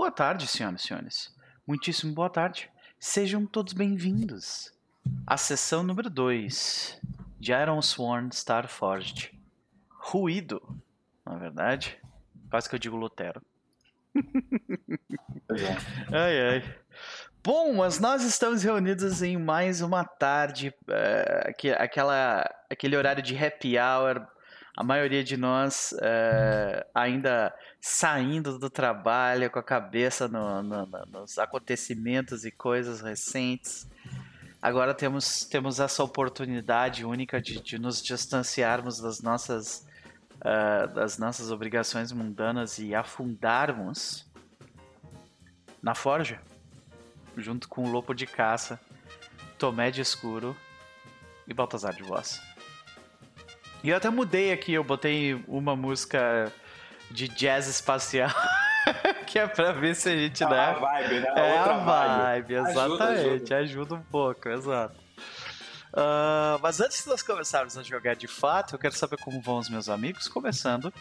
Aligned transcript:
Boa 0.00 0.10
tarde, 0.10 0.46
senhoras 0.46 0.80
e 0.82 0.86
senhores. 0.86 1.36
Muitíssimo 1.66 2.14
boa 2.14 2.30
tarde. 2.30 2.70
Sejam 2.98 3.44
todos 3.44 3.74
bem-vindos 3.74 4.72
à 5.26 5.36
sessão 5.36 5.82
número 5.82 6.08
2 6.08 6.98
de 7.38 7.52
Iron 7.52 7.82
Sworn 7.82 8.30
Starforged. 8.32 9.38
Ruído, 9.90 10.82
na 11.22 11.36
verdade. 11.36 12.00
Quase 12.48 12.66
que 12.66 12.76
eu 12.76 12.78
digo 12.78 12.96
Lutero. 12.96 13.42
ai, 16.10 16.48
ai. 16.48 16.76
Bom, 17.44 17.74
mas 17.74 18.00
nós 18.00 18.22
estamos 18.22 18.62
reunidos 18.62 19.22
em 19.22 19.36
mais 19.36 19.82
uma 19.82 20.02
tarde, 20.02 20.74
uh, 20.88 21.76
aquela, 21.76 22.50
aquele 22.70 22.96
horário 22.96 23.22
de 23.22 23.36
happy 23.36 23.78
hour, 23.78 24.26
a 24.76 24.84
maioria 24.84 25.22
de 25.22 25.36
nós 25.36 25.92
uh, 25.92 26.86
ainda 26.94 27.54
saindo 27.80 28.58
do 28.58 28.70
trabalho 28.70 29.50
com 29.50 29.58
a 29.58 29.62
cabeça 29.62 30.28
no, 30.28 30.62
no, 30.62 30.86
no, 30.86 31.06
nos 31.06 31.38
acontecimentos 31.38 32.44
e 32.44 32.50
coisas 32.50 33.00
recentes. 33.00 33.88
Agora 34.62 34.94
temos, 34.94 35.44
temos 35.44 35.80
essa 35.80 36.04
oportunidade 36.04 37.04
única 37.04 37.40
de, 37.40 37.60
de 37.60 37.78
nos 37.78 38.02
distanciarmos 38.02 39.00
das 39.00 39.20
nossas, 39.22 39.86
uh, 40.36 40.92
das 40.94 41.18
nossas 41.18 41.50
obrigações 41.50 42.12
mundanas 42.12 42.78
e 42.78 42.94
afundarmos 42.94 44.30
na 45.82 45.94
forja, 45.94 46.40
junto 47.36 47.68
com 47.68 47.84
o 47.84 47.90
Lobo 47.90 48.14
de 48.14 48.26
Caça, 48.26 48.78
Tomé 49.58 49.90
de 49.90 50.02
Escuro 50.02 50.54
e 51.48 51.54
Baltazar 51.54 51.94
de 51.94 52.02
Voz. 52.02 52.49
E 53.82 53.88
eu 53.90 53.96
até 53.96 54.10
mudei 54.10 54.52
aqui, 54.52 54.72
eu 54.72 54.84
botei 54.84 55.34
uma 55.48 55.74
música 55.74 56.52
de 57.10 57.28
jazz 57.28 57.66
espacial. 57.66 58.30
que 59.26 59.38
é 59.38 59.46
pra 59.46 59.72
ver 59.72 59.94
se 59.94 60.08
a 60.08 60.16
gente, 60.16 60.44
né? 60.44 60.58
A 60.58 60.72
vibe, 60.72 61.20
né? 61.20 61.32
É 61.36 61.58
Outra 61.58 61.74
a 61.74 61.78
vibe, 61.78 62.54
exatamente. 62.54 63.02
Ajuda, 63.02 63.30
ajuda. 63.30 63.56
ajuda 63.56 63.94
um 63.94 64.02
pouco, 64.02 64.48
exato. 64.48 64.96
Ah, 65.92 66.58
mas 66.62 66.80
antes 66.80 67.02
de 67.02 67.08
nós 67.08 67.22
começarmos 67.22 67.76
a 67.76 67.82
jogar 67.82 68.14
de 68.14 68.26
fato, 68.26 68.74
eu 68.74 68.78
quero 68.78 68.94
saber 68.94 69.16
como 69.18 69.40
vão 69.40 69.58
os 69.58 69.68
meus 69.68 69.88
amigos. 69.88 70.28
Começando, 70.28 70.92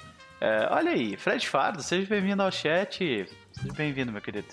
é, 0.41 0.67
olha 0.71 0.91
aí, 0.91 1.15
Fred 1.17 1.47
Fardo, 1.47 1.83
seja 1.83 2.07
bem-vindo 2.07 2.41
ao 2.41 2.51
chat. 2.51 3.27
Seja 3.51 3.73
bem-vindo, 3.73 4.11
meu 4.11 4.21
querido. 4.21 4.47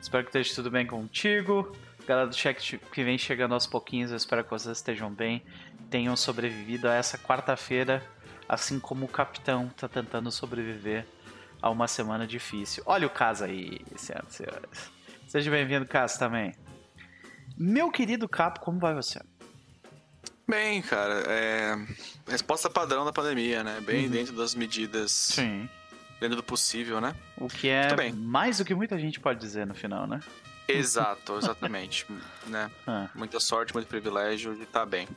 Espero 0.00 0.24
que 0.24 0.30
esteja 0.30 0.54
tudo 0.54 0.70
bem 0.70 0.86
contigo. 0.86 1.76
Galera 2.06 2.28
do 2.28 2.36
chat 2.36 2.78
que 2.92 3.04
vem 3.04 3.18
chegando 3.18 3.52
aos 3.52 3.66
pouquinhos, 3.66 4.12
eu 4.12 4.16
espero 4.16 4.44
que 4.44 4.50
vocês 4.50 4.76
estejam 4.76 5.10
bem, 5.10 5.42
tenham 5.90 6.16
sobrevivido 6.16 6.88
a 6.88 6.94
essa 6.94 7.16
quarta-feira, 7.18 8.02
assim 8.48 8.78
como 8.78 9.04
o 9.06 9.08
capitão 9.08 9.66
está 9.68 9.88
tentando 9.88 10.30
sobreviver 10.30 11.06
a 11.60 11.70
uma 11.70 11.88
semana 11.88 12.26
difícil. 12.26 12.82
Olha 12.86 13.06
o 13.06 13.10
caso 13.10 13.44
aí, 13.44 13.80
senhoras 13.96 14.32
e 14.32 14.34
senhores. 14.36 14.90
Seja 15.26 15.50
bem-vindo, 15.50 15.86
Caso, 15.86 16.18
também. 16.18 16.54
Meu 17.56 17.90
querido 17.90 18.28
Capo, 18.28 18.60
como 18.60 18.78
vai 18.78 18.94
você? 18.94 19.20
Bem, 20.48 20.80
cara, 20.82 21.24
é. 21.26 21.74
Resposta 22.28 22.70
padrão 22.70 23.04
da 23.04 23.12
pandemia, 23.12 23.64
né? 23.64 23.80
Bem 23.80 24.04
Uhum. 24.06 24.10
dentro 24.12 24.36
das 24.36 24.54
medidas, 24.54 25.10
Sim. 25.10 25.68
dentro 26.20 26.36
do 26.36 26.42
possível, 26.42 27.00
né? 27.00 27.16
O 27.36 27.48
que 27.48 27.68
é 27.68 28.12
mais 28.12 28.58
do 28.58 28.64
que 28.64 28.74
muita 28.74 28.96
gente 28.98 29.18
pode 29.18 29.40
dizer 29.40 29.66
no 29.66 29.74
final, 29.74 30.06
né? 30.06 30.20
Exato, 30.68 31.36
exatamente. 31.38 32.06
né? 32.46 32.70
Ah, 32.86 33.08
Muita 33.14 33.40
sorte, 33.40 33.72
muito 33.74 33.88
privilégio 33.88 34.54
de 34.54 34.62
estar 34.62 34.86
bem. 34.86 35.08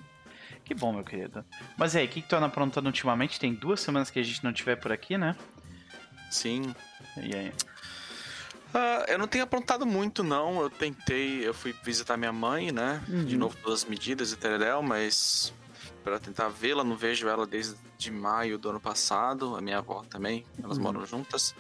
Que 0.70 0.76
bom, 0.76 0.94
meu 0.94 1.04
querido. 1.04 1.44
Mas 1.76 1.96
e 1.96 1.98
aí, 1.98 2.06
o 2.06 2.08
que, 2.10 2.22
que 2.22 2.28
tu 2.30 2.36
anda 2.36 2.46
aprontando 2.46 2.88
ultimamente? 2.88 3.40
Tem 3.40 3.52
duas 3.52 3.80
semanas 3.82 4.12
que 4.12 4.20
a 4.20 4.24
gente 4.24 4.44
não 4.44 4.54
tiver 4.54 4.76
por 4.76 4.92
aqui, 4.92 5.18
né? 5.18 5.36
Sim. 6.30 6.76
E 7.18 7.36
aí? 7.36 7.52
Ah, 8.72 9.04
eu 9.08 9.18
não 9.18 9.28
tenho 9.28 9.44
aprontado 9.44 9.84
muito, 9.84 10.24
não. 10.24 10.62
Eu 10.62 10.70
tentei, 10.70 11.48
eu 11.48 11.56
fui 11.56 11.74
visitar 11.84 12.18
minha 12.18 12.32
mãe, 12.32 12.72
né? 12.72 13.02
De 13.26 13.34
Uhum. 13.34 13.40
novo, 13.40 13.58
pelas 13.58 13.84
medidas 13.84 14.32
e 14.32 14.36
tereréu, 14.38 14.84
mas 14.84 15.52
para 16.04 16.20
tentar 16.20 16.50
vê-la, 16.50 16.84
não 16.84 16.96
vejo 16.96 17.28
ela 17.28 17.48
desde 17.48 18.12
maio 18.12 18.60
do 18.60 18.70
ano 18.70 18.80
passado. 18.80 19.56
A 19.56 19.62
minha 19.62 19.80
avó 19.80 20.04
também, 20.08 20.46
elas 20.64 20.78
Uhum. 20.78 20.84
moram 20.84 21.04
juntas. 21.04 21.56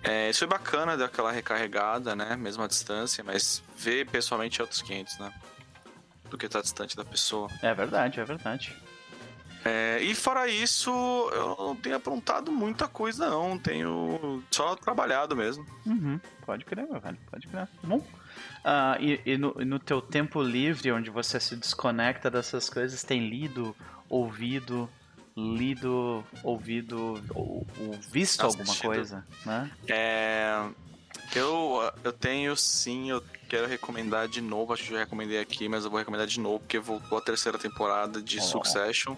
É, 0.00 0.30
isso 0.30 0.38
foi 0.40 0.48
bacana, 0.48 0.96
deu 0.96 1.06
aquela 1.06 1.32
recarregada, 1.32 2.14
né? 2.14 2.36
Mesmo 2.36 2.62
à 2.62 2.68
distância, 2.68 3.24
mas 3.24 3.64
ver 3.76 4.06
pessoalmente 4.08 4.60
é 4.60 4.62
outros 4.62 4.80
500, 4.80 5.18
né? 5.18 5.32
Do 6.30 6.38
que 6.38 6.46
estar 6.46 6.60
distante 6.62 6.96
da 6.96 7.04
pessoa. 7.04 7.48
É 7.62 7.72
verdade, 7.74 8.20
é 8.20 8.24
verdade. 8.24 8.74
É, 9.64 9.98
e 10.02 10.14
fora 10.14 10.46
isso, 10.46 10.90
eu 11.32 11.56
não 11.58 11.74
tenho 11.76 11.96
aprontado 11.96 12.52
muita 12.52 12.86
coisa, 12.86 13.30
não. 13.30 13.58
Tenho 13.58 14.42
só 14.50 14.76
trabalhado 14.76 15.34
mesmo. 15.34 15.64
Uhum, 15.86 16.20
pode 16.44 16.64
crer, 16.66 16.86
meu 16.86 17.00
velho, 17.00 17.16
pode 17.30 17.46
crer. 17.46 17.66
Bom. 17.82 18.04
Ah, 18.62 18.96
e 19.00 19.20
e 19.24 19.38
no, 19.38 19.54
e 19.58 19.64
no 19.64 19.78
teu 19.78 20.02
tempo 20.02 20.42
livre, 20.42 20.92
onde 20.92 21.08
você 21.08 21.40
se 21.40 21.56
desconecta 21.56 22.30
dessas 22.30 22.68
coisas, 22.68 23.02
tem 23.02 23.28
lido, 23.28 23.74
ouvido, 24.08 24.88
lido, 25.36 26.22
ouvido, 26.42 27.22
ou, 27.34 27.66
ou 27.78 27.92
visto 28.10 28.42
alguma 28.42 28.64
Assistido. 28.64 28.86
coisa, 28.86 29.26
né? 29.46 29.70
É, 29.88 30.68
eu, 31.34 31.92
eu 32.02 32.12
tenho 32.12 32.56
sim, 32.56 33.10
eu 33.10 33.22
quero 33.48 33.66
recomendar 33.66 34.28
de 34.28 34.40
novo. 34.40 34.72
Acho 34.72 34.84
que 34.84 34.90
eu 34.90 34.94
já 34.94 35.00
recomendei 35.04 35.38
aqui, 35.40 35.68
mas 35.68 35.84
eu 35.84 35.90
vou 35.90 35.98
recomendar 35.98 36.26
de 36.26 36.38
novo, 36.40 36.60
porque 36.60 36.78
voltou 36.78 37.18
a 37.18 37.20
terceira 37.20 37.58
temporada 37.58 38.20
de 38.22 38.38
Oh. 38.38 38.42
Succession. 38.42 39.16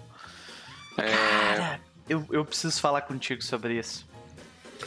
É, 0.98 1.56
Cara, 1.56 1.80
eu, 2.08 2.26
eu 2.30 2.44
preciso 2.44 2.80
falar 2.80 3.02
contigo 3.02 3.42
sobre 3.42 3.78
isso. 3.78 4.06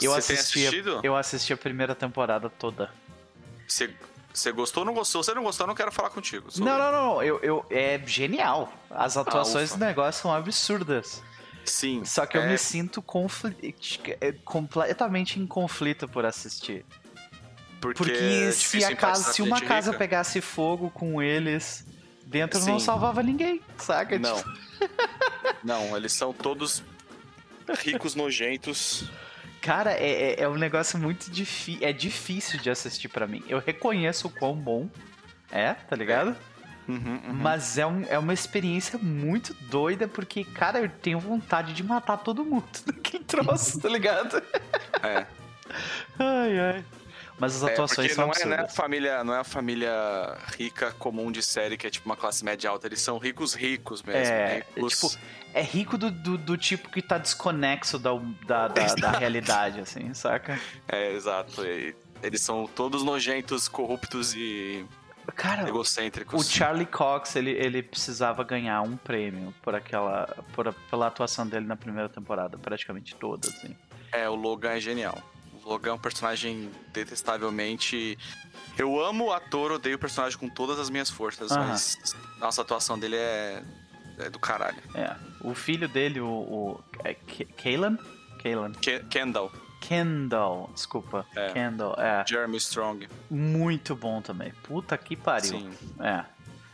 Eu 0.00 0.12
você 0.12 0.32
assisti, 0.32 0.58
a- 0.64 0.68
assistido? 0.68 1.00
eu 1.02 1.16
assisti 1.16 1.52
a 1.52 1.56
primeira 1.56 1.94
temporada 1.94 2.48
toda. 2.50 2.90
Você, 3.66 3.94
você 4.32 4.50
gostou 4.52 4.82
ou 4.82 4.86
não 4.86 4.94
gostou? 4.94 5.22
Se 5.22 5.28
você 5.30 5.34
não 5.34 5.42
gostou, 5.44 5.64
eu 5.64 5.68
não 5.68 5.74
quero 5.74 5.92
falar 5.92 6.10
contigo. 6.10 6.50
sobre. 6.50 6.68
Não, 6.70 6.78
não, 6.78 6.92
não, 6.92 7.22
eu, 7.22 7.38
eu, 7.40 7.66
é 7.70 8.00
genial. 8.06 8.72
As 8.90 9.16
atuações 9.16 9.70
ufa. 9.70 9.78
do 9.78 9.84
negócio 9.84 10.22
são 10.22 10.34
absurdas. 10.34 11.22
Sim. 11.64 12.04
Só 12.04 12.24
que 12.26 12.36
eu 12.36 12.42
é, 12.42 12.48
me 12.48 12.58
sinto 12.58 13.02
confli- 13.02 13.74
é, 14.20 14.32
completamente 14.32 15.38
em 15.38 15.46
conflito 15.46 16.08
por 16.08 16.24
assistir. 16.24 16.84
Porque, 17.80 18.04
Porque 18.04 18.18
é 18.18 18.52
se, 18.52 18.84
a 18.84 18.94
casa, 18.94 19.32
se 19.32 19.42
uma 19.42 19.60
casa 19.60 19.90
rica. 19.90 19.98
pegasse 19.98 20.40
fogo 20.40 20.90
com 20.90 21.22
eles 21.22 21.84
dentro, 22.26 22.58
não 22.60 22.78
Sim. 22.78 22.84
salvava 22.84 23.22
ninguém, 23.22 23.60
saca? 23.78 24.18
Não. 24.18 24.36
Tipo, 24.36 24.50
Não, 25.64 25.96
eles 25.96 26.12
são 26.12 26.32
todos 26.32 26.82
ricos 27.78 28.14
nojentos. 28.14 29.04
cara, 29.60 29.92
é, 29.92 30.34
é, 30.34 30.42
é 30.42 30.48
um 30.48 30.56
negócio 30.56 30.98
muito 30.98 31.30
difícil. 31.30 31.86
É 31.86 31.92
difícil 31.92 32.58
de 32.60 32.70
assistir 32.70 33.08
pra 33.08 33.26
mim. 33.26 33.42
Eu 33.48 33.58
reconheço 33.58 34.28
o 34.28 34.30
quão 34.30 34.54
bom 34.54 34.88
é, 35.50 35.74
tá 35.74 35.96
ligado? 35.96 36.36
Uhum, 36.88 36.96
uhum. 36.96 37.32
Mas 37.34 37.78
é, 37.78 37.86
um, 37.86 38.04
é 38.08 38.18
uma 38.18 38.32
experiência 38.34 38.98
muito 38.98 39.54
doida, 39.68 40.08
porque, 40.08 40.44
cara, 40.44 40.80
eu 40.80 40.88
tenho 40.88 41.20
vontade 41.20 41.72
de 41.72 41.82
matar 41.84 42.16
todo 42.16 42.44
mundo 42.44 42.66
naquele 42.86 43.24
troço, 43.24 43.80
tá 43.80 43.88
ligado? 43.88 44.42
É. 45.02 45.26
Ai, 46.18 46.58
ai. 46.58 46.84
Mas 47.40 47.56
as 47.56 47.62
É, 47.68 47.72
atuações 47.72 48.08
porque 48.08 48.14
são 48.14 48.26
não 48.26 48.32
é, 48.32 48.44
né, 48.44 48.56
a 48.56 48.60
absurdas. 48.60 48.76
família, 48.76 49.24
não 49.24 49.34
é 49.34 49.38
a 49.38 49.44
família 49.44 50.36
rica 50.58 50.92
comum 50.98 51.32
de 51.32 51.42
série, 51.42 51.76
que 51.78 51.86
é 51.86 51.90
tipo 51.90 52.06
uma 52.06 52.16
classe 52.16 52.44
média 52.44 52.68
alta. 52.68 52.86
Eles 52.86 53.00
são 53.00 53.16
ricos 53.16 53.54
ricos 53.54 54.02
mesmo. 54.02 54.32
É, 54.32 54.62
ricos... 54.76 55.00
tipo, 55.00 55.24
é 55.54 55.62
rico 55.62 55.96
do, 55.96 56.10
do, 56.10 56.36
do 56.36 56.56
tipo 56.58 56.90
que 56.90 57.00
tá 57.00 57.16
desconexo 57.16 57.98
da, 57.98 58.10
da, 58.46 58.68
da, 58.68 58.94
da 58.94 59.10
realidade, 59.12 59.80
assim, 59.80 60.12
saca? 60.12 60.60
É, 60.86 61.12
exato. 61.14 61.64
E 61.64 61.96
eles 62.22 62.42
são 62.42 62.66
todos 62.66 63.02
nojentos, 63.02 63.66
corruptos 63.68 64.34
e 64.34 64.84
Cara, 65.34 65.64
o 65.64 65.68
egocêntricos. 65.68 66.50
Charlie 66.50 66.86
Cox, 66.86 67.36
ele, 67.36 67.52
ele 67.52 67.82
precisava 67.82 68.42
ganhar 68.44 68.82
um 68.82 68.96
prêmio 68.96 69.54
por 69.62 69.74
aquela. 69.74 70.26
Por, 70.52 70.72
pela 70.90 71.06
atuação 71.06 71.46
dele 71.46 71.66
na 71.66 71.76
primeira 71.76 72.08
temporada, 72.08 72.58
praticamente 72.58 73.14
toda, 73.14 73.48
assim. 73.48 73.74
É, 74.12 74.28
o 74.28 74.34
Logan 74.34 74.72
é 74.72 74.80
genial. 74.80 75.16
Logan 75.70 75.90
é 75.90 75.94
um 75.94 75.98
personagem 75.98 76.70
detestavelmente. 76.92 78.18
Eu 78.76 79.00
amo 79.02 79.26
o 79.26 79.32
ator, 79.32 79.72
odeio 79.72 79.96
o 79.96 79.98
personagem 79.98 80.36
com 80.38 80.48
todas 80.48 80.78
as 80.78 80.90
minhas 80.90 81.08
forças, 81.08 81.52
Aham. 81.52 81.68
mas 81.68 81.96
nossa, 82.40 82.60
a 82.60 82.64
atuação 82.64 82.98
dele 82.98 83.16
é, 83.16 83.62
é 84.18 84.30
do 84.30 84.38
caralho. 84.38 84.78
É. 84.94 85.14
O 85.42 85.54
filho 85.54 85.88
dele, 85.88 86.20
o. 86.20 86.26
o 86.28 86.80
é, 87.04 87.14
K- 87.14 87.44
Kalen? 87.56 87.96
Kalen. 88.42 88.72
Ke- 88.80 89.04
Kendall, 89.10 89.52
Kendall, 89.80 90.70
desculpa. 90.74 91.24
É. 91.36 91.52
Kendall, 91.52 91.94
é. 91.98 92.24
Jeremy 92.26 92.56
Strong. 92.56 93.08
Muito 93.30 93.94
bom 93.94 94.20
também. 94.20 94.52
Puta 94.64 94.96
que 94.98 95.14
pariu. 95.16 95.50
Sim. 95.50 95.70
É. 96.00 96.24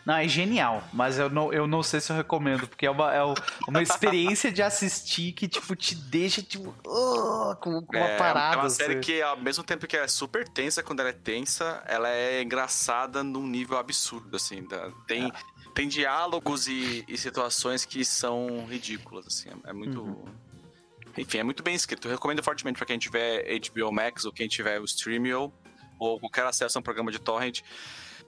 Não, 0.06 0.14
é 0.14 0.28
genial, 0.28 0.84
mas 0.92 1.18
eu 1.18 1.28
não, 1.28 1.52
eu 1.52 1.66
não 1.66 1.82
sei 1.82 2.00
se 2.00 2.12
eu 2.12 2.16
recomendo, 2.16 2.68
porque 2.68 2.86
é 2.86 2.90
uma, 2.90 3.12
é 3.12 3.20
uma 3.66 3.82
experiência 3.82 4.52
de 4.52 4.62
assistir 4.62 5.32
que, 5.32 5.48
tipo, 5.48 5.74
te 5.74 5.96
deixa, 5.96 6.40
tipo, 6.40 6.72
"Ugh", 6.86 7.56
com, 7.56 7.70
uma 7.80 7.98
é, 7.98 8.16
parada. 8.16 8.54
é 8.54 8.58
uma 8.58 8.66
assim. 8.66 8.76
série 8.76 9.00
que, 9.00 9.20
ao 9.20 9.36
mesmo 9.36 9.64
tempo 9.64 9.84
que 9.84 9.96
é 9.96 10.06
super 10.06 10.48
tensa, 10.48 10.80
quando 10.80 11.00
ela 11.00 11.08
é 11.08 11.12
tensa, 11.12 11.82
ela 11.86 12.08
é 12.08 12.40
engraçada 12.40 13.24
num 13.24 13.44
nível 13.48 13.76
absurdo, 13.76 14.36
assim. 14.36 14.62
da- 14.68 14.92
tem, 15.08 15.32
tem 15.74 15.88
diálogos 15.88 16.68
e, 16.68 17.04
e 17.08 17.18
situações 17.18 17.84
que 17.84 18.04
são 18.04 18.64
ridículas, 18.70 19.26
assim. 19.26 19.48
É, 19.64 19.70
é 19.70 19.72
muito... 19.72 20.00
Uhum. 20.02 20.24
Enfim, 21.18 21.38
é 21.38 21.42
muito 21.42 21.62
bem 21.64 21.74
escrito. 21.74 22.06
Eu 22.06 22.12
recomendo 22.12 22.42
fortemente 22.44 22.76
pra 22.76 22.86
quem 22.86 22.96
tiver 22.98 23.42
HBO 23.58 23.90
Max 23.90 24.24
ou 24.24 24.32
quem 24.32 24.46
tiver 24.46 24.78
o 24.80 24.84
Streamio. 24.84 25.52
ou 25.98 26.20
qualquer 26.20 26.44
acesso 26.46 26.76
a 26.76 26.80
um 26.80 26.82
programa 26.82 27.10
de 27.10 27.18
torrent. 27.18 27.62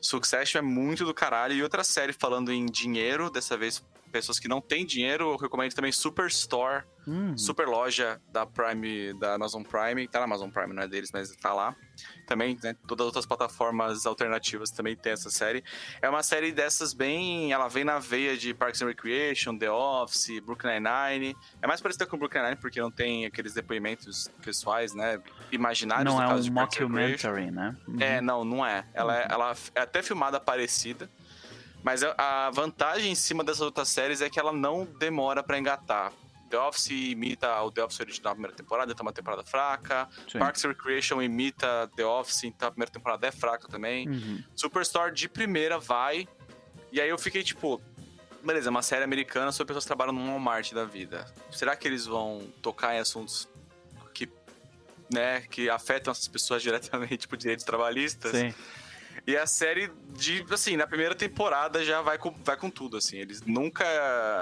Succession 0.01 0.59
é 0.59 0.63
muito 0.63 1.05
do 1.05 1.15
caralho. 1.15 1.55
E 1.55 1.63
outra 1.63 1.85
série 1.85 2.13
falando 2.13 2.53
em 2.53 2.67
dinheiro, 2.67 3.31
dessa 3.31 3.57
vez 3.57 3.83
pessoas 4.09 4.39
que 4.39 4.49
não 4.49 4.61
têm 4.61 4.85
dinheiro, 4.85 5.33
eu 5.33 5.37
recomendo 5.37 5.75
também 5.75 5.93
Superstore, 5.93 6.85
hum. 7.07 7.37
super 7.37 7.67
loja 7.67 8.21
da 8.31 8.47
Prime, 8.47 9.13
da 9.19 9.35
Amazon 9.35 9.63
Prime, 9.63 10.07
tá 10.09 10.19
na 10.19 10.25
Amazon 10.25 10.51
Prime, 10.51 10.75
não 10.75 10.83
é 10.83 10.89
deles, 10.89 11.11
mas 11.13 11.31
tá 11.37 11.53
lá. 11.53 11.75
Também, 12.27 12.59
né, 12.63 12.75
todas 12.87 13.05
as 13.05 13.07
outras 13.07 13.27
plataformas 13.27 14.07
alternativas 14.07 14.71
também 14.71 14.97
tem 14.97 15.13
essa 15.13 15.31
série. 15.31 15.65
É 16.01 16.09
uma 16.09 16.23
série 16.23 16.53
dessas 16.53 16.93
bem, 16.93 17.53
ela 17.53 17.69
vem 17.69 17.85
na 17.85 17.99
veia 17.99 18.37
de 18.37 18.53
Parks 18.55 18.83
and 18.83 18.87
Recreation, 18.87 19.57
The 19.57 19.71
Office, 19.71 20.41
Brooklyn 20.41 20.81
Nine-Nine. 20.81 21.37
É 21.63 21.67
mais 21.67 21.81
parecida 21.81 22.07
com 22.07 22.19
Brooklyn 22.19 22.43
Nine 22.43 22.57
porque 22.57 22.81
não 22.81 22.91
tem 22.91 23.27
aqueles 23.27 23.55
depoimentos 23.55 24.29
pessoais, 24.45 24.95
né, 24.95 25.21
imaginários 25.51 26.13
Não 26.13 26.23
é 26.23 26.29
um 26.29 26.53
mockumentary, 26.53 27.51
né? 27.51 27.77
Uhum. 27.87 28.01
É, 28.01 28.21
não, 28.21 28.45
não 28.45 28.67
é. 28.67 28.85
Ela, 28.93 29.19
é, 29.19 29.27
ela 29.31 29.57
é 29.75 29.81
até 29.81 30.03
filmada 30.03 30.39
parecida, 30.39 31.11
mas 31.83 32.03
a 32.03 32.51
vantagem 32.51 33.13
em 33.13 33.15
cima 33.15 33.45
dessas 33.45 33.61
outras 33.61 33.89
séries 33.89 34.21
é 34.21 34.29
que 34.29 34.39
ela 34.39 34.53
não 34.53 34.85
demora 34.85 35.43
para 35.43 35.59
engatar. 35.59 36.13
The 36.49 36.59
Office 36.59 36.91
imita 36.91 37.63
o 37.63 37.71
The 37.71 37.85
Office 37.85 38.01
original 38.01 38.31
da 38.31 38.35
primeira 38.35 38.57
temporada, 38.57 38.93
então 38.93 39.05
é 39.05 39.07
uma 39.07 39.13
temporada 39.13 39.45
fraca. 39.45 40.09
Sim. 40.31 40.39
Parks 40.39 40.65
and 40.65 40.69
Recreation 40.69 41.23
imita 41.23 41.91
The 41.95 42.05
Office, 42.05 42.45
então 42.45 42.69
a 42.69 42.71
primeira 42.71 42.91
temporada 42.91 43.27
é 43.27 43.31
fraca 43.31 43.69
também. 43.69 44.09
Uhum. 44.09 44.43
Superstore 44.57 45.13
de 45.13 45.29
primeira 45.29 45.79
vai. 45.79 46.27
E 46.91 47.01
aí 47.01 47.09
eu 47.09 47.19
fiquei 47.19 47.43
tipo, 47.43 47.81
beleza, 48.43 48.69
é 48.69 48.71
uma 48.71 48.83
série 48.83 49.05
americana 49.05 49.53
sobre 49.53 49.69
pessoas 49.69 49.85
que 49.85 49.89
trabalham 49.89 50.13
no 50.13 50.27
Walmart 50.27 50.73
da 50.73 50.85
vida. 50.85 51.27
Será 51.51 51.77
que 51.77 51.87
eles 51.87 52.07
vão 52.07 52.51
tocar 52.63 52.95
em 52.95 52.99
assuntos 52.99 53.47
que, 54.15 54.29
né, 55.13 55.43
que 55.43 55.69
afetam 55.69 56.11
essas 56.11 56.29
pessoas 56.29 56.63
diretamente, 56.63 57.19
tipo 57.19 57.37
direitos 57.37 57.65
trabalhistas? 57.65 58.33
Sim. 58.33 58.55
E 59.27 59.37
a 59.37 59.47
série 59.47 59.91
de, 60.11 60.45
assim, 60.51 60.77
na 60.77 60.87
primeira 60.87 61.15
temporada 61.15 61.85
já 61.85 62.01
vai 62.01 62.19
com, 62.19 62.31
vai 62.45 62.57
com 62.57 62.71
tudo, 62.71 62.97
assim. 62.97 63.19
Eles 63.19 63.43
nunca 63.43 63.85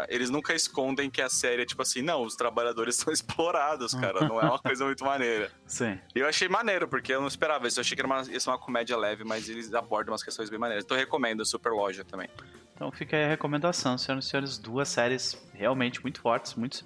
eles 0.08 0.30
nunca 0.30 0.54
escondem 0.54 1.10
que 1.10 1.20
a 1.20 1.28
série 1.28 1.62
é 1.62 1.66
tipo 1.66 1.82
assim, 1.82 2.02
não, 2.02 2.22
os 2.22 2.36
trabalhadores 2.36 2.96
são 2.96 3.12
explorados, 3.12 3.94
cara. 3.94 4.26
Não 4.26 4.40
é 4.40 4.44
uma 4.44 4.58
coisa 4.58 4.84
muito 4.84 5.04
maneira. 5.04 5.50
Sim. 5.66 5.98
E 6.14 6.20
eu 6.20 6.28
achei 6.28 6.48
maneiro, 6.48 6.88
porque 6.88 7.12
eu 7.12 7.20
não 7.20 7.28
esperava 7.28 7.66
isso. 7.66 7.78
Eu 7.78 7.82
achei 7.82 7.94
que 7.94 8.00
era 8.00 8.06
uma, 8.06 8.22
ia 8.22 8.40
ser 8.40 8.50
uma 8.50 8.58
comédia 8.58 8.96
leve, 8.96 9.24
mas 9.24 9.48
eles 9.48 9.72
abordam 9.74 10.12
umas 10.12 10.22
questões 10.22 10.50
bem 10.50 10.58
maneiras. 10.58 10.84
Então 10.84 10.96
eu 10.96 11.00
recomendo 11.00 11.44
Super 11.44 11.72
Loja 11.72 12.04
também. 12.04 12.28
Então 12.74 12.92
fica 12.92 13.16
aí 13.16 13.24
a 13.24 13.28
recomendação, 13.28 13.96
senhoras 13.96 14.26
e 14.26 14.28
senhores. 14.28 14.58
Duas 14.58 14.88
séries 14.88 15.36
realmente 15.54 16.02
muito 16.02 16.20
fortes, 16.20 16.54
muito 16.54 16.84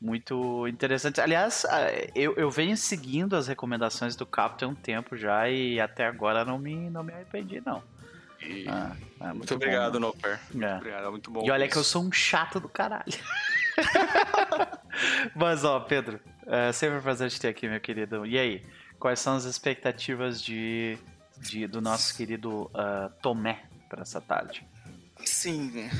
muito 0.00 0.66
interessante. 0.68 1.20
Aliás, 1.20 1.64
eu, 2.14 2.34
eu 2.34 2.50
venho 2.50 2.76
seguindo 2.76 3.36
as 3.36 3.46
recomendações 3.46 4.16
do 4.16 4.26
Captain 4.26 4.68
um 4.68 4.74
tempo 4.74 5.16
já 5.16 5.48
e 5.48 5.80
até 5.80 6.06
agora 6.06 6.44
não 6.44 6.58
me, 6.58 6.90
não 6.90 7.02
me 7.02 7.12
arrependi, 7.12 7.62
não. 7.64 7.82
E... 8.40 8.66
Ah, 8.68 8.96
é 9.20 9.24
muito, 9.24 9.38
muito 9.38 9.54
obrigado, 9.54 9.98
Noper. 9.98 10.38
É. 10.60 10.76
Obrigado, 10.76 11.06
é 11.06 11.10
muito 11.10 11.30
bom. 11.30 11.44
E 11.44 11.50
olha 11.50 11.64
isso. 11.64 11.72
que 11.72 11.78
eu 11.78 11.84
sou 11.84 12.02
um 12.02 12.12
chato 12.12 12.60
do 12.60 12.68
caralho. 12.68 13.04
Mas, 15.34 15.64
ó, 15.64 15.80
Pedro, 15.80 16.20
é 16.46 16.72
sempre 16.72 16.98
um 16.98 17.02
prazer 17.02 17.30
te 17.30 17.40
ter 17.40 17.48
aqui, 17.48 17.68
meu 17.68 17.80
querido. 17.80 18.26
E 18.26 18.38
aí, 18.38 18.64
quais 18.98 19.20
são 19.20 19.36
as 19.36 19.44
expectativas 19.44 20.42
de, 20.42 20.98
de 21.38 21.66
do 21.66 21.80
nosso 21.80 22.16
querido 22.16 22.64
uh, 22.64 23.10
Tomé 23.20 23.64
para 23.88 24.02
essa 24.02 24.20
tarde? 24.20 24.66
Sim, 25.24 25.90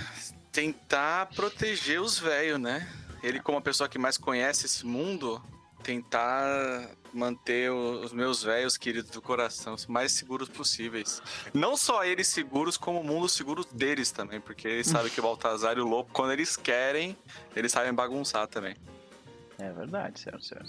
tentar 0.52 1.26
proteger 1.34 2.00
os 2.00 2.18
velhos, 2.18 2.60
né? 2.60 2.86
Ele 3.22 3.40
como 3.40 3.58
a 3.58 3.60
pessoa 3.60 3.88
que 3.88 3.98
mais 3.98 4.16
conhece 4.16 4.66
esse 4.66 4.84
mundo, 4.86 5.42
tentar 5.82 6.90
manter 7.12 7.70
os 7.70 8.12
meus 8.12 8.42
velhos 8.42 8.76
queridos 8.76 9.10
do 9.10 9.22
coração 9.22 9.74
os 9.74 9.86
mais 9.86 10.12
seguros 10.12 10.48
possíveis. 10.48 11.22
Não 11.54 11.76
só 11.76 12.04
eles 12.04 12.26
seguros, 12.28 12.76
como 12.76 13.00
o 13.00 13.04
mundo 13.04 13.28
seguro 13.28 13.64
deles 13.72 14.10
também, 14.10 14.40
porque 14.40 14.66
eles 14.66 14.88
sabem 14.88 15.10
que 15.10 15.20
o 15.20 15.22
Baltazar 15.22 15.78
e 15.78 15.80
o 15.80 15.86
Lobo, 15.86 16.10
quando 16.12 16.32
eles 16.32 16.56
querem, 16.56 17.16
eles 17.54 17.72
sabem 17.72 17.94
bagunçar 17.94 18.46
também. 18.48 18.76
É 19.58 19.72
verdade, 19.72 20.20
senhor, 20.20 20.40
senhor. 20.42 20.64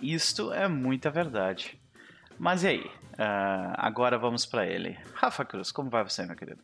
Isto 0.00 0.52
é 0.52 0.68
muita 0.68 1.10
verdade. 1.10 1.80
Mas 2.38 2.62
e 2.62 2.68
aí? 2.68 2.84
Uh, 2.84 3.74
agora 3.74 4.16
vamos 4.16 4.46
para 4.46 4.64
ele. 4.64 4.96
Rafa 5.14 5.44
Cruz, 5.44 5.72
como 5.72 5.90
vai 5.90 6.04
você, 6.04 6.24
meu 6.24 6.36
querido? 6.36 6.62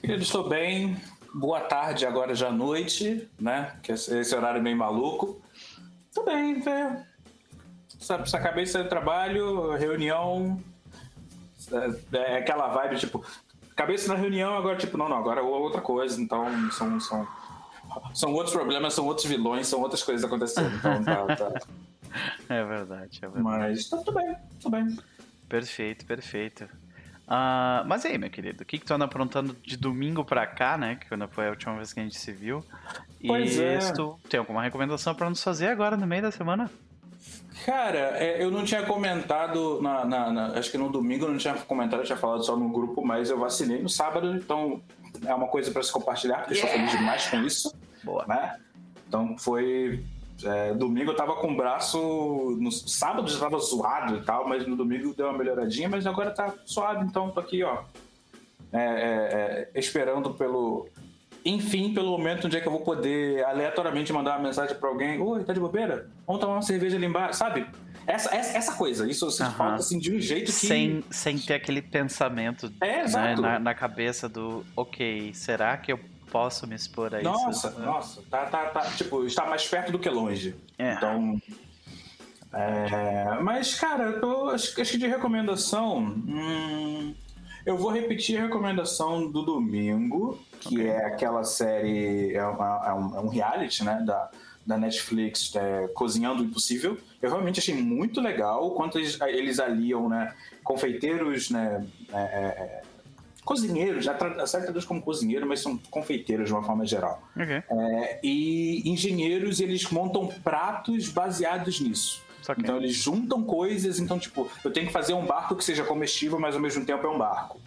Querido, 0.00 0.22
estou 0.22 0.48
bem 0.48 1.00
boa 1.34 1.60
tarde, 1.60 2.06
agora 2.06 2.34
já 2.34 2.50
noite, 2.50 3.28
né? 3.40 3.76
Que 3.82 3.92
esse 3.92 4.34
horário 4.34 4.62
meio 4.62 4.76
maluco. 4.76 5.40
Tudo 6.14 6.26
bem, 6.26 6.60
velho. 6.60 7.04
Sabe, 7.98 8.24
acabei 8.34 8.64
de 8.64 8.70
sair 8.70 8.82
do 8.82 8.88
trabalho, 8.88 9.72
reunião. 9.72 10.62
É, 12.12 12.16
é 12.16 12.38
aquela 12.38 12.68
vibe, 12.68 12.98
tipo, 12.98 13.24
cabeça 13.76 14.12
na 14.12 14.18
reunião, 14.18 14.56
agora, 14.56 14.76
tipo, 14.76 14.98
não, 14.98 15.08
não, 15.08 15.16
agora 15.16 15.40
é 15.40 15.42
outra 15.42 15.80
coisa. 15.80 16.20
Então, 16.20 16.70
são, 16.72 17.00
são, 17.00 17.28
são 18.12 18.32
outros 18.32 18.54
problemas, 18.54 18.94
são 18.94 19.06
outros 19.06 19.26
vilões, 19.26 19.66
são 19.66 19.80
outras 19.80 20.02
coisas 20.02 20.24
acontecendo. 20.24 20.74
Então, 20.74 21.02
tá, 21.04 21.26
tá. 21.36 21.60
É 22.48 22.64
verdade, 22.64 23.20
é 23.22 23.28
verdade. 23.28 23.42
Mas 23.42 23.88
tá 23.88 23.96
tudo 23.98 24.12
bem, 24.12 24.36
tudo 24.60 24.70
bem. 24.70 24.98
Perfeito, 25.48 26.04
perfeito. 26.04 26.68
Uh, 27.32 27.80
mas 27.86 28.04
aí, 28.04 28.18
meu 28.18 28.28
querido, 28.28 28.62
o 28.62 28.66
que, 28.66 28.78
que 28.78 28.84
tu 28.84 28.92
anda 28.92 29.06
aprontando 29.06 29.56
de 29.62 29.74
domingo 29.74 30.22
pra 30.22 30.46
cá, 30.46 30.76
né? 30.76 30.96
Que 30.96 31.08
quando 31.08 31.26
foi 31.28 31.46
a 31.46 31.50
última 31.50 31.74
vez 31.76 31.90
que 31.90 31.98
a 31.98 32.02
gente 32.02 32.18
se 32.18 32.30
viu. 32.30 32.62
Pois 33.26 33.56
e 33.56 33.64
é. 33.64 33.78
tu 33.92 34.20
tem 34.28 34.38
alguma 34.38 34.62
recomendação 34.62 35.14
para 35.14 35.30
nos 35.30 35.42
fazer 35.42 35.68
agora 35.68 35.96
no 35.96 36.06
meio 36.06 36.20
da 36.20 36.30
semana? 36.30 36.70
Cara, 37.64 38.18
é, 38.18 38.42
eu 38.42 38.50
não 38.50 38.64
tinha 38.64 38.82
comentado, 38.82 39.80
na, 39.80 40.04
na, 40.04 40.30
na, 40.30 40.46
acho 40.58 40.70
que 40.70 40.76
no 40.76 40.90
domingo 40.90 41.24
eu 41.24 41.30
não 41.30 41.38
tinha 41.38 41.54
comentado, 41.54 42.00
eu 42.00 42.04
tinha 42.04 42.18
falado 42.18 42.44
só 42.44 42.54
no 42.54 42.68
grupo, 42.68 43.02
mas 43.02 43.30
eu 43.30 43.38
vacinei 43.38 43.80
no 43.80 43.88
sábado, 43.88 44.34
então 44.36 44.82
é 45.24 45.34
uma 45.34 45.46
coisa 45.46 45.70
para 45.70 45.82
se 45.82 45.90
compartilhar, 45.90 46.40
porque 46.40 46.54
yeah. 46.54 46.70
eu 46.70 46.84
estou 46.84 46.90
feliz 46.90 47.00
demais 47.00 47.28
com 47.28 47.46
isso. 47.46 47.74
Boa. 48.04 48.26
Né? 48.26 48.58
Então 49.08 49.38
foi 49.38 50.04
é, 50.44 50.74
domingo 50.74 51.10
eu 51.10 51.16
tava 51.16 51.34
com 51.36 51.52
o 51.52 51.56
braço. 51.56 52.56
No 52.60 52.70
sábado 52.70 53.28
já 53.30 53.38
tava 53.38 53.58
zoado 53.58 54.16
e 54.16 54.22
tal, 54.22 54.48
mas 54.48 54.66
no 54.66 54.76
domingo 54.76 55.14
deu 55.14 55.26
uma 55.26 55.38
melhoradinha, 55.38 55.88
mas 55.88 56.06
agora 56.06 56.30
tá 56.30 56.54
suave, 56.64 57.04
então 57.04 57.30
tô 57.30 57.40
aqui, 57.40 57.62
ó. 57.62 57.82
É, 58.72 58.78
é, 58.78 59.68
é 59.74 59.80
esperando 59.80 60.34
pelo. 60.34 60.88
Enfim, 61.44 61.92
pelo 61.92 62.16
momento 62.16 62.46
onde 62.46 62.56
é 62.56 62.60
que 62.60 62.68
eu 62.68 62.72
vou 62.72 62.82
poder 62.82 63.44
aleatoriamente 63.44 64.12
mandar 64.12 64.38
uma 64.38 64.48
mensagem 64.48 64.76
pra 64.76 64.88
alguém: 64.88 65.20
Oi, 65.20 65.44
tá 65.44 65.52
de 65.52 65.60
bobeira? 65.60 66.08
Vamos 66.26 66.40
tomar 66.40 66.54
uma 66.54 66.62
cerveja 66.62 66.96
ali 66.96 67.06
embaixo, 67.06 67.38
sabe? 67.38 67.66
Essa, 68.06 68.34
essa, 68.34 68.58
essa 68.58 68.72
coisa, 68.74 69.08
isso 69.08 69.30
você 69.30 69.44
uhum. 69.44 69.50
falta 69.52 69.76
assim 69.76 69.98
de 69.98 70.14
um 70.14 70.20
jeito 70.20 70.46
que. 70.46 70.52
Sem, 70.52 71.04
sem 71.10 71.38
ter 71.38 71.54
aquele 71.54 71.80
pensamento 71.80 72.72
é, 72.80 73.08
né, 73.08 73.36
na, 73.36 73.58
na 73.58 73.74
cabeça 73.74 74.28
do: 74.28 74.64
Ok, 74.76 75.32
será 75.34 75.76
que 75.76 75.92
eu 75.92 76.00
posso 76.30 76.66
me 76.66 76.74
expor 76.74 77.14
a 77.14 77.20
isso. 77.20 77.30
Nossa, 77.30 77.70
nossa, 77.80 78.22
tá, 78.30 78.46
tá, 78.46 78.66
tá, 78.66 78.80
tipo, 78.92 79.24
está 79.24 79.46
mais 79.46 79.66
perto 79.66 79.92
do 79.92 79.98
que 79.98 80.08
longe. 80.08 80.54
É. 80.78 80.94
Então. 80.94 81.40
É, 82.52 83.40
mas, 83.40 83.74
cara, 83.74 84.04
eu 84.04 84.20
tô, 84.20 84.50
acho, 84.50 84.80
acho 84.80 84.92
que 84.92 84.98
de 84.98 85.06
recomendação. 85.06 85.98
Hum, 86.00 87.14
eu 87.64 87.76
vou 87.76 87.90
repetir 87.90 88.38
a 88.38 88.42
recomendação 88.42 89.30
do 89.30 89.42
domingo, 89.42 90.38
que 90.60 90.74
okay. 90.74 90.88
é 90.88 91.06
aquela 91.06 91.44
série. 91.44 92.34
É, 92.34 92.44
uma, 92.44 92.82
é, 92.86 92.92
um, 92.92 93.16
é 93.16 93.20
um 93.20 93.28
reality, 93.28 93.84
né? 93.84 94.02
Da, 94.04 94.30
da 94.66 94.76
Netflix, 94.78 95.54
é, 95.56 95.88
Cozinhando 95.88 96.42
o 96.42 96.46
Impossível. 96.46 96.98
Eu 97.20 97.30
realmente 97.30 97.60
achei 97.60 97.74
muito 97.74 98.20
legal 98.20 98.70
quanto 98.72 98.98
eles, 98.98 99.20
eles 99.20 99.58
aliam, 99.58 100.08
né? 100.08 100.34
Confeiteiros, 100.62 101.50
né? 101.50 101.86
Cozinheiros, 103.44 104.04
já 104.04 104.14
traduz 104.14 104.84
como 104.84 105.02
cozinheiro, 105.02 105.46
mas 105.46 105.60
são 105.60 105.76
confeiteiros 105.90 106.46
de 106.46 106.52
uma 106.52 106.62
forma 106.62 106.86
geral. 106.86 107.22
Okay. 107.34 107.62
É, 107.68 108.20
e 108.22 108.88
engenheiros, 108.88 109.58
eles 109.58 109.90
montam 109.90 110.28
pratos 110.28 111.08
baseados 111.08 111.80
nisso. 111.80 112.22
Então 112.58 112.76
eles 112.76 112.96
juntam 112.96 113.42
coisas, 113.42 114.00
então 114.00 114.18
tipo, 114.18 114.50
eu 114.64 114.72
tenho 114.72 114.86
que 114.86 114.92
fazer 114.92 115.14
um 115.14 115.24
barco 115.24 115.54
que 115.54 115.64
seja 115.64 115.84
comestível, 115.84 116.40
mas 116.40 116.54
ao 116.54 116.60
mesmo 116.60 116.84
tempo 116.84 117.06
é 117.06 117.10
um 117.10 117.18
barco. 117.18 117.60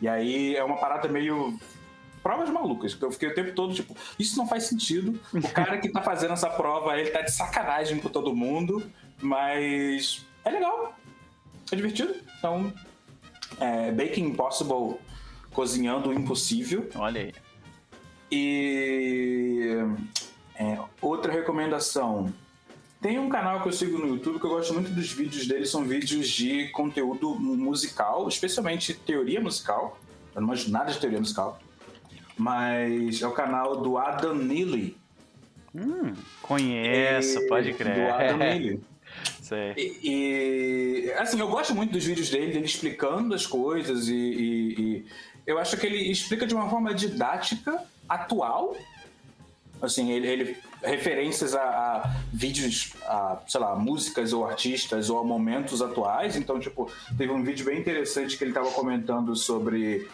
E 0.00 0.08
aí 0.08 0.56
é 0.56 0.64
uma 0.64 0.76
parada 0.76 1.08
meio 1.08 1.58
provas 2.22 2.48
malucas. 2.48 2.96
Eu 3.00 3.10
fiquei 3.10 3.28
o 3.28 3.34
tempo 3.34 3.52
todo, 3.52 3.74
tipo, 3.74 3.96
isso 4.18 4.38
não 4.38 4.46
faz 4.46 4.64
sentido. 4.64 5.20
O 5.32 5.48
cara 5.52 5.78
que 5.78 5.88
tá 5.88 6.02
fazendo 6.02 6.32
essa 6.32 6.48
prova, 6.48 6.98
ele 6.98 7.10
tá 7.10 7.20
de 7.20 7.32
sacanagem 7.32 7.98
com 7.98 8.08
todo 8.08 8.34
mundo, 8.34 8.82
mas 9.20 10.24
é 10.44 10.50
legal. 10.50 10.94
É 11.70 11.76
divertido. 11.76 12.14
Então, 12.38 12.72
é, 13.60 13.90
Baking 13.92 14.26
Impossible 14.26 14.98
Cozinhando 15.52 16.10
o 16.10 16.14
Impossível. 16.14 16.88
Olha 16.94 17.20
aí. 17.22 17.34
E 18.30 19.76
é, 20.54 20.78
outra 21.00 21.32
recomendação. 21.32 22.32
Tem 23.00 23.18
um 23.18 23.28
canal 23.28 23.60
que 23.60 23.68
eu 23.68 23.72
sigo 23.72 23.98
no 23.98 24.06
YouTube 24.06 24.38
que 24.38 24.46
eu 24.46 24.50
gosto 24.50 24.72
muito 24.72 24.90
dos 24.92 25.10
vídeos 25.10 25.46
dele, 25.46 25.66
são 25.66 25.84
vídeos 25.84 26.28
de 26.28 26.68
conteúdo 26.68 27.34
musical, 27.34 28.28
especialmente 28.28 28.94
teoria 28.94 29.40
musical. 29.40 29.98
Eu 30.34 30.40
não 30.40 30.48
manjo 30.48 30.70
nada 30.70 30.92
de 30.92 31.00
teoria 31.00 31.18
musical. 31.18 31.58
Mas 32.38 33.20
é 33.20 33.26
o 33.26 33.32
canal 33.32 33.82
do 33.82 33.98
Adam 33.98 34.36
Neely. 34.36 34.96
Hum, 35.74 36.14
conheço, 36.42 37.40
e, 37.40 37.48
pode 37.48 37.74
crer. 37.74 37.94
Do 37.94 38.14
Adam 38.14 38.36
Neely. 38.38 38.80
Sei. 39.42 39.74
E, 39.76 41.06
e 41.06 41.12
assim, 41.14 41.40
eu 41.40 41.48
gosto 41.48 41.74
muito 41.74 41.92
dos 41.92 42.04
vídeos 42.04 42.30
dele, 42.30 42.52
dele 42.52 42.64
explicando 42.64 43.34
as 43.34 43.46
coisas 43.46 44.08
e, 44.08 44.14
e, 44.14 44.80
e 44.80 45.06
eu 45.46 45.58
acho 45.58 45.76
que 45.76 45.86
ele 45.86 46.10
explica 46.10 46.46
de 46.46 46.54
uma 46.54 46.68
forma 46.68 46.94
didática, 46.94 47.82
atual. 48.08 48.76
Assim, 49.80 50.12
ele, 50.12 50.26
ele 50.28 50.56
referências 50.82 51.54
a, 51.54 51.62
a, 51.62 52.10
vídeos, 52.32 52.92
a, 53.04 53.38
sei 53.48 53.60
lá, 53.60 53.74
músicas 53.74 54.32
ou 54.32 54.46
artistas 54.46 55.10
ou 55.10 55.18
a 55.18 55.24
momentos 55.24 55.82
atuais. 55.82 56.36
Então, 56.36 56.60
tipo, 56.60 56.90
teve 57.16 57.32
um 57.32 57.42
vídeo 57.42 57.64
bem 57.64 57.78
interessante 57.78 58.36
que 58.36 58.44
ele 58.44 58.50
estava 58.50 58.70
comentando 58.70 59.34
sobre 59.34 60.08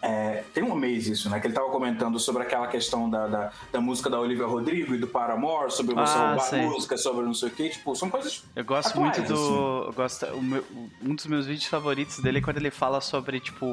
é, 0.00 0.44
tem 0.54 0.62
um 0.62 0.74
mês 0.74 1.08
isso, 1.08 1.28
né? 1.28 1.40
Que 1.40 1.48
ele 1.48 1.54
tava 1.54 1.68
comentando 1.70 2.18
sobre 2.20 2.42
aquela 2.42 2.68
questão 2.68 3.10
da, 3.10 3.26
da, 3.26 3.52
da, 3.72 3.80
música 3.80 4.08
da 4.08 4.20
Olivia 4.20 4.46
Rodrigo 4.46 4.94
e 4.94 4.98
do 4.98 5.08
Paramore, 5.08 5.72
sobre 5.72 5.94
você 5.94 6.16
ah, 6.16 6.28
roubar 6.28 6.44
sei. 6.44 6.62
música, 6.62 6.96
sobre 6.96 7.24
não 7.24 7.34
sei 7.34 7.48
o 7.48 7.50
quê. 7.50 7.68
Tipo, 7.68 7.96
são 7.96 8.08
coisas. 8.08 8.44
Eu 8.54 8.64
gosto 8.64 8.90
atuais, 8.90 9.18
muito 9.18 9.28
do. 9.28 9.34
Assim. 9.34 9.86
Eu 9.86 9.92
gosto, 9.92 10.42
meu, 10.42 10.64
um 11.02 11.14
dos 11.14 11.26
meus 11.26 11.46
vídeos 11.46 11.66
favoritos 11.66 12.20
dele 12.20 12.38
é 12.38 12.40
quando 12.40 12.58
ele 12.58 12.70
fala 12.70 13.00
sobre, 13.00 13.40
tipo. 13.40 13.66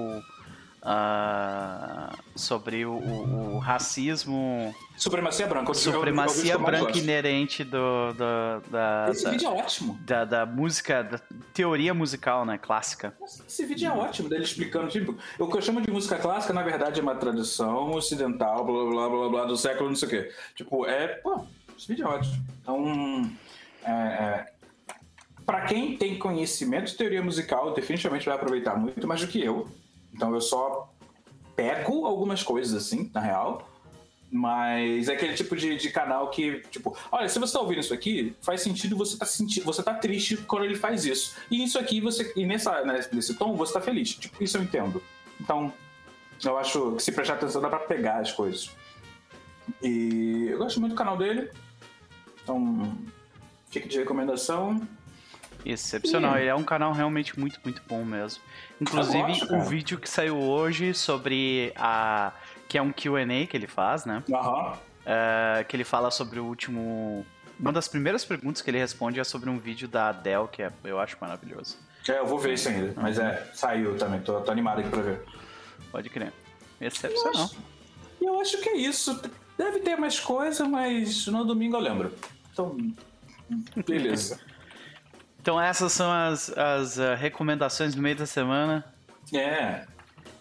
Uh, 0.86 2.16
sobre 2.36 2.86
o, 2.86 2.92
o, 2.92 3.56
o, 3.56 3.58
racismo. 3.58 4.72
Supremacia 4.96 5.48
branca. 5.48 5.74
Supremacia 5.74 6.54
eu, 6.54 6.60
eu 6.60 6.64
branca 6.64 6.96
inerente 6.96 7.64
do, 7.64 8.14
do, 8.14 8.70
da. 8.70 9.08
Esse 9.10 9.24
da, 9.24 9.32
vídeo 9.32 9.48
é 9.48 9.52
ótimo. 9.52 10.00
Da, 10.06 10.26
da, 10.26 10.46
música, 10.46 11.04
da 11.04 11.20
teoria 11.56 11.92
musical, 11.92 12.46
né? 12.46 12.60
Clássica. 12.60 13.18
Esse 13.48 13.66
vídeo 13.66 13.88
é 13.88 13.92
ótimo, 13.92 14.30
dele 14.30 14.44
explicando. 14.44 14.88
Tipo, 14.90 15.18
o 15.40 15.48
que 15.48 15.58
eu 15.58 15.62
chamo 15.64 15.82
de 15.82 15.90
música 15.90 16.18
clássica, 16.18 16.54
na 16.54 16.62
verdade, 16.62 17.00
é 17.00 17.04
uma 17.04 17.16
tradição 17.16 17.90
ocidental, 17.90 18.64
blá 18.64 18.86
blá 18.86 19.10
blá 19.10 19.30
blá, 19.30 19.46
do 19.46 19.58
século 19.58 19.90
não 19.90 19.96
sei 19.96 20.08
o 20.08 20.12
quê. 20.12 20.32
Tipo, 20.54 20.86
é. 20.86 21.08
Pô, 21.08 21.48
esse 21.76 21.88
vídeo 21.88 22.06
é 22.06 22.10
ótimo. 22.10 22.46
Então. 22.62 23.32
É, 23.84 23.92
é, 23.92 24.46
para 25.48 25.62
quem 25.62 25.98
tem 25.98 26.20
conhecimento 26.20 26.92
de 26.92 26.98
teoria 26.98 27.24
musical, 27.24 27.74
definitivamente 27.74 28.26
vai 28.26 28.36
aproveitar 28.36 28.76
muito 28.76 29.08
mais 29.08 29.22
do 29.22 29.28
que 29.28 29.44
eu. 29.44 29.68
Então 30.16 30.34
eu 30.34 30.40
só 30.40 30.90
pego 31.56 32.06
algumas 32.06 32.42
coisas 32.42 32.74
assim, 32.74 33.12
na 33.14 33.20
real. 33.20 33.70
Mas 34.32 35.08
é 35.08 35.14
aquele 35.14 35.34
tipo 35.34 35.56
de, 35.56 35.78
de 35.78 35.90
canal 35.92 36.30
que, 36.30 36.62
tipo, 36.72 36.98
olha, 37.12 37.30
se 37.30 37.38
você 37.38 37.54
tá 37.54 37.60
ouvindo 37.60 37.80
isso 37.80 37.94
aqui, 37.94 38.36
faz 38.42 38.62
sentido 38.62 38.98
você 38.98 39.18
tá 39.18 39.26
sentindo, 39.26 39.64
você 39.64 39.84
tá 39.84 39.94
triste 39.94 40.36
quando 40.38 40.66
ele 40.66 40.76
faz 40.76 41.06
isso. 41.06 41.36
E 41.52 41.64
isso 41.64 41.78
aqui, 41.78 42.02
você. 42.02 42.34
E 42.36 42.46
nessa, 42.46 42.84
nesse 43.12 43.36
tom, 43.36 43.56
você 43.56 43.74
tá 43.74 43.82
feliz. 43.82 44.16
Tipo, 44.16 44.44
isso 44.44 44.58
eu 44.58 44.64
entendo. 44.64 45.02
Então, 45.40 45.72
eu 46.44 46.58
acho 46.58 46.94
que 46.94 47.04
se 47.04 47.12
prestar 47.12 47.36
atenção 47.36 47.62
dá 47.62 47.70
pra 47.70 47.80
pegar 47.80 48.20
as 48.20 48.32
coisas. 48.32 48.72
E 49.82 50.48
eu 50.50 50.58
gosto 50.58 50.80
muito 50.80 50.94
do 50.94 50.98
canal 50.98 51.18
dele. 51.18 51.50
Então, 52.44 52.98
fica 53.70 53.88
de 53.88 54.00
recomendação. 54.00 54.82
Excepcional, 55.66 56.38
ele 56.38 56.48
é 56.48 56.54
um 56.54 56.64
canal 56.64 56.94
realmente 56.94 57.40
muito, 57.40 57.60
muito 57.64 57.82
bom 57.88 58.06
mesmo. 58.06 58.42
Inclusive, 58.80 59.48
o 59.50 59.62
vídeo 59.62 59.98
que 59.98 60.08
saiu 60.08 60.38
hoje 60.40 60.94
sobre 60.94 61.74
a. 61.76 62.32
que 62.68 62.78
é 62.78 62.82
um 62.82 62.92
QA 62.92 63.48
que 63.50 63.58
ele 63.58 63.66
faz, 63.66 64.06
né? 64.06 64.24
Aham. 64.32 64.74
Uh, 64.74 65.66
que 65.68 65.76
ele 65.76 65.84
fala 65.84 66.12
sobre 66.12 66.40
o 66.40 66.46
último. 66.46 67.26
Uma 67.60 67.72
das 67.72 67.88
primeiras 67.88 68.24
perguntas 68.24 68.62
que 68.62 68.70
ele 68.70 68.78
responde 68.78 69.20
é 69.20 69.24
sobre 69.24 69.50
um 69.50 69.58
vídeo 69.58 69.88
da 69.88 70.10
Adele, 70.10 70.48
que 70.52 70.62
é, 70.62 70.72
eu 70.84 71.00
acho 71.00 71.18
maravilhoso. 71.20 71.78
É, 72.08 72.20
eu 72.20 72.26
vou 72.26 72.38
ver 72.38 72.54
isso 72.54 72.70
ainda. 72.70 72.94
Mas 73.02 73.18
é, 73.18 73.50
saiu 73.54 73.98
também, 73.98 74.20
tô, 74.22 74.40
tô 74.42 74.52
animado 74.52 74.80
aqui 74.82 74.90
pra 74.90 75.02
ver. 75.02 75.22
Pode 75.92 76.10
crer. 76.10 76.32
Excepcional. 76.80 77.34
Eu 77.34 77.44
acho, 77.44 77.58
eu 78.22 78.40
acho 78.40 78.62
que 78.62 78.70
é 78.70 78.78
isso. 78.78 79.20
Deve 79.58 79.80
ter 79.80 79.96
mais 79.96 80.20
coisa, 80.20 80.68
mas 80.68 81.26
no 81.28 81.46
domingo 81.46 81.78
eu 81.78 81.80
lembro. 81.80 82.14
Então, 82.52 82.78
beleza. 83.88 84.40
Então 85.46 85.62
essas 85.62 85.92
são 85.92 86.12
as, 86.12 86.50
as 86.58 86.98
uh, 86.98 87.14
recomendações 87.16 87.94
do 87.94 88.02
meio 88.02 88.16
da 88.16 88.26
semana. 88.26 88.84
É. 89.32 89.86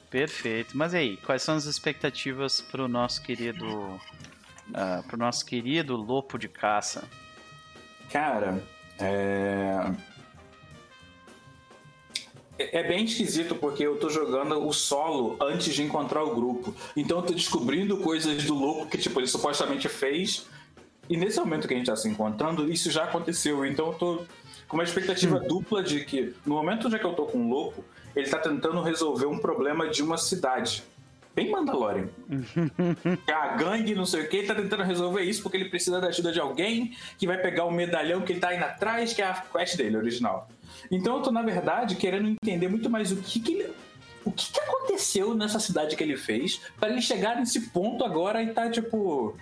Perfeito. 0.09 0.75
Mas 0.75 0.95
aí, 0.95 1.19
quais 1.19 1.43
são 1.43 1.57
as 1.57 1.67
expectativas 1.67 2.63
para 2.63 2.83
o 2.83 2.89
nosso 2.89 3.21
querido, 3.21 3.67
uh, 3.69 5.03
para 5.07 5.15
o 5.15 5.19
nosso 5.19 5.45
querido 5.45 5.95
lopo 5.95 6.39
de 6.39 6.49
caça? 6.49 7.05
Cara, 8.11 8.63
é... 8.99 9.93
é 12.59 12.83
bem 12.89 13.05
esquisito 13.05 13.57
porque 13.57 13.83
eu 13.83 13.99
tô 13.99 14.09
jogando 14.09 14.67
o 14.67 14.73
solo 14.73 15.37
antes 15.39 15.75
de 15.75 15.83
encontrar 15.83 16.25
o 16.25 16.35
grupo. 16.35 16.75
Então 16.97 17.19
eu 17.19 17.25
tô 17.25 17.35
descobrindo 17.35 17.99
coisas 17.99 18.43
do 18.45 18.55
lopo 18.55 18.87
que 18.87 18.97
tipo 18.97 19.21
ele 19.21 19.27
supostamente 19.27 19.87
fez. 19.87 20.47
E 21.11 21.17
nesse 21.19 21.39
momento 21.39 21.69
que 21.69 21.75
a 21.75 21.77
gente 21.77 21.89
tá 21.89 21.97
se 21.97 22.09
encontrando, 22.09 22.73
isso 22.73 22.91
já 22.91 23.05
aconteceu. 23.05 23.67
Então 23.67 23.89
eu 23.89 23.93
tô 23.93 24.25
com 24.75 24.79
uma 24.79 24.83
expectativa 24.85 25.37
hum. 25.37 25.47
dupla 25.47 25.85
de 25.85 26.05
que, 26.05 26.35
no 26.45 26.57
momento 26.57 26.89
onde 26.89 26.97
é 26.97 26.99
que 26.99 27.05
eu 27.05 27.15
tô 27.15 27.27
com 27.27 27.39
o 27.39 27.49
Lopo, 27.49 27.85
ele 28.17 28.29
tá 28.29 28.41
tentando 28.41 28.83
resolver 28.83 29.27
um 29.27 29.39
problema 29.39 29.89
de 29.89 30.03
uma 30.03 30.19
cidade. 30.19 30.83
Bem 31.33 31.49
Mandalorian. 31.49 32.09
a 33.33 33.57
gangue, 33.57 33.95
não 33.95 34.05
sei 34.05 34.23
o 34.23 34.29
que, 34.29 34.39
ele 34.39 34.49
tá 34.49 34.55
tentando 34.57 34.83
resolver 34.83 35.23
isso 35.23 35.45
porque 35.45 35.57
ele 35.57 35.69
precisa 35.69 36.01
da 36.01 36.09
ajuda 36.09 36.33
de 36.33 36.41
alguém 36.41 36.97
que 37.17 37.25
vai 37.25 37.39
pegar 37.39 37.65
o 37.67 37.71
medalhão 37.71 38.23
que 38.23 38.33
ele 38.33 38.41
tá 38.41 38.53
indo 38.53 38.65
atrás, 38.65 39.13
que 39.13 39.23
é 39.23 39.27
a 39.27 39.35
quest 39.35 39.77
dele, 39.77 39.97
original. 39.97 40.49
Então 40.91 41.19
eu 41.19 41.23
tô, 41.23 41.31
na 41.31 41.43
verdade, 41.43 41.95
querendo 41.95 42.29
entender 42.29 42.67
muito 42.67 42.91
mais 42.91 43.13
o 43.13 43.17
que, 43.17 43.39
que 43.39 43.53
ele. 43.55 43.73
O 44.25 44.33
que, 44.33 44.51
que 44.51 44.59
aconteceu 44.59 45.35
nessa 45.35 45.61
cidade 45.61 45.95
que 45.95 46.03
ele 46.03 46.17
fez 46.17 46.61
para 46.81 46.89
ele 46.89 47.01
chegar 47.01 47.37
nesse 47.37 47.69
ponto 47.71 48.05
agora 48.05 48.43
e 48.43 48.53
tá, 48.53 48.69
tipo 48.71 49.37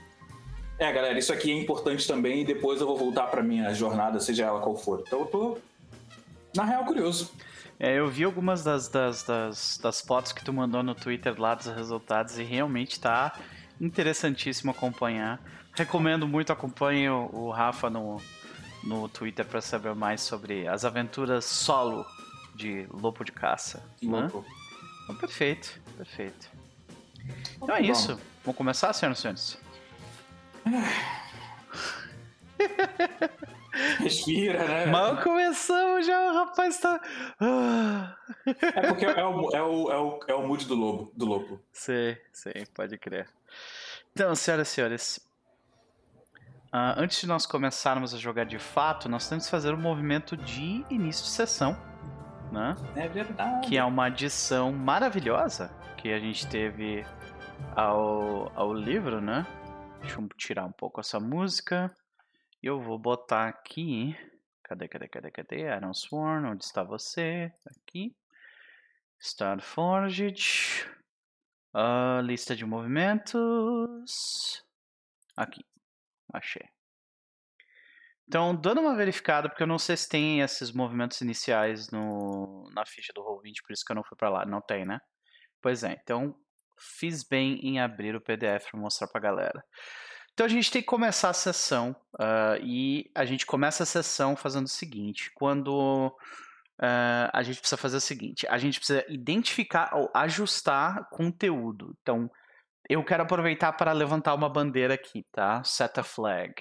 é, 0.83 0.93
galera, 0.93 1.19
isso 1.19 1.33
aqui 1.33 1.51
é 1.51 1.55
importante 1.55 2.07
também 2.07 2.43
e 2.43 2.45
depois 2.45 2.81
eu 2.81 2.87
vou 2.87 2.97
voltar 2.97 3.27
para 3.29 3.43
minha 3.43 3.73
jornada, 3.73 4.19
seja 4.19 4.47
ela 4.47 4.61
qual 4.61 4.77
for. 4.77 5.03
Então 5.07 5.21
eu 5.21 5.27
tô, 5.27 5.59
na 6.55 6.65
real, 6.65 6.85
curioso. 6.85 7.31
É, 7.79 7.99
eu 7.99 8.09
vi 8.09 8.25
algumas 8.25 8.63
das, 8.63 8.89
das, 8.89 9.23
das, 9.23 9.79
das, 9.83 10.01
fotos 10.01 10.33
que 10.33 10.45
tu 10.45 10.53
mandou 10.53 10.83
no 10.83 10.95
Twitter 10.95 11.41
lá 11.41 11.55
dos 11.55 11.67
resultados 11.67 12.39
e 12.39 12.43
realmente 12.43 13.01
tá 13.01 13.33
interessantíssimo 13.81 14.71
acompanhar. 14.71 15.41
Recomendo 15.73 16.29
muito, 16.29 16.53
acompanhe 16.53 17.09
o, 17.09 17.31
o 17.33 17.51
Rafa 17.51 17.89
no, 17.89 18.21
no 18.85 19.09
Twitter 19.09 19.45
para 19.45 19.61
saber 19.61 19.95
mais 19.95 20.21
sobre 20.21 20.67
as 20.69 20.85
aventuras 20.85 21.45
solo 21.45 22.05
de 22.55 22.87
Lobo 22.93 23.25
de 23.25 23.33
Caça. 23.33 23.83
Né? 24.03 24.31
Então, 25.05 25.17
perfeito, 25.17 25.81
perfeito. 25.97 26.51
Então 27.57 27.75
é 27.75 27.81
isso. 27.81 28.19
Vamos 28.45 28.59
começar, 28.59 28.93
senhoras 28.93 29.19
e 29.19 29.23
senhores? 29.23 29.62
Respira, 33.99 34.67
né? 34.67 34.87
Mal 34.87 35.23
começamos 35.23 36.07
já, 36.07 36.31
o 36.31 36.35
rapaz 36.35 36.79
tá. 36.79 37.01
é 38.75 38.87
porque 38.89 39.07
é 39.07 39.25
o, 39.25 39.51
é, 39.51 39.63
o, 39.63 39.91
é, 39.91 39.99
o, 39.99 40.21
é 40.29 40.35
o 40.35 40.47
mood 40.47 40.67
do 40.67 40.75
lobo, 40.75 41.11
do 41.17 41.25
lobo. 41.25 41.59
Sei, 41.73 42.21
sei, 42.33 42.67
pode 42.75 42.99
crer. 42.99 43.27
Então, 44.13 44.35
senhoras 44.35 44.69
e 44.69 44.71
senhores, 44.71 45.17
uh, 46.67 46.99
antes 46.99 47.21
de 47.21 47.27
nós 47.27 47.47
começarmos 47.47 48.15
a 48.15 48.19
jogar 48.19 48.45
de 48.45 48.59
fato, 48.59 49.09
nós 49.09 49.27
temos 49.27 49.47
que 49.47 49.51
fazer 49.51 49.73
um 49.73 49.81
movimento 49.81 50.37
de 50.37 50.85
início 50.91 51.25
de 51.25 51.31
sessão. 51.31 51.75
Né? 52.53 52.77
É 52.95 53.09
verdade. 53.09 53.67
Que 53.67 53.79
é 53.79 53.85
uma 53.85 54.05
adição 54.07 54.71
maravilhosa 54.71 55.75
que 55.97 56.13
a 56.13 56.19
gente 56.19 56.47
teve 56.47 57.07
ao, 57.75 58.53
ao 58.55 58.75
livro, 58.75 59.23
né? 59.23 59.47
Deixa 60.03 60.21
eu 60.21 60.29
tirar 60.37 60.65
um 60.65 60.73
pouco 60.73 61.01
essa 61.01 61.21
música. 61.21 61.97
Eu 62.61 62.81
vou 62.81 62.99
botar 62.99 63.47
aqui. 63.49 64.17
Cadê, 64.65 64.89
cadê, 64.89 65.09
cadê, 65.09 65.31
cadê? 65.31 65.61
Iron 65.77 65.95
Sworn, 65.95 66.49
onde 66.49 66.65
está 66.65 66.83
você? 66.83 67.53
Aqui. 67.65 68.15
Start 69.21 69.63
Forged. 69.63 70.91
Uh, 71.73 72.21
lista 72.21 72.57
de 72.57 72.67
movimentos. 72.67 74.65
Aqui. 75.37 75.65
Achei. 76.33 76.69
Então, 78.27 78.57
dando 78.57 78.81
uma 78.81 78.97
verificada, 78.97 79.49
porque 79.49 79.63
eu 79.63 79.69
não 79.69 79.79
sei 79.79 79.97
se 79.97 80.09
tem 80.09 80.41
esses 80.41 80.73
movimentos 80.73 81.21
iniciais 81.21 81.91
no, 81.91 82.69
na 82.75 82.85
ficha 82.85 83.13
do 83.15 83.23
Roll20, 83.23 83.63
por 83.63 83.73
isso 83.73 83.85
que 83.85 83.93
eu 83.93 83.97
não 83.97 84.05
fui 84.05 84.17
para 84.17 84.31
lá. 84.31 84.45
Não 84.45 84.61
tem, 84.61 84.85
né? 84.85 85.01
Pois 85.61 85.85
é, 85.85 85.97
então 86.03 86.37
fiz 86.99 87.23
bem 87.23 87.59
em 87.63 87.81
abrir 87.81 88.15
o 88.15 88.21
PDF 88.21 88.71
para 88.71 88.81
mostrar 88.81 89.09
para 89.09 89.19
a 89.19 89.23
galera. 89.23 89.65
Então 90.33 90.47
a 90.47 90.49
gente 90.49 90.71
tem 90.71 90.81
que 90.81 90.89
começar 90.89 91.31
a 91.31 91.35
sessão 91.35 91.95
uh, 92.15 92.57
e 92.63 93.11
a 93.15 93.25
gente 93.25 93.45
começa 93.45 93.83
a 93.83 93.87
sessão 93.87 94.35
fazendo 94.35 94.67
o 94.67 94.71
seguinte: 94.71 95.31
quando 95.35 96.09
uh, 96.09 97.31
a 97.33 97.43
gente 97.43 97.61
precisa 97.61 97.77
fazer 97.77 97.99
o 97.99 98.01
seguinte, 98.01 98.47
a 98.49 98.59
gente 98.59 98.79
precisa 98.79 99.05
identificar 99.09 99.91
ou 99.95 100.11
ajustar 100.15 101.09
conteúdo. 101.11 101.95
Então 102.01 102.31
eu 102.89 103.05
quero 103.05 103.23
aproveitar 103.23 103.73
para 103.75 103.93
levantar 103.93 104.35
uma 104.35 104.49
bandeira 104.49 104.95
aqui, 104.95 105.25
tá? 105.31 105.63
Set 105.65 105.99
a 105.99 106.03
flag, 106.03 106.55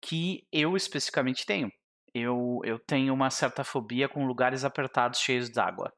que 0.00 0.46
eu 0.52 0.76
especificamente 0.76 1.46
tenho. 1.46 1.70
Eu, 2.14 2.60
eu 2.64 2.78
tenho 2.78 3.12
uma 3.12 3.30
certa 3.30 3.64
fobia 3.64 4.08
com 4.08 4.26
lugares 4.26 4.64
apertados 4.64 5.20
cheios 5.20 5.50
d'água 5.50 5.92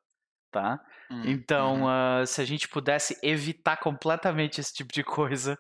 tá? 0.50 0.81
Hum, 1.11 1.23
então, 1.25 1.85
uh, 1.85 2.26
se 2.26 2.40
a 2.40 2.45
gente 2.45 2.69
pudesse 2.69 3.19
evitar 3.23 3.76
completamente 3.76 4.61
esse 4.61 4.73
tipo 4.73 4.93
de 4.93 5.02
coisa, 5.02 5.59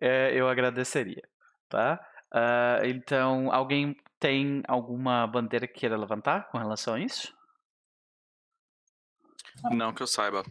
é, 0.00 0.32
eu 0.38 0.48
agradeceria, 0.48 1.22
tá? 1.68 2.00
Uh, 2.32 2.86
então, 2.86 3.52
alguém 3.52 3.96
tem 4.18 4.62
alguma 4.66 5.26
bandeira 5.26 5.66
que 5.66 5.80
queira 5.80 5.96
levantar 5.96 6.48
com 6.50 6.58
relação 6.58 6.94
a 6.94 7.00
isso? 7.00 7.34
Não 9.70 9.92
que 9.92 10.02
eu 10.02 10.06
saiba. 10.06 10.44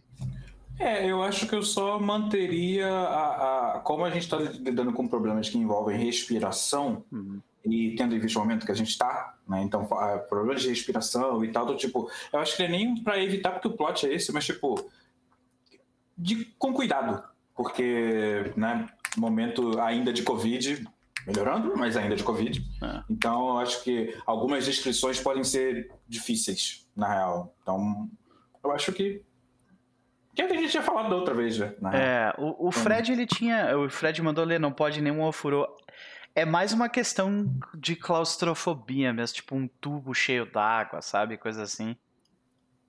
É, 0.78 1.10
eu 1.10 1.22
acho 1.22 1.46
que 1.48 1.54
eu 1.54 1.62
só 1.62 1.98
manteria 1.98 2.88
a. 2.88 3.76
a 3.76 3.80
como 3.80 4.04
a 4.04 4.10
gente 4.10 4.24
está 4.24 4.36
lidando 4.36 4.92
com 4.92 5.08
problemas 5.08 5.48
que 5.48 5.56
envolvem 5.56 5.96
respiração, 5.96 7.04
uhum. 7.10 7.40
E 7.66 7.94
tendo 7.96 8.14
em 8.14 8.18
vista 8.18 8.38
o 8.38 8.42
momento 8.42 8.64
que 8.64 8.72
a 8.72 8.76
gente 8.76 8.90
está, 8.90 9.34
né? 9.48 9.62
Então, 9.62 9.88
problemas 10.28 10.62
de 10.62 10.68
respiração 10.68 11.44
e 11.44 11.50
tal, 11.50 11.66
do 11.66 11.76
tipo. 11.76 12.10
Eu 12.32 12.38
acho 12.38 12.56
que 12.56 12.62
é 12.62 12.68
nem 12.68 13.02
para 13.02 13.22
evitar, 13.22 13.52
porque 13.52 13.68
o 13.68 13.76
plot 13.76 14.06
é 14.06 14.14
esse, 14.14 14.32
mas 14.32 14.46
tipo. 14.46 14.88
De, 16.16 16.46
com 16.58 16.72
cuidado. 16.72 17.22
Porque, 17.54 18.52
né, 18.56 18.86
momento 19.16 19.80
ainda 19.80 20.12
de 20.12 20.22
Covid, 20.22 20.86
melhorando, 21.26 21.76
mas 21.76 21.96
ainda 21.96 22.14
de 22.14 22.22
Covid. 22.22 22.62
É. 22.82 23.02
Então, 23.10 23.48
eu 23.48 23.58
acho 23.58 23.82
que 23.82 24.14
algumas 24.24 24.64
descrições 24.64 25.20
podem 25.20 25.42
ser 25.42 25.90
difíceis, 26.06 26.86
na 26.94 27.08
real. 27.08 27.54
Então, 27.62 28.08
eu 28.62 28.70
acho 28.72 28.92
que 28.92 29.22
que 30.34 30.42
a 30.42 30.48
gente 30.48 30.70
tinha 30.70 30.82
falado 30.82 31.08
da 31.08 31.16
outra 31.16 31.34
vez, 31.34 31.58
né? 31.58 31.74
É, 31.94 32.34
o, 32.38 32.68
o 32.68 32.70
Fred 32.72 33.12
ele 33.12 33.26
tinha. 33.26 33.76
O 33.78 33.88
Fred 33.88 34.20
mandou 34.22 34.44
ler, 34.44 34.60
não 34.60 34.72
pode 34.72 35.00
nenhum 35.00 35.22
ofurô. 35.22 35.66
É 36.36 36.44
mais 36.44 36.74
uma 36.74 36.86
questão 36.86 37.50
de 37.74 37.96
claustrofobia 37.96 39.10
mesmo, 39.10 39.36
tipo 39.36 39.56
um 39.56 39.66
tubo 39.66 40.12
cheio 40.12 40.44
d'água, 40.44 41.00
sabe? 41.00 41.38
Coisa 41.38 41.62
assim. 41.62 41.96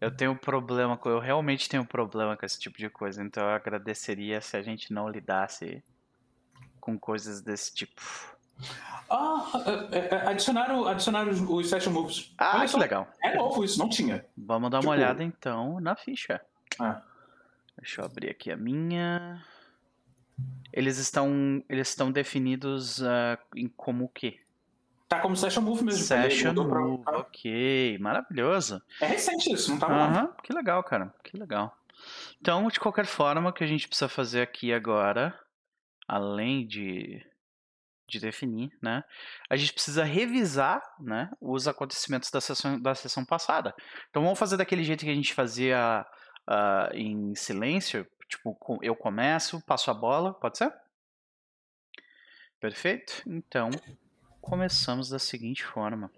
Eu 0.01 0.11
tenho 0.13 0.35
problema 0.35 0.97
com. 0.97 1.09
Eu 1.09 1.19
realmente 1.19 1.69
tenho 1.69 1.85
problema 1.85 2.35
com 2.35 2.45
esse 2.45 2.59
tipo 2.59 2.77
de 2.77 2.89
coisa, 2.89 3.23
então 3.23 3.41
eu 3.41 3.51
agradeceria 3.51 4.41
se 4.41 4.57
a 4.57 4.61
gente 4.61 4.91
não 4.91 5.07
lidasse 5.07 5.81
com 6.81 6.99
coisas 6.99 7.39
desse 7.41 7.73
tipo. 7.73 8.01
Ah, 9.09 9.49
é, 9.93 9.97
é, 9.97 10.07
é, 10.09 10.27
adicionaram, 10.27 10.85
adicionaram 10.85 11.31
os, 11.31 11.69
session 11.69 11.93
moves. 11.93 12.33
Ah, 12.37 12.57
Olha 12.57 12.67
que 12.67 12.77
legal. 12.77 13.07
É 13.23 13.33
novo 13.33 13.63
isso, 13.63 13.79
não 13.79 13.87
tinha. 13.87 14.25
Vamos 14.37 14.69
dar 14.69 14.79
tipo... 14.79 14.89
uma 14.89 14.97
olhada 14.97 15.23
então 15.23 15.79
na 15.79 15.95
ficha. 15.95 16.41
Ah. 16.77 17.01
Deixa 17.77 18.01
eu 18.01 18.05
abrir 18.05 18.29
aqui 18.29 18.51
a 18.51 18.57
minha. 18.57 19.41
Eles 20.71 20.97
estão, 20.97 21.63
eles 21.67 21.89
estão 21.89 22.11
definidos 22.11 22.99
uh, 22.99 23.37
em 23.55 23.67
como 23.67 24.05
o 24.05 24.09
quê? 24.09 24.39
Tá 25.07 25.21
como 25.21 25.35
Session 25.35 25.61
Move 25.61 25.83
mesmo. 25.85 26.03
Session 26.03 26.53
Move, 26.53 27.03
pra... 27.03 27.19
ok. 27.19 27.97
Maravilhoso. 27.99 28.81
É 29.01 29.05
recente 29.05 29.51
isso, 29.51 29.71
não 29.71 29.79
tá 29.79 29.87
Aham, 29.87 30.33
que 30.43 30.53
legal, 30.53 30.83
cara. 30.83 31.13
Que 31.23 31.37
legal. 31.37 31.75
Então, 32.41 32.67
de 32.67 32.79
qualquer 32.79 33.05
forma, 33.05 33.49
o 33.49 33.53
que 33.53 33.63
a 33.63 33.67
gente 33.67 33.87
precisa 33.87 34.09
fazer 34.09 34.41
aqui 34.41 34.73
agora, 34.73 35.37
além 36.07 36.67
de, 36.67 37.25
de 38.07 38.19
definir, 38.19 38.69
né? 38.81 39.03
A 39.49 39.55
gente 39.55 39.73
precisa 39.73 40.03
revisar 40.03 40.81
né, 40.99 41.29
os 41.39 41.67
acontecimentos 41.67 42.29
da 42.29 42.41
sessão, 42.41 42.79
da 42.79 42.93
sessão 42.93 43.25
passada. 43.25 43.73
Então, 44.09 44.23
vamos 44.23 44.37
fazer 44.37 44.57
daquele 44.57 44.83
jeito 44.83 45.05
que 45.05 45.11
a 45.11 45.15
gente 45.15 45.33
fazia 45.33 46.05
uh, 46.49 46.93
em 46.93 47.33
silêncio, 47.33 48.05
tipo, 48.27 48.57
eu 48.81 48.95
começo, 48.95 49.61
passo 49.61 49.89
a 49.89 49.93
bola, 49.93 50.33
pode 50.33 50.57
ser? 50.57 50.73
Perfeito? 52.59 53.23
Então, 53.25 53.69
começamos 54.41 55.09
da 55.09 55.19
seguinte 55.19 55.63
forma. 55.63 56.11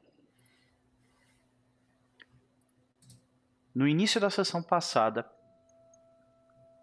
No 3.75 3.87
início 3.87 4.19
da 4.19 4.29
sessão 4.29 4.63
passada, 4.63 5.29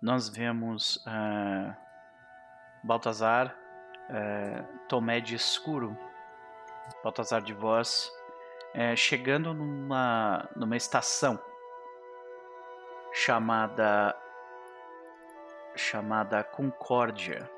nós 0.00 0.28
vemos 0.28 0.97
uh, 0.99 1.76
Baltazar, 2.85 3.56
uh, 4.09 4.87
Tomé 4.88 5.21
de 5.21 5.35
Escuro, 5.35 5.97
Baltazar 7.02 7.42
de 7.42 7.52
Voz, 7.52 8.11
uh, 8.75 8.97
chegando 8.97 9.52
numa, 9.52 10.49
numa 10.54 10.76
estação 10.76 11.42
chamada 13.12 14.14
chamada 15.76 16.42
Concórdia. 16.42 17.48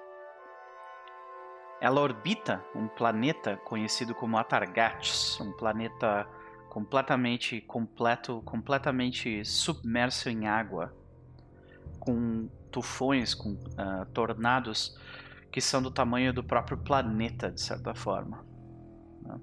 Ela 1.80 2.00
orbita 2.00 2.64
um 2.74 2.88
planeta 2.88 3.56
conhecido 3.58 4.14
como 4.14 4.36
Atargates, 4.36 5.40
um 5.40 5.52
planeta 5.52 6.26
completamente 6.68 7.60
completo, 7.60 8.42
completamente 8.44 9.44
submerso 9.44 10.28
em 10.28 10.46
água, 10.46 10.94
com 12.00 12.48
tufões, 12.70 13.34
com 13.34 13.52
uh, 13.52 14.04
tornados 14.12 14.98
que 15.50 15.60
são 15.60 15.80
do 15.80 15.90
tamanho 15.90 16.32
do 16.32 16.44
próprio 16.44 16.76
planeta, 16.76 17.50
de 17.50 17.60
certa 17.60 17.94
forma. 17.94 18.44
Né? 19.22 19.40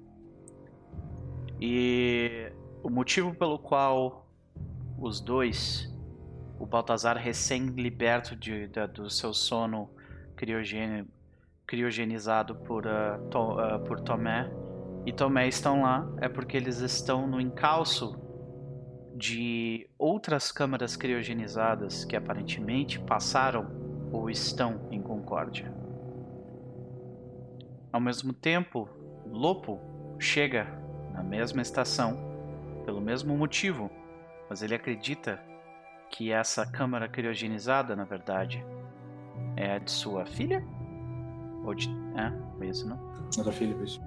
E 1.60 2.52
o 2.82 2.90
motivo 2.90 3.34
pelo 3.34 3.58
qual 3.58 4.28
os 4.98 5.20
dois 5.20 5.92
o 6.58 6.66
Baltazar 6.66 7.16
recém-liberto 7.16 8.36
do 8.94 9.10
seu 9.10 9.34
sono 9.34 9.90
criogenizado 11.66 12.54
por, 12.56 12.86
uh, 12.86 13.28
to, 13.30 13.38
uh, 13.38 13.78
por 13.84 14.00
Tomé 14.00 14.50
e 15.06 15.12
Tomé 15.12 15.46
estão 15.46 15.82
lá 15.82 16.04
é 16.20 16.28
porque 16.28 16.56
eles 16.56 16.78
estão 16.80 17.26
no 17.26 17.40
encalço 17.40 18.18
de 19.14 19.88
outras 19.96 20.50
câmaras 20.50 20.96
criogenizadas 20.96 22.04
que 22.04 22.16
aparentemente 22.16 22.98
passaram 22.98 23.66
ou 24.12 24.28
estão 24.28 24.80
em 24.90 25.00
Concórdia. 25.00 25.72
Ao 27.92 28.00
mesmo 28.00 28.32
tempo, 28.32 28.88
Lopo 29.26 29.80
chega 30.18 30.66
na 31.12 31.22
mesma 31.22 31.62
estação 31.62 32.18
pelo 32.84 33.00
mesmo 33.00 33.36
motivo, 33.36 33.90
mas 34.50 34.62
ele 34.62 34.74
acredita 34.74 35.40
que 36.10 36.32
essa 36.32 36.64
câmara 36.66 37.08
criogenizada, 37.08 37.94
na 37.94 38.04
verdade, 38.04 38.64
é 39.56 39.74
a 39.74 39.78
de 39.78 39.90
sua 39.90 40.26
filha? 40.26 40.64
Ou 41.64 41.74
de. 41.74 41.88
É, 42.16 42.64
isso, 42.66 42.88
não? 42.88 42.98
É 43.38 43.42
da 43.42 43.52
filha, 43.52 43.76
isso. 43.82 44.00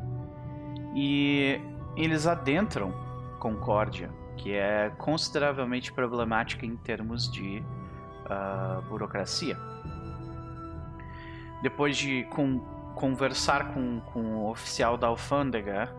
E 0.96 1.62
eles 1.96 2.26
adentram 2.26 2.94
Concórdia, 3.40 4.12
que 4.36 4.54
é 4.54 4.92
consideravelmente 4.98 5.94
problemática 5.94 6.66
em 6.66 6.76
termos 6.76 7.32
de 7.32 7.64
uh, 8.26 8.82
burocracia. 8.84 9.58
Depois 11.64 11.98
de 11.98 12.24
com, 12.26 12.60
conversar 12.96 13.74
com, 13.74 14.02
com 14.02 14.36
o 14.38 14.50
oficial 14.50 14.98
da 14.98 15.08
alfândega, 15.08 15.90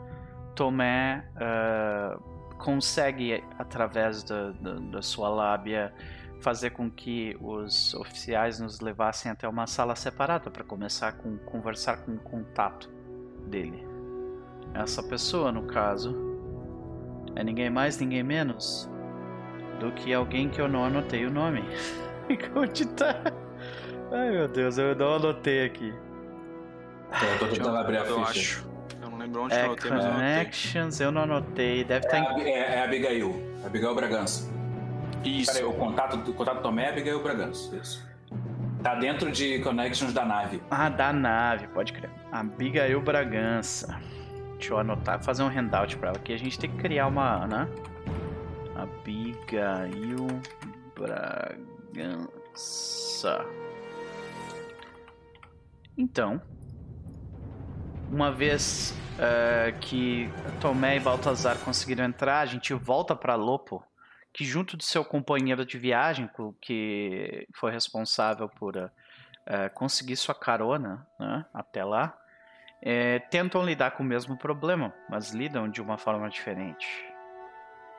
Tomé 0.55 1.25
uh, 1.37 2.30
consegue, 2.61 3.43
através 3.59 4.23
da, 4.23 4.51
da, 4.53 4.75
da, 4.75 5.03
sua 5.03 5.29
lábia, 5.29 5.93
fazer 6.41 6.71
com 6.71 6.91
que 6.91 7.37
os 7.41 7.95
oficiais 7.95 8.61
nos 8.61 8.81
levassem 8.81 9.31
até 9.31 9.49
uma 9.49 9.67
sala 9.67 9.97
separada 9.97 10.51
para 10.51 10.63
começar 10.63 11.09
a 11.09 11.13
conversar 11.13 11.99
com 11.99 12.13
o 12.13 12.19
contato 12.19 12.91
dele. 13.47 13.87
Essa 14.75 15.03
pessoa, 15.03 15.51
no 15.51 15.65
caso, 15.65 16.17
é 17.35 17.43
ninguém 17.43 17.71
mais, 17.71 17.99
ninguém 17.99 18.23
menos 18.23 18.89
do 19.79 19.91
que 19.93 20.13
alguém 20.13 20.49
que 20.49 20.61
eu 20.61 20.69
não 20.69 20.85
anotei 20.85 21.27
o 21.27 21.31
nome. 21.31 21.65
Onde 22.55 22.87
tá? 22.89 23.17
Ai 24.13 24.31
meu 24.31 24.49
Deus, 24.49 24.79
eu 24.79 24.95
não 24.95 25.17
anotei 25.17 25.65
aqui. 25.65 25.93
É, 27.11 27.35
eu 27.35 27.39
tô 27.39 27.49
tentando 27.49 27.77
abrir 27.77 27.97
a 27.97 28.05
ficha 28.05 28.71
lembro 29.31 29.45
onde 29.45 29.55
é, 29.55 29.61
eu 29.61 29.67
anotei, 29.67 29.91
mas 29.91 30.05
eu 30.05 30.11
Connections, 30.11 31.01
eu 31.01 31.13
não 31.13 31.23
anotei. 31.23 31.85
Deve 31.85 32.05
estar 32.05 32.25
tá 32.25 32.33
em... 32.41 32.43
é, 32.51 32.75
é 32.75 32.83
Abigail. 32.83 33.41
Abigail 33.65 33.95
Bragança. 33.95 34.51
Isso. 35.25 35.53
Peraí, 35.53 35.65
o 35.65 35.73
contato, 35.73 36.17
o 36.31 36.35
contato 36.35 36.61
Tomé 36.63 36.87
é 36.87 36.89
Abigail 36.91 37.23
Bragança. 37.23 37.75
Isso. 37.77 38.05
Tá 38.83 38.97
dentro 38.97 39.31
de 39.31 39.61
Connections 39.61 40.13
da 40.13 40.25
nave. 40.25 40.61
Ah, 40.71 40.89
da 40.89 41.13
nave, 41.13 41.69
pode 41.69 41.93
crer. 41.93 42.11
Abigail 42.33 43.01
Bragança. 43.01 44.01
Deixa 44.55 44.73
eu 44.75 44.79
anotar, 44.79 45.23
fazer 45.23 45.43
um 45.43 45.49
handout 45.49 45.97
pra 45.97 46.09
ela 46.09 46.19
aqui. 46.19 46.33
A 46.33 46.39
gente 46.39 46.59
tem 46.59 46.71
que 46.71 46.79
criar 46.79 47.07
uma, 47.07 47.47
né? 47.47 47.69
Abigail 48.75 50.27
Bragança. 50.95 52.35
Então, 55.97 56.41
uma 58.11 58.33
vez 58.33 58.95
uh, 59.21 59.79
que 59.81 60.31
Tomé 60.61 60.97
e 60.97 61.01
Baltazar 61.01 61.59
conseguiram 61.59 62.05
entrar, 62.05 62.41
a 62.41 62.47
gente 62.47 62.73
volta 62.73 63.15
para 63.15 63.35
Lopo, 63.35 63.85
que 64.33 64.45
junto 64.45 64.77
de 64.77 64.85
seu 64.85 65.05
companheiro 65.05 65.65
de 65.65 65.79
viagem, 65.79 66.29
que 66.61 67.47
foi 67.55 67.71
responsável 67.71 68.49
por 68.49 68.77
uh, 68.77 68.91
conseguir 69.75 70.17
sua 70.17 70.35
carona 70.35 71.07
né, 71.19 71.45
até 71.53 71.85
lá, 71.85 72.17
é, 72.83 73.19
tentam 73.19 73.63
lidar 73.63 73.91
com 73.91 74.03
o 74.03 74.07
mesmo 74.07 74.39
problema, 74.39 74.95
mas 75.09 75.33
lidam 75.33 75.69
de 75.69 75.83
uma 75.83 75.99
forma 75.99 76.31
diferente. 76.31 76.87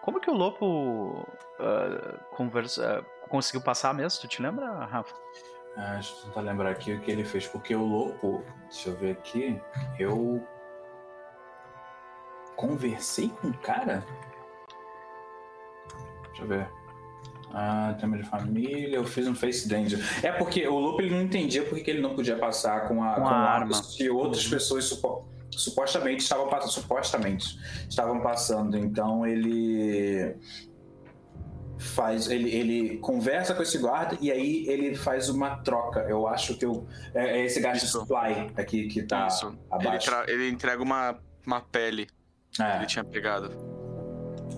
Como 0.01 0.19
que 0.19 0.31
o 0.31 0.33
Lopo 0.33 1.19
uh, 1.19 2.35
conversa, 2.35 3.05
conseguiu 3.29 3.61
passar 3.61 3.93
mesmo? 3.93 4.21
Tu 4.21 4.27
te 4.27 4.41
lembra, 4.41 4.85
Rafa? 4.85 5.13
Ah, 5.77 5.93
deixa 5.93 6.13
eu 6.13 6.23
tentar 6.25 6.41
lembrar 6.41 6.71
aqui 6.71 6.93
o 6.93 6.99
que 6.99 7.11
ele 7.11 7.23
fez, 7.23 7.47
porque 7.47 7.75
o 7.75 7.85
Lopo, 7.85 8.43
deixa 8.63 8.89
eu 8.89 8.95
ver 8.95 9.11
aqui, 9.11 9.61
eu 9.99 10.43
conversei 12.61 13.29
com 13.41 13.47
o 13.47 13.53
cara? 13.57 14.05
Deixa 16.27 16.43
eu 16.43 16.47
ver. 16.47 16.69
Ah, 17.53 17.97
tema 17.99 18.17
de 18.17 18.23
família, 18.23 18.95
eu 18.95 19.03
fiz 19.03 19.27
um 19.27 19.35
face 19.35 19.67
danger. 19.67 19.99
É 20.23 20.31
porque 20.31 20.65
o 20.67 20.79
Lupe 20.79 21.03
ele 21.03 21.13
não 21.13 21.21
entendia 21.21 21.65
porque 21.65 21.89
ele 21.89 21.99
não 21.99 22.15
podia 22.15 22.37
passar 22.37 22.87
com 22.87 23.03
a, 23.03 23.15
com, 23.15 23.21
com 23.21 23.27
a 23.27 23.33
arma 23.33 23.73
se 23.73 24.09
outras 24.09 24.47
pessoas 24.47 24.85
supo, 24.85 25.27
supostamente 25.49 26.21
estavam 26.21 26.47
passando. 26.47 26.71
Supostamente 26.71 27.59
estavam 27.89 28.21
passando. 28.21 28.77
Então 28.77 29.27
ele 29.27 30.33
faz 31.77 32.29
ele, 32.29 32.49
ele 32.55 32.97
conversa 32.99 33.55
com 33.55 33.63
esse 33.63 33.77
guarda 33.79 34.17
e 34.21 34.31
aí 34.31 34.65
ele 34.69 34.95
faz 34.95 35.27
uma 35.27 35.57
troca. 35.57 36.01
Eu 36.01 36.27
acho 36.27 36.55
que 36.55 36.63
eu, 36.63 36.87
é, 37.13 37.39
é 37.39 37.45
esse 37.45 37.59
gasto 37.59 37.85
supply 37.85 38.49
aqui 38.55 38.87
que 38.87 39.03
tá 39.03 39.27
Isso. 39.27 39.57
abaixo. 39.69 40.09
Ele, 40.27 40.43
ele, 40.43 40.49
entrega 40.49 40.81
uma, 40.81 41.19
uma 41.45 41.59
pele 41.59 42.07
é. 42.59 42.77
ele 42.77 42.85
tinha 42.85 43.03
pegado. 43.03 43.51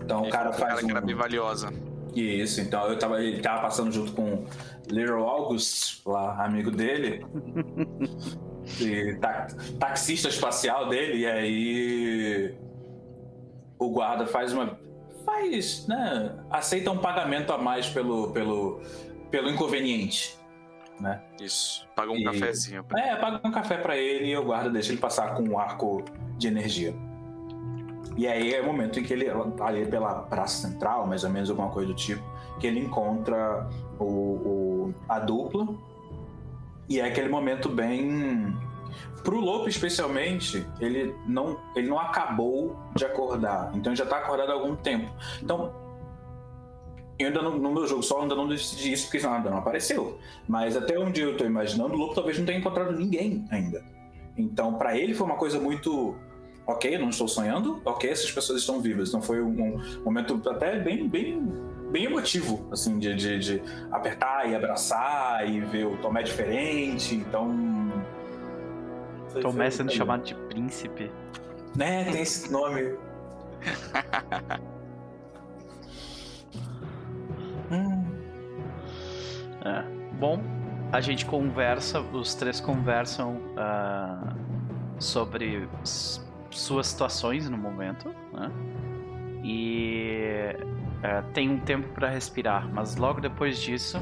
Então 0.04 0.24
o 0.24 0.30
cara 0.30 0.52
faz 0.52 0.74
cara 0.74 0.84
um... 0.84 0.86
que 0.86 0.92
era 0.92 1.02
bem 1.02 1.16
valiosa. 1.16 1.72
Isso, 2.16 2.62
então 2.62 2.88
eu 2.88 2.98
tava, 2.98 3.24
ele 3.24 3.42
tava 3.42 3.62
passando 3.62 3.92
junto 3.92 4.12
com 4.12 4.46
Little 4.88 5.24
August, 5.24 6.02
lá, 6.06 6.44
amigo 6.46 6.70
dele. 6.70 7.26
e 8.80 9.16
ta, 9.16 9.48
taxista 9.80 10.30
espacial 10.30 10.90
dele, 10.90 11.20
e 11.20 11.28
aí 11.28 12.56
o 13.80 13.90
guarda 13.90 14.28
faz 14.28 14.54
uma 14.54 14.78
faz, 15.26 15.88
né, 15.88 16.36
aceita 16.52 16.92
um 16.92 16.98
pagamento 16.98 17.52
a 17.54 17.58
mais 17.58 17.88
pelo, 17.88 18.32
pelo, 18.32 18.82
pelo 19.32 19.50
inconveniente. 19.50 20.38
Né? 21.00 21.20
Isso, 21.42 21.88
paga 21.96 22.12
um 22.12 22.18
e, 22.18 22.24
cafezinho. 22.24 22.84
Pra... 22.84 23.00
É, 23.00 23.16
paga 23.16 23.42
um 23.44 23.52
café 23.52 23.78
para 23.78 23.98
ele 23.98 24.28
e 24.28 24.38
o 24.38 24.44
guarda 24.44 24.70
deixa 24.70 24.92
ele 24.92 25.02
passar 25.02 25.34
com 25.34 25.44
um 25.44 25.58
arco 25.58 26.04
de 26.38 26.48
energia. 26.48 26.94
E 28.15 28.28
aí 28.28 28.54
é 28.54 28.62
o 28.62 28.65
momento 28.65 28.99
em 28.99 29.04
que 29.04 29.13
ele, 29.13 29.28
ali 29.60 29.86
pela 29.86 30.21
praça 30.23 30.67
central, 30.67 31.08
mais 31.08 31.23
ou 31.23 31.30
menos 31.30 31.49
alguma 31.49 31.69
coisa 31.69 31.88
do 31.88 31.95
tipo, 31.95 32.23
que 32.60 32.67
ele 32.67 32.80
encontra 32.80 33.67
o, 33.99 34.04
o 34.06 34.93
a 35.10 35.19
dupla. 35.19 35.67
E 36.89 36.99
é 36.99 37.06
aquele 37.06 37.30
momento 37.30 37.69
bem 37.69 38.54
Pro 39.23 39.39
Lope, 39.39 39.69
especialmente, 39.69 40.65
ele 40.82 41.15
não, 41.26 41.58
ele 41.76 41.88
não 41.88 41.97
acabou 41.97 42.76
de 42.93 43.06
acordar. 43.06 43.71
Então 43.73 43.91
ele 43.91 43.97
já 43.97 44.06
tá 44.06 44.17
acordado 44.17 44.52
há 44.52 44.54
algum 44.54 44.76
tempo. 44.76 45.10
Então, 45.41 45.73
eu 47.17 47.28
ainda 47.28 47.41
não, 47.41 47.58
no 47.58 47.71
meu 47.71 47.88
jogo 47.88 48.04
só 48.04 48.21
ainda 48.21 48.36
não 48.36 48.47
decidi 48.47 48.91
isso, 48.91 49.06
porque 49.10 49.26
nada 49.26 49.49
não 49.49 49.60
apareceu. 49.60 50.19
Mas 50.45 50.76
até 50.76 50.99
onde 50.99 51.21
eu 51.21 51.38
tô 51.38 51.45
imaginando, 51.45 51.93
o 51.93 51.97
Lope 51.97 52.15
talvez 52.15 52.38
não 52.38 52.45
tenha 52.45 52.60
encontrado 52.60 52.91
ninguém 52.91 53.45
ainda. 53.49 53.84
Então, 54.38 54.73
para 54.73 54.97
ele 54.97 55.13
foi 55.13 55.26
uma 55.26 55.38
coisa 55.38 55.60
muito. 55.60 56.15
Ok, 56.65 56.97
não 56.97 57.10
estou 57.10 57.28
sonhando. 57.28 57.82
Ok, 57.84 58.10
essas 58.10 58.32
pessoas 58.32 58.62
estão 58.62 58.80
vivas. 58.80 59.10
Então 59.10 59.21
foi 59.21 59.41
um, 59.41 59.78
momento 60.04 60.41
até 60.49 60.80
bem, 60.80 61.10
bem, 61.10 61.45
bem 61.91 62.06
emotivo, 62.06 62.65
assim, 62.71 62.97
de, 62.97 63.13
de, 63.15 63.38
de 63.39 63.62
apertar 63.91 64.49
e 64.49 64.56
abraçar 64.56 65.45
e 65.49 65.60
ver 65.60 65.86
o 65.86 65.97
Tomé 65.97 66.23
diferente. 66.23 67.15
Então, 67.15 67.91
Tomé 69.41 69.69
sendo 69.69 69.91
chamado 69.91 70.23
de 70.23 70.36
príncipe. 70.36 71.12
Né, 71.76 72.06
tem 72.12 72.21
esse 72.21 72.49
nome. 72.52 72.84
hum. 77.71 78.06
é. 79.65 79.84
Bom, 80.19 80.39
a 80.91 81.02
gente 81.02 81.26
conversa, 81.26 81.99
os 81.99 82.36
três 82.36 82.62
conversam 82.62 83.41
uh, 83.58 84.36
sobre 84.99 85.67
suas 86.56 86.88
situações 86.88 87.50
no 87.50 87.58
momento, 87.58 88.10
né? 88.32 88.52
E 89.44 90.56
uh, 91.00 91.32
tem 91.34 91.50
um 91.50 91.60
tempo 91.60 91.89
para 91.94 92.08
respirar, 92.08 92.68
mas 92.74 92.96
logo 92.96 93.20
depois 93.20 93.60
disso, 93.60 93.98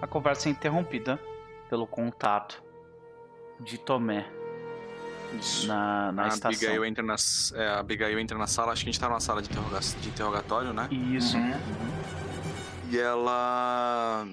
a 0.00 0.06
conversa 0.06 0.48
é 0.48 0.52
interrompida 0.52 1.18
pelo 1.68 1.86
contato 1.86 2.62
de 3.60 3.78
Tomé 3.78 4.26
na, 5.66 6.12
na 6.12 6.24
a 6.24 6.28
estação. 6.28 6.50
Abigail 6.50 6.84
entra 6.84 7.02
na, 7.02 7.16
é, 7.54 7.66
a 7.68 7.78
Abigail 7.80 8.18
entra 8.18 8.38
na 8.38 8.46
sala, 8.46 8.72
acho 8.72 8.84
que 8.84 8.90
a 8.90 8.92
gente 8.92 9.00
tá 9.00 9.08
numa 9.08 9.20
sala 9.20 9.42
de, 9.42 9.50
interroga 9.50 9.80
de 9.80 10.08
interrogatório, 10.08 10.72
né? 10.72 10.88
Isso. 10.90 11.36
Uhum. 11.36 11.52
E 12.90 12.98
ela. 12.98 14.26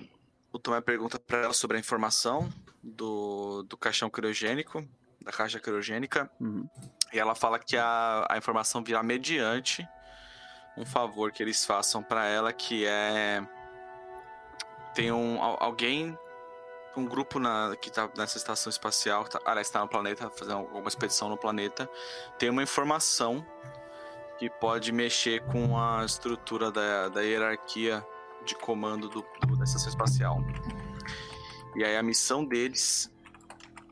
O 0.52 0.60
Tomé 0.60 0.82
pergunta 0.82 1.17
para 1.17 1.39
ela 1.46 1.54
sobre 1.54 1.78
a 1.78 1.80
informação 1.80 2.50
do, 2.84 3.63
do 3.63 3.78
caixão 3.78 4.10
criogênico, 4.10 4.86
da 5.22 5.32
caixa 5.32 5.60
criogênica. 5.60 6.30
Uhum. 6.40 6.68
E 7.14 7.20
ela 7.20 7.36
fala 7.36 7.60
que 7.60 7.78
a, 7.78 8.26
a 8.30 8.38
informação 8.38 8.84
virá 8.84 9.04
mediante 9.04 9.88
um 10.78 10.86
favor 10.86 11.32
que 11.32 11.44
eles 11.44 11.66
façam 11.66 12.02
para 12.02 12.26
ela, 12.26 12.54
que 12.54 12.86
é. 12.86 13.46
Tem 14.94 15.12
um, 15.12 15.42
alguém 15.42 16.18
um 16.98 17.06
grupo 17.06 17.40
na, 17.40 17.76
que 17.80 17.90
está 17.90 18.10
nessa 18.18 18.38
estação 18.38 18.70
espacial, 18.70 19.24
tá, 19.26 19.40
aliás, 19.46 19.68
está 19.68 19.80
no 19.80 19.88
planeta, 19.88 20.30
fazendo 20.30 20.58
alguma 20.58 20.88
expedição 20.88 21.30
no 21.30 21.38
planeta, 21.38 21.90
tem 22.38 22.50
uma 22.50 22.64
informação 22.64 23.46
que 24.38 24.50
pode 24.50 24.92
mexer 24.92 25.42
com 25.46 25.80
a 25.80 26.04
estrutura 26.04 26.72
da, 26.72 27.10
da 27.10 27.22
hierarquia 27.22 28.06
de 28.46 28.56
comando 28.56 29.08
do, 29.08 29.26
do, 29.46 29.56
da 29.56 29.64
estação 29.64 29.90
espacial. 29.90 30.40
E 31.76 31.84
aí 31.84 31.96
a 31.96 32.04
missão 32.04 32.44
deles 32.44 33.11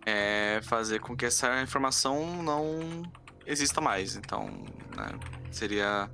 é 0.10 0.62
fazer 0.64 1.00
com 1.00 1.16
que 1.16 1.26
essa 1.26 1.62
informação 1.62 2.42
não 2.44 3.04
exista 3.46 3.80
mais. 3.80 4.16
Então, 4.16 4.48
né, 4.96 5.08
seria 5.52 6.10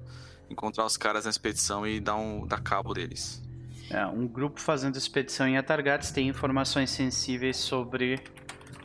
encontrar 0.50 0.86
os 0.86 0.98
caras 0.98 1.26
na 1.26 1.30
expedição 1.30 1.86
e 1.86 2.00
dar, 2.00 2.16
um, 2.16 2.46
dar 2.46 2.62
cabo 2.62 2.94
deles. 2.94 3.44
É, 3.90 4.06
um 4.06 4.28
grupo 4.28 4.60
fazendo 4.60 4.98
expedição 4.98 5.48
em 5.48 5.58
Atargates 5.58 6.12
tem 6.12 6.28
informações 6.28 6.90
sensíveis 6.90 7.58
sobre 7.58 8.20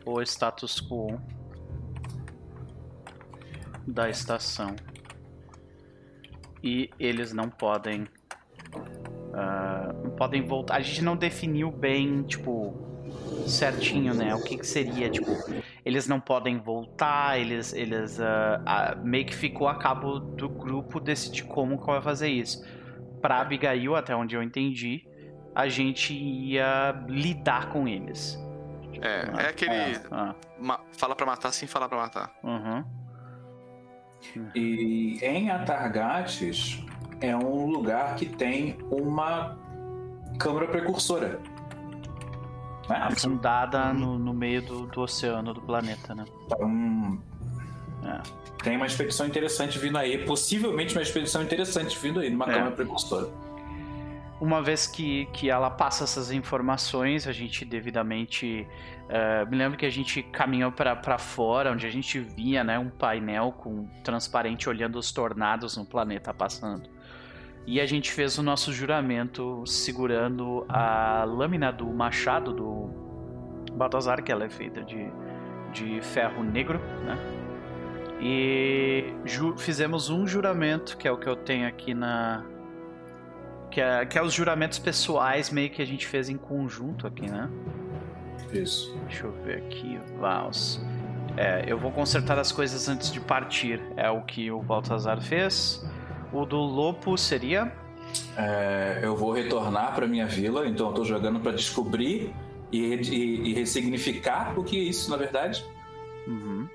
o 0.04 0.20
status 0.22 0.80
quo 0.80 1.18
da 3.86 4.10
estação. 4.10 4.76
E 6.62 6.90
eles 6.98 7.32
não 7.32 7.48
podem. 7.48 8.02
Uh, 8.74 10.04
não 10.04 10.10
podem 10.10 10.44
voltar. 10.44 10.76
A 10.76 10.80
gente 10.80 11.02
não 11.02 11.16
definiu 11.16 11.70
bem, 11.70 12.22
tipo, 12.22 12.89
certinho, 13.48 14.14
né? 14.14 14.34
O 14.34 14.42
que, 14.42 14.56
que 14.56 14.66
seria, 14.66 15.08
tipo, 15.10 15.30
eles 15.84 16.06
não 16.06 16.20
podem 16.20 16.58
voltar, 16.58 17.38
eles, 17.38 17.72
eles 17.72 18.18
uh, 18.18 18.22
uh, 18.22 19.04
meio 19.04 19.26
que 19.26 19.34
ficou 19.34 19.68
a 19.68 19.76
cabo 19.76 20.18
do 20.18 20.48
grupo 20.48 21.00
decidir 21.00 21.44
como 21.44 21.78
que 21.78 21.86
vai 21.86 22.00
fazer 22.00 22.28
isso 22.28 22.62
para 23.20 23.40
Abigail, 23.40 23.94
até 23.94 24.14
onde 24.16 24.34
eu 24.34 24.42
entendi, 24.42 25.06
a 25.54 25.68
gente 25.68 26.14
ia 26.14 27.04
lidar 27.08 27.68
com 27.70 27.86
eles. 27.86 28.38
É, 29.02 29.30
ah, 29.32 29.42
é 29.42 29.48
aquele. 29.48 29.72
É, 29.72 30.02
ah. 30.10 30.34
fala 30.92 31.14
pra 31.14 31.26
matar 31.26 31.52
sem 31.52 31.68
falar 31.68 31.88
pra 31.88 31.98
matar. 31.98 32.32
Uhum. 32.42 32.84
E 34.54 35.18
em 35.22 35.50
Atargates 35.50 36.84
é 37.20 37.34
um 37.34 37.66
lugar 37.66 38.16
que 38.16 38.26
tem 38.26 38.78
uma 38.90 39.58
câmara 40.38 40.66
precursora. 40.66 41.40
Né? 42.90 42.96
Afundada 43.00 43.92
no, 43.92 44.18
no 44.18 44.34
meio 44.34 44.62
do, 44.62 44.86
do, 44.86 45.00
oceano 45.02 45.54
do 45.54 45.60
planeta, 45.60 46.14
né? 46.14 46.24
Então. 46.44 47.22
É. 48.04 48.20
Tem 48.62 48.76
uma 48.76 48.86
expedição 48.86 49.26
interessante 49.26 49.78
vindo 49.78 49.96
aí, 49.96 50.24
possivelmente 50.24 50.94
uma 50.94 51.02
expedição 51.02 51.42
interessante 51.42 51.96
vindo 51.98 52.20
aí, 52.20 52.28
numa 52.28 52.46
é. 52.46 52.52
câmara 52.52 52.70
precursora. 52.72 53.28
Uma 54.40 54.62
vez 54.62 54.86
que, 54.86 55.26
que 55.34 55.50
ela 55.50 55.70
passa 55.70 56.04
essas 56.04 56.32
informações, 56.32 57.26
a 57.26 57.32
gente 57.32 57.64
devidamente. 57.64 58.66
Uh, 59.04 59.50
me 59.50 59.56
lembro 59.56 59.76
que 59.76 59.84
a 59.84 59.90
gente 59.90 60.22
caminhou 60.22 60.72
para 60.72 61.18
fora, 61.18 61.70
onde 61.72 61.86
a 61.86 61.90
gente 61.90 62.18
via 62.18 62.64
né, 62.64 62.78
um 62.78 62.88
painel 62.88 63.52
com 63.52 63.86
transparente 64.02 64.68
olhando 64.68 64.98
os 64.98 65.12
tornados 65.12 65.76
no 65.76 65.84
planeta 65.84 66.32
passando. 66.32 66.88
E 67.66 67.80
a 67.80 67.86
gente 67.86 68.10
fez 68.10 68.38
o 68.38 68.42
nosso 68.42 68.72
juramento 68.72 69.64
segurando 69.66 70.64
a 70.68 71.24
lâmina 71.24 71.70
do 71.70 71.86
machado 71.86 72.52
do 72.52 72.90
Baltazar, 73.72 74.22
que 74.22 74.32
ela 74.32 74.44
é 74.44 74.50
feita 74.50 74.82
de, 74.82 75.08
de 75.72 76.00
ferro 76.00 76.42
negro, 76.42 76.80
né? 77.04 77.18
E 78.20 79.14
fizemos 79.56 80.10
um 80.10 80.26
juramento, 80.26 80.96
que 80.96 81.08
é 81.08 81.12
o 81.12 81.16
que 81.16 81.26
eu 81.26 81.36
tenho 81.36 81.66
aqui 81.66 81.94
na. 81.94 82.44
Que 83.70 83.80
é, 83.80 84.04
que 84.04 84.18
é 84.18 84.22
os 84.22 84.34
juramentos 84.34 84.78
pessoais, 84.78 85.50
meio 85.50 85.70
que 85.70 85.80
a 85.80 85.86
gente 85.86 86.06
fez 86.06 86.28
em 86.28 86.36
conjunto 86.36 87.06
aqui, 87.06 87.30
né? 87.30 87.48
Isso. 88.52 88.94
Deixa 89.06 89.26
eu 89.26 89.32
ver 89.44 89.58
aqui, 89.58 89.98
Vals. 90.18 90.84
É, 91.36 91.64
eu 91.66 91.78
vou 91.78 91.92
consertar 91.92 92.38
as 92.38 92.50
coisas 92.50 92.88
antes 92.88 93.12
de 93.12 93.20
partir. 93.20 93.80
É 93.96 94.10
o 94.10 94.22
que 94.22 94.50
o 94.50 94.60
Baltazar 94.60 95.20
fez. 95.22 95.82
O 96.32 96.44
do 96.44 96.58
Lopo 96.58 97.16
seria? 97.16 97.72
É, 98.36 99.00
eu 99.02 99.16
vou 99.16 99.32
retornar 99.32 99.94
para 99.94 100.06
minha 100.06 100.26
vila, 100.26 100.66
então 100.66 100.88
eu 100.88 100.94
tô 100.94 101.04
jogando 101.04 101.40
para 101.40 101.52
descobrir 101.52 102.32
e, 102.72 102.78
e, 102.78 103.50
e 103.50 103.54
ressignificar 103.54 104.58
o 104.58 104.64
que 104.64 104.76
é 104.76 104.82
isso, 104.82 105.10
na 105.10 105.16
verdade. 105.16 105.64
Uhum. 106.26 106.68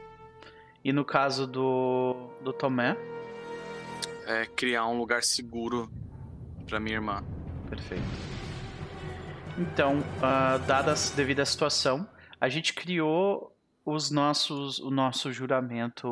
E 0.83 0.91
no 0.91 1.05
caso 1.05 1.47
do, 1.47 2.15
do 2.41 2.53
Tomé? 2.53 2.97
É 4.27 4.45
criar 4.45 4.87
um 4.87 4.97
lugar 4.97 5.23
seguro 5.23 5.89
para 6.67 6.79
minha 6.79 6.95
irmã. 6.95 7.23
Perfeito. 7.69 8.03
Então, 9.57 9.99
uh, 9.99 10.59
dadas 10.67 11.11
devido 11.11 11.39
à 11.39 11.45
situação, 11.45 12.07
a 12.41 12.49
gente 12.49 12.73
criou 12.73 13.54
os 13.85 14.09
nossos, 14.09 14.79
o 14.79 14.89
nosso 14.89 15.31
juramento, 15.31 16.07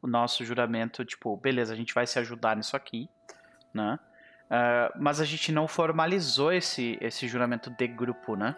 o 0.00 0.06
nosso 0.06 0.44
juramento, 0.44 1.04
tipo, 1.04 1.36
beleza, 1.36 1.74
a 1.74 1.76
gente 1.76 1.92
vai 1.92 2.06
se 2.06 2.18
ajudar 2.18 2.56
nisso 2.56 2.74
aqui, 2.74 3.08
né? 3.72 3.98
Uh, 4.46 4.98
mas 4.98 5.20
a 5.20 5.26
gente 5.26 5.52
não 5.52 5.68
formalizou 5.68 6.50
esse, 6.50 6.96
esse 7.02 7.28
juramento 7.28 7.68
de 7.68 7.86
grupo, 7.86 8.34
né? 8.34 8.56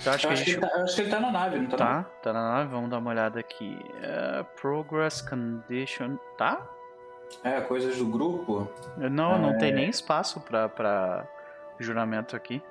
Então, 0.00 0.12
acho, 0.12 0.26
que 0.26 0.32
acho, 0.32 0.44
gente... 0.44 0.54
que 0.54 0.60
tá, 0.60 0.82
acho, 0.82 0.94
que 0.94 1.00
ele 1.00 1.10
tá 1.10 1.18
na 1.18 1.32
nave, 1.32 1.58
não 1.58 1.66
tá? 1.66 1.76
Tá, 1.76 2.02
tá 2.22 2.32
na 2.32 2.48
nave, 2.50 2.70
vamos 2.70 2.90
dar 2.90 2.98
uma 2.98 3.10
olhada 3.10 3.40
aqui. 3.40 3.76
Uh, 3.96 4.44
progress 4.60 5.20
Condition. 5.20 6.16
Tá? 6.38 6.64
É, 7.42 7.60
coisas 7.60 7.96
do 7.96 8.06
grupo. 8.06 8.70
Não, 8.96 9.34
é... 9.34 9.38
não 9.38 9.58
tem 9.58 9.72
nem 9.72 9.88
espaço 9.88 10.40
pra, 10.42 10.68
pra 10.68 11.26
juramento 11.80 12.36
aqui. 12.36 12.62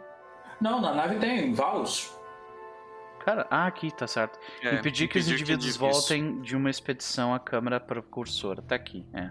Não, 0.61 0.79
na 0.79 0.93
nave 0.93 1.15
tem, 1.17 1.53
Vals. 1.53 2.18
Cara, 3.23 3.47
ah, 3.49 3.67
aqui 3.67 3.95
tá 3.95 4.07
certo. 4.07 4.39
É, 4.61 4.75
impedir 4.75 5.07
que 5.07 5.19
os 5.19 5.27
indivíduos 5.27 5.73
que 5.73 5.79
voltem 5.79 6.33
isso. 6.33 6.41
de 6.41 6.55
uma 6.55 6.69
expedição 6.69 7.33
à 7.33 7.39
Câmara 7.39 7.79
Precursora. 7.79 8.61
Tá 8.61 8.75
aqui, 8.75 9.05
é. 9.13 9.29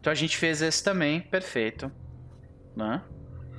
Então 0.00 0.10
a 0.10 0.14
gente 0.14 0.36
fez 0.36 0.62
esse 0.62 0.82
também, 0.82 1.20
perfeito. 1.20 1.90
Né? 2.74 3.02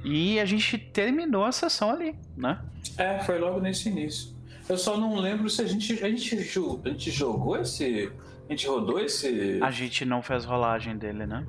E 0.04 0.40
a 0.40 0.46
gente 0.46 0.78
terminou 0.78 1.44
a 1.44 1.52
sessão 1.52 1.90
ali, 1.90 2.16
né? 2.36 2.62
É, 2.98 3.20
foi 3.20 3.40
logo 3.40 3.60
nesse 3.60 3.90
início. 3.90 4.36
Eu 4.70 4.78
só 4.78 4.98
não 4.98 5.16
lembro 5.16 5.50
se 5.50 5.62
a 5.62 5.66
gente. 5.66 5.94
A 6.04 6.10
gente, 6.10 6.36
a 6.36 6.90
gente 6.90 7.12
jogou 7.12 7.58
esse. 7.58 8.12
A 8.48 8.52
gente 8.52 8.68
rodou 8.68 9.00
esse. 9.00 9.60
A 9.62 9.72
gente 9.72 10.06
não 10.06 10.22
fez 10.22 10.46
rolagem 10.46 10.98
dele, 10.98 11.26
né? 11.26 11.46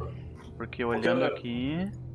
Porque 0.57 0.85
olhando 0.85 1.21
Porque 1.21 1.39
aqui. 1.39 2.08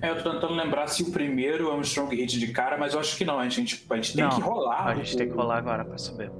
É, 0.00 0.10
eu 0.10 0.22
tô 0.22 0.32
tentando 0.32 0.54
lembrar 0.54 0.86
se 0.88 1.02
o 1.02 1.12
primeiro 1.12 1.70
é 1.70 1.74
um 1.74 1.80
strong 1.80 2.14
hit 2.14 2.38
de 2.38 2.48
cara, 2.52 2.76
mas 2.76 2.94
eu 2.94 3.00
acho 3.00 3.16
que 3.16 3.24
não. 3.24 3.38
A 3.38 3.48
gente, 3.48 3.84
a 3.88 3.96
gente 3.96 4.14
tem 4.14 4.24
não, 4.24 4.30
que 4.30 4.40
rolar. 4.40 4.88
A 4.88 4.94
gente 4.94 5.14
o... 5.14 5.18
tem 5.18 5.28
que 5.28 5.34
rolar 5.34 5.58
agora 5.58 5.84
pra 5.84 5.98
saber. 5.98 6.30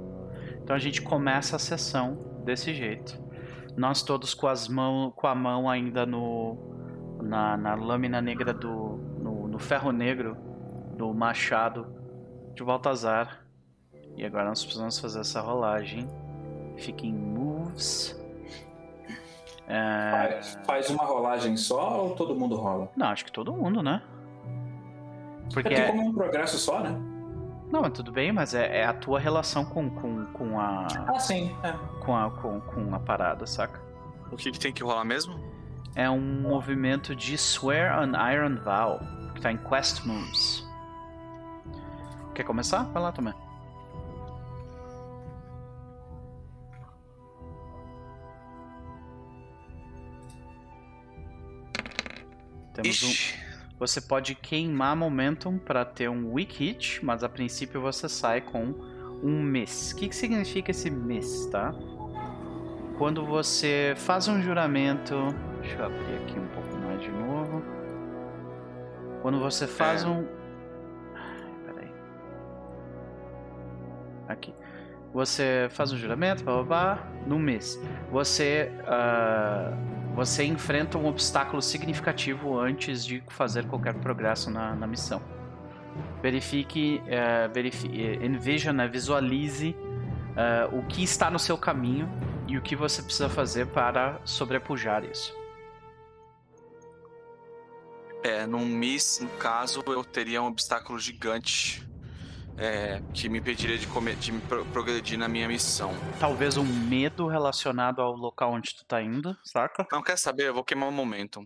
Então 0.61 0.75
a 0.75 0.79
gente 0.79 1.01
começa 1.01 1.55
a 1.55 1.59
sessão 1.59 2.17
desse 2.43 2.73
jeito. 2.73 3.21
Nós 3.75 4.03
todos 4.03 4.33
com 4.33 4.47
as 4.47 4.67
mãos, 4.67 5.13
com 5.15 5.27
a 5.27 5.35
mão 5.35 5.69
ainda 5.69 6.05
no 6.05 6.57
na, 7.21 7.57
na 7.57 7.75
lâmina 7.75 8.21
negra 8.21 8.53
do 8.53 8.99
no, 9.19 9.47
no 9.47 9.59
ferro 9.59 9.91
negro 9.91 10.37
do 10.95 11.13
machado 11.13 11.87
de 12.53 12.63
Baltazar. 12.63 13.45
E 14.15 14.25
agora 14.25 14.49
nós 14.49 14.63
precisamos 14.63 14.99
fazer 14.99 15.21
essa 15.21 15.41
rolagem. 15.41 16.07
Fica 16.77 17.05
em 17.05 17.13
moves. 17.13 18.22
É... 19.67 20.41
Faz 20.65 20.89
uma 20.89 21.05
rolagem 21.05 21.55
só 21.55 22.03
ou 22.03 22.15
todo 22.15 22.35
mundo 22.35 22.55
rola? 22.55 22.89
Não, 22.95 23.07
acho 23.07 23.25
que 23.25 23.31
todo 23.31 23.53
mundo, 23.53 23.81
né? 23.81 24.01
Porque 25.53 25.73
é 25.73 25.87
como 25.87 26.09
um 26.09 26.13
progresso 26.13 26.57
só, 26.57 26.79
né? 26.79 26.95
Não, 27.71 27.81
mas 27.81 27.93
tudo 27.93 28.11
bem, 28.11 28.31
mas 28.31 28.53
é, 28.53 28.81
é, 28.81 28.85
a 28.85 28.93
tua 28.93 29.19
relação 29.19 29.65
com, 29.65 29.89
com, 29.89 30.25
com 30.27 30.59
a. 30.59 30.85
Ah, 31.07 31.19
sim. 31.19 31.55
É. 31.63 31.71
Com, 32.03 32.15
a, 32.15 32.29
com, 32.29 32.61
com 32.61 32.93
a 32.93 32.99
parada, 32.99 33.47
saca? 33.47 33.81
O 34.31 34.35
que, 34.35 34.51
que 34.51 34.59
tem 34.59 34.71
que 34.71 34.83
rolar 34.83 35.03
mesmo? 35.03 35.39
É 35.95 36.09
um 36.09 36.41
movimento 36.41 37.15
de 37.15 37.35
Swear 37.35 37.99
on 37.99 38.11
Iron 38.31 38.57
Vow, 38.57 38.99
que 39.33 39.41
tá 39.41 39.51
em 39.51 39.57
Quest 39.57 40.05
Moves. 40.05 40.67
Quer 42.33 42.43
começar? 42.43 42.83
Vai 42.85 43.01
lá 43.01 43.11
também. 43.11 43.33
Temos 52.73 53.03
um. 53.03 53.43
Você 53.79 53.99
pode 53.99 54.35
queimar 54.35 54.95
momentum 54.95 55.57
para 55.57 55.83
ter 55.83 56.09
um 56.09 56.31
weak 56.31 56.57
hit, 56.57 57.03
mas 57.03 57.23
a 57.23 57.29
princípio 57.29 57.81
você 57.81 58.07
sai 58.07 58.41
com 58.41 58.73
um 59.21 59.41
miss. 59.41 59.91
O 59.91 59.95
que, 59.95 60.07
que 60.09 60.15
significa 60.15 60.71
esse 60.71 60.89
miss, 60.89 61.47
tá? 61.47 61.73
Quando 62.97 63.25
você 63.25 63.93
faz 63.97 64.27
um 64.27 64.41
juramento. 64.41 65.15
Deixa 65.61 65.77
eu 65.77 65.85
abrir 65.85 66.15
aqui 66.23 66.39
um 66.39 66.47
pouco 66.47 66.75
mais 66.77 67.01
de 67.01 67.11
novo. 67.11 67.63
Quando 69.21 69.39
você 69.39 69.67
faz 69.67 70.03
é. 70.03 70.07
um. 70.07 70.27
Peraí. 71.65 71.91
Aqui. 74.27 74.53
Você 75.13 75.67
faz 75.71 75.91
um 75.91 75.97
juramento, 75.97 76.43
blá 76.43 76.63
blá 76.63 76.63
blá, 76.63 77.07
no 77.27 77.37
mês. 77.37 77.79
Você. 78.11 78.71
Uh 78.81 79.92
você 80.13 80.43
enfrenta 80.43 80.97
um 80.97 81.07
obstáculo 81.07 81.61
significativo 81.61 82.59
antes 82.59 83.03
de 83.03 83.23
fazer 83.29 83.65
qualquer 83.65 83.95
progresso 83.95 84.49
na, 84.49 84.75
na 84.75 84.85
missão. 84.85 85.21
Verifique, 86.21 87.01
uh, 87.05 87.51
verifique 87.53 88.01
envision, 88.23 88.75
né, 88.75 88.87
visualize 88.87 89.69
uh, 89.71 90.77
o 90.77 90.85
que 90.85 91.03
está 91.03 91.29
no 91.29 91.39
seu 91.39 91.57
caminho 91.57 92.09
e 92.47 92.57
o 92.57 92.61
que 92.61 92.75
você 92.75 93.01
precisa 93.01 93.29
fazer 93.29 93.67
para 93.67 94.19
sobrepujar 94.23 95.03
isso. 95.03 95.35
É, 98.23 98.47
num 98.47 98.65
miss, 98.65 99.19
no 99.21 99.29
caso, 99.31 99.83
eu 99.85 100.03
teria 100.03 100.41
um 100.41 100.47
obstáculo 100.47 100.97
gigante 100.97 101.85
é, 102.57 103.01
que 103.13 103.27
me 103.29 103.39
impediria 103.39 103.77
de, 103.77 103.87
comer, 103.87 104.15
de 104.15 104.31
me 104.31 104.41
progredir 104.71 105.17
na 105.17 105.27
minha 105.27 105.47
missão. 105.47 105.91
Talvez 106.19 106.57
um 106.57 106.63
medo 106.63 107.27
relacionado 107.27 108.01
ao 108.01 108.13
local 108.13 108.51
onde 108.53 108.75
tu 108.75 108.85
tá 108.85 109.01
indo, 109.01 109.35
saca? 109.43 109.85
Não 109.91 110.01
quer 110.01 110.17
saber, 110.17 110.47
eu 110.47 110.53
vou 110.53 110.63
queimar 110.63 110.89
o 110.89 110.91
um 110.91 110.95
momento. 110.95 111.41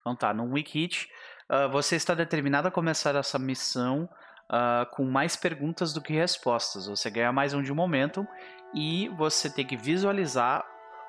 Então 0.00 0.16
tá, 0.16 0.32
no 0.32 0.52
Weak 0.52 0.78
Hit, 0.78 1.08
uh, 1.50 1.70
você 1.70 1.96
está 1.96 2.14
determinado 2.14 2.68
a 2.68 2.70
começar 2.70 3.14
essa 3.14 3.38
missão 3.38 4.08
uh, 4.50 4.86
com 4.92 5.04
mais 5.04 5.36
perguntas 5.36 5.92
do 5.92 6.00
que 6.00 6.12
respostas. 6.12 6.86
Você 6.86 7.10
ganha 7.10 7.32
mais 7.32 7.54
um 7.54 7.62
de 7.62 7.72
momento 7.72 8.26
e 8.74 9.08
você 9.10 9.50
tem 9.50 9.66
que 9.66 9.76
visualizar 9.76 10.64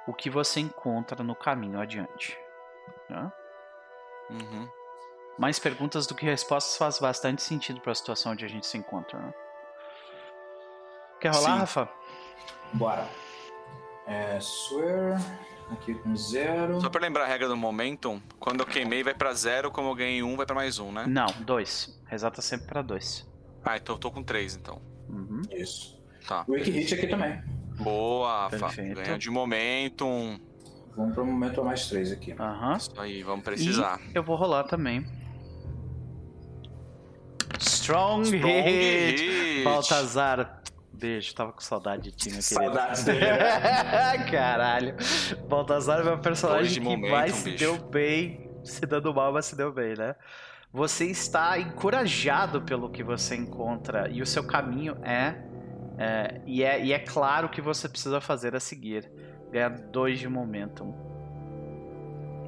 o 0.08 0.13
que 0.13 0.30
você 0.30 0.60
encontra 0.60 1.23
no 1.23 1.36
caminho 1.36 1.80
adiante. 1.80 2.38
Tá? 3.10 3.32
Uhum 4.30 4.67
mais 5.38 5.60
perguntas 5.60 6.08
do 6.08 6.15
que 6.15 6.26
respostas 6.26 6.78
faz 6.78 7.00
bastante 7.00 7.41
sentido 7.41 7.80
para 7.82 7.91
a 7.91 7.95
situação 7.95 8.32
onde 8.32 8.45
a 8.45 8.48
gente 8.48 8.65
se 8.65 8.78
encontra. 8.78 9.19
Né? 9.19 9.34
Quer 11.19 11.34
rolar, 11.34 11.54
Sim. 11.54 11.60
Rafa? 11.60 11.89
Bora. 12.74 13.08
É, 14.08 14.39
swear. 14.39 15.19
Aqui 15.71 15.95
com 15.95 16.15
zero. 16.15 16.80
Só 16.80 16.89
pra 16.89 17.02
lembrar 17.02 17.24
a 17.24 17.28
regra 17.28 17.48
do 17.48 17.58
momentum, 17.58 18.21
quando 18.39 18.60
eu 18.60 18.67
queimei 18.67 19.04
vai 19.04 19.15
pra 19.15 19.34
zero, 19.34 19.71
como 19.71 19.89
eu 19.89 19.95
ganhei 19.95 20.21
um, 20.21 20.36
vai 20.38 20.45
pra 20.45 20.54
mais 20.54 20.78
um, 20.78 20.91
né? 20.91 21.06
Não, 21.08 21.26
dois. 21.39 22.00
Resata 22.06 22.39
sempre 22.39 22.67
pra 22.67 22.84
dois. 22.84 23.28
Ah, 23.63 23.76
então 23.76 23.95
eu 23.95 24.00
tô 24.00 24.12
com 24.12 24.21
três, 24.21 24.56
então. 24.56 24.80
Uhum. 25.10 25.41
Isso. 25.50 26.00
Tá. 26.28 26.45
Wake 26.48 26.69
hit 26.69 26.93
aqui 26.93 27.08
também. 27.08 27.41
Boa, 27.78 28.48
Rafa. 28.48 28.82
Ganhou 28.82 29.17
de 29.17 29.30
momentum. 29.32 30.39
Vamos 30.95 31.15
pro 31.15 31.26
momento 31.26 31.63
mais 31.63 31.88
três 31.88 32.12
aqui. 32.12 32.34
Aham. 32.34 32.69
Uhum. 32.69 32.78
Isso 32.78 33.02
aí, 33.02 33.24
vamos 33.24 33.43
precisar. 33.43 34.00
E 34.13 34.15
eu 34.15 34.24
vou 34.24 34.36
rolar 34.36 34.65
também. 34.65 35.04
Strong, 37.86 38.24
Strong 38.24 38.63
hit. 38.63 39.21
hit. 39.21 39.63
Baltazar. 39.63 40.60
Beijo, 40.91 41.36
tava 41.36 41.52
com 41.52 41.62
saudade 41.62 42.10
de 42.10 42.12
ti, 42.13 42.32
meu. 42.32 42.41
Saudades 42.41 43.04
dele. 43.04 43.19
Caralho. 44.32 44.95
Baltazar 45.48 46.00
é 46.00 46.04
meu 46.04 46.17
personagem 46.17 46.82
que 46.82 46.89
momento, 46.89 47.12
mais 47.12 47.36
se 47.36 47.52
deu 47.52 47.78
bem, 47.78 48.50
se 48.63 48.82
dando 48.88 49.13
mal, 49.13 49.32
mas 49.32 49.45
se 49.45 49.56
deu 49.56 49.71
bem, 49.71 49.95
né? 49.95 50.15
Você 50.74 51.06
está 51.06 51.60
encorajado 51.60 52.63
pelo 52.63 52.89
que 52.89 53.04
você 53.04 53.36
encontra 53.36 54.10
e 54.10 54.19
o 54.19 54.26
seu 54.26 54.43
caminho 54.43 54.98
é, 55.04 55.36
é, 56.00 56.41
e, 56.48 56.63
é 56.63 56.84
e 56.84 56.91
é 56.91 56.98
claro 56.98 57.50
que 57.50 57.62
você 57.62 57.88
precisa 57.88 58.19
fazer 58.19 58.56
a 58.56 58.60
seguir. 58.60 59.12
Ganhar 59.52 59.69
dois 59.69 60.17
de 60.17 60.28
momentum. 60.28 60.91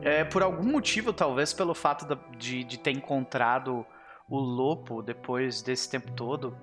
É, 0.01 0.23
por 0.23 0.41
algum 0.41 0.71
motivo, 0.71 1.13
talvez 1.13 1.53
pelo 1.53 1.75
fato 1.75 2.17
de, 2.39 2.63
de 2.63 2.79
ter 2.79 2.91
encontrado 2.91 3.85
o 4.29 4.37
Lopo, 4.37 5.01
depois 5.01 5.61
desse 5.61 5.89
tempo 5.89 6.11
todo, 6.11 6.55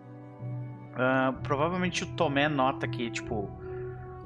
uh, 0.92 1.33
provavelmente 1.42 2.05
o 2.05 2.07
Tomé 2.07 2.48
nota 2.48 2.87
que, 2.87 3.11
tipo, 3.11 3.50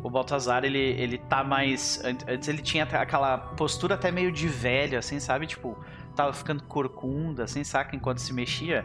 o 0.03 0.11
Baltazar, 0.11 0.65
ele, 0.65 0.79
ele 0.79 1.19
tá 1.19 1.45
mais... 1.45 2.03
Antes 2.05 2.49
ele 2.49 2.63
tinha 2.63 2.85
aquela 2.85 3.39
postura 3.39 3.95
até 3.95 4.11
meio 4.11 4.33
de 4.33 4.49
velho, 4.49 4.99
assim, 4.99 5.21
sabe? 5.21 5.47
Tipo, 5.47 5.77
tava 6.15 6.33
ficando 6.33 6.63
corcunda, 6.65 7.45
assim, 7.45 7.63
saca? 7.63 7.95
Enquanto 7.95 8.19
se 8.19 8.33
mexia. 8.33 8.85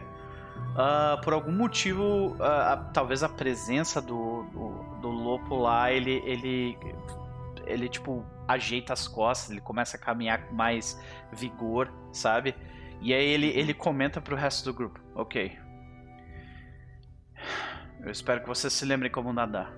Uh, 0.74 1.20
por 1.22 1.32
algum 1.32 1.52
motivo, 1.52 2.36
uh, 2.36 2.42
a, 2.42 2.76
talvez 2.92 3.22
a 3.22 3.28
presença 3.28 4.00
do, 4.00 4.44
do, 4.44 5.00
do, 5.00 5.08
Lopo 5.08 5.56
lá, 5.56 5.90
ele, 5.90 6.22
ele, 6.24 6.78
ele, 7.66 7.88
tipo, 7.88 8.24
ajeita 8.46 8.92
as 8.92 9.06
costas, 9.08 9.50
ele 9.50 9.60
começa 9.60 9.96
a 9.96 10.00
caminhar 10.00 10.46
com 10.46 10.54
mais 10.54 11.00
vigor, 11.32 11.92
sabe? 12.12 12.54
E 13.04 13.12
aí 13.12 13.26
ele, 13.26 13.48
ele 13.48 13.74
comenta 13.74 14.18
pro 14.18 14.34
resto 14.34 14.64
do 14.64 14.72
grupo. 14.72 14.98
Ok. 15.14 15.52
Eu 18.02 18.10
espero 18.10 18.40
que 18.40 18.48
vocês 18.48 18.72
se 18.72 18.86
lembrem 18.86 19.12
como 19.12 19.30
nadar. 19.30 19.70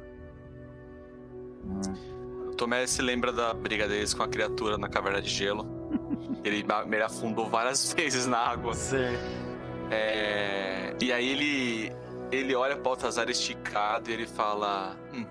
Tomé 2.57 2.87
se 2.87 3.03
lembra 3.03 3.33
da 3.33 3.53
briga 3.53 3.89
deles 3.89 4.15
com 4.15 4.23
a 4.23 4.29
criatura 4.29 4.79
na 4.79 4.89
caverna 4.89 5.21
de 5.21 5.29
gelo. 5.29 5.67
ele, 6.45 6.65
ele 6.93 7.03
afundou 7.03 7.49
várias 7.49 7.91
vezes 7.99 8.27
na 8.27 8.39
água. 8.39 8.73
Sim. 8.75 8.97
É... 9.91 10.95
E 11.03 11.13
aí 11.13 11.29
ele, 11.29 11.93
ele 12.31 12.55
olha 12.55 12.75
para 12.77 12.85
Baltazar 12.85 13.29
esticado 13.29 14.09
e 14.09 14.13
ele 14.13 14.29
fala: 14.29 14.97
hum, 15.13 15.27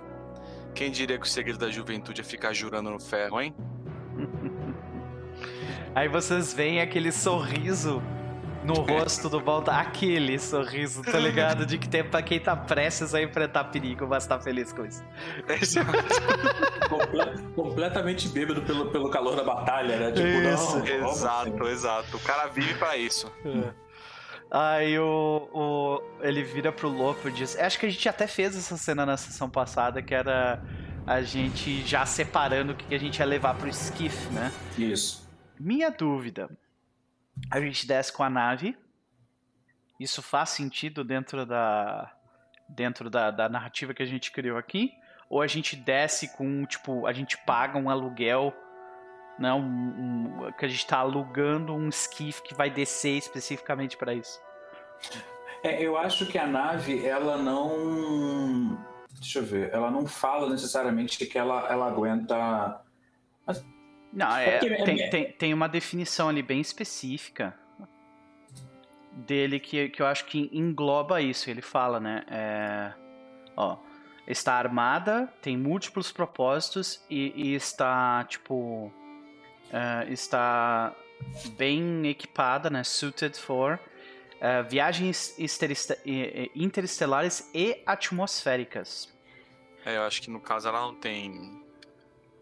Quem 0.74 0.92
diria 0.92 1.18
que 1.18 1.26
o 1.26 1.30
segredo 1.30 1.60
da 1.60 1.70
juventude 1.70 2.20
é 2.20 2.24
ficar 2.26 2.52
jurando 2.52 2.90
no 2.90 3.00
ferro, 3.00 3.40
hein? 3.40 3.56
Aí 5.96 6.10
vocês 6.10 6.54
veem 6.54 6.82
aquele 6.82 7.10
sorriso 7.10 8.04
no 8.66 8.74
rosto 8.82 9.30
do 9.30 9.40
Volta, 9.40 9.72
aquele 9.72 10.38
sorriso, 10.38 11.02
tá 11.02 11.18
ligado? 11.18 11.66
De 11.66 11.78
que 11.78 11.88
tem 11.88 12.04
pra 12.04 12.22
quem 12.22 12.38
tá 12.38 12.54
prestes 12.54 13.14
a 13.14 13.22
enfrentar 13.22 13.64
perigo, 13.66 14.06
mas 14.06 14.28
tá 14.28 14.38
feliz 14.38 14.74
com 14.74 14.86
isso. 14.86 15.02
Comple 16.90 17.54
completamente 17.56 18.28
bêbado 18.28 18.62
pelo, 18.64 18.92
pelo 18.92 19.10
calor 19.10 19.38
da 19.38 19.44
batalha, 19.44 19.96
né? 19.98 20.12
Tipo, 20.12 20.28
isso, 20.28 20.80
não, 20.80 21.12
exato, 21.12 21.64
assim? 21.64 21.72
exato. 21.72 22.18
O 22.18 22.20
cara 22.20 22.48
vive 22.48 22.74
para 22.74 22.98
isso. 22.98 23.32
É. 23.46 23.74
Aí 24.52 25.00
o, 25.00 25.50
o, 25.54 26.02
ele 26.22 26.44
vira 26.44 26.72
pro 26.72 26.90
Lopo 26.90 27.30
e 27.30 27.32
diz: 27.32 27.58
Acho 27.58 27.80
que 27.80 27.86
a 27.86 27.90
gente 27.90 28.08
até 28.10 28.28
fez 28.28 28.56
essa 28.56 28.78
cena 28.78 29.06
na 29.06 29.18
sessão 29.18 29.50
passada, 29.50 30.02
que 30.02 30.14
era 30.14 30.62
a 31.08 31.22
gente 31.22 31.86
já 31.88 32.06
separando 32.06 32.74
o 32.74 32.76
que 32.76 32.94
a 32.94 33.00
gente 33.00 33.20
ia 33.20 33.26
levar 33.26 33.56
pro 33.56 33.70
esquife, 33.70 34.30
né? 34.34 34.52
Isso. 34.78 35.25
Minha 35.60 35.90
dúvida. 35.90 36.50
A 37.52 37.60
gente 37.60 37.88
desce 37.88 38.12
com 38.12 38.24
a 38.24 38.30
nave. 38.30 38.78
Isso 40.00 40.22
faz 40.22 40.50
sentido 40.50 41.04
dentro 41.04 41.46
da 41.46 42.12
dentro 42.68 43.10
da, 43.10 43.32
da 43.32 43.48
narrativa 43.48 43.94
que 43.94 44.02
a 44.02 44.08
gente 44.08 44.32
criou 44.32 44.58
aqui? 44.58 44.94
Ou 45.30 45.42
a 45.42 45.48
gente 45.48 45.76
desce 45.76 46.36
com, 46.36 46.66
tipo, 46.66 47.06
a 47.06 47.14
gente 47.14 47.38
paga 47.46 47.78
um 47.78 47.90
aluguel, 47.90 48.54
né, 49.40 49.52
um, 49.54 49.60
um, 50.46 50.52
que 50.58 50.66
a 50.66 50.68
gente 50.68 50.80
está 50.80 50.98
alugando 50.98 51.74
um 51.74 51.90
esquife 51.90 52.42
que 52.44 52.54
vai 52.54 52.70
descer 52.70 53.18
especificamente 53.18 53.98
para 53.98 54.14
isso? 54.14 54.40
É, 55.64 55.82
eu 55.82 55.98
acho 55.98 56.28
que 56.28 56.38
a 56.38 56.46
nave, 56.46 57.06
ela 57.06 57.38
não. 57.38 58.78
Deixa 59.20 59.40
eu 59.40 59.44
ver. 59.44 59.74
Ela 59.74 59.90
não 59.90 60.06
fala 60.06 60.50
necessariamente 60.50 61.26
que 61.26 61.38
ela, 61.38 61.68
ela 61.72 61.88
aguenta. 61.88 62.82
Não, 64.16 64.36
é, 64.38 64.60
tem, 64.60 65.10
tem, 65.10 65.32
tem 65.34 65.54
uma 65.54 65.68
definição 65.68 66.30
ali 66.30 66.42
bem 66.42 66.62
específica 66.62 67.54
dele 69.12 69.60
que, 69.60 69.90
que 69.90 70.02
eu 70.02 70.08
acho 70.08 70.26
que 70.26 70.50
engloba 70.54 71.22
isso. 71.22 71.50
Ele 71.50 71.62
fala, 71.62 72.00
né? 72.00 72.24
É, 72.30 72.94
ó, 73.56 73.78
está 74.28 74.54
armada, 74.54 75.32
tem 75.42 75.58
múltiplos 75.58 76.12
propósitos 76.12 77.04
e, 77.10 77.34
e 77.36 77.56
está, 77.56 78.24
tipo, 78.24 78.92
é, 79.72 80.12
está 80.12 80.94
bem 81.58 82.08
equipada, 82.08 82.70
né? 82.70 82.84
Suited 82.84 83.38
for 83.38 83.80
uh, 84.36 84.70
viagens 84.70 85.36
interestelares 86.56 87.50
e 87.54 87.82
atmosféricas. 87.86 89.14
É, 89.86 89.98
eu 89.98 90.04
acho 90.04 90.22
que 90.22 90.30
no 90.30 90.40
caso 90.40 90.68
ela 90.68 90.82
não 90.82 90.96
tem 90.96 91.65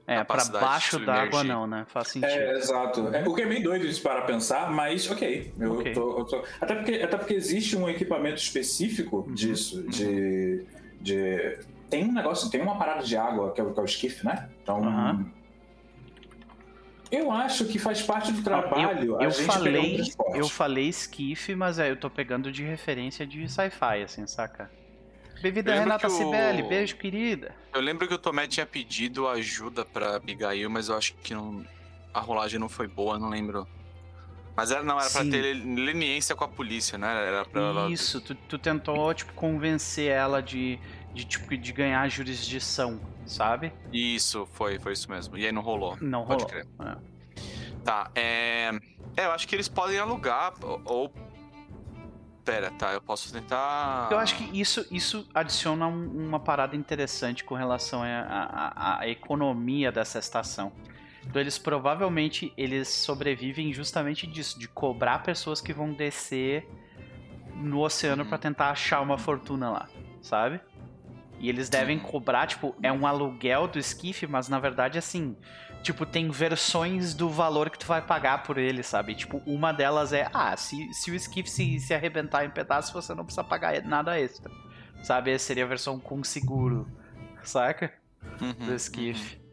é, 0.06 0.24
pra 0.24 0.44
baixo 0.46 1.00
d'água 1.00 1.44
não, 1.44 1.66
né? 1.66 1.86
Faz 1.88 2.10
sentido. 2.10 2.30
É, 2.30 2.58
exato. 2.58 3.08
É, 3.08 3.28
o 3.28 3.34
que 3.34 3.42
é 3.42 3.46
meio 3.46 3.64
doido 3.64 3.86
isso 3.86 4.02
para 4.02 4.22
pensar, 4.24 4.70
mas 4.70 5.10
ok. 5.10 5.54
Eu, 5.58 5.74
okay. 5.74 5.94
Tô, 5.94 6.20
eu 6.20 6.26
tô... 6.26 6.44
Até, 6.60 6.76
porque, 6.76 6.92
até 6.96 7.18
porque 7.18 7.34
existe 7.34 7.78
um 7.78 7.88
equipamento 7.88 8.36
específico 8.36 9.26
uhum. 9.28 9.34
disso, 9.34 9.82
uhum. 9.82 9.90
de, 9.90 10.66
de... 11.00 11.60
Tem 11.90 12.04
um 12.04 12.12
negócio, 12.12 12.50
tem 12.50 12.62
uma 12.62 12.78
parada 12.78 13.04
de 13.04 13.16
água, 13.16 13.52
que 13.54 13.62
é 13.62 13.64
o, 13.64 13.74
que 13.74 13.80
é 13.80 13.84
o 13.84 13.86
esquife, 13.86 14.26
né? 14.26 14.50
Então... 14.62 14.82
Uhum. 14.82 15.26
Eu 17.10 17.32
acho 17.32 17.66
que 17.66 17.78
faz 17.78 18.02
parte 18.02 18.32
do 18.32 18.42
trabalho. 18.42 19.18
Eu, 19.22 19.22
eu 19.22 19.32
falei, 19.32 20.02
um 20.02 20.36
eu 20.36 20.50
falei 20.50 20.90
esquife, 20.90 21.54
mas 21.54 21.78
é, 21.78 21.92
eu 21.92 21.96
tô 21.96 22.10
pegando 22.10 22.52
de 22.52 22.64
referência 22.64 23.24
de 23.24 23.48
sci-fi, 23.48 24.02
assim, 24.04 24.26
saca? 24.26 24.72
Bem-vinda, 25.42 25.74
Renata 25.74 26.08
o... 26.08 26.68
Beijo, 26.68 26.96
querida. 26.96 27.56
Eu 27.74 27.82
lembro 27.82 28.08
que 28.08 28.14
o 28.14 28.18
Tomé 28.18 28.48
tinha 28.48 28.66
pedido 28.66 29.28
ajuda 29.28 29.84
pra 29.84 30.16
Abigail, 30.16 30.70
mas 30.70 30.90
eu 30.90 30.98
acho 30.98 31.14
que 31.16 31.34
não... 31.34 31.66
a 32.14 32.20
rolagem 32.20 32.60
não 32.60 32.70
foi 32.70 32.88
boa, 32.88 33.20
não 33.20 33.30
lembro. 33.30 33.68
Mas 34.56 34.72
era, 34.72 34.84
não, 34.84 35.00
era 35.00 35.10
Sim. 35.10 35.30
pra 35.30 35.32
ter 35.32 35.54
leniência 35.54 36.36
com 36.36 36.44
a 36.44 36.48
polícia, 36.48 36.98
né? 36.98 37.28
Era 37.28 37.44
pra 37.44 37.62
ela... 37.62 37.92
Isso, 37.92 38.22
tu, 38.22 38.36
tu 38.36 38.58
tentou, 38.60 39.14
tipo, 39.14 39.34
convencer 39.34 40.12
ela 40.12 40.42
de, 40.42 40.80
de, 41.14 41.26
tipo, 41.26 41.58
de 41.58 41.72
ganhar 41.74 42.08
jurisdição, 42.08 43.02
sabe? 43.26 43.74
Isso, 43.92 44.48
foi, 44.54 44.78
foi 44.78 44.94
isso 44.94 45.10
mesmo. 45.10 45.36
E 45.38 45.46
aí 45.46 45.52
não 45.52 45.64
rolou. 45.64 45.98
Não 46.00 46.26
Pode 46.26 46.44
rolou. 46.44 46.48
Crer. 46.48 46.68
É. 46.82 46.98
Tá, 47.84 48.12
é... 48.14 48.70
é... 49.18 49.26
Eu 49.26 49.32
acho 49.32 49.48
que 49.48 49.56
eles 49.56 49.68
podem 49.68 49.98
alugar 49.98 50.54
ou 50.86 51.12
Pera, 52.44 52.72
tá, 52.72 52.94
eu 52.94 53.02
posso 53.02 53.32
tentar. 53.32 54.10
Eu 54.12 54.18
acho 54.18 54.36
que 54.36 54.60
isso, 54.60 54.86
isso 54.92 55.28
adiciona 55.34 55.88
um, 55.88 56.28
uma 56.28 56.40
parada 56.40 56.76
interessante 56.76 57.44
com 57.44 57.56
relação 57.56 58.02
à 58.04 59.00
economia 59.08 59.92
dessa 59.92 60.20
estação. 60.20 60.72
Então 61.26 61.42
eles 61.42 61.58
provavelmente 61.58 62.54
eles 62.58 62.90
sobrevivem 62.90 63.72
justamente 63.74 64.28
disso, 64.28 64.60
de 64.60 64.68
cobrar 64.68 65.20
pessoas 65.20 65.62
que 65.62 65.72
vão 65.72 65.94
descer 65.94 66.68
no 67.56 67.82
oceano 67.82 68.24
uhum. 68.24 68.30
para 68.30 68.38
tentar 68.38 68.72
achar 68.72 69.02
uma 69.02 69.18
fortuna 69.18 69.70
lá, 69.70 69.88
sabe? 70.22 70.60
E 71.40 71.50
eles 71.50 71.70
devem 71.70 71.98
uhum. 71.98 72.04
cobrar, 72.04 72.48
tipo, 72.48 72.76
é 72.82 72.92
um 72.92 73.08
aluguel 73.08 73.68
do 73.68 73.80
esquife, 73.80 74.28
mas 74.28 74.50
na 74.50 74.60
verdade 74.60 74.98
assim, 74.98 75.36
tipo, 75.84 76.06
tem 76.06 76.32
versões 76.32 77.14
do 77.14 77.30
valor 77.30 77.70
que 77.70 77.78
tu 77.78 77.86
vai 77.86 78.02
pagar 78.02 78.42
por 78.44 78.58
ele, 78.58 78.82
sabe? 78.82 79.14
Tipo, 79.14 79.44
uma 79.46 79.74
delas 79.74 80.14
é, 80.14 80.30
ah, 80.34 80.56
se, 80.56 80.92
se 80.94 81.12
o 81.12 81.16
skiff 81.16 81.50
se, 81.50 81.80
se 81.80 81.94
arrebentar 81.94 82.46
em 82.46 82.50
pedaços, 82.50 82.92
você 82.92 83.14
não 83.14 83.26
precisa 83.26 83.44
pagar 83.44 83.80
nada 83.84 84.18
extra. 84.20 84.50
Sabe? 85.04 85.32
Essa 85.32 85.46
seria 85.46 85.66
a 85.66 85.68
versão 85.68 86.00
com 86.00 86.24
seguro, 86.24 86.88
saca? 87.44 87.94
Uhum, 88.42 88.54
do 88.54 88.74
skiff. 88.76 89.38
Uhum. 89.38 89.44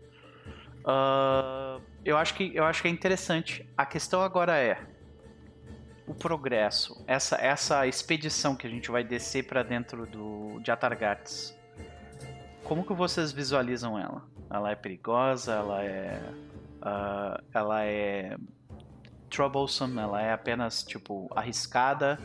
Uh, 0.92 1.82
eu, 2.04 2.16
acho 2.16 2.34
que, 2.34 2.54
eu 2.54 2.64
acho 2.64 2.80
que 2.80 2.88
é 2.88 2.90
interessante. 2.90 3.68
A 3.76 3.84
questão 3.84 4.22
agora 4.22 4.56
é 4.56 4.80
o 6.06 6.14
progresso. 6.14 7.04
Essa, 7.06 7.36
essa 7.36 7.86
expedição 7.86 8.54
que 8.54 8.66
a 8.66 8.70
gente 8.70 8.90
vai 8.90 9.02
descer 9.02 9.46
para 9.46 9.64
dentro 9.64 10.06
do, 10.06 10.60
de 10.60 10.70
Atargates. 10.70 11.56
Como 12.62 12.84
que 12.84 12.92
vocês 12.92 13.32
visualizam 13.32 13.98
ela? 13.98 14.22
Ela 14.50 14.72
é 14.72 14.74
perigosa, 14.74 15.52
ela 15.52 15.82
é. 15.82 16.20
Uh, 16.82 17.42
ela 17.54 17.84
é. 17.84 18.36
troublesome, 19.30 19.98
ela 19.98 20.20
é 20.20 20.32
apenas, 20.32 20.82
tipo, 20.82 21.30
arriscada, 21.34 22.18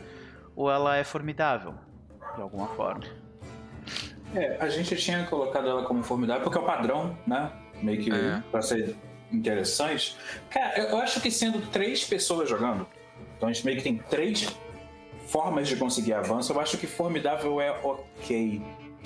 ou 0.56 0.70
ela 0.70 0.96
é 0.96 1.04
formidável, 1.04 1.74
de 2.34 2.42
alguma 2.42 2.66
forma. 2.68 3.04
É, 4.34 4.56
a 4.60 4.68
gente 4.68 4.96
tinha 4.96 5.24
colocado 5.26 5.68
ela 5.68 5.84
como 5.84 6.02
formidável 6.02 6.42
porque 6.42 6.58
é 6.58 6.60
o 6.60 6.64
padrão, 6.64 7.16
né? 7.26 7.50
Meio 7.80 8.02
que 8.02 8.10
é. 8.10 8.42
pra 8.50 8.60
ser 8.60 8.96
interessante. 9.32 10.16
Cara, 10.50 10.78
eu 10.78 10.98
acho 10.98 11.20
que 11.20 11.30
sendo 11.30 11.60
três 11.70 12.04
pessoas 12.04 12.48
jogando, 12.48 12.86
então 13.36 13.48
a 13.48 13.52
gente 13.52 13.64
meio 13.64 13.76
que 13.78 13.84
tem 13.84 13.98
três 13.98 14.56
formas 15.26 15.68
de 15.68 15.76
conseguir 15.76 16.14
avanço, 16.14 16.52
eu 16.52 16.60
acho 16.60 16.78
que 16.78 16.86
formidável 16.86 17.60
é 17.60 17.70
ok. 17.70 18.62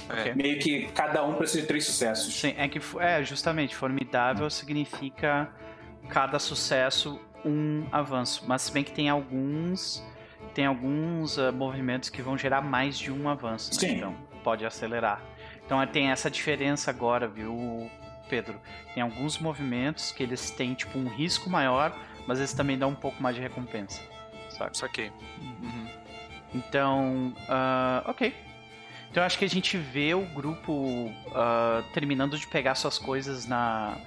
É. 0.09 0.35
Meio 0.35 0.59
que 0.59 0.89
cada 0.89 1.25
um 1.25 1.35
precisa 1.35 1.63
de 1.63 1.69
três 1.69 1.85
sucessos. 1.85 2.35
Sim, 2.35 2.55
é 2.57 2.69
que 2.69 2.81
é 2.99 3.23
justamente 3.23 3.77
formidável 3.77 4.49
significa 4.51 5.51
cada 6.09 6.39
sucesso 6.39 7.21
um 7.45 7.87
avanço, 7.93 8.45
mas 8.47 8.63
se 8.63 8.73
bem 8.73 8.85
que 8.85 8.93
tem 8.93 9.09
alguns 9.09 10.05
tem 10.55 10.67
alguns 10.67 11.37
uh, 11.37 11.53
movimentos 11.53 12.09
que 12.09 12.21
vão 12.23 12.37
gerar 12.37 12.61
mais 12.61 12.99
de 12.99 13.13
um 13.13 13.29
avanço, 13.29 13.71
né? 13.85 13.93
então 13.93 14.15
pode 14.43 14.65
acelerar. 14.65 15.23
Então 15.65 15.85
tem 15.87 16.11
essa 16.11 16.31
diferença 16.31 16.91
agora, 16.91 17.29
viu, 17.29 17.89
Pedro? 18.29 18.61
Tem 18.93 19.03
alguns 19.03 19.39
movimentos 19.39 20.11
que 20.11 20.23
eles 20.23 20.51
têm 20.51 20.75
tipo 20.75 20.99
um 20.99 21.09
risco 21.09 21.49
maior, 21.49 21.97
mas 22.27 22.39
eles 22.39 22.53
também 22.53 22.77
dão 22.77 22.91
um 22.91 22.95
pouco 22.95 23.23
mais 23.23 23.37
de 23.37 23.43
recompensa. 23.43 24.03
Sabe? 24.51 24.75
Isso 24.75 24.85
aqui. 24.85 25.13
Uhum. 25.41 25.89
Então, 26.55 27.35
uh, 27.49 28.11
ok. 28.11 28.35
Então 29.11 29.25
acho 29.25 29.39
que 29.39 29.45
a 29.45 29.49
gente 29.49 29.77
vê 29.77 30.15
o 30.15 30.25
grupo 30.27 30.73
uh, 30.73 31.83
terminando 31.93 32.39
de 32.39 32.47
pegar 32.47 32.75
suas 32.77 32.99
coisas 32.99 33.47
na 33.47 33.99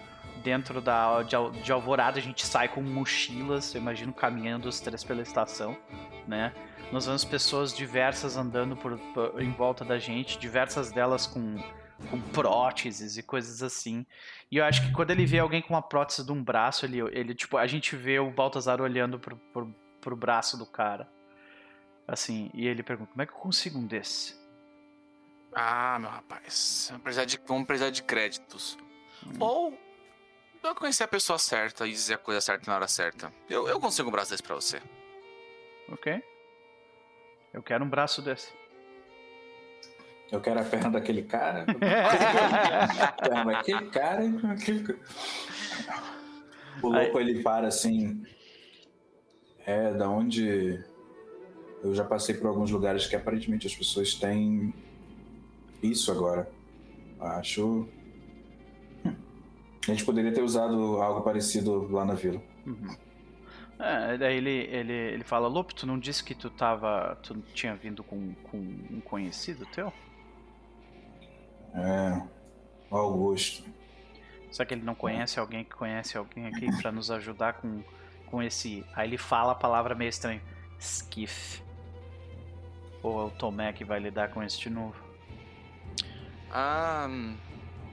dentro 0.42 0.82
da 0.82 1.24
de, 1.24 1.36
de, 1.62 1.72
Alvorada. 1.72 2.20
A 2.20 2.22
gente 2.22 2.46
sai 2.46 2.68
com 2.70 2.82
mochilas, 2.82 3.76
eu 3.76 3.82
imagino 3.82 4.14
caminhando 4.14 4.68
os 4.68 4.80
três 4.80 5.04
pela 5.04 5.22
estação, 5.22 5.78
né? 6.28 6.54
Nós 6.92 7.06
vemos 7.06 7.26
pessoas 7.26 7.76
diversas 7.76 8.38
andando 8.38 8.78
por, 8.78 8.98
por 9.14 9.42
em 9.42 9.52
volta 9.52 9.84
da 9.84 9.98
gente, 9.98 10.38
diversas 10.38 10.92
delas 10.92 11.28
com 11.28 11.58
com 12.10 12.20
próteses 12.20 13.18
e 13.18 13.24
coisas 13.24 13.64
assim. 13.64 14.06
E 14.52 14.58
eu 14.58 14.66
acho 14.66 14.86
que 14.86 14.92
quando 14.92 15.12
ele 15.12 15.26
vê 15.26 15.40
alguém 15.40 15.62
com 15.62 15.74
uma 15.74 15.82
prótese 15.82 16.26
de 16.26 16.32
um 16.32 16.44
braço, 16.44 16.86
ele, 16.86 17.00
ele 17.12 17.34
tipo, 17.34 17.58
a 17.58 17.68
gente 17.68 17.96
vê 17.96 18.20
o 18.20 18.32
Baltazar 18.32 18.82
olhando 18.82 19.20
pro, 19.20 19.38
pro, 19.38 19.74
pro 20.02 20.16
braço 20.16 20.58
do 20.58 20.66
cara. 20.66 21.08
Assim, 22.08 22.52
e 22.54 22.68
ele 22.68 22.84
pergunta: 22.84 23.12
como 23.12 23.22
é 23.22 23.26
que 23.26 23.32
eu 23.32 23.38
consigo 23.38 23.80
um 23.80 23.88
desse? 23.88 24.43
Ah, 25.56 25.98
meu 26.00 26.10
rapaz. 26.10 26.88
Vamos 26.90 27.04
precisar 27.04 27.26
de, 27.26 27.40
vamos 27.46 27.68
precisar 27.68 27.90
de 27.90 28.04
créditos. 28.04 28.78
Hum. 29.26 29.38
Ou 29.40 29.80
eu 30.64 30.76
conhecer 30.76 31.04
a 31.04 31.08
pessoa 31.08 31.38
certa 31.38 31.86
e 31.86 31.92
dizer 31.92 32.16
a 32.16 32.18
coisa 32.18 32.40
certa 32.40 32.70
na 32.70 32.76
hora 32.76 32.88
certa. 32.88 33.32
Eu, 33.50 33.68
eu 33.68 33.80
consigo 33.80 34.10
um 34.10 34.12
braço 34.12 34.32
desse 34.32 34.44
pra 34.44 34.56
você. 34.56 34.82
Ok. 35.90 36.24
Eu 37.54 37.62
quero 37.62 37.84
um 37.84 37.90
braço 37.90 38.22
desse. 38.22 38.52
Eu 40.32 40.42
quero 40.42 40.60
a 40.60 40.64
perna 40.64 40.90
daquele 40.90 41.24
cara. 41.24 41.66
a 43.02 43.12
perna 43.12 43.46
daquele 43.54 43.90
cara 43.90 44.24
aquele... 44.52 45.00
O 46.82 46.88
louco 46.88 47.18
Aí... 47.18 47.30
ele 47.30 47.44
para 47.44 47.68
assim. 47.68 48.26
É, 49.66 49.94
da 49.94 50.10
onde 50.10 50.84
eu 51.84 51.94
já 51.94 52.04
passei 52.04 52.36
por 52.36 52.48
alguns 52.48 52.72
lugares 52.72 53.06
que 53.06 53.16
aparentemente 53.16 53.68
as 53.68 53.76
pessoas 53.76 54.16
têm 54.16 54.74
isso 55.84 56.12
agora. 56.12 56.50
Acho. 57.20 57.88
Hum. 59.06 59.16
A 59.84 59.92
gente 59.92 60.06
poderia 60.06 60.34
ter 60.34 60.42
usado 60.42 61.02
algo 61.02 61.22
parecido 61.22 61.88
lá 61.92 62.06
na 62.06 62.14
vila. 62.14 62.42
Uhum. 62.66 62.96
É, 63.80 64.18
daí 64.18 64.38
ele, 64.38 64.50
ele, 64.50 64.94
ele 64.94 65.24
fala, 65.24 65.48
Lupe, 65.48 65.76
tu 65.76 65.86
não 65.86 66.00
disse 66.00 66.24
que 66.24 66.34
tu 66.34 66.50
tava. 66.50 67.18
Tu 67.22 67.36
tinha 67.54 67.76
vindo 67.76 68.04
com, 68.04 68.34
com 68.44 68.58
um 68.58 69.02
conhecido 69.02 69.66
teu? 69.66 69.92
É. 71.74 72.22
Augusto. 72.90 73.64
Só 74.52 74.64
que 74.64 74.74
ele 74.74 74.84
não 74.84 74.94
conhece 74.94 75.40
alguém 75.40 75.64
que 75.64 75.72
conhece 75.72 76.18
alguém 76.18 76.46
aqui 76.46 76.68
para 76.80 76.92
nos 76.92 77.10
ajudar 77.10 77.54
com, 77.54 77.84
com 78.28 78.42
esse. 78.42 78.86
Aí 78.96 79.10
ele 79.10 79.18
fala 79.18 79.54
a 79.54 79.56
palavra 79.56 79.96
meio 79.96 80.10
estranha. 80.10 80.42
Skiff. 80.78 81.64
Ou 83.02 83.22
é 83.22 83.26
o 83.26 83.32
Tomé 83.32 83.74
que 83.74 83.84
vai 83.84 84.00
lidar 84.00 84.30
com 84.30 84.44
isso 84.44 84.62
de 84.62 84.70
novo? 84.70 84.96
Ah. 86.54 87.10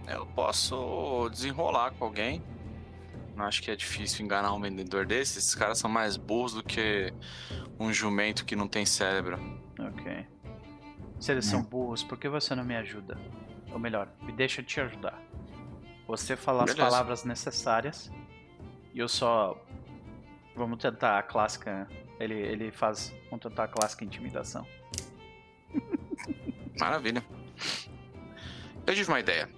Eu 0.07 0.27
posso 0.27 1.29
desenrolar 1.31 1.93
com 1.93 2.05
alguém. 2.05 2.43
Não 3.37 3.45
acho 3.45 3.63
que 3.63 3.71
é 3.71 3.77
difícil 3.77 4.25
enganar 4.25 4.53
um 4.53 4.61
vendedor 4.61 5.07
desses. 5.07 5.37
Esses 5.39 5.55
caras 5.55 5.79
são 5.79 5.89
mais 5.89 6.17
burros 6.17 6.53
do 6.53 6.63
que 6.63 7.13
um 7.79 7.93
jumento 7.93 8.45
que 8.45 8.57
não 8.57 8.67
tem 8.67 8.85
cérebro. 8.85 9.39
Ok. 9.79 10.27
Se 11.21 11.33
eles 11.33 11.47
são 11.47 11.63
burros, 11.63 12.03
por 12.03 12.19
que 12.19 12.29
você 12.29 12.55
não 12.55 12.65
me 12.65 12.77
ajuda? 12.77 13.17
Ou 13.73 13.79
melhor, 13.79 14.09
me 14.23 14.33
deixa 14.33 14.63
te 14.63 14.81
ajudar. 14.81 15.19
Você 16.09 16.35
fala 16.35 16.65
Beleza. 16.65 16.83
as 16.83 16.91
palavras 16.91 17.25
necessárias 17.25 18.11
e 18.93 18.99
eu 18.99 19.09
só. 19.09 19.57
Vamos 20.57 20.79
tentar 20.79 21.19
a 21.19 21.23
clássica. 21.23 21.89
Ele, 22.19 22.35
ele 22.35 22.73
faz. 22.73 23.15
Vamos 23.31 23.43
tentar 23.45 23.65
a 23.65 23.69
clássica 23.69 24.05
intimidação. 24.05 24.67
Maravilha. 26.79 27.25
Eu 28.87 28.95
tive 28.95 29.09
uma 29.09 29.21
ideia. 29.21 29.49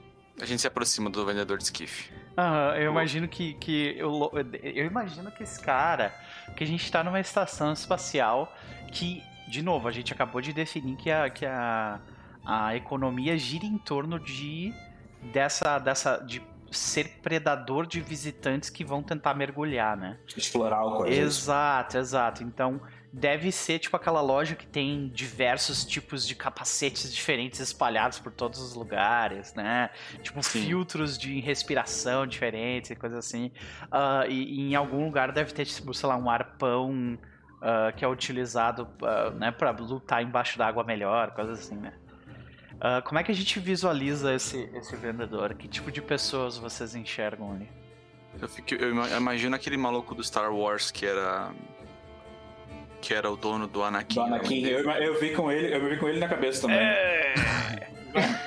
A 0.40 0.44
gente 0.44 0.60
se 0.60 0.66
aproxima 0.66 1.10
do 1.10 1.24
vendedor 1.24 1.58
de 1.58 1.64
esquife. 1.64 2.12
Aham, 2.36 2.74
eu 2.76 2.90
imagino 2.90 3.28
que, 3.28 3.54
que 3.54 3.94
eu, 3.98 4.30
eu 4.62 4.86
imagino 4.86 5.30
que 5.30 5.42
esse 5.42 5.60
cara, 5.60 6.14
que 6.56 6.64
a 6.64 6.66
gente 6.66 6.90
tá 6.90 7.04
numa 7.04 7.20
estação 7.20 7.72
espacial 7.72 8.56
que, 8.90 9.22
de 9.48 9.62
novo, 9.62 9.86
a 9.86 9.92
gente 9.92 10.12
acabou 10.12 10.40
de 10.40 10.52
definir 10.52 10.96
que 10.96 11.10
a, 11.10 11.28
que 11.28 11.44
a, 11.44 12.00
a 12.44 12.74
economia 12.74 13.36
gira 13.36 13.66
em 13.66 13.76
torno 13.78 14.18
de 14.18 14.72
dessa, 15.32 15.78
dessa 15.78 16.16
de 16.18 16.42
ser 16.70 17.20
predador 17.22 17.86
de 17.86 18.00
visitantes 18.00 18.70
que 18.70 18.84
vão 18.84 19.02
tentar 19.02 19.34
mergulhar, 19.34 19.96
né? 19.96 20.18
Explorar 20.34 20.84
o 20.84 20.96
coisa. 20.96 21.14
Exato, 21.14 21.98
exato. 21.98 22.42
Então, 22.42 22.80
deve 23.12 23.52
ser 23.52 23.78
tipo 23.78 23.94
aquela 23.94 24.22
loja 24.22 24.54
que 24.54 24.66
tem 24.66 25.08
diversos 25.08 25.84
tipos 25.84 26.26
de 26.26 26.34
capacetes 26.34 27.12
diferentes 27.12 27.60
espalhados 27.60 28.18
por 28.18 28.32
todos 28.32 28.58
os 28.60 28.74
lugares, 28.74 29.52
né? 29.54 29.90
Tipo 30.22 30.42
Sim. 30.42 30.64
filtros 30.64 31.18
de 31.18 31.38
respiração 31.40 32.26
diferentes 32.26 32.90
e 32.90 32.96
coisas 32.96 33.18
assim. 33.18 33.52
Uh, 33.84 34.30
e, 34.30 34.60
e, 34.60 34.72
em 34.72 34.74
algum 34.74 35.04
lugar 35.04 35.30
deve 35.30 35.52
ter, 35.52 35.66
tipo, 35.66 35.92
sei 35.92 36.08
lá, 36.08 36.16
um 36.16 36.30
arpão 36.30 37.18
uh, 37.58 37.94
que 37.94 38.02
é 38.02 38.08
utilizado 38.08 38.88
uh, 39.02 39.30
né, 39.38 39.50
para 39.50 39.72
lutar 39.72 40.22
embaixo 40.22 40.56
d'água 40.56 40.82
melhor, 40.82 41.32
coisas 41.32 41.60
assim, 41.60 41.76
né? 41.76 41.92
como 43.04 43.16
é 43.20 43.22
que 43.22 43.30
a 43.30 43.34
gente 43.34 43.60
visualiza 43.60 44.34
esse, 44.34 44.68
esse 44.74 44.96
vendedor? 44.96 45.54
Que 45.54 45.68
tipo 45.68 45.88
de 45.92 46.02
pessoas 46.02 46.58
vocês 46.58 46.96
enxergam 46.96 47.52
ali? 47.52 47.70
Eu, 48.40 48.48
fico, 48.48 48.74
eu 48.74 48.90
imagino 49.16 49.54
aquele 49.54 49.76
maluco 49.76 50.16
do 50.16 50.24
Star 50.24 50.52
Wars 50.52 50.90
que 50.90 51.06
era 51.06 51.54
que 53.02 53.12
era 53.12 53.28
o 53.28 53.36
dono 53.36 53.66
do 53.66 53.82
Anakin. 53.82 54.14
Do 54.14 54.20
Anakin, 54.22 54.64
eu, 54.64 54.88
eu, 54.88 55.20
vi 55.20 55.30
com 55.30 55.50
ele, 55.50 55.74
eu 55.74 55.90
vi 55.90 55.96
com 55.98 56.08
ele 56.08 56.20
na 56.20 56.28
cabeça 56.28 56.62
também. 56.62 56.78
É, 56.78 57.34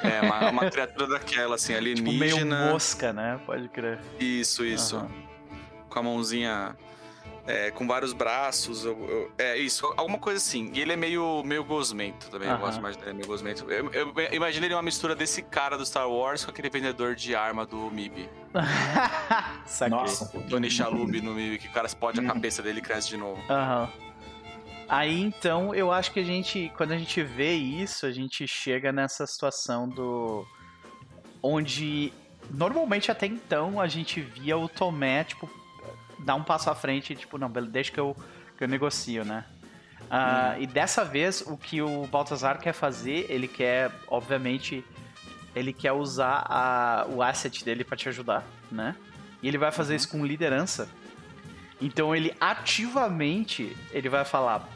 é 0.03 0.21
uma, 0.21 0.49
uma 0.49 0.71
criatura 0.71 1.07
daquela, 1.07 1.55
assim, 1.55 1.75
alienígena. 1.75 2.25
Tipo 2.25 2.45
meio 2.45 2.71
mosca, 2.71 3.11
né? 3.11 3.39
Pode 3.45 3.67
crer. 3.67 3.99
Isso, 4.17 4.63
isso. 4.63 4.97
Uhum. 4.97 5.09
Com 5.89 5.99
a 5.99 6.03
mãozinha 6.03 6.75
é, 7.47 7.69
com 7.69 7.85
vários 7.85 8.13
braços, 8.13 8.85
eu, 8.85 8.97
eu, 9.07 9.31
é 9.37 9.57
isso, 9.57 9.85
alguma 9.97 10.17
coisa 10.17 10.37
assim. 10.37 10.71
E 10.73 10.81
ele 10.81 10.93
é 10.93 10.95
meio, 10.95 11.43
meio 11.43 11.63
gosmento 11.63 12.29
também, 12.29 12.47
uhum. 12.47 12.55
eu 12.55 12.59
gosto 12.59 12.81
mais 12.81 12.95
dele, 12.95 13.11
é 13.11 13.13
meio 13.13 13.27
gosmento. 13.27 13.69
Eu, 13.69 13.91
eu, 13.91 14.13
eu 14.15 14.33
imagino 14.33 14.65
ele 14.65 14.73
uma 14.73 14.81
mistura 14.81 15.13
desse 15.13 15.41
cara 15.41 15.77
do 15.77 15.85
Star 15.85 16.09
Wars 16.09 16.43
com 16.43 16.51
aquele 16.51 16.69
vendedor 16.69 17.13
de 17.13 17.35
arma 17.35 17.65
do 17.65 17.91
MIB. 17.91 18.29
Nossa. 19.89 20.37
O 20.37 20.41
Tony 20.43 20.71
Shalhoub 20.71 21.21
no 21.21 21.33
MIB, 21.33 21.59
que 21.59 21.67
o 21.67 21.71
cara 21.71 21.85
explode 21.87 22.19
a 22.19 22.23
cabeça 22.23 22.63
dele 22.63 22.79
e 22.79 22.81
cresce 22.81 23.09
de 23.09 23.17
novo. 23.17 23.41
Aham. 23.49 23.89
Uhum. 23.99 24.04
Aí 24.87 25.21
então 25.21 25.73
eu 25.73 25.91
acho 25.91 26.11
que 26.11 26.19
a 26.19 26.23
gente, 26.23 26.71
quando 26.77 26.91
a 26.91 26.97
gente 26.97 27.21
vê 27.23 27.53
isso, 27.53 28.05
a 28.05 28.11
gente 28.11 28.47
chega 28.47 28.91
nessa 28.91 29.25
situação 29.25 29.89
do. 29.89 30.45
onde 31.41 32.13
normalmente 32.51 33.11
até 33.11 33.25
então 33.25 33.79
a 33.79 33.87
gente 33.87 34.21
via 34.21 34.57
o 34.57 34.69
Tomé, 34.69 35.23
tipo, 35.23 35.49
dar 36.19 36.35
um 36.35 36.43
passo 36.43 36.69
à 36.69 36.75
frente, 36.75 37.15
tipo, 37.15 37.37
não, 37.37 37.49
deixa 37.49 37.91
que 37.91 37.99
eu, 37.99 38.15
que 38.57 38.63
eu 38.63 38.67
negocio, 38.67 39.25
né? 39.25 39.45
Uh, 40.01 40.57
hum. 40.57 40.61
E 40.61 40.67
dessa 40.67 41.03
vez 41.03 41.41
o 41.41 41.57
que 41.57 41.81
o 41.81 42.05
Baltazar 42.07 42.59
quer 42.59 42.73
fazer, 42.73 43.25
ele 43.29 43.47
quer, 43.47 43.91
obviamente, 44.07 44.85
ele 45.55 45.73
quer 45.73 45.93
usar 45.93 46.45
a, 46.47 47.07
o 47.09 47.23
asset 47.23 47.63
dele 47.65 47.83
para 47.83 47.97
te 47.97 48.09
ajudar, 48.09 48.43
né? 48.71 48.95
E 49.41 49.47
ele 49.47 49.57
vai 49.57 49.71
fazer 49.71 49.93
uhum. 49.93 49.97
isso 49.97 50.09
com 50.09 50.25
liderança. 50.25 50.87
Então 51.81 52.15
ele 52.15 52.35
ativamente 52.39 53.75
ele 53.91 54.09
vai 54.09 54.23
falar: 54.23 54.67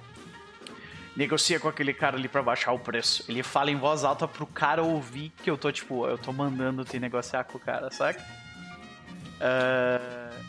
negocia 1.19 1.59
com 1.59 1.67
aquele 1.67 1.93
cara 1.93 2.15
ali 2.15 2.29
para 2.29 2.41
baixar 2.41 2.71
o 2.71 2.79
preço. 2.79 3.25
Ele 3.27 3.43
fala 3.43 3.69
em 3.69 3.75
voz 3.75 4.05
alta 4.05 4.25
pro 4.25 4.47
cara 4.47 4.81
ouvir 4.81 5.33
que 5.43 5.51
eu 5.51 5.57
tô, 5.57 5.69
tipo, 5.69 6.07
eu 6.07 6.17
tô 6.17 6.31
mandando 6.31 6.85
te 6.85 6.97
negociar 6.97 7.43
com 7.43 7.57
o 7.57 7.59
cara, 7.59 7.91
saca? 7.91 8.25
Uh, 9.41 10.43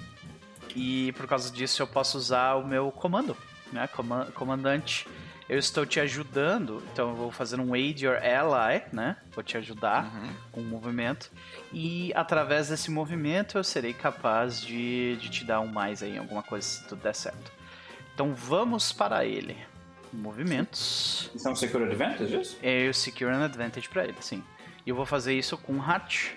e 0.76 1.12
por 1.12 1.26
causa 1.26 1.50
disso 1.50 1.82
eu 1.82 1.88
posso 1.88 2.16
usar 2.16 2.54
o 2.54 2.64
meu 2.64 2.92
comando, 2.92 3.36
né? 3.72 3.88
Comandante, 4.32 5.08
eu 5.48 5.58
estou 5.58 5.84
te 5.84 5.98
ajudando, 5.98 6.80
então 6.92 7.08
eu 7.08 7.16
vou 7.16 7.32
fazer 7.32 7.58
um 7.58 7.74
aid 7.74 8.04
your 8.04 8.18
ally, 8.18 8.84
né? 8.92 9.16
Vou 9.34 9.42
te 9.42 9.56
ajudar 9.56 10.04
uhum. 10.04 10.32
com 10.52 10.60
o 10.60 10.64
movimento. 10.64 11.32
E 11.72 12.12
através 12.14 12.68
desse 12.68 12.92
movimento 12.92 13.58
eu 13.58 13.64
serei 13.64 13.92
capaz 13.92 14.60
de, 14.60 15.16
de 15.16 15.30
te 15.30 15.44
dar 15.44 15.58
um 15.58 15.66
mais 15.66 16.00
aí, 16.00 16.16
alguma 16.16 16.44
coisa 16.44 16.64
se 16.64 16.86
tudo 16.86 17.02
der 17.02 17.14
certo. 17.16 17.50
Então 18.14 18.32
vamos 18.32 18.92
para 18.92 19.24
ele 19.24 19.56
movimentos. 20.12 21.30
Isso 21.34 21.48
é 21.48 21.50
um 21.50 21.56
Secure 21.56 21.84
Advantage, 21.84 22.40
isso? 22.40 22.58
É 22.62 22.88
o 22.88 22.94
Secure 22.94 23.30
an 23.30 23.44
Advantage 23.44 23.88
pra 23.88 24.04
ele, 24.04 24.16
sim. 24.20 24.42
E 24.86 24.90
eu 24.90 24.96
vou 24.96 25.06
fazer 25.06 25.34
isso 25.34 25.56
com 25.58 25.80
Hatch. 25.82 26.32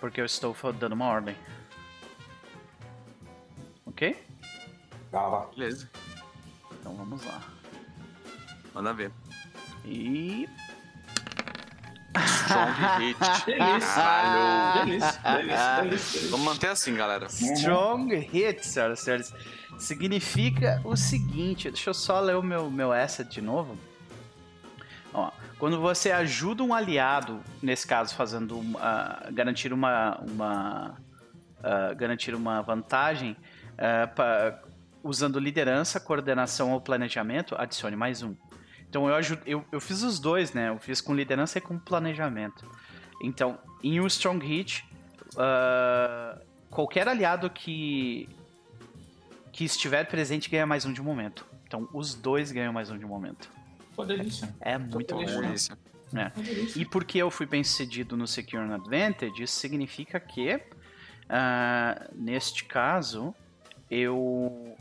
Porque 0.00 0.20
eu 0.20 0.24
estou 0.24 0.54
dando 0.72 0.92
uma 0.92 1.06
ordem. 1.06 1.36
Ok? 3.84 4.16
Ah, 5.12 5.46
Beleza. 5.56 5.90
Então 6.80 6.94
vamos 6.94 7.24
lá. 7.24 7.42
Manda 8.74 8.92
ver. 8.92 9.10
E. 9.84 10.48
Strong 12.26 12.72
hit. 12.98 13.18
Caralho. 13.58 14.86
Delícia, 14.86 15.20
delícia, 15.22 15.82
delícia. 15.82 16.30
Vamos 16.30 16.46
manter 16.46 16.68
assim, 16.68 16.94
galera. 16.94 17.26
Strong 17.26 18.14
hit, 18.16 18.66
senhoras 18.66 19.00
e 19.00 19.02
senhores 19.02 19.34
significa 19.78 20.80
o 20.84 20.96
seguinte, 20.96 21.70
deixa 21.70 21.90
eu 21.90 21.94
só 21.94 22.20
ler 22.20 22.36
o 22.36 22.42
meu, 22.42 22.70
meu 22.70 22.92
asset 22.92 23.30
de 23.30 23.40
novo. 23.40 23.78
Ó, 25.14 25.30
quando 25.58 25.80
você 25.80 26.10
ajuda 26.10 26.62
um 26.62 26.74
aliado, 26.74 27.40
nesse 27.62 27.86
caso 27.86 28.14
fazendo 28.14 28.58
uh, 28.58 29.32
garantir 29.32 29.72
uma, 29.72 30.18
uma 30.20 30.96
uh, 31.60 31.96
garantir 31.96 32.34
uma 32.34 32.60
vantagem 32.60 33.36
uh, 33.72 34.14
pra, 34.14 34.60
usando 35.02 35.38
liderança, 35.38 35.98
coordenação 35.98 36.72
ou 36.72 36.80
planejamento, 36.80 37.54
adicione 37.56 37.96
mais 37.96 38.22
um. 38.22 38.34
Então 38.88 39.08
eu, 39.08 39.14
ajudo, 39.14 39.42
eu, 39.46 39.64
eu 39.70 39.80
fiz 39.80 40.02
os 40.02 40.18
dois, 40.18 40.52
né? 40.52 40.70
Eu 40.70 40.78
fiz 40.78 41.00
com 41.00 41.14
liderança 41.14 41.58
e 41.58 41.60
com 41.60 41.78
planejamento. 41.78 42.66
Então, 43.22 43.58
em 43.82 44.00
um 44.00 44.06
Strong 44.06 44.44
Hit, 44.46 44.84
qualquer 46.70 47.08
aliado 47.08 47.48
que 47.50 48.28
que 49.52 49.64
estiver 49.64 50.04
presente 50.06 50.48
ganha 50.48 50.64
mais 50.64 50.84
um 50.84 50.92
de 50.92 51.02
momento. 51.02 51.44
Então 51.66 51.88
os 51.92 52.14
dois 52.14 52.52
ganham 52.52 52.72
mais 52.72 52.90
um 52.90 52.98
de 52.98 53.04
momento. 53.04 53.50
Pô, 53.96 54.04
delícia. 54.04 54.54
É 54.60 54.78
muito 54.78 55.14
bom. 55.16 55.24
Delícia. 55.24 55.76
É. 56.14 56.30
E 56.76 56.84
porque 56.84 57.18
eu 57.18 57.30
fui 57.30 57.44
bem 57.44 57.62
sucedido 57.64 58.16
no 58.16 58.26
Secure 58.26 58.72
Advantage, 58.72 59.42
isso 59.42 59.56
significa 59.56 60.18
que, 60.18 60.54
uh, 60.54 62.14
neste 62.14 62.64
caso, 62.64 63.34
eu. 63.90 64.76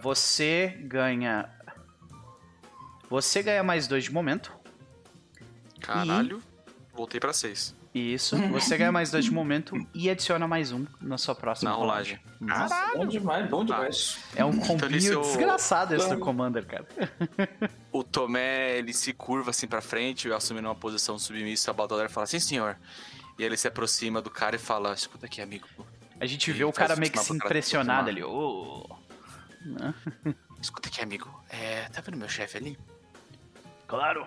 Você 0.00 0.78
ganha. 0.82 1.48
Você 3.08 3.42
ganha 3.42 3.62
mais 3.62 3.86
dois 3.86 4.04
de 4.04 4.12
momento. 4.12 4.52
Caralho, 5.80 6.42
e... 6.92 6.96
voltei 6.96 7.20
para 7.20 7.32
seis. 7.32 7.76
Isso, 7.94 8.36
você 8.48 8.76
ganha 8.76 8.92
mais 8.92 9.10
dois 9.10 9.24
de 9.24 9.30
momento 9.30 9.74
e 9.94 10.10
adiciona 10.10 10.46
mais 10.46 10.72
um 10.72 10.86
na 11.00 11.16
sua 11.16 11.34
próxima 11.34 11.70
na 11.70 11.76
rolagem. 11.76 12.20
Nossa, 12.38 12.92
bom 12.94 13.06
demais, 13.06 13.48
bom 13.48 13.64
demais. 13.64 14.18
É 14.36 14.44
um 14.44 14.56
combinho 14.58 15.12
então, 15.12 15.22
desgraçado 15.22 15.94
esse 15.94 16.08
do 16.08 16.18
Commander, 16.18 16.66
cara. 16.66 16.86
O 17.90 18.04
Tomé, 18.04 18.78
ele 18.78 18.92
se 18.92 19.14
curva 19.14 19.50
assim 19.50 19.66
pra 19.66 19.80
frente, 19.80 20.30
assumindo 20.30 20.68
uma 20.68 20.74
posição 20.74 21.18
submissa, 21.18 21.70
a 21.70 21.74
Baldalar 21.74 22.10
fala, 22.10 22.26
sim 22.26 22.38
senhor. 22.38 22.76
E 23.38 23.42
ele 23.42 23.56
se 23.56 23.66
aproxima 23.66 24.20
do 24.20 24.30
cara 24.30 24.56
e 24.56 24.58
fala, 24.58 24.92
escuta 24.92 25.26
aqui, 25.26 25.40
amigo. 25.40 25.66
A 26.20 26.26
gente 26.26 26.52
vê 26.52 26.64
o 26.64 26.72
cara 26.72 26.94
meio 26.94 27.10
que 27.10 27.18
se 27.18 27.32
impressionado 27.32 28.10
ali. 28.10 28.22
Oh. 28.22 28.84
Escuta 30.60 30.88
aqui, 30.88 31.00
amigo. 31.00 31.28
É, 31.48 31.88
tá 31.88 32.00
vendo 32.02 32.18
meu 32.18 32.28
chefe 32.28 32.58
ali? 32.58 32.78
Claro. 33.88 34.26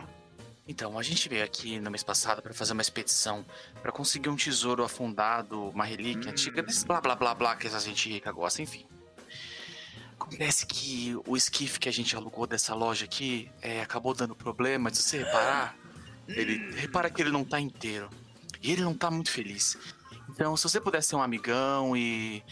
Então, 0.68 0.98
a 0.98 1.04
gente 1.04 1.30
veio 1.30 1.44
aqui 1.44 1.80
no 1.80 1.92
mês 1.92 2.04
passado 2.04 2.42
para 2.42 2.54
fazer 2.54 2.74
uma 2.74 2.82
expedição 2.82 3.46
para 3.82 3.92
conseguir 3.92 4.30
um 4.30 4.36
tesouro 4.36 4.84
afundado, 4.84 5.70
uma 5.70 5.86
relíquia 5.86 6.30
hum. 6.30 6.32
antiga, 6.32 6.64
desse 6.64 6.86
blá 6.86 7.00
blá 7.00 7.16
blá 7.16 7.36
blá 7.36 7.56
que 7.56 7.68
essa 7.68 7.80
gente 7.80 8.10
rica 8.10 8.32
gosta, 8.32 8.62
enfim. 8.62 8.86
Acontece 10.20 10.66
que 10.66 11.16
o 11.28 11.36
esquife 11.38 11.80
que 11.80 11.90
a 11.90 11.92
gente 11.92 12.16
alugou 12.16 12.46
dessa 12.46 12.74
loja 12.76 13.06
aqui 13.06 13.52
é, 13.62 13.82
acabou 13.82 14.14
dando 14.14 14.36
problema, 14.36 14.94
se 14.94 15.02
você 15.02 15.20
reparar, 15.20 15.76
ele 16.28 16.74
repara 16.76 17.10
que 17.10 17.22
ele 17.22 17.32
não 17.32 17.44
tá 17.44 17.60
inteiro. 17.60 18.10
E 18.64 18.72
ele 18.72 18.82
não 18.82 18.94
tá 18.94 19.10
muito 19.10 19.32
feliz. 19.32 19.78
Então, 20.30 20.56
se 20.56 20.64
você 20.64 20.80
puder 20.80 21.02
ser 21.02 21.16
um 21.16 21.22
amigão 21.22 21.98
e 21.98 22.44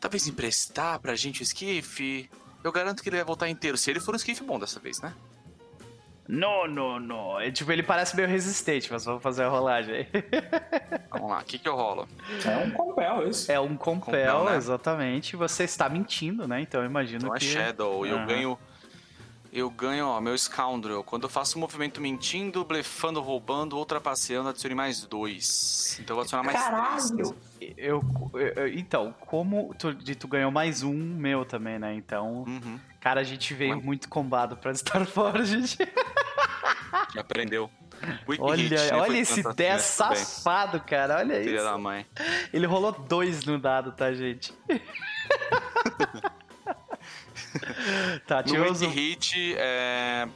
talvez 0.00 0.26
emprestar 0.26 0.98
pra 0.98 1.14
gente 1.14 1.40
o 1.40 1.44
esquife, 1.44 2.28
eu 2.62 2.72
garanto 2.72 3.02
que 3.02 3.08
ele 3.08 3.16
vai 3.16 3.24
voltar 3.24 3.48
inteiro, 3.48 3.78
se 3.78 3.90
ele 3.90 4.00
for 4.00 4.14
um 4.14 4.16
esquife 4.16 4.42
bom 4.42 4.58
dessa 4.58 4.80
vez, 4.80 5.00
né? 5.00 5.14
Não, 6.26 6.66
não, 6.66 6.98
não. 6.98 7.40
É, 7.40 7.50
tipo, 7.50 7.70
ele 7.70 7.82
parece 7.82 8.16
meio 8.16 8.26
resistente, 8.26 8.90
mas 8.90 9.04
vamos 9.04 9.22
fazer 9.22 9.44
a 9.44 9.48
rolagem 9.48 9.94
aí. 9.94 10.08
Vamos 11.10 11.30
lá, 11.30 11.38
o 11.38 11.44
que 11.44 11.58
que 11.58 11.68
eu 11.68 11.76
rolo? 11.76 12.08
É 12.44 12.56
um 12.56 12.70
compel, 12.72 13.28
isso. 13.28 13.52
É 13.52 13.60
um 13.60 13.76
compel, 13.76 14.38
compel 14.38 14.44
né? 14.50 14.56
exatamente. 14.56 15.36
Você 15.36 15.62
está 15.62 15.88
mentindo, 15.88 16.48
né? 16.48 16.60
Então 16.60 16.80
eu 16.80 16.86
imagino 16.86 17.24
então 17.24 17.36
é 17.36 17.38
que... 17.38 17.46
é 17.46 17.50
Shadow, 17.50 18.04
eu 18.04 18.26
ganho... 18.26 18.58
Eu 19.54 19.70
ganho, 19.70 20.08
ó, 20.08 20.20
meu 20.20 20.36
Scoundrel. 20.36 21.04
Quando 21.04 21.22
eu 21.22 21.28
faço 21.28 21.56
um 21.56 21.60
movimento 21.60 22.00
mentindo, 22.00 22.64
blefando, 22.64 23.20
roubando, 23.20 23.76
ultrapasseando, 23.76 24.48
adicione 24.48 24.74
mais 24.74 25.04
dois. 25.04 25.96
Então 26.00 26.14
eu 26.14 26.16
vou 26.16 26.22
adicionar 26.22 26.42
mais 26.42 26.58
Caralho. 26.58 27.36
três. 27.56 27.74
Eu, 27.78 28.02
eu, 28.34 28.68
então, 28.74 29.14
como 29.20 29.72
tu, 29.78 29.94
tu 29.94 30.26
ganhou 30.26 30.50
mais 30.50 30.82
um 30.82 30.92
meu 30.92 31.44
também, 31.44 31.78
né? 31.78 31.94
Então, 31.94 32.42
uhum. 32.48 32.80
cara, 33.00 33.20
a 33.20 33.24
gente 33.24 33.54
veio 33.54 33.76
Mas... 33.76 33.84
muito 33.84 34.08
combado 34.08 34.56
pra 34.56 34.74
Star 34.74 35.06
Forge. 35.06 35.78
Aprendeu. 37.16 37.70
Wiki 38.26 38.42
olha, 38.42 38.56
hit, 38.56 38.92
olha 38.92 39.18
esse 39.18 39.40
10 39.54 39.80
safado, 39.82 40.80
cara. 40.80 41.18
Olha 41.18 41.36
Filha 41.36 41.54
isso. 41.54 41.64
da 41.64 41.78
mãe. 41.78 42.04
Ele 42.52 42.66
rolou 42.66 42.90
dois 42.90 43.44
no 43.44 43.56
dado, 43.56 43.92
tá, 43.92 44.12
gente? 44.12 44.52
tá, 48.26 48.42
no 48.42 48.62
Wiki 48.62 48.86
Hit, 48.86 49.54
é... 49.56 50.28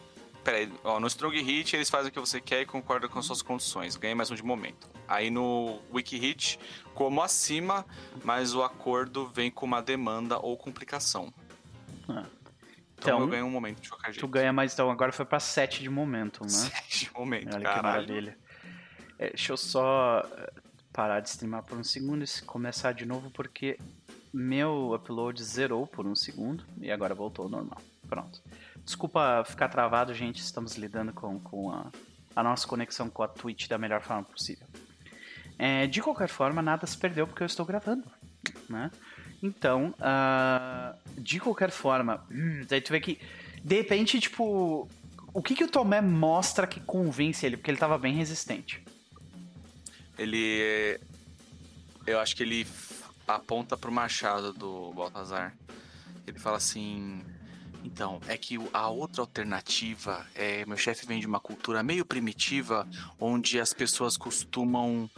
Peraí, 0.45 0.73
ó, 0.83 0.99
no 0.99 1.07
Strong 1.07 1.43
Hit 1.43 1.77
eles 1.77 1.91
fazem 1.91 2.09
o 2.09 2.13
que 2.13 2.19
você 2.19 2.41
quer 2.41 2.63
e 2.63 2.67
concordam 2.67 3.11
com 3.11 3.21
suas 3.21 3.43
condições. 3.43 3.97
Ganha 3.97 4.17
mais 4.17 4.31
um 4.31 4.35
de 4.35 4.43
momento. 4.43 4.89
Aí 5.07 5.31
no 5.31 5.81
Wiki 5.93 6.17
Hit, 6.17 6.59
como 6.95 7.23
acima, 7.23 7.85
mas 8.25 8.55
o 8.55 8.63
acordo 8.63 9.27
vem 9.27 9.51
com 9.51 9.67
uma 9.67 9.83
demanda 9.83 10.39
ou 10.39 10.57
complicação. 10.57 11.33
Ah. 12.09 12.25
Então, 12.99 13.15
então 13.15 13.21
eu 13.21 13.27
ganho 13.29 13.47
um 13.47 13.51
momento 13.51 13.81
de 13.81 13.89
qualquer 13.89 14.13
jeito. 14.13 14.21
Tu 14.21 14.29
ganha 14.29 14.53
mais, 14.53 14.73
então 14.73 14.91
agora 14.91 15.13
foi 15.13 15.25
pra 15.25 15.39
7 15.39 15.83
de 15.83 15.91
momento, 15.91 16.43
né? 16.43 16.49
7 16.51 17.07
de 17.07 17.13
momento, 17.13 17.55
Olha 17.55 17.65
caralho. 17.65 18.07
que 18.07 18.13
maravilha. 18.13 18.39
É, 19.19 19.29
deixa 19.29 19.53
eu 19.53 19.57
só 19.57 20.21
eh, 20.21 20.53
parar 20.93 21.21
de 21.21 21.29
streamar 21.29 21.63
por 21.63 21.77
um 21.77 21.85
segundo 21.85 22.25
e 22.25 22.43
começar 22.43 22.93
de 22.93 23.05
novo, 23.05 23.31
porque 23.31 23.79
meu 24.33 24.95
upload 24.95 25.43
zerou 25.43 25.87
por 25.87 26.07
um 26.07 26.15
segundo 26.15 26.65
e 26.81 26.91
agora 26.91 27.15
voltou 27.15 27.45
ao 27.45 27.51
normal. 27.51 27.81
Pronto. 28.09 28.43
Desculpa 28.85 29.45
ficar 29.45 29.69
travado, 29.69 30.15
gente, 30.15 30.41
estamos 30.41 30.77
lidando 30.77 31.13
com, 31.13 31.39
com 31.41 31.71
a, 31.71 31.91
a 32.35 32.43
nossa 32.43 32.67
conexão 32.67 33.11
com 33.11 33.23
a 33.23 33.29
Twitch 33.29 33.69
da 33.69 33.79
melhor 33.79 34.03
forma 34.03 34.25
possível. 34.25 34.67
É, 35.59 35.87
de 35.87 36.01
qualquer 36.01 36.29
forma, 36.29 36.63
nada 36.63 36.87
se 36.87 36.97
perdeu 36.97 37.27
porque 37.27 37.43
eu 37.43 37.47
estou 37.47 37.67
gravando, 37.67 38.05
né? 38.69 38.91
Então, 39.43 39.95
uh, 39.99 41.21
de 41.21 41.39
qualquer 41.39 41.71
forma, 41.71 42.25
hum, 42.31 42.65
daí 42.69 42.81
tu 42.81 42.93
vê 42.93 43.01
que, 43.01 43.21
de 43.63 43.77
repente, 43.77 44.21
tipo, 44.21 44.89
o 45.33 45.43
que, 45.43 45.55
que 45.55 45.65
o 45.65 45.69
Tomé 45.69 46.01
mostra 46.01 46.67
que 46.67 46.81
convence 46.81 47.45
ele? 47.45 47.57
Porque 47.57 47.71
ele 47.71 47.77
estava 47.77 47.99
bem 47.99 48.15
resistente. 48.15 48.83
Ele. 50.17 50.99
Eu 52.07 52.19
acho 52.19 52.35
que 52.35 52.43
ele 52.43 52.67
aponta 53.29 53.77
pro 53.77 53.93
machado 53.93 54.53
do 54.53 54.93
Baltazar. 54.95 55.55
Ele 56.27 56.39
fala 56.39 56.57
assim. 56.57 57.23
Então, 57.85 58.21
é 58.27 58.37
que 58.37 58.59
a 58.73 58.89
outra 58.89 59.23
alternativa 59.23 60.27
é. 60.35 60.67
Meu 60.67 60.77
chefe 60.77 61.07
vem 61.07 61.21
de 61.21 61.27
uma 61.27 61.39
cultura 61.39 61.83
meio 61.83 62.05
primitiva, 62.05 62.89
onde 63.21 63.61
as 63.61 63.73
pessoas 63.73 64.17
costumam 64.17 65.09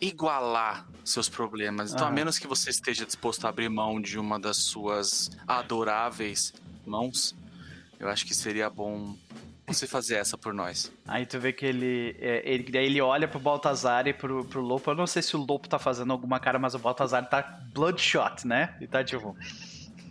igualar 0.00 0.86
seus 1.04 1.28
problemas. 1.28 1.92
Então, 1.92 2.06
a 2.06 2.10
menos 2.10 2.38
que 2.38 2.46
você 2.46 2.70
esteja 2.70 3.06
disposto 3.06 3.46
a 3.46 3.48
abrir 3.48 3.68
mão 3.70 4.00
de 4.00 4.18
uma 4.18 4.38
das 4.38 4.58
suas 4.58 5.30
adoráveis 5.48 6.52
mãos, 6.86 7.34
eu 7.98 8.08
acho 8.08 8.26
que 8.26 8.34
seria 8.34 8.68
bom 8.68 9.16
você 9.74 9.86
fazer 9.86 10.16
essa 10.16 10.36
por 10.36 10.52
nós. 10.52 10.92
Aí 11.06 11.26
tu 11.26 11.38
vê 11.38 11.52
que 11.52 11.66
ele, 11.66 12.16
é, 12.18 12.42
ele, 12.44 12.76
ele 12.76 13.00
olha 13.00 13.28
pro 13.28 13.38
Baltazar 13.38 14.06
e 14.06 14.12
pro, 14.12 14.44
pro 14.44 14.60
Lopo. 14.60 14.90
Eu 14.90 14.94
não 14.94 15.06
sei 15.06 15.22
se 15.22 15.36
o 15.36 15.38
Lopo 15.38 15.68
tá 15.68 15.78
fazendo 15.78 16.12
alguma 16.12 16.38
cara, 16.40 16.58
mas 16.58 16.74
o 16.74 16.78
Baltazar 16.78 17.28
tá 17.28 17.60
bloodshot, 17.72 18.46
né? 18.46 18.76
E 18.80 18.86
tá 18.86 19.02
tipo 19.04 19.36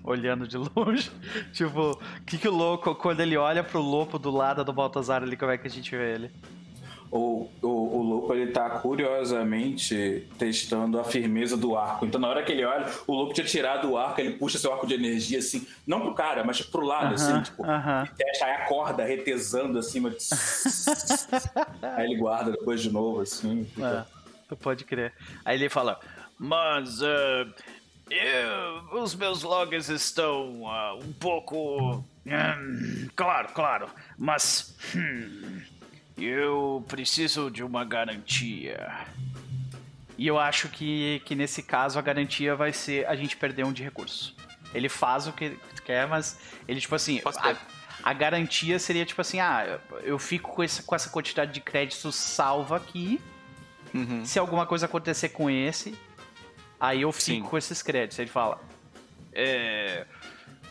olhando 0.04 0.48
de 0.48 0.58
longe. 0.76 1.12
tipo, 1.52 1.92
o 1.92 2.26
que, 2.26 2.38
que 2.38 2.48
o 2.48 2.54
louco, 2.54 2.96
quando 2.96 3.20
ele 3.20 3.38
olha 3.38 3.64
pro 3.64 3.82
Lopo 3.82 4.18
do 4.18 4.32
lado 4.32 4.64
do 4.64 4.74
Baltazar 4.74 5.24
ali, 5.24 5.38
como 5.38 5.52
é 5.52 5.58
que 5.58 5.68
a 5.68 5.70
gente 5.70 5.96
vê 5.96 6.16
ele? 6.16 6.32
O, 7.12 7.50
o, 7.62 7.68
o 7.68 8.02
Lopo 8.04 8.34
ele 8.34 8.52
tá 8.52 8.70
curiosamente 8.70 10.28
testando 10.38 11.00
a 11.00 11.04
firmeza 11.04 11.58
do 11.58 11.76
arco. 11.76 12.06
Então, 12.06 12.22
na 12.22 12.28
hora 12.28 12.44
que 12.44 12.52
ele 12.52 12.64
olha, 12.64 12.86
o 13.08 13.14
Lopo 13.14 13.34
tinha 13.34 13.46
tirado 13.46 13.90
o 13.90 13.98
arco, 13.98 14.22
ele 14.22 14.34
puxa 14.34 14.58
seu 14.58 14.72
arco 14.72 14.86
de 14.86 14.94
energia 14.94 15.40
assim, 15.40 15.68
não 15.88 16.02
pro 16.02 16.14
cara, 16.14 16.44
mas 16.44 16.62
pro 16.62 16.86
lado, 16.86 17.08
uh 17.08 17.10
-huh, 17.10 17.14
assim, 17.14 17.42
tipo, 17.42 17.64
uh 17.64 17.68
-huh. 17.68 18.06
e 18.06 18.16
testa, 18.16 18.46
aí 18.46 18.52
a 18.54 18.66
corda 18.66 19.04
retesando 19.04 19.80
acima. 19.80 20.12
De... 20.12 20.18
aí 21.82 22.06
ele 22.06 22.18
guarda 22.18 22.52
depois 22.52 22.82
de 22.82 22.92
novo, 22.92 23.22
assim. 23.22 23.66
Fica... 23.66 24.06
É, 24.52 24.56
pode 24.56 24.86
crer. 24.86 25.14
Aí 25.44 25.58
ele 25.58 25.70
fala, 25.70 26.00
mas. 26.38 27.02
Uh, 27.02 27.52
eu, 28.10 29.02
os 29.02 29.14
meus 29.14 29.44
logs 29.44 29.88
estão 29.90 30.64
uh, 30.64 30.98
um 31.00 31.14
pouco. 31.14 32.04
Um, 32.26 33.08
claro, 33.16 33.50
claro, 33.54 33.90
mas. 34.18 34.76
Hmm, 34.94 35.62
eu 36.20 36.84
preciso 36.88 37.50
de 37.50 37.64
uma 37.64 37.86
garantia. 37.86 39.06
E 40.18 40.28
eu 40.28 40.38
acho 40.38 40.68
que, 40.68 41.22
que 41.24 41.34
nesse 41.34 41.64
caso 41.64 41.98
a 41.98 42.02
garantia 42.02 42.56
vai 42.56 42.74
ser 42.74 43.08
a 43.08 43.16
gente 43.16 43.38
perder 43.38 43.66
um 43.66 43.72
de 43.72 43.84
recurso. 43.84 44.36
Ele 44.74 44.90
faz 44.90 45.28
o 45.28 45.34
que 45.34 45.58
quer, 45.86 46.08
mas 46.08 46.38
ele, 46.68 46.82
tipo 46.82 46.94
assim. 46.94 47.22
A, 47.24 47.56
a, 48.04 48.14
garantia 48.14 48.78
seria 48.80 49.06
tipo 49.06 49.22
assim: 49.22 49.40
ah, 49.40 49.80
eu 50.04 50.20
fico 50.20 50.52
com 50.52 50.62
essa, 50.62 50.84
com 50.84 50.94
essa 50.94 51.10
quantidade 51.10 51.54
de 51.54 51.62
créditos 51.62 52.16
salva 52.16 52.78
aqui. 52.78 53.22
Uhum. 53.94 54.24
Se 54.26 54.38
alguma 54.38 54.66
coisa 54.68 54.86
acontecer 54.86 55.30
com 55.30 55.50
esse, 55.50 55.98
aí 56.80 57.02
eu 57.02 57.12
fico 57.12 57.46
Sim. 57.46 57.50
com 57.50 57.58
esses 57.58 57.82
créditos. 57.82 58.20
Ele 58.20 58.30
fala: 58.30 58.62
É. 59.34 60.06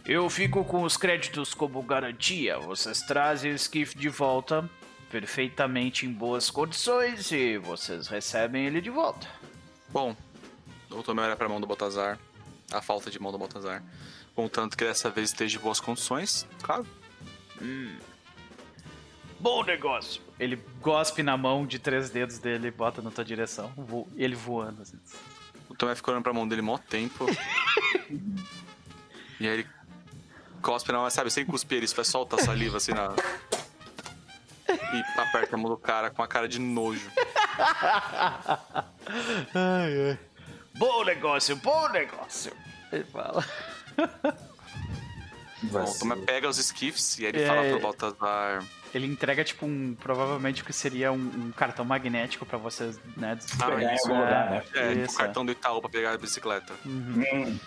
Eu 0.04 0.30
fico 0.30 0.64
com 0.64 0.84
os 0.84 0.96
créditos 0.96 1.52
como 1.52 1.82
garantia. 1.82 2.58
Vocês 2.58 3.02
trazem 3.02 3.52
o 3.52 3.54
skiff 3.54 3.96
de 3.96 4.08
volta 4.08 4.68
perfeitamente 5.10 6.06
em 6.06 6.12
boas 6.12 6.50
condições 6.50 7.32
e 7.32 7.58
vocês 7.58 8.08
recebem 8.08 8.66
ele 8.66 8.80
de 8.80 8.90
volta. 8.90 9.26
Bom, 9.88 10.14
o 10.90 11.02
Tomé 11.02 11.22
olha 11.22 11.36
pra 11.36 11.48
mão 11.48 11.60
do 11.60 11.66
Baltazar, 11.66 12.18
a 12.70 12.82
falta 12.82 13.10
de 13.10 13.20
mão 13.20 13.32
do 13.32 13.38
Baltazar, 13.38 13.82
contanto 14.34 14.76
que 14.76 14.84
dessa 14.84 15.10
vez 15.10 15.30
esteja 15.30 15.58
em 15.58 15.62
boas 15.62 15.80
condições, 15.80 16.46
claro. 16.62 16.86
Hum. 17.60 17.96
Bom 19.40 19.64
negócio. 19.64 20.20
Ele 20.38 20.56
gospe 20.80 21.22
na 21.22 21.36
mão 21.36 21.64
de 21.64 21.78
três 21.78 22.10
dedos 22.10 22.38
dele 22.38 22.68
e 22.68 22.70
bota 22.70 23.00
na 23.00 23.10
tua 23.10 23.24
direção. 23.24 23.72
Vo 23.76 24.08
ele 24.16 24.34
voando. 24.34 24.82
Assim. 24.82 24.98
O 25.68 25.76
Tomé 25.76 25.94
fica 25.94 26.10
olhando 26.10 26.24
pra 26.24 26.32
mão 26.32 26.46
dele 26.46 26.62
mó 26.62 26.76
tempo. 26.76 27.26
e 29.38 29.46
aí 29.46 29.54
ele 29.54 29.66
cospe 30.60 30.90
na 30.90 30.98
mão, 30.98 31.10
sabe, 31.10 31.30
sem 31.30 31.46
cuspir, 31.46 31.78
ele 31.78 31.86
só 31.86 32.02
solta 32.02 32.36
a 32.36 32.38
saliva 32.40 32.78
assim 32.78 32.92
na, 32.92 33.14
e 34.92 35.20
aperta 35.20 35.56
a 35.56 35.58
mão 35.58 35.70
do 35.70 35.76
cara 35.76 36.10
com 36.10 36.22
a 36.22 36.28
cara 36.28 36.48
de 36.48 36.58
nojo. 36.58 37.10
ai, 39.54 40.10
ai. 40.10 40.18
Bom 40.76 41.04
negócio, 41.04 41.56
bom 41.56 41.88
negócio. 41.88 42.52
Ele 42.92 43.04
fala. 43.04 43.44
Bom, 45.60 45.84
Tomé 45.98 46.14
pega 46.24 46.48
os 46.48 46.56
skiffs 46.56 47.18
e 47.18 47.24
ele 47.24 47.42
é... 47.42 47.46
fala 47.46 47.68
pro 47.68 47.80
Baltazar. 47.80 48.64
Ele 48.94 49.06
entrega, 49.06 49.44
tipo, 49.44 49.66
um. 49.66 49.94
Provavelmente 49.94 50.62
o 50.62 50.64
que 50.64 50.72
seria 50.72 51.12
um, 51.12 51.16
um 51.16 51.50
cartão 51.50 51.84
magnético 51.84 52.46
pra 52.46 52.56
vocês, 52.56 52.98
né? 53.16 53.36
Pegar 53.58 53.82
em 53.82 53.98
algum 53.98 54.20
lugar, 54.20 54.50
né? 54.50 54.62
É, 54.74 55.04
o 55.04 55.14
cartão 55.14 55.44
do 55.44 55.52
Itaú 55.52 55.80
pra 55.80 55.90
pegar 55.90 56.12
a 56.12 56.18
bicicleta. 56.18 56.72
Uhum. 56.86 57.24
Hum. 57.34 57.58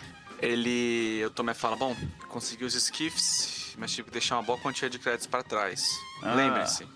Ele. 0.41 1.23
O 1.25 1.29
Tomé 1.29 1.53
fala: 1.53 1.75
Bom, 1.75 1.95
consegui 2.27 2.65
os 2.65 2.73
skiffs, 2.73 3.75
mas 3.77 3.91
tive 3.93 4.07
que 4.07 4.13
deixar 4.13 4.35
uma 4.37 4.43
boa 4.43 4.57
quantia 4.57 4.89
de 4.89 4.97
créditos 4.97 5.27
para 5.27 5.43
trás. 5.43 5.87
Ah. 6.23 6.33
Lembre-se, 6.33 6.87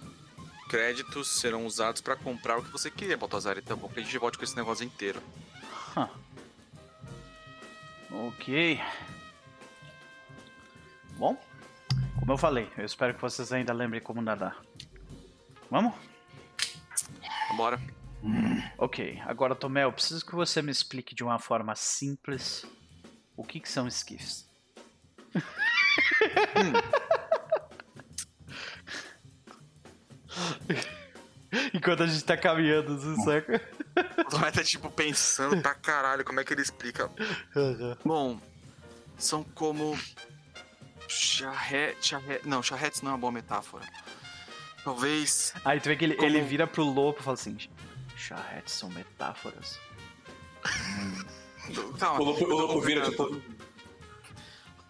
créditos 0.67 1.39
serão 1.39 1.65
usados 1.65 2.01
para 2.01 2.15
comprar 2.15 2.57
o 2.57 2.63
que 2.63 2.71
você 2.71 2.89
queria, 2.89 3.17
Baltazar. 3.17 3.57
Então, 3.57 3.77
bom 3.77 3.87
que 3.87 3.99
a 3.99 4.03
gente 4.03 4.17
volte 4.17 4.37
com 4.37 4.43
esse 4.43 4.55
negócio 4.55 4.83
inteiro. 4.83 5.21
Huh. 5.95 6.09
Ok. 8.27 8.81
Bom, 11.17 11.37
como 12.19 12.31
eu 12.33 12.37
falei, 12.37 12.69
eu 12.77 12.85
espero 12.85 13.13
que 13.13 13.21
vocês 13.21 13.53
ainda 13.53 13.71
lembrem 13.71 14.01
como 14.01 14.21
nadar. 14.21 14.59
Vamos? 15.69 15.93
Bora. 17.55 17.79
Ok, 18.77 19.21
agora 19.25 19.55
Tomé, 19.55 19.83
eu 19.83 19.93
preciso 19.93 20.25
que 20.25 20.33
você 20.33 20.61
me 20.61 20.71
explique 20.71 21.13
de 21.13 21.23
uma 21.23 21.37
forma 21.37 21.75
simples 21.75 22.65
o 23.35 23.43
que, 23.43 23.59
que 23.59 23.69
são 23.69 23.87
esquifes. 23.87 24.47
Enquanto 31.73 32.03
a 32.03 32.07
gente 32.07 32.23
tá 32.23 32.35
caminhando, 32.35 32.97
você 32.97 33.23
saca? 33.23 33.61
O 34.19 34.25
Tomé 34.25 34.51
tá 34.51 34.63
tipo 34.63 34.91
pensando 34.91 35.61
pra 35.61 35.73
caralho 35.73 36.25
como 36.25 36.39
é 36.39 36.43
que 36.43 36.53
ele 36.53 36.61
explica. 36.61 37.09
Uhum. 37.55 37.95
Bom, 38.03 38.41
são 39.17 39.43
como 39.43 39.97
Charrete, 41.07 42.07
charrete. 42.07 42.47
Não, 42.47 42.63
charretes 42.63 43.01
não 43.01 43.11
é 43.11 43.13
uma 43.13 43.19
boa 43.19 43.31
metáfora. 43.31 43.85
Talvez. 44.83 45.53
Aí 45.63 45.79
tu 45.79 45.89
vê 45.89 45.95
que 45.95 46.05
ele, 46.05 46.15
como... 46.15 46.27
ele 46.27 46.41
vira 46.41 46.67
pro 46.67 46.83
lobo 46.83 47.19
e 47.19 47.23
fala 47.23 47.35
assim: 47.35 47.57
charretes 48.15 48.73
são 48.73 48.89
metáforas. 48.89 49.79
Calma, 51.99 52.21
o 52.21 52.23
lobo, 52.23 52.77
o 52.77 52.81
vira 52.81 53.09
tipo. 53.09 53.41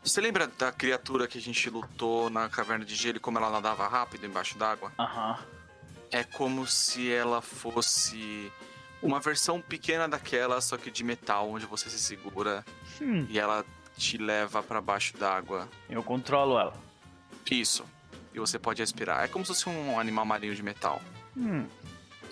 Você 0.04 0.22
lembra 0.22 0.48
da 0.48 0.72
criatura 0.72 1.28
que 1.28 1.38
a 1.38 1.42
gente 1.42 1.68
lutou 1.70 2.30
na 2.30 2.48
caverna 2.48 2.86
de 2.86 2.94
gelo 2.94 3.18
e 3.18 3.20
como 3.20 3.40
ela 3.40 3.50
nadava 3.50 3.88
rápido 3.88 4.26
embaixo 4.26 4.58
d'água? 4.58 4.92
Aham. 5.00 5.40
É 6.12 6.24
como 6.24 6.68
se 6.68 7.12
ela 7.12 7.42
fosse 7.42 8.52
uma 9.02 9.20
versão 9.20 9.60
pequena 9.60 10.08
daquela, 10.08 10.62
só 10.62 10.78
que 10.78 10.92
de 10.92 11.04
metal, 11.04 11.50
onde 11.50 11.66
você 11.66 11.90
se 11.90 11.98
segura 11.98 12.64
hum. 13.02 13.26
e 13.30 13.40
ela 13.40 13.66
te 13.98 14.18
leva 14.18 14.62
para 14.62 14.80
baixo 14.80 15.18
d'água. 15.18 15.68
Eu 15.90 16.04
controlo 16.04 16.60
ela. 16.60 16.74
Isso. 17.50 17.84
E 18.34 18.40
você 18.40 18.60
pode 18.60 18.82
respirar. 18.82 19.24
É 19.24 19.28
como 19.28 19.46
se 19.46 19.54
fosse 19.54 19.70
um 19.70 20.00
animal 20.00 20.26
marinho 20.26 20.54
de 20.54 20.62
metal. 20.62 21.02
Hum. 21.36 21.66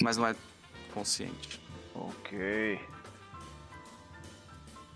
Mas 0.01 0.17
não 0.17 0.27
é 0.27 0.35
consciente. 0.93 1.61
Ok. 1.95 2.79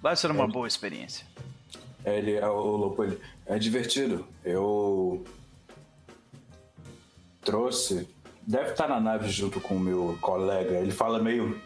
Vai 0.01 0.15
ser 0.15 0.31
uma 0.31 0.45
é. 0.45 0.47
boa 0.47 0.67
experiência. 0.67 1.25
Ele 2.05 2.35
é 2.35 2.47
o 2.47 2.59
lobo, 2.59 3.03
ele 3.03 3.19
é 3.45 3.57
divertido. 3.57 4.25
Eu 4.43 5.25
trouxe. 7.41 8.07
Deve 8.41 8.71
estar 8.71 8.87
na 8.87 8.99
nave 8.99 9.29
junto 9.29 9.59
com 9.59 9.75
o 9.75 9.79
meu 9.79 10.17
colega. 10.21 10.75
Ele 10.75 10.91
fala 10.91 11.19
meio 11.19 11.59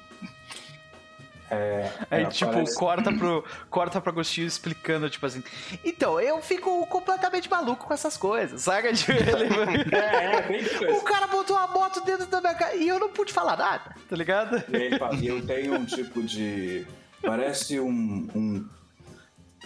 é, 1.52 1.92
Aí, 2.10 2.26
tipo, 2.28 2.50
parece... 2.50 2.78
corta, 2.78 3.12
pro, 3.12 3.44
corta 3.70 4.00
pro 4.00 4.10
Agostinho 4.10 4.48
explicando, 4.48 5.10
tipo 5.10 5.26
assim. 5.26 5.44
Então, 5.84 6.18
eu 6.18 6.42
fico 6.42 6.88
completamente 6.88 7.50
maluco 7.50 7.88
com 7.88 7.94
essas 7.94 8.16
coisas, 8.16 8.62
saca? 8.62 8.92
Tipo, 8.96 9.12
ele... 9.12 9.96
é, 9.96 10.86
é, 10.86 10.92
o 10.94 11.02
cara 11.02 11.28
botou 11.28 11.58
a 11.58 11.68
moto 11.68 12.02
dentro 12.06 12.26
da 12.28 12.40
minha 12.40 12.56
casa 12.56 12.76
e 12.76 12.88
eu 12.88 13.00
não 13.00 13.10
pude 13.10 13.34
falar 13.34 13.58
nada, 13.58 13.96
tá 14.08 14.16
ligado? 14.16 14.64
E 14.72 14.98
fala, 14.98 15.16
eu 15.22 15.46
tenho 15.46 15.74
um 15.74 15.86
tipo 15.86 16.24
de. 16.24 16.88
Parece 17.22 17.80
um. 17.80 18.28
um, 18.36 18.70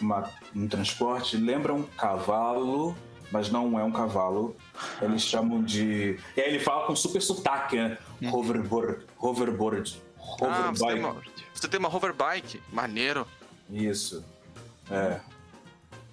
uma, 0.01 0.29
um 0.55 0.67
transporte, 0.67 1.37
lembra 1.37 1.73
um 1.73 1.83
cavalo, 1.83 2.95
mas 3.31 3.49
não 3.49 3.79
é 3.79 3.83
um 3.83 3.91
cavalo. 3.91 4.55
Eles 5.01 5.21
chamam 5.21 5.63
de. 5.63 6.19
E 6.35 6.41
aí 6.41 6.49
ele 6.49 6.59
fala 6.59 6.85
com 6.85 6.95
super 6.95 7.21
sotaque, 7.21 7.77
né? 7.77 7.97
Hum. 8.21 8.33
Hoverboard. 8.33 9.05
Hoverboard. 9.17 10.01
Hoverboard. 10.17 11.29
Ah, 11.29 11.43
você 11.53 11.67
tem 11.67 11.79
uma 11.79 11.93
hoverbike, 11.93 12.61
maneiro. 12.71 13.25
Isso. 13.69 14.23
É. 14.91 15.19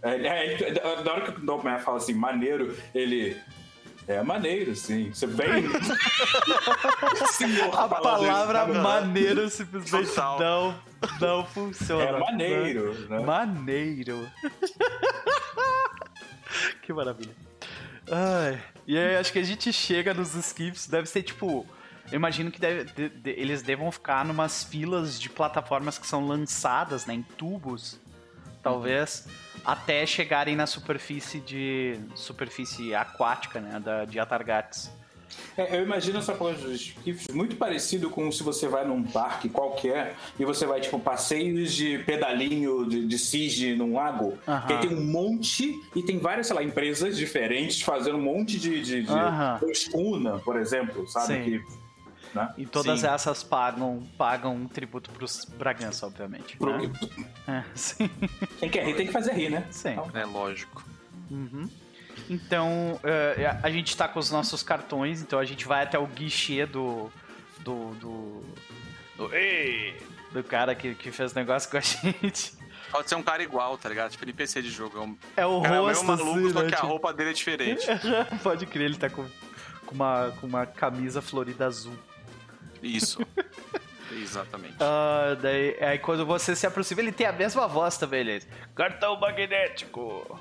é, 0.02 0.26
é, 0.26 0.78
é 0.78 1.02
na 1.02 1.12
hora 1.12 1.32
que 1.32 1.40
o 1.40 1.44
Dogman 1.44 1.78
fala 1.80 1.98
assim, 1.98 2.14
maneiro, 2.14 2.76
ele. 2.94 3.36
É 4.06 4.22
maneiro, 4.22 4.74
sim. 4.74 5.12
Você 5.12 5.26
bem. 5.26 5.64
a 7.72 7.88
palavra 7.88 8.66
maneiro 8.66 9.48
simplesmente 9.48 10.10
não, 10.16 10.74
não 11.20 11.46
funciona. 11.46 12.04
É 12.04 12.18
maneiro, 12.18 13.08
né? 13.08 13.20
Maneiro. 13.20 14.28
que 16.82 16.92
maravilha. 16.92 17.34
Ai. 18.10 18.60
E 18.86 18.98
aí, 18.98 19.16
acho 19.16 19.32
que 19.32 19.38
a 19.38 19.44
gente 19.44 19.72
chega 19.72 20.12
nos 20.12 20.34
skips, 20.34 20.88
deve 20.88 21.08
ser 21.08 21.22
tipo 21.22 21.66
eu 22.10 22.16
imagino 22.16 22.50
que 22.50 22.60
deve, 22.60 22.84
de, 22.84 23.08
de, 23.08 23.30
eles 23.30 23.62
devam 23.62 23.90
ficar 23.90 24.24
numas 24.24 24.64
filas 24.64 25.20
de 25.20 25.30
plataformas 25.30 25.98
que 25.98 26.06
são 26.06 26.26
lançadas 26.26 27.06
né, 27.06 27.14
em 27.14 27.22
tubos, 27.22 28.00
talvez, 28.62 29.26
até 29.64 30.04
chegarem 30.06 30.56
na 30.56 30.66
superfície 30.66 31.40
de 31.40 31.98
superfície 32.14 32.94
aquática 32.94 33.60
né, 33.60 33.80
da, 33.80 34.04
de 34.04 34.18
Atargates. 34.18 34.90
É, 35.56 35.78
eu 35.78 35.82
imagino 35.82 36.18
essa 36.18 36.34
coisa 36.34 36.60
dos 36.60 36.80
esquifes 36.80 37.34
muito 37.34 37.56
parecido 37.56 38.10
com 38.10 38.30
se 38.30 38.42
você 38.42 38.68
vai 38.68 38.86
num 38.86 39.02
parque 39.02 39.48
qualquer 39.48 40.14
e 40.38 40.44
você 40.44 40.66
vai, 40.66 40.80
tipo, 40.80 40.98
passeios 40.98 41.72
de 41.72 41.98
pedalinho 42.00 42.86
de, 42.88 43.06
de 43.06 43.18
cisne 43.18 43.74
num 43.74 43.94
lago. 43.94 44.38
Uhum. 44.46 44.66
Que 44.66 44.72
aí 44.72 44.80
tem 44.80 44.94
um 44.94 45.04
monte 45.04 45.80
e 45.94 46.02
tem 46.02 46.18
várias, 46.18 46.48
sei 46.48 46.56
lá, 46.56 46.62
empresas 46.62 47.16
diferentes 47.16 47.80
fazendo 47.82 48.18
um 48.18 48.22
monte 48.22 48.58
de. 48.58 48.82
de, 48.82 49.02
de 49.02 49.10
uhum. 49.10 49.70
escuna, 49.70 50.38
por 50.38 50.58
exemplo, 50.58 51.06
sabe? 51.08 51.26
Sim. 51.26 51.44
Que 51.44 51.81
né? 52.34 52.52
E 52.56 52.66
todas 52.66 53.00
sim. 53.00 53.06
essas 53.06 53.42
pagam, 53.42 54.02
pagam 54.16 54.54
um 54.54 54.66
tributo 54.66 55.10
pros 55.10 55.44
Bragança, 55.44 56.06
obviamente. 56.06 56.56
Pro... 56.56 56.78
Né? 56.78 56.92
É, 57.46 57.64
sim. 57.74 58.10
Quem 58.58 58.70
quer 58.70 58.84
rir 58.84 58.94
tem 58.94 59.06
que 59.06 59.12
fazer 59.12 59.32
rir, 59.32 59.50
né? 59.50 59.66
Sim. 59.70 59.92
Então... 59.92 60.10
É 60.14 60.24
lógico. 60.24 60.84
Uhum. 61.30 61.68
Então, 62.28 63.00
uh, 63.02 63.58
a 63.62 63.70
gente 63.70 63.96
tá 63.96 64.08
com 64.08 64.18
os 64.18 64.30
nossos 64.30 64.62
cartões, 64.62 65.22
então 65.22 65.38
a 65.38 65.44
gente 65.44 65.66
vai 65.66 65.82
até 65.82 65.98
o 65.98 66.06
guichê 66.06 66.66
do. 66.66 67.10
do. 67.60 67.94
do. 67.94 68.42
do, 69.16 69.34
ei, 69.34 69.96
do 70.30 70.42
cara 70.42 70.74
que, 70.74 70.94
que 70.94 71.10
fez 71.10 71.34
negócio 71.34 71.70
com 71.70 71.76
a 71.76 71.80
gente. 71.80 72.52
Pode 72.90 73.08
ser 73.08 73.14
um 73.14 73.22
cara 73.22 73.42
igual, 73.42 73.78
tá 73.78 73.88
ligado? 73.88 74.10
Tipo 74.10 74.24
NPC 74.24 74.60
de 74.60 74.70
jogo. 74.70 74.98
É, 74.98 75.00
um, 75.00 75.16
é 75.36 75.46
o 75.46 75.62
cara 75.62 75.80
rosto, 75.80 76.04
é 76.04 76.06
meio 76.06 76.18
maluco, 76.18 76.38
assim, 76.38 76.52
só 76.52 76.62
né? 76.62 76.68
que 76.68 76.74
a 76.74 76.76
tipo 76.76 76.88
roupa 76.88 77.12
dele 77.12 77.30
é 77.30 77.32
diferente. 77.32 77.86
Pode 78.42 78.66
crer, 78.66 78.84
ele 78.84 78.96
tá 78.96 79.08
com, 79.08 79.26
com, 79.86 79.94
uma, 79.94 80.32
com 80.38 80.46
uma 80.46 80.66
camisa 80.66 81.22
florida 81.22 81.66
azul. 81.66 81.96
Isso. 82.82 83.24
Exatamente. 84.10 84.74
Uh, 84.74 85.36
daí, 85.40 85.76
aí 85.82 85.98
quando 85.98 86.26
você 86.26 86.54
se 86.54 86.66
aproxima, 86.66 87.00
ele 87.00 87.12
tem 87.12 87.26
a 87.26 87.32
mesma 87.32 87.66
voz 87.66 87.96
também, 87.96 88.20
ele 88.20 88.42
Cartão 88.74 89.18
magnético. 89.18 90.38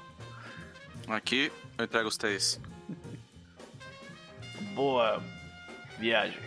Aqui, 1.07 1.51
eu 1.77 1.85
entrego 1.85 2.07
os 2.07 2.17
três. 2.17 2.59
Boa 4.73 5.21
viagem. 5.97 6.39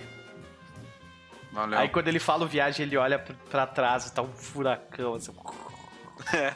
Valeu. 1.53 1.78
Aí 1.78 1.88
quando 1.88 2.09
ele 2.09 2.18
fala 2.18 2.47
viagem, 2.47 2.84
ele 2.84 2.97
olha 2.97 3.18
pra 3.18 3.66
trás 3.66 4.07
e 4.07 4.12
tá 4.12 4.22
um 4.22 4.32
furacão, 4.32 5.14
assim. 5.14 5.32
É. 6.32 6.55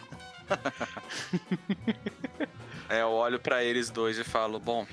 é, 2.96 3.02
eu 3.02 3.10
olho 3.10 3.38
para 3.38 3.62
eles 3.62 3.90
dois 3.90 4.16
e 4.18 4.24
falo, 4.24 4.58
bom, 4.58 4.86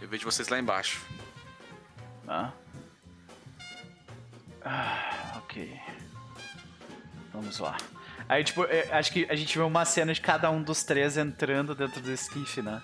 eu 0.00 0.08
vejo 0.08 0.24
vocês 0.24 0.48
lá 0.48 0.58
embaixo. 0.58 1.00
Ah. 2.28 2.50
Ah, 4.68 5.34
ok. 5.38 5.80
Vamos 7.32 7.58
lá. 7.58 7.76
Aí, 8.28 8.42
tipo, 8.42 8.64
é, 8.64 8.88
acho 8.92 9.12
que 9.12 9.24
a 9.30 9.36
gente 9.36 9.56
vê 9.56 9.62
uma 9.62 9.84
cena 9.84 10.12
de 10.12 10.20
cada 10.20 10.50
um 10.50 10.60
dos 10.62 10.82
três 10.82 11.16
entrando 11.16 11.74
dentro 11.74 12.00
do 12.00 12.10
esquife, 12.12 12.60
né? 12.60 12.82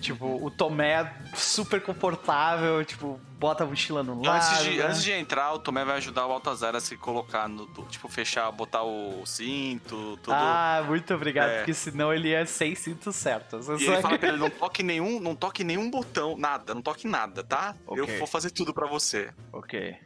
Tipo, 0.00 0.26
o 0.44 0.50
Tomé 0.50 1.10
super 1.34 1.80
confortável, 1.80 2.84
tipo, 2.84 3.18
bota 3.38 3.64
a 3.64 3.66
mochila 3.66 4.02
no 4.02 4.20
lado. 4.22 4.36
Antes 4.44 4.64
de, 4.64 4.76
né? 4.76 4.84
antes 4.86 5.02
de 5.02 5.12
entrar, 5.12 5.52
o 5.54 5.58
Tomé 5.58 5.82
vai 5.84 5.96
ajudar 5.96 6.26
o 6.26 6.28
Baltazar 6.28 6.76
a 6.76 6.80
se 6.80 6.94
colocar 6.98 7.48
no. 7.48 7.66
Tipo, 7.86 8.06
fechar, 8.08 8.50
botar 8.52 8.82
o 8.82 9.24
cinto, 9.24 10.18
tudo. 10.22 10.34
Ah, 10.34 10.84
muito 10.86 11.14
obrigado, 11.14 11.48
É. 11.48 11.56
porque 11.58 11.72
senão 11.72 12.12
ele 12.12 12.28
ia 12.30 12.44
sem 12.44 12.74
cintos 12.74 13.16
certos. 13.16 13.66
E 13.68 13.84
ele 13.86 14.02
fala 14.02 14.18
pra 14.18 14.28
ele, 14.28 14.36
não 14.36 14.50
toque 14.50 14.82
nenhum, 14.82 15.18
não 15.20 15.34
toque 15.34 15.64
nenhum 15.64 15.90
botão, 15.90 16.36
nada, 16.36 16.74
não 16.74 16.82
toque 16.82 17.06
nada, 17.08 17.42
tá? 17.42 17.74
Eu 17.88 18.04
Ok. 18.04 18.18
vou 18.18 18.26
fazer 18.26 18.50
tudo 18.50 18.74
pra 18.74 18.86
você. 18.86 19.32
Ok. 19.52 19.96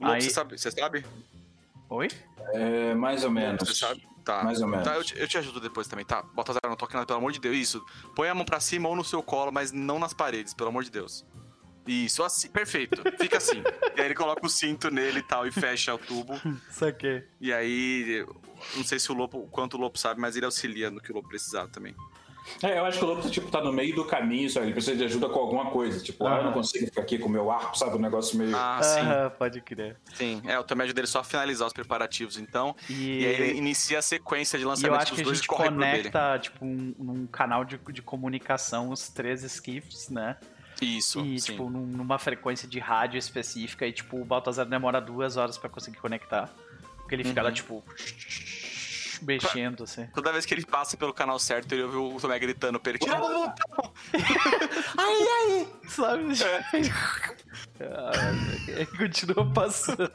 Lobo, 0.00 0.12
Aí- 0.12 0.22
Você 0.22 0.30
sabe? 0.30 0.58
Você 0.58 0.70
sabe? 0.70 1.04
Oi? 1.90 2.08
É, 2.52 2.94
mais 2.94 3.24
ou 3.24 3.30
menos. 3.30 3.66
Você 3.68 3.74
sabe? 3.74 4.06
Tá. 4.24 4.44
Mais 4.44 4.60
ou 4.60 4.68
menos. 4.68 4.84
Tá, 4.84 4.94
eu 4.94 5.02
te, 5.04 5.18
eu 5.18 5.26
te 5.26 5.38
ajudo 5.38 5.58
depois 5.60 5.88
também, 5.88 6.04
tá? 6.04 6.22
Baltazar, 6.22 6.60
não 6.66 6.76
toque 6.76 6.92
nada, 6.94 7.06
pelo 7.06 7.18
amor 7.18 7.32
de 7.32 7.40
Deus. 7.40 7.56
Isso. 7.56 7.84
Põe 8.14 8.28
a 8.28 8.34
mão 8.34 8.44
pra 8.44 8.60
cima 8.60 8.88
ou 8.88 8.94
no 8.94 9.02
seu 9.04 9.22
colo, 9.22 9.50
mas 9.50 9.72
não 9.72 9.98
nas 9.98 10.12
paredes, 10.12 10.52
pelo 10.52 10.68
amor 10.68 10.84
de 10.84 10.90
Deus. 10.90 11.24
Isso, 11.86 12.22
assim. 12.22 12.48
Perfeito. 12.50 13.02
Fica 13.18 13.38
assim. 13.38 13.62
e 13.96 14.00
aí 14.00 14.06
ele 14.06 14.14
coloca 14.14 14.44
o 14.44 14.48
cinto 14.50 14.90
nele 14.90 15.20
e 15.20 15.22
tal 15.22 15.46
e 15.46 15.50
fecha 15.50 15.94
o 15.94 15.98
tubo. 15.98 16.38
Saquei. 16.70 17.24
E 17.40 17.50
aí, 17.50 18.26
não 18.76 18.84
sei 18.84 18.98
se 18.98 19.10
o 19.10 19.14
Lobo, 19.14 19.38
o 19.44 19.48
quanto 19.48 19.78
o 19.78 19.80
Lobo 19.80 19.98
sabe, 19.98 20.20
mas 20.20 20.36
ele 20.36 20.44
auxilia 20.44 20.90
no 20.90 21.00
que 21.00 21.10
o 21.10 21.14
Lobo 21.14 21.28
precisar 21.28 21.66
também. 21.68 21.94
É, 22.62 22.78
eu 22.78 22.84
acho 22.84 22.98
que 22.98 23.04
o 23.04 23.08
Lobo 23.08 23.28
tipo, 23.30 23.50
tá 23.50 23.60
no 23.62 23.72
meio 23.72 23.94
do 23.94 24.04
caminho, 24.04 24.48
sabe? 24.50 24.66
Ele 24.66 24.72
precisa 24.72 24.96
de 24.96 25.04
ajuda 25.04 25.28
com 25.28 25.38
alguma 25.38 25.70
coisa. 25.70 26.00
Tipo, 26.02 26.26
ah, 26.26 26.38
eu 26.38 26.44
não 26.44 26.52
consigo 26.52 26.84
ficar 26.86 27.02
aqui 27.02 27.18
com 27.18 27.28
o 27.28 27.30
meu 27.30 27.50
arco, 27.50 27.76
sabe? 27.78 27.96
Um 27.96 28.00
negócio 28.00 28.36
meio. 28.38 28.52
Ah, 28.56 28.80
sim. 28.82 29.00
Aham, 29.00 29.30
pode 29.38 29.60
crer. 29.60 29.96
Sim. 30.14 30.42
É, 30.44 30.56
eu 30.56 30.64
também 30.64 30.84
ajudo 30.86 30.98
ele 30.98 31.06
só 31.06 31.20
a 31.20 31.24
finalizar 31.24 31.66
os 31.66 31.72
preparativos, 31.72 32.36
então. 32.38 32.74
E, 32.88 33.22
E, 33.22 33.26
aí 33.26 33.34
ele 33.34 33.58
inicia 33.58 33.98
a 33.98 34.02
sequência 34.02 34.58
de 34.58 34.64
e 34.64 34.66
eu 34.66 34.70
lançamento 34.70 35.00
acho 35.00 35.10
dos 35.12 35.16
que 35.16 35.20
a 35.20 35.24
dois 35.24 35.36
gente 35.38 35.44
e 35.44 35.48
conecta, 35.48 36.38
tipo, 36.38 36.64
um, 36.64 36.94
num 36.98 37.26
canal 37.26 37.64
de, 37.64 37.78
de 37.92 38.02
comunicação 38.02 38.90
os 38.90 39.08
três 39.08 39.42
skiffs, 39.44 40.08
né? 40.08 40.36
Isso, 40.80 41.20
E, 41.24 41.40
sim. 41.40 41.52
tipo, 41.52 41.68
num- 41.68 41.86
numa 41.86 42.18
frequência 42.18 42.68
de 42.68 42.78
rádio 42.78 43.18
específica 43.18 43.86
e, 43.86 43.92
tipo, 43.92 44.20
o 44.20 44.24
Baltazar 44.24 44.64
demora 44.66 45.00
duas 45.00 45.36
horas 45.36 45.58
pra 45.58 45.68
conseguir 45.68 45.98
conectar. 45.98 46.48
Porque 46.98 47.14
ele 47.14 47.24
fica 47.24 47.40
lá, 47.42 47.48
Uhum. 47.48 47.54
tipo, 47.54 47.84
mexendo, 49.22 49.84
assim. 49.84 50.06
Toda 50.14 50.32
vez 50.32 50.46
que 50.46 50.54
ele 50.54 50.64
passa 50.64 50.96
pelo 50.96 51.12
canal 51.12 51.38
certo, 51.38 51.72
ele 51.72 51.82
ouve 51.82 52.16
o 52.16 52.20
Tomé 52.20 52.38
gritando 52.38 52.78
pra 52.78 52.90
ele. 52.90 52.98
Tira 52.98 53.16
do 53.16 53.28
botão! 53.28 53.92
Ai, 54.96 55.28
ai! 55.38 55.68
Sabe? 55.88 56.24
É. 56.42 57.84
Ah, 57.84 58.96
continua 58.96 59.50
passando. 59.52 60.10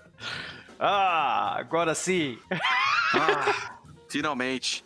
Ah, 0.79 1.55
agora 1.57 1.95
sim! 1.95 2.37
Ah, 2.51 3.77
finalmente. 4.09 4.83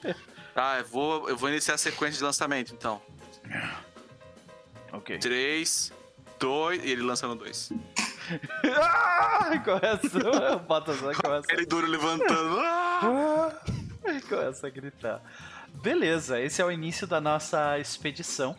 Tá, 0.53 0.79
eu 0.79 0.85
vou, 0.85 1.29
eu 1.29 1.37
vou 1.37 1.49
iniciar 1.49 1.75
a 1.75 1.77
sequência 1.77 2.17
de 2.17 2.23
lançamento, 2.23 2.73
então. 2.73 3.01
Ok. 4.91 5.17
3, 5.19 5.93
2, 6.39 6.83
e 6.83 6.91
ele 6.91 7.01
lança 7.01 7.27
no 7.27 7.35
2. 7.35 7.73
Ah, 8.75 9.57
começa, 9.63 10.55
o 10.55 10.59
Baltazar 10.59 11.15
começa, 11.15 11.53
Ele 11.53 11.65
duro 11.65 11.87
levantando. 11.87 12.59
Ah! 12.59 13.53
começa 14.29 14.67
a 14.67 14.69
gritar. 14.69 15.21
Beleza, 15.81 16.39
esse 16.41 16.61
é 16.61 16.65
o 16.65 16.71
início 16.71 17.05
da 17.07 17.19
nossa 17.21 17.77
expedição. 17.79 18.55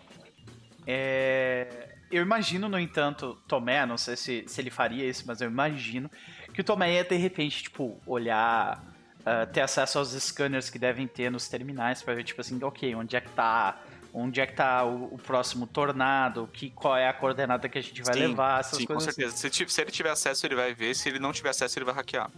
É, 0.87 1.89
Eu 2.11 2.23
imagino, 2.23 2.69
no 2.69 2.79
entanto, 2.79 3.39
Tomé, 3.47 3.85
não 3.85 3.99
sei 3.99 4.17
se, 4.17 4.45
se 4.47 4.61
ele 4.61 4.71
faria 4.71 5.05
isso, 5.09 5.25
mas 5.27 5.41
eu 5.41 5.51
imagino 5.51 6.11
que 6.55 6.61
o 6.61 6.65
Tomé 6.65 6.95
ia 6.95 7.05
de 7.05 7.17
repente, 7.17 7.65
tipo, 7.65 8.01
olhar, 8.07 8.83
ah, 9.27 9.45
ter 9.47 9.61
acesso 9.61 9.99
aos 9.99 10.11
scanners 10.13 10.71
que 10.71 10.79
devem 10.79 11.07
ter 11.07 11.31
nos 11.31 11.49
terminais 11.49 12.03
pra 12.03 12.15
ver, 12.15 12.25
tipo 12.25 12.41
assim, 12.41 12.59
ok, 12.63 12.95
onde 12.95 13.17
é 13.17 13.21
que 13.21 13.31
tá. 13.31 13.79
Onde 14.11 14.41
é 14.41 14.47
que 14.47 14.55
tá 14.55 14.85
o, 14.87 15.15
o 15.15 15.19
próximo 15.19 15.67
tornado? 15.67 16.49
Que, 16.51 16.71
qual 16.71 16.97
é 16.97 17.07
a 17.07 17.13
coordenada 17.13 17.69
que 17.69 17.79
a 17.79 17.83
gente 17.83 18.03
vai 18.03 18.15
Sim, 18.15 18.21
levar? 18.29 18.61
Essas 18.61 18.79
Sim, 18.79 18.87
com 18.87 18.95
coisas 18.95 19.09
assim. 19.11 19.21
certeza. 19.21 19.37
Se, 19.37 19.51
ti- 19.51 19.71
se 19.71 19.81
ele 19.83 19.91
tiver 19.91 20.09
acesso, 20.11 20.47
ele 20.47 20.55
vai 20.55 20.73
ver. 20.73 20.95
Se 20.95 21.11
ele 21.11 21.19
não 21.19 21.31
tiver 21.31 21.51
acesso, 21.51 21.79
ele 21.79 21.85
vai 21.85 21.95
hackear. 21.95 22.31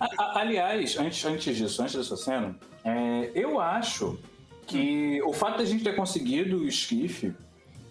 A- 0.00 0.06
a- 0.18 0.38
aliás, 0.40 0.98
antes, 0.98 1.24
antes 1.24 1.56
disso, 1.56 1.82
antes 1.82 1.94
dessa 1.94 2.16
cena, 2.16 2.56
é, 2.84 3.30
eu 3.34 3.60
acho 3.60 4.18
que 4.66 5.20
o 5.22 5.32
fato 5.32 5.58
da 5.58 5.64
gente 5.64 5.84
ter 5.84 5.94
conseguido 5.96 6.58
o 6.58 6.66
esquife 6.68 7.34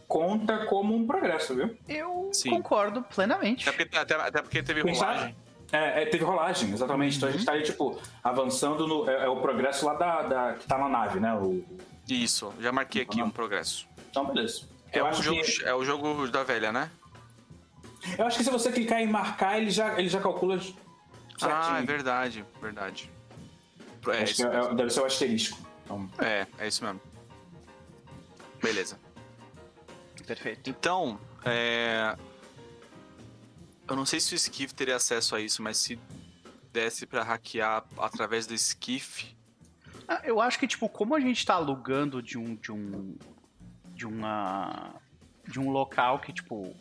conta 0.08 0.66
como 0.66 0.96
um 0.96 1.06
progresso, 1.08 1.56
viu? 1.56 1.76
Eu 1.88 2.30
Sim. 2.34 2.50
concordo 2.50 3.02
plenamente. 3.04 3.68
Até 3.70 3.78
porque, 3.86 3.98
até, 3.98 4.16
até 4.16 4.42
porque 4.42 4.64
teve 4.64 4.82
rolagem. 4.82 5.36
É, 5.72 6.02
é, 6.02 6.06
teve 6.06 6.24
rolagem, 6.26 6.74
exatamente. 6.74 7.16
Então 7.16 7.30
a 7.30 7.32
Uhum. 7.32 7.38
gente 7.38 7.46
tá 7.46 7.54
aí, 7.54 7.64
tipo, 7.64 7.98
avançando 8.22 8.86
no. 8.88 9.10
É, 9.10 9.24
é 9.26 9.30
o 9.30 9.38
progresso 9.38 9.86
lá 9.86 9.94
da, 9.94 10.22
da- 10.24 10.54
que 10.56 10.68
tá 10.68 10.78
na 10.78 10.90
nave, 10.90 11.20
né? 11.20 11.34
O, 11.34 11.64
Isso, 12.10 12.54
já 12.60 12.74
marquei 12.74 13.04
aqui 13.04 13.22
Uhum. 13.22 13.28
um 13.28 13.32
progresso. 13.32 13.88
então, 14.10 14.26
beleza. 14.26 14.64
É 14.92 15.02
o, 15.02 15.14
jogo, 15.14 15.42
que, 15.42 15.64
é 15.64 15.74
o 15.74 15.86
jogo 15.86 16.28
da 16.28 16.44
velha, 16.44 16.74
né? 16.74 16.92
eu 18.18 18.26
acho 18.26 18.38
que 18.38 18.44
se 18.44 18.50
você 18.50 18.70
clicar 18.72 19.00
em 19.00 19.08
marcar, 19.08 19.58
ele 19.58 19.70
já, 19.70 19.98
ele 19.98 20.10
já 20.10 20.20
calcula. 20.20 20.60
Ah, 21.44 21.80
é 21.80 21.86
verdade, 21.86 22.46
verdade. 22.62 23.12
É 24.08 24.24
Acho 24.24 24.32
isso 24.34 24.50
que 24.50 24.56
é- 24.56 24.74
deve 24.76 24.90
ser 24.90 25.02
o 25.02 25.06
asterisco. 25.06 25.60
Então, 25.86 26.10
É, 26.20 26.48
é 26.58 26.68
isso 26.68 26.84
mesmo. 26.84 27.02
Beleza. 28.62 29.00
Perfeito. 30.26 30.70
Então, 30.70 31.20
é... 31.44 32.16
Eu 33.90 33.96
não 33.96 34.06
sei 34.06 34.20
se 34.20 34.34
o 34.34 34.36
Skiff 34.36 34.74
teria 34.74 34.96
acesso 34.96 35.36
a 35.36 35.42
isso, 35.42 35.62
mas 35.62 35.78
se 35.78 36.00
desse 36.72 37.06
pra 37.06 37.24
hackear 37.24 37.84
através 37.98 38.48
do 38.48 38.54
Skiff... 38.54 39.36
Ah, 40.08 40.22
Eu 40.24 40.40
acho 40.42 40.58
que, 40.60 40.68
tipo, 40.68 40.88
como 40.90 41.16
a 41.16 41.20
gente 41.20 41.46
tá 41.46 41.56
alugando 41.56 42.22
de 42.22 42.38
um. 42.38 42.56
de 42.56 42.72
um. 42.72 43.18
de 43.94 44.06
uma. 44.06 44.96
de 45.48 45.60
um 45.60 45.70
local 45.70 46.20
que, 46.20 46.34
tipo. 46.34 46.76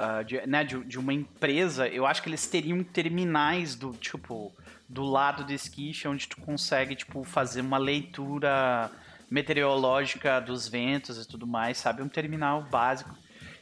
Ah, 0.00 0.22
de, 0.22 0.46
né, 0.46 0.62
de, 0.62 0.78
de 0.84 0.96
uma 0.96 1.12
empresa, 1.12 1.88
eu 1.88 2.06
acho 2.06 2.22
que 2.22 2.28
eles 2.28 2.46
teriam 2.46 2.84
terminais 2.84 3.74
do, 3.74 3.92
tipo, 3.94 4.54
do 4.88 5.02
lado 5.02 5.42
do 5.42 5.52
esquife, 5.52 6.06
onde 6.06 6.28
tu 6.28 6.40
consegue, 6.40 6.94
tipo, 6.94 7.24
fazer 7.24 7.62
uma 7.62 7.78
leitura 7.78 8.92
meteorológica 9.28 10.38
dos 10.40 10.68
ventos 10.68 11.20
e 11.20 11.26
tudo 11.26 11.48
mais, 11.48 11.78
sabe? 11.78 12.00
Um 12.00 12.08
terminal 12.08 12.62
básico. 12.62 13.12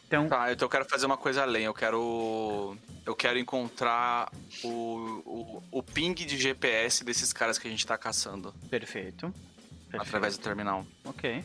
Então, 0.07 0.28
Tá, 0.28 0.53
então 0.53 0.66
eu 0.66 0.70
quero 0.70 0.84
fazer 0.84 1.07
uma 1.07 1.16
coisa 1.16 1.41
além. 1.41 1.64
Eu 1.64 1.72
quero... 1.72 2.76
Eu 3.07 3.16
quero 3.16 3.39
encontrar 3.39 4.30
o, 4.62 5.22
o, 5.24 5.62
o 5.70 5.82
ping 5.82 6.12
de 6.12 6.37
GPS 6.37 7.03
desses 7.03 7.32
caras 7.32 7.59
que 7.59 7.66
a 7.66 7.70
gente 7.70 7.87
tá 7.87 7.97
caçando. 7.97 8.53
perfeito. 8.68 9.32
perfeito. 9.91 10.03
Através 10.03 10.37
do 10.37 10.43
terminal. 10.43 10.84
Ok. 11.03 11.43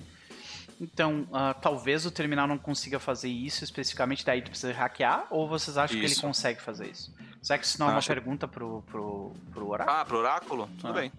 Então, 0.82 1.28
ah, 1.32 1.54
talvez 1.54 2.08
o 2.08 2.12
terminal 2.12 2.48
não 2.48 2.58
consiga 2.58 3.00
fazer 3.00 3.30
isso 3.30 3.64
especificamente, 3.64 4.26
daí 4.26 4.42
tu 4.42 4.50
precisa 4.50 4.74
hackear? 4.74 5.28
Ou 5.30 5.48
vocês 5.48 5.78
acham 5.78 5.96
que 5.96 6.04
ele 6.04 6.12
Isso. 6.12 6.22
consegue 6.22 6.60
fazer 6.60 6.88
isso? 6.90 7.14
Será 7.40 7.60
que 7.60 7.66
isso 7.66 7.80
não 7.80 7.88
é 7.88 7.92
uma 7.92 7.98
Acho- 8.00 8.08
pergunta 8.08 8.48
pro, 8.48 8.82
pro, 8.90 9.32
pro 9.54 9.70
Oráculo? 9.70 9.98
Ah, 9.98 10.04
pro 10.06 10.18
Oráculo? 10.18 10.70
Tudo 10.80 10.90
Ah. 10.90 10.94
bem. 10.94 11.12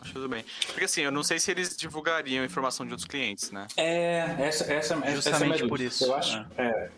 Acho 0.00 0.12
tudo 0.14 0.28
bem. 0.28 0.44
Porque 0.66 0.84
assim, 0.84 1.02
eu 1.02 1.12
não 1.12 1.22
sei 1.22 1.38
se 1.38 1.50
eles 1.50 1.76
divulgariam 1.76 2.44
informação 2.44 2.84
de 2.86 2.92
outros 2.92 3.06
clientes, 3.08 3.50
né? 3.52 3.68
É, 3.76 4.34
essa, 4.40 4.64
essa, 4.64 4.94
essa 4.94 4.94
é 5.06 5.08
a 5.08 5.14
Justamente 5.14 5.56
minha 5.58 5.68
por 5.68 5.80
isso, 5.80 6.04
Eu 6.04 6.14
acho, 6.16 6.46
é. 6.56 6.90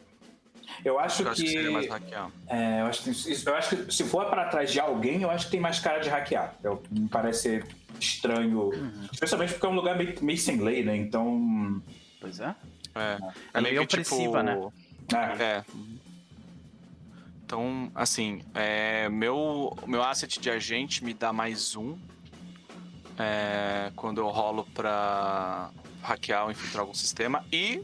Eu 0.85 0.99
acho 1.01 1.23
Eu 1.23 1.29
acho 1.31 1.41
que. 1.43 1.47
que 1.49 1.53
seria 1.53 1.71
mais 1.73 1.89
hackear. 1.89 2.31
é, 2.49 2.81
eu, 2.81 2.87
acho 2.87 3.03
que 3.03 3.11
isso- 3.11 3.49
eu 3.49 3.55
acho 3.57 3.77
que 3.77 3.93
se 3.93 4.05
for 4.05 4.27
para 4.31 4.47
trás 4.49 4.71
de 4.73 4.79
alguém, 4.81 5.21
eu 5.23 5.31
acho 5.31 5.47
que 5.47 5.51
tem 5.51 5.61
mais 5.61 5.81
cara 5.81 5.99
de 5.99 6.09
hackear. 6.09 6.55
Eu, 6.63 6.81
me 6.91 7.09
parece 7.09 7.63
estranho. 8.05 8.71
Uhum. 8.71 9.09
Especialmente 9.13 9.53
porque 9.53 9.67
é 9.67 9.69
um 9.69 9.75
lugar 9.75 9.97
meio, 9.97 10.15
meio 10.23 10.39
sem 10.39 10.61
lei, 10.61 10.85
né? 10.85 10.97
Então. 10.97 11.83
Pois 12.21 12.41
é. 12.41 12.55
É, 12.95 13.19
é 13.55 13.61
meio 13.61 13.87
que 13.87 13.97
tipo... 13.97 14.15
opressiva, 14.15 14.43
né? 14.43 14.59
É, 15.13 15.43
É. 15.43 15.65
Então, 17.45 17.91
assim, 17.97 18.43
é, 18.55 19.09
meu, 19.09 19.77
meu 19.85 20.05
asset 20.05 20.39
de 20.39 20.49
agente 20.49 21.05
me 21.05 21.13
dá 21.13 21.33
mais 21.33 21.75
um 21.75 21.99
é, 23.19 23.91
quando 23.97 24.19
eu 24.19 24.29
rolo 24.29 24.65
pra 24.73 25.71
hackear 26.01 26.45
ou 26.45 26.53
infiltrar 26.53 26.83
algum 26.83 26.95
sistema. 26.95 27.45
E 27.53 27.83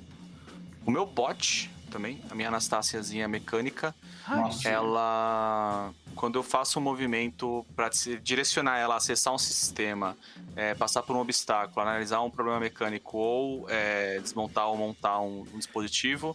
o 0.87 0.91
meu 0.93 1.05
bot 1.05 1.69
também, 1.91 2.21
a 2.31 2.35
minha 2.35 2.49
Anastáciazinha 2.49 3.27
mecânica, 3.29 3.95
Nossa. 4.29 4.69
ela. 4.69 5.93
Quando 6.15 6.39
eu 6.39 6.43
faço 6.43 6.79
um 6.79 6.83
movimento 6.83 7.65
para 7.77 7.91
direcionar 8.23 8.79
ela 8.79 8.95
a 8.95 8.97
acessar 8.97 9.35
um 9.35 9.39
sistema, 9.39 10.17
é, 10.57 10.75
passar 10.75 11.03
por 11.03 11.15
um 11.15 11.21
obstáculo, 11.21 11.81
analisar 11.87 12.23
um 12.23 12.31
problema 12.31 12.59
mecânico 12.61 13.19
ou 13.19 13.69
é, 13.69 14.19
desmontar 14.21 14.67
ou 14.69 14.77
montar 14.79 15.21
um, 15.21 15.43
um 15.53 15.59
dispositivo, 15.59 16.35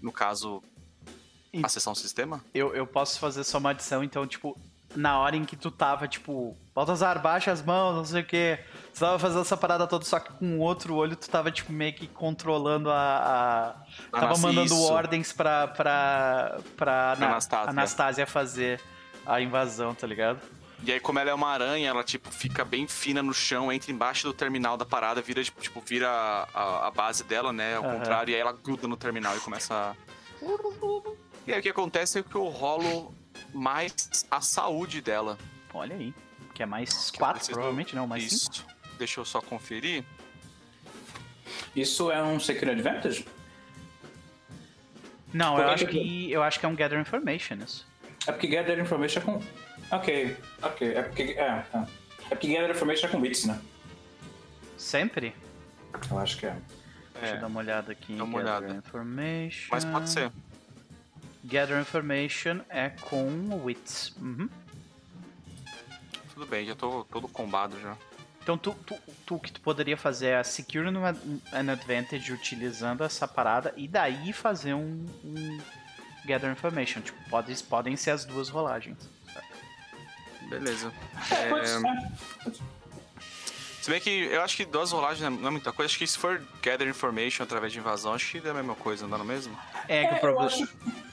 no 0.00 0.10
caso, 0.10 0.62
E- 1.52 1.60
acessar 1.62 1.92
um 1.92 1.94
sistema? 1.94 2.42
Eu, 2.54 2.74
eu 2.74 2.86
posso 2.86 3.18
fazer 3.20 3.44
só 3.44 3.58
uma 3.58 3.70
adição, 3.70 4.02
então, 4.02 4.26
tipo, 4.26 4.58
na 4.96 5.18
hora 5.18 5.36
em 5.36 5.44
que 5.44 5.54
tu 5.54 5.70
tava, 5.70 6.08
tipo, 6.08 6.56
Baltazar, 6.74 7.20
baixa 7.20 7.52
as 7.52 7.62
mãos, 7.62 7.94
não 7.96 8.04
sei 8.06 8.22
o 8.22 8.26
quê. 8.26 8.58
Tu 8.94 9.00
tava 9.00 9.18
fazendo 9.18 9.40
essa 9.42 9.56
parada 9.56 9.86
toda, 9.86 10.04
só 10.04 10.18
que 10.18 10.32
com 10.34 10.58
o 10.58 10.60
outro 10.60 10.94
olho 10.94 11.16
tu 11.16 11.28
tava, 11.30 11.50
tipo, 11.50 11.72
meio 11.72 11.92
que 11.94 12.06
controlando 12.06 12.90
a. 12.90 12.96
a- 12.96 14.10
tava 14.10 14.26
Anas- 14.26 14.40
mandando 14.40 14.74
isso. 14.74 14.82
ordens 14.92 15.32
pra, 15.32 15.68
pra, 15.68 16.58
pra 16.76 17.12
Ana- 17.12 17.26
Anastácia. 17.28 17.70
Anastásia 17.70 18.26
fazer 18.26 18.80
a 19.24 19.40
invasão, 19.40 19.94
tá 19.94 20.06
ligado? 20.06 20.40
E 20.82 20.90
aí, 20.90 20.98
como 20.98 21.18
ela 21.18 21.30
é 21.30 21.34
uma 21.34 21.48
aranha, 21.48 21.90
ela, 21.90 22.02
tipo, 22.02 22.30
fica 22.30 22.64
bem 22.64 22.86
fina 22.86 23.22
no 23.22 23.34
chão, 23.34 23.70
entra 23.70 23.92
embaixo 23.92 24.26
do 24.26 24.32
terminal 24.32 24.76
da 24.78 24.84
parada, 24.86 25.20
vira, 25.20 25.44
tipo, 25.44 25.60
tipo 25.60 25.80
vira 25.80 26.08
a, 26.08 26.86
a 26.86 26.90
base 26.90 27.22
dela, 27.22 27.52
né? 27.52 27.76
Ao 27.76 27.84
uhum. 27.84 27.98
contrário, 27.98 28.32
e 28.32 28.34
aí 28.34 28.40
ela 28.40 28.52
gruda 28.52 28.88
no 28.88 28.96
terminal 28.96 29.36
e 29.36 29.40
começa 29.40 29.74
a... 29.74 29.94
E 31.46 31.52
aí 31.52 31.58
o 31.58 31.62
que 31.62 31.68
acontece 31.68 32.18
é 32.18 32.22
que 32.22 32.34
eu 32.34 32.48
rolo 32.48 33.14
mais 33.52 33.94
a 34.30 34.40
saúde 34.40 35.00
dela. 35.00 35.38
Olha 35.72 35.96
aí. 35.96 36.14
Que 36.54 36.62
é 36.62 36.66
mais 36.66 37.10
4, 37.10 37.52
provavelmente, 37.52 37.94
não, 37.96 38.06
mais 38.06 38.30
5. 38.30 38.69
Deixa 39.00 39.18
eu 39.18 39.24
só 39.24 39.40
conferir. 39.40 40.04
Isso 41.74 42.10
é 42.10 42.22
um 42.22 42.38
Secret 42.38 42.72
Advantage? 42.72 43.24
Não, 45.32 45.58
eu 45.58 45.70
acho, 45.70 45.86
que, 45.86 46.30
eu 46.30 46.42
acho 46.42 46.60
que 46.60 46.66
é 46.66 46.68
um 46.68 46.76
Gather 46.76 47.00
Information 47.00 47.54
isso. 47.64 47.88
É 48.26 48.32
porque 48.32 48.46
Gather 48.46 48.78
Information 48.78 49.20
é 49.20 49.22
com. 49.22 49.42
Ok, 49.90 50.36
ok. 50.60 50.94
É 50.94 51.02
porque. 51.02 51.22
É, 51.22 51.64
é. 51.72 51.86
é 52.26 52.28
porque 52.28 52.52
Gather 52.52 52.70
Information 52.72 53.06
é 53.06 53.10
com 53.10 53.20
bits, 53.22 53.46
né? 53.46 53.58
Sempre? 54.76 55.34
Eu 56.10 56.18
acho 56.18 56.36
que 56.36 56.44
é. 56.44 56.56
Deixa 57.14 57.34
é. 57.34 57.36
eu 57.36 57.40
dar 57.40 57.46
uma 57.46 57.60
olhada 57.60 57.92
aqui 57.92 58.14
Dá 58.16 58.24
uma 58.24 58.42
Gather 58.42 58.64
olhada. 58.64 58.78
Information. 58.80 59.68
Mas 59.70 59.84
pode 59.86 60.10
ser. 60.10 60.30
Gather 61.42 61.80
Information 61.80 62.60
é 62.68 62.90
com 62.90 63.64
Wits. 63.64 64.14
Uhum. 64.20 64.46
Tudo 66.34 66.44
bem, 66.44 66.66
já 66.66 66.74
tô 66.74 67.02
todo 67.04 67.26
combado 67.28 67.80
já. 67.80 67.96
Então 68.50 68.58
tu, 68.58 68.74
tu, 68.84 68.98
tu 69.24 69.38
que 69.38 69.52
tu 69.52 69.60
poderia 69.60 69.96
fazer 69.96 70.28
é 70.28 70.42
Secure 70.42 70.88
an 70.88 71.72
Advantage 71.72 72.32
utilizando 72.32 73.04
essa 73.04 73.28
parada 73.28 73.72
e 73.76 73.86
daí 73.86 74.32
fazer 74.32 74.74
um, 74.74 75.06
um 75.24 75.60
Gather 76.24 76.50
Information. 76.50 77.00
Tipo, 77.00 77.30
pode, 77.30 77.62
podem 77.62 77.96
ser 77.96 78.10
as 78.10 78.24
duas 78.24 78.48
rolagens. 78.48 78.98
Beleza. 80.48 80.92
É... 81.30 82.79
Se 83.80 83.90
bem 83.90 83.98
que 83.98 84.10
eu 84.10 84.42
acho 84.42 84.56
que 84.56 84.66
duas 84.66 84.92
rolagens 84.92 85.40
não 85.40 85.48
é 85.48 85.50
muita 85.50 85.72
coisa. 85.72 85.88
Acho 85.88 85.98
que 85.98 86.06
se 86.06 86.18
for 86.18 86.42
Gather 86.62 86.86
Information 86.86 87.42
através 87.42 87.72
de 87.72 87.78
invasão, 87.78 88.12
acho 88.12 88.30
que 88.30 88.46
é 88.46 88.50
a 88.50 88.54
mesma 88.54 88.74
coisa, 88.74 89.06
não 89.06 89.18
é 89.18 89.24
mesmo? 89.24 89.58
É 89.88 90.06
que 90.06 90.14
o 90.16 90.20
problema. 90.20 90.68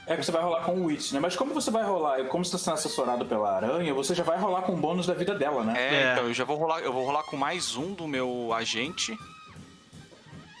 É 0.06 0.16
que 0.16 0.22
você 0.22 0.30
vai 0.30 0.42
rolar 0.42 0.62
com 0.64 0.72
o 0.72 0.84
Witch, 0.84 1.12
né? 1.12 1.20
Mas 1.20 1.34
como 1.34 1.54
você 1.54 1.70
vai 1.70 1.82
rolar, 1.82 2.24
como 2.26 2.44
você 2.44 2.56
está 2.56 2.70
sendo 2.70 2.74
assessorado 2.74 3.24
pela 3.24 3.56
aranha, 3.56 3.94
você 3.94 4.14
já 4.14 4.22
vai 4.22 4.38
rolar 4.38 4.62
com 4.62 4.74
o 4.74 4.76
bônus 4.76 5.06
da 5.06 5.14
vida 5.14 5.34
dela, 5.34 5.64
né? 5.64 5.74
É, 5.76 5.94
é, 5.94 6.12
então 6.12 6.24
eu 6.24 6.34
já 6.34 6.44
vou 6.44 6.56
rolar, 6.56 6.80
eu 6.80 6.92
vou 6.92 7.04
rolar 7.06 7.22
com 7.22 7.36
mais 7.38 7.74
um 7.74 7.94
do 7.94 8.06
meu 8.06 8.52
agente. 8.52 9.18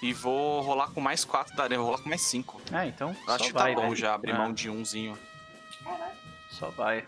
E 0.00 0.12
vou 0.12 0.62
rolar 0.62 0.88
com 0.90 1.00
mais 1.00 1.24
quatro 1.24 1.56
da 1.56 1.64
aranha, 1.64 1.80
vou 1.80 1.88
rolar 1.88 2.02
com 2.02 2.08
mais 2.08 2.22
cinco. 2.22 2.60
Ah, 2.72 2.86
então. 2.86 3.14
Acho 3.26 3.48
que 3.48 3.52
vai, 3.52 3.74
tá 3.74 3.80
bom 3.80 3.90
né? 3.90 3.96
já 3.96 4.14
abrir 4.14 4.30
é. 4.30 4.38
mão 4.38 4.52
de 4.52 4.70
umzinho. 4.70 5.18
Só 6.50 6.70
vai. 6.70 7.04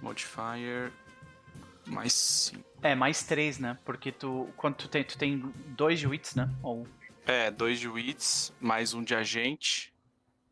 Modifier. 0.00 0.92
Mais 1.86 2.12
cinco. 2.12 2.71
É, 2.82 2.94
mais 2.94 3.22
três, 3.22 3.58
né? 3.58 3.78
Porque 3.84 4.10
tu. 4.10 4.48
Quando 4.56 4.74
tu 4.74 4.88
tem. 4.88 5.04
Tu 5.04 5.16
tem 5.16 5.38
dois 5.68 6.00
de 6.00 6.06
wits, 6.06 6.34
né? 6.34 6.50
Ou. 6.62 6.86
É, 7.24 7.50
dois 7.50 7.78
de 7.78 7.88
wits, 7.88 8.52
mais 8.60 8.92
um 8.92 9.02
de 9.02 9.14
agente. 9.14 9.92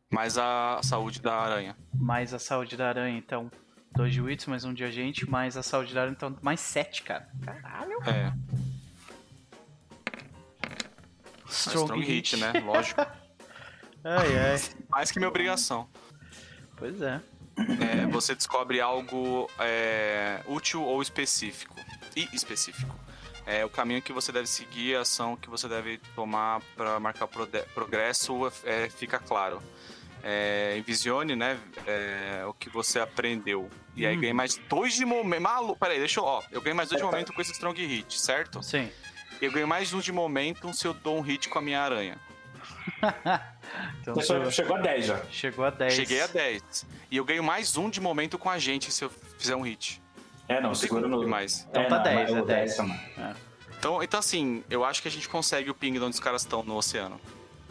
Mais 0.09 0.37
a 0.37 0.79
saúde 0.83 1.21
da 1.21 1.33
aranha. 1.33 1.77
Mais 1.93 2.33
a 2.33 2.39
saúde 2.39 2.75
da 2.75 2.89
aranha, 2.89 3.17
então. 3.17 3.49
Dois 3.93 4.13
de 4.13 4.21
Wits, 4.21 4.45
mais 4.45 4.63
um 4.63 4.73
de 4.73 4.85
agente, 4.85 5.29
mais 5.29 5.57
a 5.57 5.63
saúde 5.63 5.93
da 5.93 6.01
aranha, 6.01 6.15
então 6.15 6.37
mais 6.41 6.61
sete, 6.61 7.03
cara. 7.03 7.29
Caralho. 7.43 7.97
É. 8.03 8.33
Strong, 11.47 11.83
strong 11.83 11.99
hit, 11.99 12.35
hit, 12.35 12.37
né? 12.37 12.53
Lógico. 12.63 13.01
ai, 14.03 14.37
ai. 14.37 14.59
Mais 14.89 15.11
que 15.11 15.19
minha 15.19 15.27
obrigação. 15.27 15.89
Pois 16.77 17.01
é. 17.01 17.21
é 17.57 18.07
você 18.07 18.33
descobre 18.33 18.79
algo 18.79 19.49
é, 19.59 20.41
útil 20.47 20.81
ou 20.83 21.01
específico. 21.01 21.75
E 22.15 22.27
específico. 22.33 22.93
É 23.45 23.65
o 23.65 23.69
caminho 23.69 24.01
que 24.01 24.13
você 24.13 24.31
deve 24.31 24.47
seguir, 24.47 24.95
a 24.95 25.01
ação 25.01 25.35
que 25.35 25.49
você 25.49 25.67
deve 25.67 25.97
tomar 26.15 26.61
para 26.75 26.99
marcar 26.99 27.27
progresso 27.27 28.51
é, 28.63 28.89
fica 28.89 29.17
claro 29.17 29.61
é, 30.23 30.77
Envisione, 30.77 31.35
né? 31.35 31.59
É, 31.85 32.43
o 32.45 32.53
que 32.53 32.69
você 32.69 32.99
aprendeu. 32.99 33.69
E 33.95 34.05
aí 34.05 34.15
hum. 34.15 34.19
ganhei 34.19 34.33
mais 34.33 34.57
dois 34.69 34.93
de 34.93 35.05
momento. 35.05 35.41
Malu, 35.41 35.75
peraí, 35.75 35.99
deixa 35.99 36.19
eu. 36.19 36.23
Ó, 36.23 36.41
eu 36.51 36.61
ganhei 36.61 36.75
mais 36.75 36.89
dois 36.89 37.01
de 37.01 37.05
momento 37.05 37.33
com 37.33 37.41
esse 37.41 37.51
Strong 37.51 37.85
Hit, 37.85 38.19
certo? 38.19 38.61
Sim. 38.63 38.89
Eu 39.41 39.51
ganhei 39.51 39.65
mais 39.65 39.93
um 39.93 39.99
de 39.99 40.11
momento 40.11 40.71
se 40.73 40.87
eu 40.87 40.93
dou 40.93 41.17
um 41.17 41.21
hit 41.21 41.49
com 41.49 41.57
a 41.57 41.61
minha 41.61 41.81
aranha. 41.81 42.17
então, 44.01 44.51
chegou 44.51 44.75
a 44.75 44.81
10 44.81 45.05
já. 45.05 45.21
Chegou 45.31 45.65
a 45.65 45.69
10. 45.71 45.93
Cheguei 45.93 46.21
a 46.21 46.27
10. 46.27 46.85
E 47.09 47.17
eu 47.17 47.25
ganho 47.25 47.43
mais 47.43 47.75
um 47.75 47.89
de 47.89 47.99
momento 47.99 48.37
com 48.37 48.49
a 48.49 48.59
gente 48.59 48.91
se 48.91 49.03
eu 49.03 49.09
fizer 49.39 49.55
um 49.55 49.61
hit. 49.61 50.00
É, 50.51 50.55
não, 50.55 50.69
não 50.69 50.75
segura 50.75 51.07
no. 51.07 51.27
Mais. 51.27 51.65
Então 51.69 51.83
é, 51.83 51.85
tá 51.85 51.97
não, 51.97 52.03
10, 52.03 52.29
é 52.29 52.41
10. 52.41 52.77
10 52.77 52.79
é. 52.79 53.33
Então, 53.79 54.03
então, 54.03 54.19
assim, 54.19 54.63
eu 54.69 54.83
acho 54.83 55.01
que 55.01 55.07
a 55.07 55.11
gente 55.11 55.27
consegue 55.27 55.69
o 55.69 55.73
ping 55.73 55.93
de 55.93 55.99
onde 55.99 56.13
os 56.13 56.19
caras 56.19 56.41
estão 56.41 56.61
no 56.61 56.75
oceano. 56.75 57.19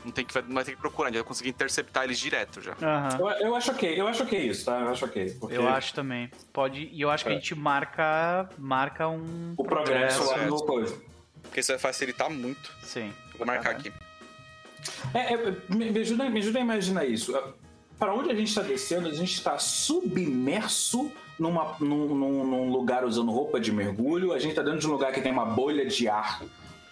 Não, 0.04 0.10
tem 0.10 0.24
que, 0.24 0.34
não 0.42 0.54
vai 0.54 0.64
ter 0.64 0.72
que 0.72 0.78
procurar, 0.78 1.08
a 1.08 1.12
gente 1.12 1.20
vai 1.20 1.28
conseguir 1.28 1.50
interceptar 1.50 2.04
eles 2.04 2.18
direto 2.18 2.62
já. 2.62 2.72
Uhum. 2.72 3.28
Eu, 3.28 3.48
eu, 3.48 3.54
acho 3.54 3.70
ok, 3.70 4.00
eu 4.00 4.08
acho 4.08 4.22
ok 4.22 4.38
isso, 4.40 4.64
tá? 4.64 4.80
Eu 4.80 4.88
acho 4.88 5.04
ok. 5.04 5.36
Porque... 5.38 5.56
Eu 5.56 5.68
acho 5.68 5.92
também. 5.92 6.30
Pode. 6.52 6.88
E 6.90 7.02
eu 7.02 7.10
acho 7.10 7.22
que 7.22 7.30
a 7.30 7.34
é. 7.34 7.36
gente 7.36 7.54
marca, 7.54 8.48
marca 8.56 9.08
um. 9.08 9.52
O 9.58 9.64
progresso, 9.64 10.24
progresso 10.24 10.40
lá 10.40 10.46
no 10.46 10.64
coisa. 10.64 10.98
Porque 11.42 11.60
isso 11.60 11.70
vai 11.70 11.78
facilitar 11.78 12.30
muito. 12.30 12.74
Sim. 12.82 13.12
Vou 13.36 13.46
marcar 13.46 13.72
aqui. 13.72 13.92
É, 15.12 15.34
é, 15.34 15.56
me, 15.68 15.98
ajuda, 15.98 16.30
me 16.30 16.38
ajuda 16.38 16.58
a 16.58 16.62
imaginar 16.62 17.04
isso. 17.04 17.36
Para 18.00 18.12
onde 18.12 18.30
a 18.30 18.34
gente 18.34 18.48
está 18.48 18.62
descendo, 18.62 19.08
a 19.08 19.12
gente 19.12 19.34
está 19.34 19.58
submerso 19.58 21.12
numa, 21.38 21.76
num, 21.78 22.14
num, 22.14 22.44
num, 22.44 22.72
lugar 22.72 23.04
usando 23.04 23.30
roupa 23.30 23.60
de 23.60 23.70
mergulho, 23.70 24.32
a 24.32 24.38
gente 24.38 24.50
está 24.50 24.62
dentro 24.62 24.80
de 24.80 24.88
um 24.88 24.92
lugar 24.92 25.12
que 25.12 25.20
tem 25.20 25.30
uma 25.30 25.44
bolha 25.44 25.86
de 25.86 26.08
ar 26.08 26.42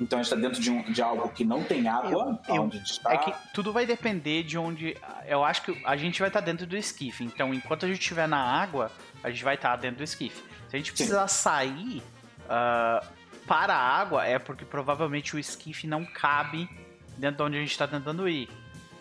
então 0.01 0.19
a 0.19 0.23
gente 0.23 0.33
está 0.33 0.49
dentro 0.49 0.63
de, 0.63 0.71
um, 0.71 0.83
de, 0.93 1.03
algo 1.03 1.29
que 1.31 1.45
não 1.45 1.65
tem 1.65 1.89
água, 1.89 2.41
eu, 2.49 2.63
onde 2.63 2.77
a 2.77 2.79
gente 2.79 2.93
está. 2.93 3.13
É 3.13 3.19
que 3.19 3.35
tudo 3.53 3.73
vai 3.73 3.85
depender 3.85 4.45
de 4.45 4.57
onde. 4.57 4.97
Eu 5.27 5.45
acho 5.45 5.63
que 5.63 5.83
a 5.85 5.97
gente 5.97 6.21
vai 6.21 6.29
estar 6.29 6.41
tá 6.41 6.47
dentro 6.47 6.67
do 6.67 6.77
esquife. 6.77 7.25
Então, 7.25 7.53
enquanto 7.53 7.85
a 7.85 7.89
gente 7.89 8.01
estiver 8.01 8.29
na 8.29 8.39
água, 8.39 8.93
a 9.23 9.31
gente 9.31 9.43
vai 9.43 9.57
estar 9.57 9.71
tá 9.71 9.77
dentro 9.77 9.99
do 9.99 10.05
esquife. 10.05 10.41
Se 10.69 10.77
a 10.77 10.79
gente 10.79 10.93
precisar 10.93 11.27
sair 11.27 12.01
uh, 12.45 13.05
para 13.47 13.75
a 13.75 13.99
água, 13.99 14.25
é 14.25 14.39
porque 14.39 14.65
provavelmente 14.65 15.35
o 15.35 15.39
esquife 15.39 15.87
não 15.87 16.05
cabe 16.05 16.69
dentro 17.17 17.39
de 17.39 17.43
onde 17.43 17.57
a 17.57 17.61
gente 17.61 17.73
está 17.73 17.89
tentando 17.89 18.29
ir, 18.29 18.49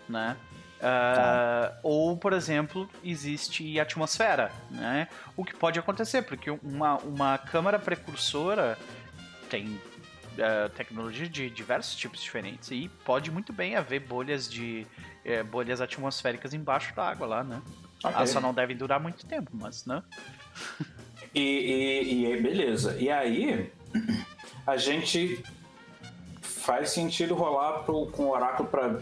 né? 0.10 0.36
Uh. 0.78 1.76
Ou, 1.82 2.18
por 2.18 2.34
exemplo, 2.34 2.90
existe 3.04 3.80
atmosfera, 3.80 4.52
né? 4.70 5.08
O 5.36 5.44
que 5.44 5.56
pode 5.56 5.80
acontecer, 5.80 6.22
porque 6.22 6.52
uma, 6.52 6.98
uma 6.98 7.38
câmara 7.38 7.80
precursora 7.80 8.78
tem 9.50 9.68
uh, 9.68 10.70
tecnologia 10.76 11.28
de 11.28 11.50
diversos 11.50 11.96
tipos 11.96 12.22
diferentes 12.22 12.70
e 12.72 12.90
pode 13.04 13.32
muito 13.32 13.52
bem 13.52 13.76
haver 13.76 14.02
bolhas 14.02 14.50
de 14.50 14.86
uh, 15.26 15.44
bolhas 15.46 15.82
atmosféricas 15.82 16.54
embaixo 16.54 16.96
da 16.96 17.10
água 17.10 17.28
lá, 17.28 17.44
né? 17.44 17.62
Okay. 18.04 18.16
Elas 18.16 18.30
só 18.30 18.40
não 18.40 18.54
devem 18.54 18.78
durar 18.78 19.00
muito 19.00 19.26
tempo, 19.26 19.50
mas, 19.54 19.86
né? 19.86 20.04
e, 21.34 21.42
e, 21.42 22.26
e 22.26 22.42
beleza. 22.42 22.96
E 23.00 23.10
aí 23.10 23.72
a 24.66 24.78
gente 24.78 25.44
faz 26.42 26.92
sentido 26.92 27.34
rolar 27.34 27.84
pro, 27.84 28.08
com 28.08 28.26
o 28.26 28.32
oráculo 28.32 28.68
para 28.70 29.00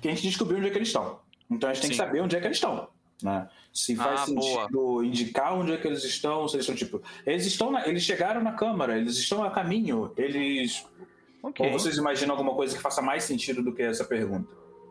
que 0.00 0.08
a 0.08 0.10
gente 0.10 0.22
descobrir 0.22 0.56
onde 0.56 0.68
é 0.68 0.70
que 0.70 0.78
eles 0.78 0.88
estão. 0.88 1.20
Então 1.50 1.70
a 1.70 1.74
gente 1.74 1.82
Sim. 1.82 1.88
tem 1.88 1.98
que 1.98 2.04
saber 2.04 2.20
onde 2.20 2.36
é 2.36 2.40
que 2.40 2.46
eles 2.46 2.56
estão. 2.56 2.88
Né? 3.22 3.48
Se 3.72 3.96
faz 3.96 4.22
ah, 4.22 4.26
sentido 4.26 4.68
boa. 4.72 5.06
indicar 5.06 5.54
onde 5.54 5.72
é 5.72 5.76
que 5.76 5.86
eles 5.86 6.04
estão, 6.04 6.46
se 6.48 6.56
eles 6.56 6.68
estão 6.68 6.74
tipo. 6.74 7.02
Eles 7.24 7.46
estão 7.46 7.70
na, 7.70 7.86
eles 7.86 8.02
chegaram 8.02 8.42
na 8.42 8.52
Câmara, 8.52 8.98
eles 8.98 9.16
estão 9.16 9.42
a 9.42 9.50
caminho, 9.50 10.12
eles. 10.16 10.86
Okay. 11.42 11.66
Ou 11.66 11.72
vocês 11.72 11.96
imaginam 11.96 12.34
alguma 12.34 12.54
coisa 12.54 12.76
que 12.76 12.82
faça 12.82 13.00
mais 13.00 13.24
sentido 13.24 13.62
do 13.62 13.72
que 13.72 13.82
essa 13.82 14.04
pergunta? 14.04 14.48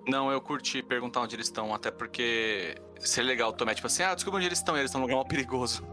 Não, 0.07 0.31
eu 0.31 0.39
curti 0.39 0.83
perguntar 0.83 1.21
onde 1.21 1.35
eles 1.35 1.47
estão, 1.47 1.73
até 1.73 1.89
porque 1.89 2.75
seria 2.99 3.27
legal 3.27 3.51
tomar, 3.51 3.73
tipo 3.73 3.87
assim, 3.87 4.03
ah, 4.03 4.13
desculpa 4.13 4.37
onde 4.37 4.47
eles 4.47 4.59
estão, 4.59 4.77
eles 4.77 4.89
estão 4.89 5.01
num 5.01 5.07
lugar 5.07 5.15
mal 5.15 5.25
perigoso. 5.25 5.83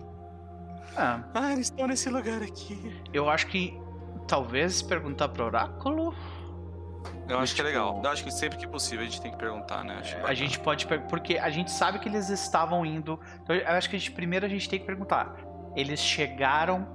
Ah. 0.96 1.24
ah, 1.34 1.52
eles 1.52 1.68
estão 1.68 1.86
nesse 1.86 2.10
lugar 2.10 2.42
aqui. 2.42 2.78
Eu 3.12 3.28
acho 3.30 3.46
que 3.46 3.74
talvez 4.28 4.82
perguntar 4.82 5.28
pro 5.30 5.44
oráculo 5.44 6.14
eu 7.28 7.38
acho 7.38 7.54
que 7.54 7.60
é 7.60 7.64
legal. 7.64 8.00
Eu 8.02 8.10
acho 8.10 8.24
que 8.24 8.30
sempre 8.30 8.58
que 8.58 8.66
possível 8.66 9.04
a 9.04 9.08
gente 9.08 9.20
tem 9.20 9.30
que 9.30 9.38
perguntar, 9.38 9.84
né? 9.84 10.02
a 10.24 10.34
gente 10.34 10.58
pode 10.58 10.86
porque 11.08 11.38
a 11.38 11.50
gente 11.50 11.70
sabe 11.70 11.98
que 11.98 12.08
eles 12.08 12.28
estavam 12.28 12.84
indo. 12.84 13.18
Então 13.42 13.54
eu 13.54 13.68
acho 13.68 13.88
que 13.88 13.96
a 13.96 13.98
gente, 13.98 14.12
primeiro 14.12 14.46
a 14.46 14.48
gente 14.48 14.68
tem 14.68 14.78
que 14.78 14.86
perguntar. 14.86 15.34
Eles 15.74 16.00
chegaram 16.00 16.86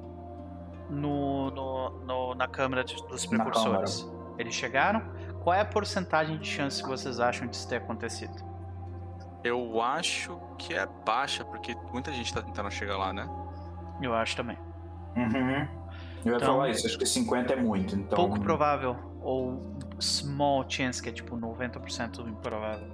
no, 0.89 1.51
no, 1.51 1.89
no 2.05 2.35
na 2.35 2.47
câmara 2.47 2.83
dos 2.83 3.25
precursores. 3.25 4.07
Eles 4.37 4.53
chegaram? 4.53 5.01
Qual 5.43 5.55
é 5.55 5.61
a 5.61 5.65
porcentagem 5.65 6.37
de 6.37 6.47
chance 6.47 6.83
que 6.83 6.89
vocês 6.89 7.19
acham 7.19 7.47
disso 7.47 7.67
ter 7.67 7.77
acontecido? 7.77 8.35
Eu 9.43 9.81
acho 9.81 10.39
que 10.57 10.73
é 10.73 10.85
baixa, 11.05 11.45
porque 11.45 11.75
muita 11.91 12.11
gente 12.11 12.33
tá 12.33 12.41
tentando 12.41 12.69
chegar 12.69 12.97
lá, 12.97 13.13
né? 13.13 13.27
Eu 14.01 14.13
acho 14.13 14.35
também. 14.35 14.57
Uhum. 15.15 15.67
Eu 16.25 16.31
ia 16.31 16.37
então, 16.37 16.39
falar 16.39 16.69
isso, 16.69 16.85
acho 16.85 16.97
que 16.97 17.05
50 17.05 17.53
é 17.53 17.55
muito. 17.55 17.95
Então... 17.95 18.17
Pouco 18.17 18.39
provável. 18.39 18.95
Ou 19.27 19.61
small 19.99 20.65
chance, 20.69 21.03
que 21.03 21.09
é 21.09 21.11
tipo 21.11 21.35
90% 21.35 22.25
improvável. 22.25 22.87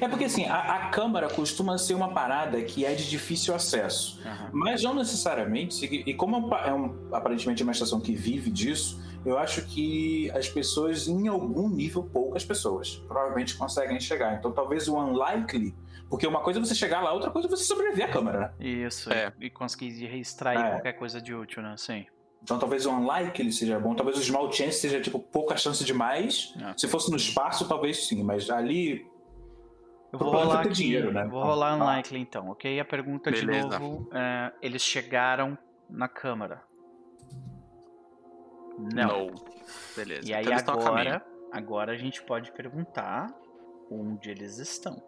É 0.00 0.08
porque 0.08 0.24
assim, 0.24 0.44
a, 0.44 0.58
a, 0.58 0.88
câmara 0.90 1.28
costuma 1.28 1.78
ser 1.78 1.94
uma 1.94 2.12
parada 2.12 2.60
que 2.62 2.84
é 2.84 2.94
de 2.94 3.08
difícil 3.08 3.54
acesso. 3.54 4.20
Uhum. 4.24 4.48
Mas 4.52 4.82
não 4.82 4.94
necessariamente, 4.94 5.86
e 5.86 6.12
como 6.12 6.54
é 6.54 6.74
um, 6.74 7.08
aparentemente 7.12 7.62
uma 7.62 7.72
estação 7.72 8.00
que 8.00 8.14
vive 8.14 8.50
disso, 8.50 9.00
eu 9.24 9.38
acho 9.38 9.64
que 9.66 10.30
as 10.32 10.48
pessoas, 10.48 11.08
em 11.08 11.26
algum 11.28 11.68
nível, 11.70 12.02
poucas 12.02 12.44
pessoas, 12.44 12.96
provavelmente 13.06 13.56
conseguem 13.56 13.98
chegar. 13.98 14.34
Então 14.34 14.52
talvez 14.52 14.88
o 14.88 14.96
unlikely. 14.96 15.74
Porque 16.10 16.26
uma 16.26 16.40
coisa 16.40 16.58
é 16.58 16.62
você 16.64 16.74
chegar 16.74 17.00
lá, 17.00 17.12
outra 17.12 17.30
coisa 17.30 17.48
é 17.48 17.50
você 17.50 17.64
sobreviver 17.64 18.06
à 18.06 18.08
câmera, 18.08 18.38
né? 18.40 18.50
Isso, 18.58 19.12
é. 19.12 19.32
e 19.40 19.48
conseguir 19.48 20.06
reextrair 20.06 20.60
é. 20.60 20.70
qualquer 20.70 20.92
coisa 20.94 21.20
de 21.20 21.34
útil, 21.34 21.62
né? 21.62 21.74
Sim. 21.76 22.06
Então 22.42 22.58
talvez 22.58 22.86
o 22.86 22.90
unlikely 22.90 23.52
seja 23.52 23.78
bom, 23.78 23.94
talvez 23.94 24.16
o 24.16 24.22
small 24.22 24.50
chance 24.50 24.78
seja 24.78 25.00
tipo 25.00 25.18
pouca 25.18 25.56
chance 25.56 25.84
demais. 25.84 26.54
É. 26.60 26.74
Se 26.76 26.88
fosse 26.88 27.10
no 27.10 27.16
espaço, 27.16 27.68
talvez 27.68 28.06
sim, 28.06 28.22
mas 28.22 28.48
ali 28.48 29.06
eu 30.12 30.18
vou 30.18 30.30
rolar 30.30 30.60
aqui, 30.60 30.70
dinheiro, 30.70 31.12
né? 31.12 31.26
Vou 31.26 31.42
rolar 31.42 31.76
unlikely 31.76 32.20
então, 32.20 32.48
ok? 32.48 32.80
A 32.80 32.84
pergunta 32.84 33.30
Beleza. 33.30 33.68
de 33.68 33.78
novo, 33.78 34.08
é, 34.12 34.52
eles 34.62 34.82
chegaram 34.82 35.58
na 35.88 36.08
câmara. 36.08 36.62
Não. 38.78 39.26
No. 39.26 39.34
Beleza. 39.96 40.28
E 40.28 40.32
aí 40.32 40.46
então 40.46 40.74
agora, 40.74 41.26
agora 41.52 41.92
a 41.92 41.96
gente 41.96 42.22
pode 42.22 42.52
perguntar 42.52 43.28
onde 43.90 44.30
eles 44.30 44.58
estão. 44.58 45.02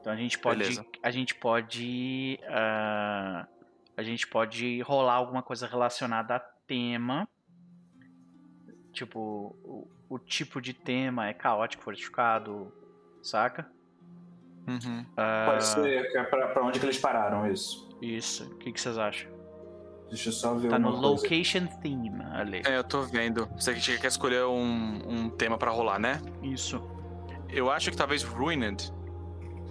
Então 0.00 0.12
a 0.12 0.16
gente 0.16 0.38
pode, 0.38 0.58
Beleza. 0.58 0.86
a 1.02 1.10
gente 1.10 1.34
pode, 1.34 2.38
uh, 2.44 3.46
a 3.96 4.02
gente 4.02 4.26
pode 4.26 4.80
rolar 4.82 5.14
alguma 5.14 5.42
coisa 5.42 5.66
relacionada 5.66 6.36
a 6.36 6.40
tema, 6.40 7.28
tipo 8.92 9.56
o, 9.64 9.88
o 10.08 10.18
tipo 10.18 10.60
de 10.60 10.72
tema 10.72 11.28
é 11.28 11.34
caótico, 11.34 11.82
fortificado, 11.82 12.72
saca? 13.22 13.70
Uhum. 14.66 15.00
Uh... 15.12 15.46
Pode 15.46 15.64
ser 15.64 16.16
é 16.16 16.24
pra, 16.24 16.48
pra 16.48 16.64
onde 16.64 16.80
que 16.80 16.86
eles 16.86 16.98
pararam 16.98 17.50
isso. 17.50 17.88
Isso. 18.00 18.44
O 18.44 18.56
que, 18.56 18.72
que 18.72 18.80
vocês 18.80 18.98
acham? 18.98 19.30
Deixa 20.08 20.28
eu 20.28 20.32
só 20.32 20.54
ver 20.54 20.68
Tá 20.68 20.78
no 20.78 20.92
coisa. 20.92 21.06
Location 21.06 21.66
Theme 21.82 22.22
ali. 22.32 22.62
É, 22.66 22.76
eu 22.76 22.84
tô 22.84 23.02
vendo. 23.02 23.46
Você 23.58 23.74
quer 23.74 24.06
escolher 24.06 24.44
um, 24.44 25.02
um 25.06 25.30
tema 25.30 25.58
pra 25.58 25.70
rolar, 25.70 25.98
né? 25.98 26.20
Isso. 26.42 26.82
Eu 27.48 27.70
acho 27.70 27.90
que 27.90 27.96
talvez 27.96 28.22
Ruined. 28.22 28.92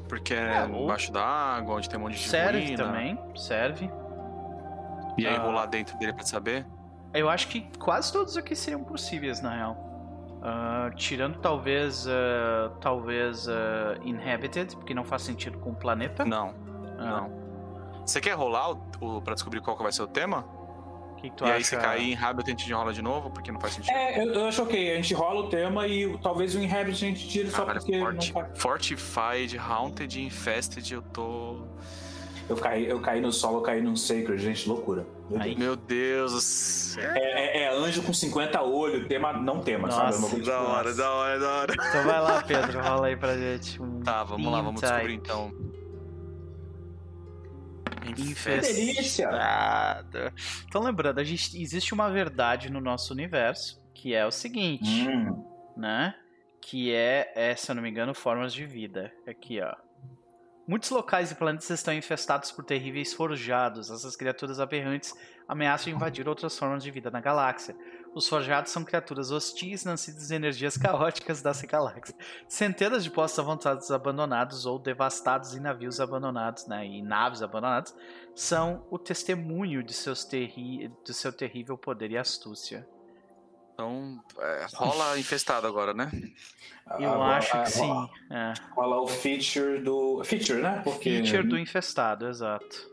Porque 0.08 0.34
é, 0.34 0.58
é 0.58 0.66
embaixo 0.66 1.12
da 1.12 1.24
água, 1.24 1.76
onde 1.76 1.90
tem 1.90 1.98
um 1.98 2.04
monte 2.04 2.18
de 2.18 2.28
Serve 2.28 2.60
ruína. 2.60 2.78
também, 2.78 3.20
serve. 3.36 3.90
E 5.18 5.28
aí 5.28 5.38
uh... 5.38 5.42
rolar 5.42 5.66
dentro 5.68 5.98
dele 5.98 6.14
pra 6.14 6.26
saber? 6.26 6.66
Eu 7.14 7.30
acho 7.30 7.48
que 7.48 7.62
quase 7.78 8.12
todos 8.12 8.36
aqui 8.36 8.56
seriam 8.56 8.84
possíveis, 8.84 9.42
na 9.42 9.56
real. 9.56 9.78
Uh, 10.42 10.94
tirando 10.96 11.40
talvez 11.40 12.06
uh, 12.06 12.70
talvez 12.82 13.48
uh, 13.48 13.52
Inhabited, 14.04 14.76
porque 14.76 14.94
não 14.94 15.04
faz 15.04 15.22
sentido 15.22 15.58
com 15.60 15.70
o 15.70 15.76
planeta. 15.76 16.26
Não. 16.26 16.54
Não. 16.98 17.32
Você 18.06 18.20
quer 18.20 18.34
rolar 18.34 18.72
o, 18.72 18.82
o 19.00 19.22
para 19.22 19.36
descobrir 19.36 19.62
qual 19.62 19.78
que 19.78 19.84
vai 19.84 19.92
ser 19.92 20.02
o 20.02 20.08
tema? 20.08 20.44
Que 21.18 21.30
que 21.30 21.36
tu 21.38 21.46
e 21.46 21.48
acha? 21.48 21.56
aí 21.56 21.64
se 21.64 21.78
cair 21.78 22.04
em 22.04 22.12
Inhabited 22.12 22.50
a 22.50 22.60
gente 22.60 22.74
rola 22.74 22.92
de 22.92 23.02
novo, 23.02 23.30
porque 23.30 23.52
não 23.52 23.60
faz 23.60 23.76
sentido. 23.76 23.96
É, 23.96 24.22
eu, 24.22 24.34
eu 24.34 24.46
acho 24.46 24.62
ok. 24.62 24.92
A 24.92 24.96
gente 24.96 25.14
rola 25.14 25.42
o 25.42 25.50
tema 25.50 25.88
e 25.88 26.18
talvez 26.18 26.54
o 26.56 26.60
Inhabited 26.60 27.06
a 27.06 27.08
gente 27.08 27.28
tire 27.30 27.50
só 27.50 27.64
porque 27.64 27.98
Fort, 27.98 28.16
não 28.16 28.34
faz... 28.34 28.62
Fortified, 28.62 29.58
Haunted, 29.58 30.22
Infested, 30.22 30.94
eu 30.94 31.02
tô... 31.02 31.62
Eu 32.50 32.58
caí, 32.58 32.86
eu 32.86 33.00
caí 33.00 33.22
no 33.22 33.32
solo, 33.32 33.60
eu 33.60 33.62
caí 33.62 33.82
num 33.82 33.96
Sacred, 33.96 34.38
gente, 34.38 34.68
loucura. 34.68 35.08
Meu 35.30 35.40
Deus, 35.40 35.58
Meu 35.58 35.76
Deus 35.78 36.98
é, 36.98 37.18
é, 37.18 37.64
é, 37.64 37.74
anjo 37.74 38.04
com 38.04 38.14
50 38.14 38.62
olhos, 38.62 39.08
tema, 39.08 39.34
não 39.34 39.62
tema, 39.62 39.88
Nossa, 39.88 40.20
sabe? 40.20 40.42
É 40.42 40.46
da 40.46 40.62
hora, 40.62 40.94
da 40.94 41.12
hora, 41.12 41.40
da 41.40 41.50
hora. 41.50 41.74
Então 41.74 42.04
vai 42.04 42.22
lá, 42.22 42.44
Pedro, 42.44 42.82
rola 42.82 43.08
aí 43.08 43.16
pra 43.16 43.38
gente. 43.38 43.82
Um 43.82 44.02
tá, 44.02 44.24
vamos 44.24 44.52
lá, 44.52 44.62
vamos 44.62 44.82
descobrir 44.82 45.14
então. 45.14 45.52
Infestado. 48.18 50.34
Então 50.68 50.84
lembrando, 50.84 51.20
a 51.20 51.24
gente, 51.24 51.62
existe 51.62 51.94
uma 51.94 52.10
verdade 52.10 52.72
no 52.72 52.82
nosso 52.82 53.14
universo, 53.14 53.82
que 53.94 54.14
é 54.14 54.26
o 54.26 54.32
seguinte, 54.32 55.08
hum. 55.08 55.44
né? 55.78 56.14
Que 56.62 56.94
é, 56.94 57.32
é, 57.36 57.56
se 57.56 57.72
eu 57.72 57.76
não 57.76 57.82
me 57.82 57.90
engano, 57.90 58.14
formas 58.14 58.54
de 58.54 58.66
vida. 58.66 59.12
Aqui, 59.26 59.62
ó. 59.62 59.74
Muitos 60.66 60.92
locais 60.92 61.30
e 61.30 61.36
planetas 61.36 61.70
estão 61.70 61.94
infestados 61.94 62.50
por 62.50 62.64
terríveis 62.64 63.14
forjados. 63.14 63.90
Essas 63.90 64.16
criaturas 64.16 64.62
aberrantes 64.62 65.14
ameaçam 65.46 65.92
invadir 65.92 66.26
outras 66.30 66.58
formas 66.58 66.82
de 66.82 66.90
vida 66.90 67.12
na 67.12 67.20
galáxia. 67.20 67.76
Os 68.16 68.30
forjados 68.30 68.72
são 68.72 68.86
criaturas 68.86 69.30
hostis 69.30 69.84
nascidas 69.84 70.30
de 70.30 70.36
energias 70.36 70.78
caóticas 70.78 71.42
dessa 71.42 71.68
galáxia. 71.68 72.16
Centenas 72.48 73.04
de 73.04 73.12
postos 73.12 73.40
avançados 73.40 73.92
abandonados 73.92 74.66
ou 74.66 74.80
devastados 74.80 75.54
em 75.54 75.60
navios 75.60 76.00
abandonados, 76.00 76.66
né, 76.66 76.88
e 76.88 77.02
naves 77.02 77.42
abandonadas, 77.42 77.94
são 78.34 78.86
o 78.90 78.98
testemunho 78.98 79.84
de, 79.84 79.94
seus 79.94 80.24
terri 80.24 80.90
de 81.04 81.14
seu 81.14 81.34
terrível 81.34 81.78
poder 81.78 82.12
e 82.12 82.18
astúcia. 82.18 82.88
Então, 83.74 84.24
é, 84.40 84.68
rola 84.76 85.18
infestado 85.18 85.66
agora, 85.66 85.94
né? 85.94 86.12
Eu 87.00 87.12
agora, 87.12 87.38
acho 87.38 87.52
que 87.52 87.80
rola, 87.80 88.08
sim. 88.08 88.10
É. 88.32 88.54
Rola 88.76 89.02
o 89.02 89.08
feature 89.08 89.80
do. 89.80 90.24
Feature, 90.24 90.62
né? 90.62 90.82
Porque... 90.84 91.24
Feature 91.24 91.48
do 91.48 91.58
infestado, 91.58 92.28
exato. 92.28 92.92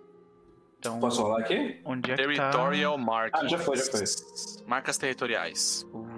Então, 0.79 0.99
Posso 0.99 1.23
rolar 1.23 1.41
aqui? 1.41 1.79
Onde 1.85 2.11
é 2.11 2.17
Territorial 2.17 2.95
que 2.95 2.99
tá? 2.99 3.05
Markings. 3.05 3.47
Ah, 3.47 3.49
já 3.49 3.59
foi, 3.59 3.77
já 3.77 3.85
foi. 3.85 4.05
Marcas 4.67 4.97
territoriais. 4.97 5.87
Uh. 5.93 6.09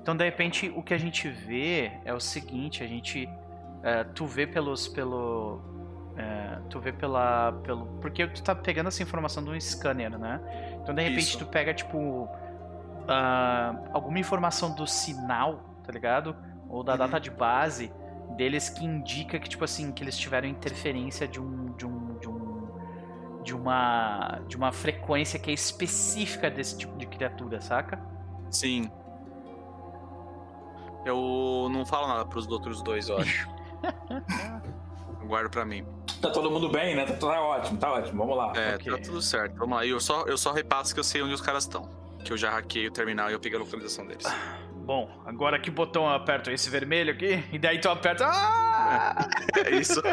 Então, 0.00 0.16
de 0.16 0.24
repente, 0.24 0.72
o 0.76 0.82
que 0.82 0.94
a 0.94 0.98
gente 0.98 1.28
vê 1.28 1.90
é 2.04 2.14
o 2.14 2.20
seguinte: 2.20 2.84
a 2.84 2.86
gente. 2.86 3.24
Uh, 3.24 4.12
tu 4.14 4.26
vê 4.26 4.46
pelos. 4.46 4.86
pelo. 4.86 5.56
Uh, 5.56 6.68
tu 6.70 6.78
vê 6.78 6.92
pela. 6.92 7.52
pelo. 7.64 7.86
Porque 8.00 8.28
tu 8.28 8.42
tá 8.44 8.54
pegando 8.54 8.86
essa 8.86 9.02
informação 9.02 9.42
de 9.42 9.50
um 9.50 9.60
scanner, 9.60 10.16
né? 10.16 10.40
Então, 10.80 10.94
de 10.94 11.02
repente, 11.02 11.30
Isso. 11.30 11.38
tu 11.38 11.46
pega, 11.46 11.74
tipo 11.74 12.28
uh, 13.02 13.90
alguma 13.92 14.18
informação 14.18 14.74
do 14.74 14.86
sinal, 14.86 15.76
tá 15.84 15.92
ligado? 15.92 16.36
Ou 16.68 16.82
da 16.82 16.92
uhum. 16.92 16.98
data 16.98 17.20
de 17.20 17.30
base 17.30 17.92
deles 18.36 18.68
que 18.68 18.84
indica 18.84 19.38
que, 19.38 19.48
tipo 19.48 19.64
assim, 19.64 19.92
que 19.92 20.02
eles 20.02 20.16
tiveram 20.16 20.48
interferência 20.48 21.28
de 21.28 21.40
um, 21.40 21.72
de 21.76 21.86
um, 21.86 22.18
de 22.18 22.28
um 22.28 22.52
de 23.42 23.54
uma 23.56 24.40
de 24.46 24.56
uma 24.56 24.70
frequência 24.70 25.36
que 25.36 25.50
é 25.50 25.54
específica 25.54 26.48
desse 26.48 26.78
tipo 26.78 26.96
de 26.96 27.06
criatura, 27.06 27.60
saca? 27.60 28.00
Sim. 28.50 28.90
Eu 31.04 31.68
não 31.72 31.84
falo 31.84 32.06
nada 32.06 32.24
pros 32.24 32.46
outros 32.46 32.80
dois, 32.82 33.08
eu 33.08 33.18
acho. 33.18 33.48
Guardo 35.26 35.50
pra 35.50 35.64
mim. 35.64 35.84
Tá 36.20 36.30
todo 36.30 36.50
mundo 36.50 36.68
bem, 36.68 36.94
né? 36.94 37.04
Tá, 37.04 37.14
tá 37.14 37.40
ótimo, 37.40 37.78
tá 37.78 37.92
ótimo. 37.92 38.18
Vamos 38.18 38.36
lá. 38.36 38.52
É, 38.54 38.76
okay. 38.76 38.92
tá 38.92 38.98
tudo 38.98 39.20
certo. 39.20 39.56
Vamos 39.56 39.76
lá. 39.76 39.84
Eu 39.84 39.98
só, 39.98 40.24
eu 40.26 40.38
só 40.38 40.52
repasso 40.52 40.94
que 40.94 41.00
eu 41.00 41.04
sei 41.04 41.20
onde 41.22 41.34
os 41.34 41.40
caras 41.40 41.64
estão 41.64 42.01
que 42.22 42.32
eu 42.32 42.36
já 42.36 42.50
hackei 42.50 42.86
o 42.88 42.90
terminal 42.90 43.30
e 43.30 43.32
eu 43.32 43.40
peguei 43.40 43.58
a 43.58 43.62
localização 43.62 44.06
deles. 44.06 44.24
Bom, 44.84 45.22
agora 45.24 45.58
que 45.60 45.70
botão 45.70 46.04
eu 46.04 46.10
aperto 46.10 46.50
esse 46.50 46.68
vermelho 46.68 47.12
aqui? 47.12 47.44
E 47.52 47.58
daí 47.58 47.80
tu 47.80 47.88
aperta. 47.88 48.26
Ah! 48.26 49.28
É, 49.56 49.70
é 49.70 49.76
isso. 49.76 50.02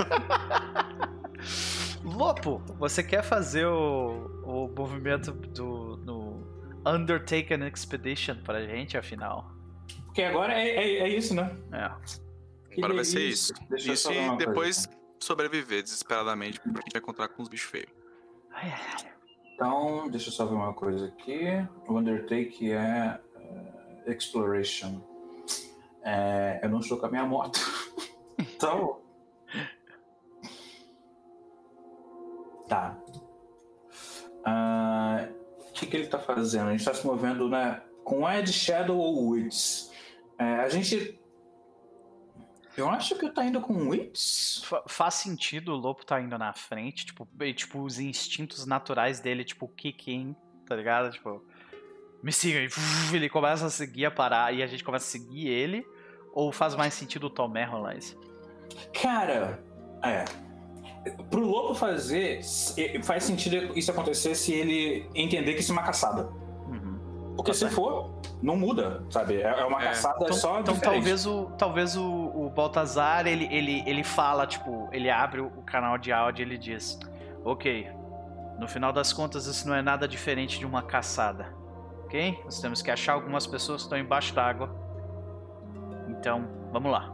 Lopo, 2.03 2.59
você 2.77 3.03
quer 3.03 3.23
fazer 3.23 3.65
o, 3.65 4.43
o 4.43 4.67
movimento 4.75 5.31
do 5.31 5.97
no 5.97 6.47
Undertaken 6.85 7.67
Expedition 7.67 8.35
pra 8.43 8.65
gente, 8.65 8.97
afinal? 8.97 9.51
Porque 10.05 10.21
agora 10.21 10.53
é, 10.53 10.67
é, 10.67 10.99
é 10.99 11.09
isso, 11.09 11.33
né? 11.33 11.55
É. 11.71 11.91
Agora 12.77 12.93
vai 12.93 13.05
ser 13.05 13.21
isso. 13.21 13.53
Deixa 13.69 13.93
isso 13.93 14.11
e 14.11 14.37
depois 14.37 14.85
coisa. 14.85 14.99
sobreviver 15.19 15.83
desesperadamente, 15.83 16.59
porque 16.59 16.77
a 16.77 16.81
gente 16.81 16.93
vai 16.93 17.01
encontrar 17.01 17.27
com 17.29 17.41
os 17.41 17.49
bichos 17.49 17.69
feios. 17.69 17.89
Ai, 18.51 18.71
ai. 18.71 19.18
Então, 19.59 20.09
deixa 20.09 20.29
eu 20.29 20.31
só 20.31 20.45
ver 20.45 20.55
uma 20.55 20.73
coisa 20.73 21.07
aqui. 21.07 21.43
O 21.85 21.97
Undertake 21.97 22.71
é 22.71 23.19
uh, 23.35 24.09
Exploration. 24.09 25.01
É, 26.01 26.61
eu 26.63 26.69
não 26.69 26.79
estou 26.79 26.97
com 26.97 27.07
a 27.07 27.09
minha 27.09 27.25
moto. 27.25 27.59
então. 28.39 29.01
Tá. 32.69 32.97
Ah, 34.45 35.27
o 35.27 35.61
uh, 35.61 35.71
que, 35.73 35.87
que 35.87 35.97
ele 35.97 36.05
está 36.05 36.19
fazendo? 36.19 36.69
A 36.69 36.71
gente 36.71 36.79
está 36.79 36.93
se 36.93 37.05
movendo 37.05 37.49
né, 37.49 37.81
com 38.05 38.29
Ed 38.29 38.53
Shadow 38.53 38.97
ou 38.97 39.25
Woods. 39.25 39.91
É, 40.37 40.61
a 40.61 40.69
gente 40.69 41.18
eu 42.77 42.89
acho 42.89 43.15
que 43.15 43.29
tá 43.29 43.43
indo 43.43 43.59
com 43.61 43.89
Wits. 43.89 44.63
faz 44.87 45.15
sentido 45.15 45.73
o 45.73 45.75
Lobo 45.75 46.05
tá 46.05 46.21
indo 46.21 46.37
na 46.37 46.53
frente, 46.53 47.05
tipo, 47.05 47.27
tipo, 47.55 47.81
os 47.81 47.99
instintos 47.99 48.65
naturais 48.65 49.19
dele, 49.19 49.43
tipo, 49.43 49.67
kick 49.67 50.11
in, 50.11 50.35
tá 50.65 50.75
ligado? 50.75 51.11
Tipo, 51.11 51.43
me 52.21 52.31
siga, 52.31 52.59
ele 53.13 53.29
começa 53.29 53.65
a 53.65 53.69
seguir 53.69 54.05
a 54.05 54.11
parar 54.11 54.53
e 54.53 54.63
a 54.63 54.67
gente 54.67 54.83
começa 54.83 55.05
a 55.05 55.09
seguir 55.09 55.47
ele, 55.47 55.85
ou 56.33 56.51
faz 56.51 56.75
mais 56.75 56.93
sentido 56.93 57.27
o 57.27 57.29
Tomé 57.29 57.63
rolar 57.63 57.95
isso? 57.95 58.19
Cara, 58.93 59.63
é. 60.03 60.25
Pro 61.29 61.41
Lobo 61.41 61.73
fazer, 61.73 62.41
faz 63.03 63.23
sentido 63.23 63.77
isso 63.77 63.89
acontecer 63.89 64.35
se 64.35 64.53
ele 64.53 65.09
entender 65.15 65.53
que 65.53 65.61
isso 65.61 65.71
é 65.71 65.73
uma 65.73 65.83
caçada. 65.83 66.29
Porque 67.39 67.51
tá 67.51 67.57
se 67.57 67.69
for, 67.69 68.19
não 68.41 68.57
muda, 68.57 69.01
sabe? 69.09 69.37
É, 69.37 69.61
é 69.61 69.63
uma 69.63 69.81
é. 69.81 69.87
caçada 69.87 70.17
então, 70.23 70.33
só 70.33 70.59
Então 70.59 70.77
talvez 70.77 71.25
o 71.25 71.45
talvez 71.57 71.95
o, 71.95 72.28
o 72.49 72.51
Baltazar, 72.51 73.27
ele, 73.27 73.47
ele, 73.51 73.83
ele 73.85 74.03
fala, 74.03 74.47
tipo, 74.47 74.89
ele 74.91 75.07
abre 75.07 75.39
o 75.39 75.61
canal 75.61 75.99
de 75.99 76.11
áudio 76.11 76.41
e 76.41 76.45
ele 76.47 76.57
diz: 76.57 76.99
Ok, 77.45 77.87
no 78.57 78.67
final 78.67 78.91
das 78.91 79.13
contas, 79.13 79.45
isso 79.45 79.67
não 79.67 79.75
é 79.75 79.83
nada 79.83 80.07
diferente 80.07 80.57
de 80.57 80.65
uma 80.65 80.81
caçada. 80.81 81.53
Ok? 82.05 82.39
Nós 82.43 82.59
temos 82.59 82.81
que 82.81 82.89
achar 82.89 83.13
algumas 83.13 83.45
pessoas 83.45 83.83
que 83.83 83.85
estão 83.85 83.99
embaixo 83.99 84.33
d'água. 84.33 84.75
Então, 86.09 86.47
vamos 86.71 86.91
lá. 86.91 87.13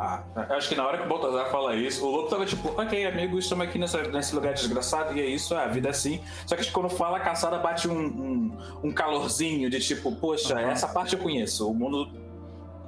Ah, 0.00 0.24
acho 0.50 0.70
que 0.70 0.74
na 0.74 0.86
hora 0.86 0.96
que 0.96 1.04
o 1.04 1.08
Baltazar 1.08 1.50
fala 1.50 1.76
isso, 1.76 2.04
o 2.04 2.10
Lobo 2.10 2.28
tava 2.28 2.46
tipo, 2.46 2.68
ok, 2.80 3.06
amigo, 3.06 3.38
estamos 3.38 3.66
aqui 3.66 3.78
nessa, 3.78 4.02
nesse 4.08 4.34
lugar 4.34 4.54
desgraçado 4.54 5.16
e 5.16 5.20
é 5.20 5.26
isso, 5.26 5.54
a 5.54 5.66
vida 5.66 5.88
é 5.88 5.90
assim. 5.90 6.20
Só 6.46 6.56
que 6.56 6.68
quando 6.72 6.88
fala 6.88 7.18
a 7.18 7.20
caçada 7.20 7.58
bate 7.58 7.86
um, 7.86 8.00
um, 8.00 8.58
um 8.84 8.90
calorzinho 8.90 9.68
de 9.68 9.78
tipo, 9.80 10.10
poxa, 10.16 10.54
uhum. 10.54 10.70
essa 10.70 10.88
parte 10.88 11.14
eu 11.14 11.20
conheço. 11.20 11.70
O 11.70 11.74
mundo 11.74 12.23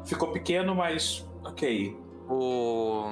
ficou 0.07 0.33
pequeno, 0.33 0.75
mas 0.75 1.27
ok. 1.45 1.97
O... 2.29 3.05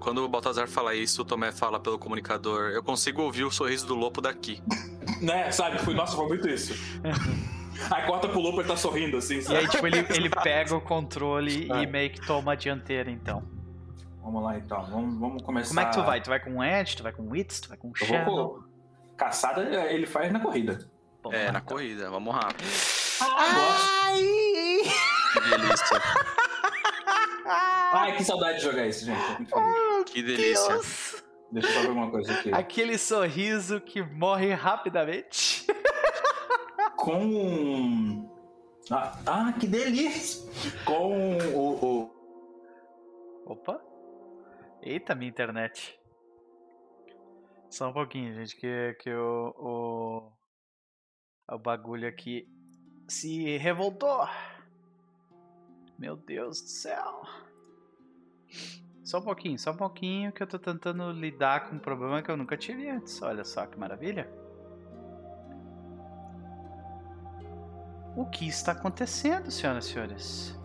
Quando 0.00 0.24
o 0.24 0.28
Baltazar 0.28 0.68
fala 0.68 0.94
isso, 0.94 1.22
o 1.22 1.24
Tomé 1.24 1.52
fala 1.52 1.78
pelo 1.78 1.98
comunicador, 1.98 2.70
eu 2.70 2.82
consigo 2.82 3.22
ouvir 3.22 3.44
o 3.44 3.50
sorriso 3.50 3.86
do 3.86 3.94
Lobo 3.94 4.20
daqui. 4.20 4.62
né, 5.20 5.50
sabe? 5.50 5.78
Foi, 5.78 5.94
nossa, 5.94 6.16
foi 6.16 6.26
muito 6.26 6.48
isso. 6.48 6.72
Aí 7.90 8.06
corta 8.06 8.28
pro 8.28 8.40
Lopo, 8.40 8.60
ele 8.60 8.68
tá 8.68 8.76
sorrindo, 8.76 9.16
assim. 9.16 9.40
Sabe? 9.40 9.54
E 9.54 9.58
aí, 9.58 9.68
tipo, 9.68 9.86
ele, 9.86 10.04
ele 10.10 10.30
pega 10.42 10.74
o 10.74 10.80
controle 10.80 11.70
é. 11.70 11.82
e 11.82 11.86
meio 11.86 12.10
que 12.10 12.20
toma 12.26 12.52
a 12.52 12.54
dianteira, 12.56 13.08
então. 13.08 13.42
Vamos 14.20 14.42
lá, 14.42 14.58
então. 14.58 14.84
Vamos, 14.86 15.18
vamos 15.18 15.42
começar. 15.42 15.68
Como 15.68 15.80
é 15.80 15.84
que 15.84 15.92
tu 15.92 16.02
vai? 16.02 16.20
Tu 16.20 16.28
vai 16.28 16.40
com 16.40 16.64
Edge, 16.64 16.96
tu 16.96 17.02
vai 17.04 17.12
com 17.12 17.30
Wits, 17.30 17.60
tu 17.60 17.68
vai 17.68 17.78
com 17.78 17.94
Shadow? 17.94 18.64
Caçada 19.16 19.62
ele 19.92 20.06
faz 20.06 20.32
na 20.32 20.40
corrida. 20.40 20.90
Bom, 21.22 21.32
é, 21.32 21.52
na 21.52 21.60
então. 21.60 21.76
corrida. 21.76 22.10
Vamos 22.10 22.34
rápido. 22.34 22.68
Ai! 23.20 24.47
Que 25.32 25.40
delícia. 25.40 26.02
Ai, 27.92 28.16
que 28.16 28.24
saudade 28.24 28.58
de 28.58 28.64
jogar 28.64 28.86
isso, 28.86 29.04
gente. 29.04 29.48
Oh, 29.52 30.04
que 30.04 30.22
delícia. 30.22 30.68
Deus. 30.68 31.24
Deixa 31.50 31.68
eu 31.68 31.72
só 31.74 31.80
ver 31.80 31.88
uma 31.88 32.10
coisa 32.10 32.32
aqui. 32.32 32.52
Aquele 32.52 32.98
sorriso 32.98 33.80
que 33.80 34.02
morre 34.02 34.52
rapidamente. 34.52 35.66
com. 36.98 38.28
Ah, 38.90 39.18
ah, 39.26 39.52
que 39.58 39.66
delícia! 39.66 40.50
Com 40.84 41.38
o, 41.54 41.84
o. 41.84 42.10
Opa! 43.46 43.80
Eita, 44.82 45.14
minha 45.14 45.30
internet. 45.30 45.98
Só 47.70 47.88
um 47.88 47.92
pouquinho, 47.92 48.34
gente, 48.34 48.56
que, 48.56 48.96
que 49.00 49.12
o, 49.12 49.54
o. 49.56 50.32
O 51.50 51.58
bagulho 51.58 52.06
aqui 52.06 52.46
se 53.08 53.56
revoltou. 53.56 54.28
Meu 55.98 56.16
Deus 56.16 56.60
do 56.60 56.68
céu. 56.68 57.22
Só 59.02 59.18
um 59.18 59.22
pouquinho, 59.22 59.58
só 59.58 59.72
um 59.72 59.76
pouquinho 59.76 60.30
que 60.30 60.42
eu 60.42 60.46
tô 60.46 60.58
tentando 60.58 61.10
lidar 61.10 61.68
com 61.68 61.76
um 61.76 61.78
problema 61.78 62.22
que 62.22 62.30
eu 62.30 62.36
nunca 62.36 62.56
tive 62.56 62.88
antes. 62.88 63.20
Olha 63.20 63.42
só 63.42 63.66
que 63.66 63.78
maravilha. 63.78 64.30
O 68.16 68.26
que 68.26 68.46
está 68.46 68.72
acontecendo, 68.72 69.50
senhoras 69.50 69.86
e 69.86 69.92
senhores? 69.92 70.60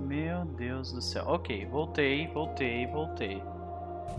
Meu 0.00 0.44
Deus 0.44 0.92
do 0.92 1.00
céu. 1.00 1.24
Ok, 1.26 1.64
voltei, 1.66 2.26
voltei, 2.28 2.86
voltei. 2.86 3.42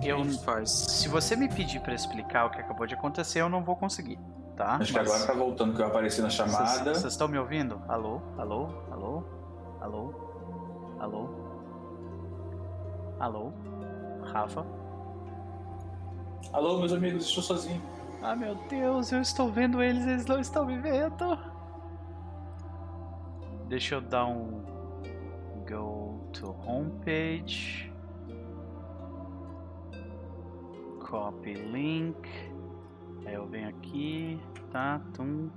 Eu? 0.02 0.24
Se 0.66 1.08
você 1.08 1.36
me 1.36 1.48
pedir 1.48 1.80
para 1.82 1.94
explicar 1.94 2.46
o 2.46 2.50
que 2.50 2.60
acabou 2.60 2.88
de 2.88 2.96
acontecer, 2.96 3.42
eu 3.42 3.50
não 3.50 3.64
vou 3.64 3.76
conseguir, 3.76 4.18
tá? 4.56 4.76
Acho 4.76 4.80
Mas... 4.80 4.92
que 4.92 5.00
agora 5.00 5.28
tá 5.28 5.34
voltando 5.34 5.76
que 5.76 5.82
eu 5.82 5.88
apareci 5.88 6.22
na 6.22 6.30
chamada. 6.30 6.94
Vocês 6.94 7.14
estão 7.14 7.28
me 7.28 7.38
ouvindo? 7.38 7.82
Alô? 7.88 8.22
Alô? 8.38 8.70
Alô? 8.92 9.24
Alô? 9.82 10.14
Alô? 11.00 11.30
Alô? 13.20 13.54
Rafa? 14.24 14.66
Alô, 16.52 16.78
meus 16.78 16.94
amigos, 16.94 17.26
estou 17.26 17.44
sozinho. 17.44 17.82
Ah, 18.22 18.36
meu 18.36 18.56
Deus, 18.70 19.12
eu 19.12 19.22
estou 19.22 19.50
vendo 19.52 19.82
eles, 19.82 20.06
eles 20.06 20.26
não 20.26 20.40
estão 20.40 20.66
me 20.66 20.78
vendo. 20.78 21.38
Deixa 23.68 23.96
eu 23.96 24.02
dar 24.02 24.26
um 24.26 24.64
go 25.68 26.30
to 26.32 26.56
homepage. 26.66 27.92
Copy 31.00 31.54
link. 31.54 32.53
Aí 33.26 33.34
eu 33.34 33.48
venho 33.48 33.70
aqui, 33.70 34.40
tá? 34.72 35.02
Tum. 35.14 35.50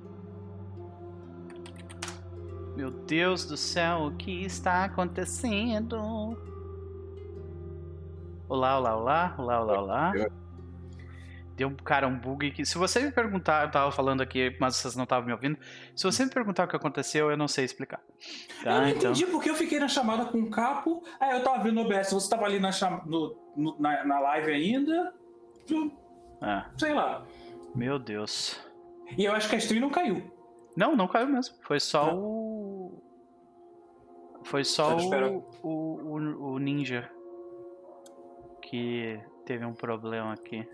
Meu 2.76 2.90
Deus 2.90 3.46
do 3.46 3.56
céu, 3.56 4.06
o 4.06 4.16
que 4.16 4.44
está 4.44 4.84
acontecendo? 4.84 5.96
Olá, 8.48 8.78
olá, 8.78 8.96
olá, 8.96 9.34
olá, 9.38 9.60
olá, 9.62 9.80
olá 9.80 10.12
deu, 11.56 11.74
cara, 11.82 12.06
um 12.06 12.16
bug 12.16 12.50
que. 12.50 12.64
Se 12.64 12.76
você 12.76 13.00
me 13.00 13.10
perguntar, 13.10 13.64
eu 13.64 13.70
tava 13.70 13.90
falando 13.90 14.20
aqui, 14.20 14.54
mas 14.60 14.76
vocês 14.76 14.94
não 14.94 15.04
estavam 15.04 15.26
me 15.26 15.32
ouvindo. 15.32 15.58
Se 15.94 16.04
você 16.04 16.24
me 16.24 16.30
perguntar 16.30 16.64
o 16.64 16.68
que 16.68 16.76
aconteceu, 16.76 17.30
eu 17.30 17.36
não 17.36 17.48
sei 17.48 17.64
explicar. 17.64 18.00
Tá? 18.62 18.70
Eu 18.70 18.80
não 18.80 18.88
então... 18.88 19.10
entendi 19.10 19.26
porque 19.26 19.50
eu 19.50 19.54
fiquei 19.54 19.80
na 19.80 19.88
chamada 19.88 20.26
com 20.26 20.38
o 20.38 20.50
capo. 20.50 21.02
Aí 21.18 21.32
eu 21.32 21.42
tava 21.42 21.62
vendo 21.64 21.78
o 21.78 21.84
OBS, 21.84 22.12
você 22.12 22.28
tava 22.28 22.44
ali 22.44 22.60
na, 22.60 22.70
cham... 22.70 23.02
no, 23.06 23.36
no, 23.56 23.80
na, 23.80 24.04
na 24.04 24.20
live 24.20 24.52
ainda. 24.52 25.14
É. 26.42 26.64
Sei 26.76 26.92
lá. 26.92 27.24
Meu 27.76 27.98
Deus. 27.98 28.58
E 29.16 29.24
eu 29.24 29.32
acho 29.32 29.48
que 29.48 29.54
a 29.54 29.58
stream 29.58 29.82
não 29.82 29.90
caiu. 29.90 30.34
Não, 30.76 30.96
não 30.96 31.06
caiu 31.06 31.28
mesmo. 31.28 31.54
Foi 31.62 31.78
só 31.78 32.06
não. 32.06 32.18
o. 32.18 33.02
Foi 34.44 34.64
só 34.64 34.96
o, 34.96 35.48
o, 35.62 35.68
o, 35.68 36.52
o 36.52 36.58
Ninja 36.58 37.10
que 38.62 39.20
teve 39.44 39.64
um 39.64 39.74
problema 39.74 40.32
aqui. 40.32 40.66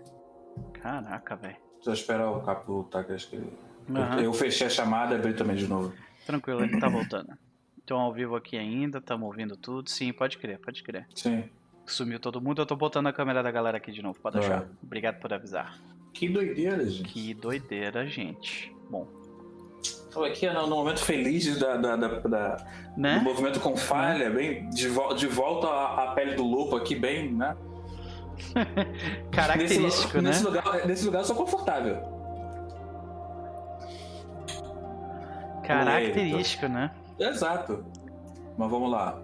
Caraca, 0.73 1.35
velho. 1.35 1.57
Só 1.81 1.91
esperar 1.91 2.31
o 2.31 2.41
capo 2.41 2.87
tá 2.89 3.03
que 3.03 3.11
acho 3.11 3.29
que. 3.29 3.37
Uhum. 3.37 4.19
Eu 4.21 4.31
fechei 4.33 4.67
a 4.67 4.69
chamada 4.69 5.13
e 5.13 5.17
abri 5.17 5.33
também 5.33 5.55
de 5.55 5.67
novo. 5.67 5.93
Tranquilo, 6.25 6.63
ele 6.63 6.79
tá 6.79 6.87
voltando. 6.87 7.37
Então 7.83 7.99
ao 7.99 8.13
vivo 8.13 8.35
aqui 8.35 8.57
ainda, 8.57 8.99
estamos 8.99 9.27
ouvindo 9.27 9.57
tudo. 9.57 9.89
Sim, 9.89 10.13
pode 10.13 10.37
crer, 10.37 10.57
pode 10.59 10.81
crer. 10.83 11.05
Sim. 11.13 11.49
Sumiu 11.85 12.17
todo 12.17 12.39
mundo, 12.39 12.61
eu 12.61 12.65
tô 12.65 12.77
botando 12.77 13.07
a 13.07 13.13
câmera 13.13 13.43
da 13.43 13.51
galera 13.51 13.77
aqui 13.77 13.91
de 13.91 14.01
novo, 14.01 14.17
pode 14.21 14.39
deixar. 14.39 14.61
É. 14.61 14.67
Obrigado 14.81 15.19
por 15.19 15.33
avisar. 15.33 15.77
Que 16.13 16.29
doideira, 16.29 16.85
gente. 16.85 17.03
Que 17.03 17.33
doideira, 17.33 18.07
gente. 18.07 18.73
Bom. 18.89 19.07
Estou 19.81 20.23
aqui 20.23 20.47
no, 20.47 20.67
momento 20.67 20.99
feliz 20.99 21.59
da, 21.59 21.75
da, 21.75 21.95
da, 21.95 22.07
da 22.19 22.67
né? 22.95 23.17
do 23.17 23.23
movimento 23.23 23.59
com 23.59 23.75
falha, 23.75 24.29
né? 24.29 24.35
bem 24.35 24.69
de, 24.69 24.87
vo 24.87 25.13
de 25.15 25.25
volta 25.25 25.67
à, 25.67 26.03
à 26.03 26.13
pele 26.13 26.35
do 26.35 26.43
lobo 26.43 26.75
aqui, 26.75 26.95
bem, 26.95 27.33
né? 27.33 27.57
Característico, 29.31 30.21
nesse, 30.21 30.21
né? 30.21 30.29
Nesse 30.29 30.43
lugar, 30.43 30.87
nesse 30.87 31.05
lugar 31.05 31.19
eu 31.19 31.25
sou 31.25 31.35
confortável. 31.35 31.97
Característico, 35.65 36.67
né? 36.67 36.91
Exato. 37.19 37.83
Mas 38.57 38.69
vamos 38.69 38.91
lá. 38.91 39.19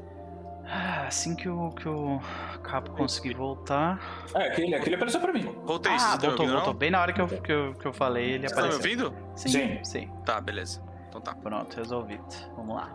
Ah, 0.71 1.07
assim 1.07 1.35
que 1.35 1.49
o, 1.49 1.71
que 1.71 1.89
o 1.89 2.19
Capo 2.61 2.91
conseguir 2.91 3.33
voltar. 3.33 3.99
É, 4.35 4.47
aquele, 4.47 4.75
aquele 4.75 4.95
apareceu 4.95 5.19
pra 5.19 5.33
mim. 5.33 5.43
Voltei, 5.63 5.91
ah, 5.91 6.15
voltou, 6.17 6.47
voltou. 6.47 6.73
Bem 6.73 6.91
na 6.91 7.01
hora 7.01 7.11
que 7.11 7.21
eu, 7.21 7.27
que 7.27 7.51
eu, 7.51 7.73
que 7.73 7.85
eu 7.85 7.93
falei, 7.93 8.33
ele 8.33 8.47
Você 8.47 8.53
apareceu. 8.53 8.79
Tá 8.79 8.87
me 8.87 9.03
ouvindo? 9.03 9.15
Sim, 9.35 9.49
sim, 9.49 9.83
sim. 9.83 10.11
Tá, 10.25 10.39
beleza. 10.39 10.81
Então 11.07 11.19
tá. 11.19 11.33
Pronto, 11.33 11.75
resolvido. 11.75 12.23
Vamos 12.55 12.75
lá. 12.75 12.93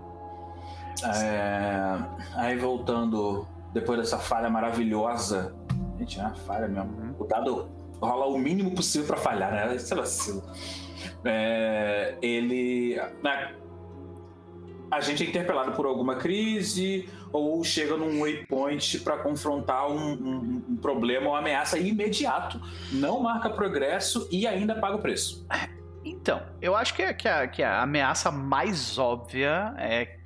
É... 1.04 1.98
Aí 2.36 2.56
voltando, 2.56 3.46
depois 3.72 3.98
dessa 3.98 4.18
falha 4.18 4.48
maravilhosa 4.48 5.52
Gente, 5.98 6.18
é 6.18 6.22
uma 6.22 6.34
falha 6.34 6.68
mesmo. 6.68 6.90
Uhum. 6.90 7.14
O 7.18 7.24
dado 7.24 7.68
rola 8.00 8.26
o 8.26 8.38
mínimo 8.38 8.74
possível 8.74 9.06
para 9.06 9.16
falhar, 9.16 9.52
né? 9.52 9.74
Isso 9.76 9.92
é 9.92 9.96
vacilo. 9.96 10.42
É, 11.24 12.16
ele. 12.20 13.00
Né, 13.22 13.54
a 14.90 15.00
gente 15.00 15.24
é 15.24 15.26
interpelado 15.28 15.72
por 15.72 15.86
alguma 15.86 16.16
crise 16.16 17.08
ou 17.34 17.64
chega 17.64 17.96
num 17.96 18.20
waypoint 18.20 19.00
para 19.00 19.18
confrontar 19.18 19.90
um, 19.90 20.12
um, 20.12 20.64
um, 20.70 20.76
problema 20.76 21.30
ou 21.30 21.36
ameaça 21.36 21.78
imediato, 21.78 22.60
não 22.92 23.20
marca 23.20 23.50
progresso 23.50 24.28
e 24.30 24.46
ainda 24.46 24.76
paga 24.76 24.96
o 24.96 25.00
preço. 25.00 25.46
Então, 26.04 26.42
eu 26.60 26.76
acho 26.76 26.94
que, 26.94 27.02
a, 27.02 27.12
que, 27.12 27.26
a, 27.26 27.48
que 27.48 27.62
a 27.62 27.82
ameaça 27.82 28.30
mais 28.30 28.98
óbvia 28.98 29.74
é 29.78 30.16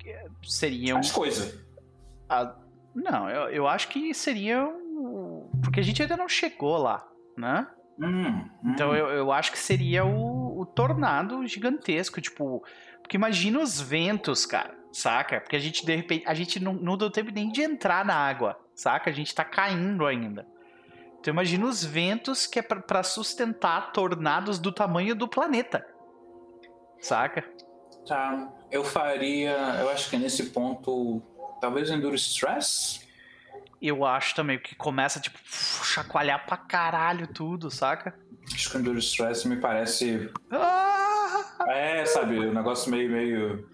seria 0.43 0.95
um. 0.95 0.99
As 0.99 1.11
coisas. 1.11 1.57
Não, 2.93 3.29
eu, 3.29 3.49
eu 3.49 3.67
acho 3.67 3.87
que 3.87 4.13
seria 4.13 4.69
porque 5.63 5.79
a 5.79 5.83
gente 5.83 6.01
ainda 6.01 6.17
não 6.17 6.27
chegou 6.27 6.77
lá, 6.77 7.07
né? 7.37 7.67
Hum, 7.99 8.27
hum. 8.27 8.49
Então 8.65 8.95
eu, 8.95 9.07
eu 9.07 9.31
acho 9.31 9.51
que 9.51 9.59
seria 9.59 10.05
o, 10.05 10.61
o 10.61 10.65
tornado 10.65 11.45
gigantesco, 11.47 12.21
tipo. 12.21 12.63
Porque 13.01 13.17
imagina 13.17 13.59
os 13.59 13.81
ventos, 13.81 14.45
cara, 14.45 14.77
saca? 14.91 15.41
Porque 15.41 15.55
a 15.55 15.59
gente, 15.59 15.85
de 15.85 15.95
repente, 15.95 16.23
a 16.27 16.33
gente 16.33 16.59
não, 16.59 16.73
não 16.73 16.97
deu 16.97 17.09
tempo 17.09 17.31
nem 17.31 17.51
de 17.51 17.61
entrar 17.61 18.05
na 18.05 18.15
água, 18.15 18.59
saca? 18.75 19.09
A 19.09 19.13
gente 19.13 19.33
tá 19.33 19.43
caindo 19.43 20.05
ainda. 20.05 20.47
Então 21.19 21.33
imagina 21.33 21.65
os 21.65 21.83
ventos 21.83 22.47
que 22.47 22.59
é 22.59 22.61
para 22.61 23.03
sustentar 23.03 23.91
tornados 23.91 24.57
do 24.57 24.71
tamanho 24.71 25.13
do 25.13 25.27
planeta. 25.27 25.85
Saca? 26.99 27.43
Tá. 28.07 28.49
Eu 28.71 28.83
faria. 28.83 29.51
Eu 29.79 29.89
acho 29.89 30.09
que 30.09 30.17
nesse 30.17 30.51
ponto 30.51 31.21
Talvez 31.59 31.89
Endure 31.89 32.15
Stress? 32.15 33.07
Eu 33.81 34.05
acho 34.05 34.35
também, 34.35 34.59
que 34.59 34.75
começa, 34.75 35.19
tipo, 35.19 35.37
chacoalhar 35.43 36.45
pra 36.45 36.57
caralho 36.57 37.27
tudo, 37.27 37.71
saca? 37.71 38.13
Acho 38.53 38.71
que 38.71 38.77
Endure 38.77 38.99
Stress 38.99 39.47
me 39.47 39.57
parece. 39.57 40.29
Ah! 40.51 41.65
É, 41.67 42.05
sabe, 42.05 42.39
o 42.39 42.49
um 42.49 42.53
negócio 42.53 42.89
meio, 42.91 43.09
meio. 43.09 43.69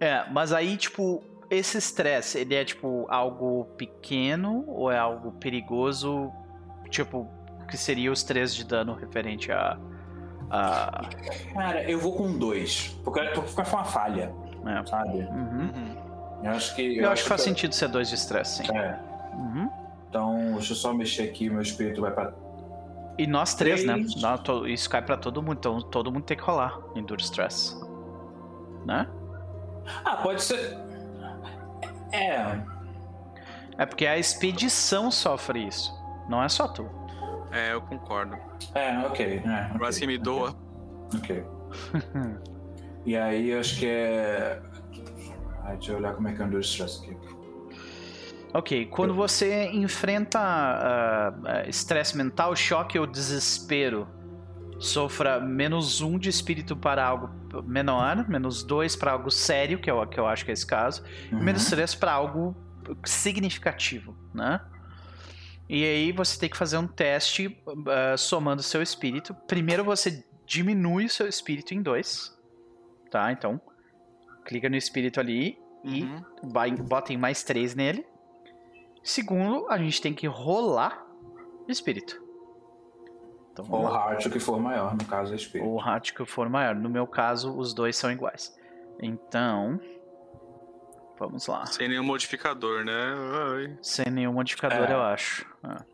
É, 0.00 0.24
mas 0.30 0.52
aí, 0.52 0.76
tipo, 0.76 1.22
esse 1.50 1.78
estresse, 1.78 2.38
ele 2.38 2.54
é, 2.54 2.64
tipo, 2.64 3.06
algo 3.08 3.66
pequeno 3.76 4.64
ou 4.66 4.90
é 4.90 4.98
algo 4.98 5.32
perigoso? 5.32 6.32
Tipo, 6.90 7.28
que 7.68 7.76
seria 7.76 8.10
os 8.10 8.22
três 8.22 8.54
de 8.54 8.64
dano 8.64 8.94
referente 8.94 9.50
a. 9.52 9.78
a... 10.50 11.08
Cara, 11.52 11.82
eu 11.90 11.98
vou 11.98 12.14
com 12.14 12.36
dois. 12.36 12.96
Porque, 13.04 13.20
porque 13.20 13.64
foi 13.64 13.64
uma 13.64 13.84
falha. 13.84 14.32
É. 14.66 14.86
Sabe? 14.86 15.18
Uhum. 15.18 15.70
Eu 16.42 16.50
acho 16.50 16.74
que. 16.74 16.82
Eu, 16.82 16.94
eu 16.94 17.04
acho, 17.04 17.12
acho 17.12 17.22
que 17.22 17.28
faz 17.28 17.42
que... 17.42 17.48
sentido 17.48 17.74
ser 17.74 17.88
dois 17.88 18.08
de 18.08 18.14
estresse, 18.14 18.64
sim. 18.64 18.76
É. 18.76 18.98
Uhum. 19.34 19.70
Então, 20.08 20.52
deixa 20.52 20.72
eu 20.72 20.76
só 20.76 20.92
mexer 20.92 21.24
aqui, 21.24 21.50
meu 21.50 21.60
espírito 21.60 22.00
vai 22.00 22.12
pra. 22.12 22.32
E 23.18 23.26
nós 23.26 23.54
três, 23.54 23.84
né? 23.84 23.96
Isso 24.66 24.90
cai 24.90 25.02
pra 25.02 25.16
todo 25.16 25.40
mundo, 25.40 25.58
então 25.58 25.80
todo 25.80 26.10
mundo 26.10 26.24
tem 26.24 26.36
que 26.36 26.42
rolar 26.42 26.80
Endure 26.96 27.22
Stress. 27.22 27.76
Né? 28.84 29.08
Ah, 30.04 30.16
pode 30.16 30.42
ser. 30.42 30.76
É. 32.12 32.60
É 33.76 33.86
porque 33.86 34.06
a 34.06 34.18
expedição 34.18 35.10
sofre 35.10 35.66
isso. 35.66 35.92
Não 36.28 36.42
é 36.42 36.48
só 36.48 36.68
tu. 36.68 36.88
É, 37.50 37.72
eu 37.72 37.82
concordo. 37.82 38.36
É, 38.74 38.98
ok. 39.06 39.42
É, 39.44 39.76
okay. 39.76 40.00
que 40.00 40.06
me 40.06 40.18
doa. 40.18 40.54
Ok. 41.14 41.44
e 43.04 43.16
aí, 43.16 43.52
acho 43.54 43.78
que 43.78 43.86
é. 43.86 44.60
Ai, 45.62 45.76
deixa 45.76 45.92
eu 45.92 45.98
olhar 45.98 46.14
como 46.14 46.28
é 46.28 46.32
que 46.32 46.42
anda 46.42 46.56
o 46.56 46.60
stress 46.60 47.02
aqui. 47.02 47.16
Ok, 48.52 48.86
quando 48.86 49.12
você 49.14 49.68
enfrenta 49.72 50.38
uh, 50.38 51.68
estresse 51.68 52.16
mental, 52.16 52.54
choque 52.54 52.96
ou 52.96 53.04
desespero, 53.04 54.06
sofra 54.84 55.40
menos 55.40 56.00
um 56.00 56.18
de 56.18 56.28
espírito 56.28 56.76
para 56.76 57.04
algo 57.04 57.30
menor, 57.64 58.28
menos 58.28 58.62
dois 58.62 58.94
para 58.94 59.12
algo 59.12 59.30
sério, 59.30 59.78
que 59.78 59.90
é 59.90 60.06
que 60.06 60.20
eu 60.20 60.26
acho 60.26 60.44
que 60.44 60.50
é 60.50 60.54
esse 60.54 60.66
caso, 60.66 61.02
uhum. 61.32 61.40
e 61.40 61.42
menos 61.42 61.64
três 61.66 61.94
para 61.94 62.12
algo 62.12 62.54
significativo, 63.04 64.16
né? 64.32 64.60
E 65.68 65.82
aí 65.82 66.12
você 66.12 66.38
tem 66.38 66.50
que 66.50 66.56
fazer 66.56 66.76
um 66.76 66.86
teste 66.86 67.46
uh, 67.66 68.18
somando 68.18 68.62
seu 68.62 68.82
espírito. 68.82 69.34
Primeiro 69.46 69.82
você 69.82 70.22
diminui 70.44 71.06
o 71.06 71.10
seu 71.10 71.26
espírito 71.26 71.72
em 71.72 71.80
dois, 71.80 72.36
tá? 73.10 73.32
Então, 73.32 73.58
clica 74.44 74.68
no 74.68 74.76
espírito 74.76 75.18
ali 75.18 75.58
e 75.82 76.02
uhum. 76.02 76.84
bota 76.86 77.12
em 77.12 77.16
mais 77.16 77.42
três 77.42 77.74
nele. 77.74 78.04
Segundo, 79.02 79.66
a 79.70 79.78
gente 79.78 80.02
tem 80.02 80.12
que 80.12 80.26
rolar 80.26 81.06
o 81.66 81.72
espírito. 81.72 82.23
Então, 83.54 83.64
Ou 83.70 83.86
o 83.86 83.88
heart 83.88 84.28
que 84.30 84.40
for 84.40 84.58
maior, 84.58 84.96
no 84.96 85.04
caso 85.04 85.32
é 85.32 85.36
espírito. 85.36 85.68
Ou 85.68 85.76
o 85.76 85.80
heart 85.80 86.12
que 86.12 86.24
for 86.24 86.48
maior. 86.48 86.74
No 86.74 86.90
meu 86.90 87.06
caso, 87.06 87.56
os 87.56 87.72
dois 87.72 87.96
são 87.96 88.10
iguais. 88.10 88.52
Então, 89.00 89.80
vamos 91.16 91.46
lá. 91.46 91.64
Sem 91.66 91.88
nenhum 91.88 92.02
modificador, 92.02 92.84
né? 92.84 93.14
Ai. 93.54 93.78
Sem 93.80 94.06
nenhum 94.06 94.32
modificador, 94.32 94.90
é. 94.90 94.92
eu 94.92 95.00
acho. 95.00 95.46
Ah. 95.62 95.84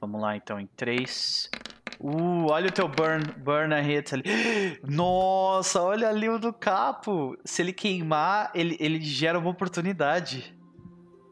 Vamos 0.00 0.20
lá, 0.20 0.36
então, 0.36 0.60
em 0.60 0.68
3. 0.68 1.50
Uh, 1.98 2.46
olha 2.48 2.68
o 2.68 2.72
teu 2.72 2.86
burn, 2.86 3.24
burn 3.38 3.74
a 3.74 3.80
hit 3.80 4.14
ali. 4.14 4.22
Nossa, 4.86 5.82
olha 5.82 6.08
ali 6.08 6.28
o 6.28 6.38
do 6.38 6.52
capo. 6.52 7.36
Se 7.44 7.60
ele 7.60 7.72
queimar, 7.72 8.52
ele, 8.54 8.76
ele 8.78 9.00
gera 9.00 9.36
uma 9.36 9.50
oportunidade. 9.50 10.56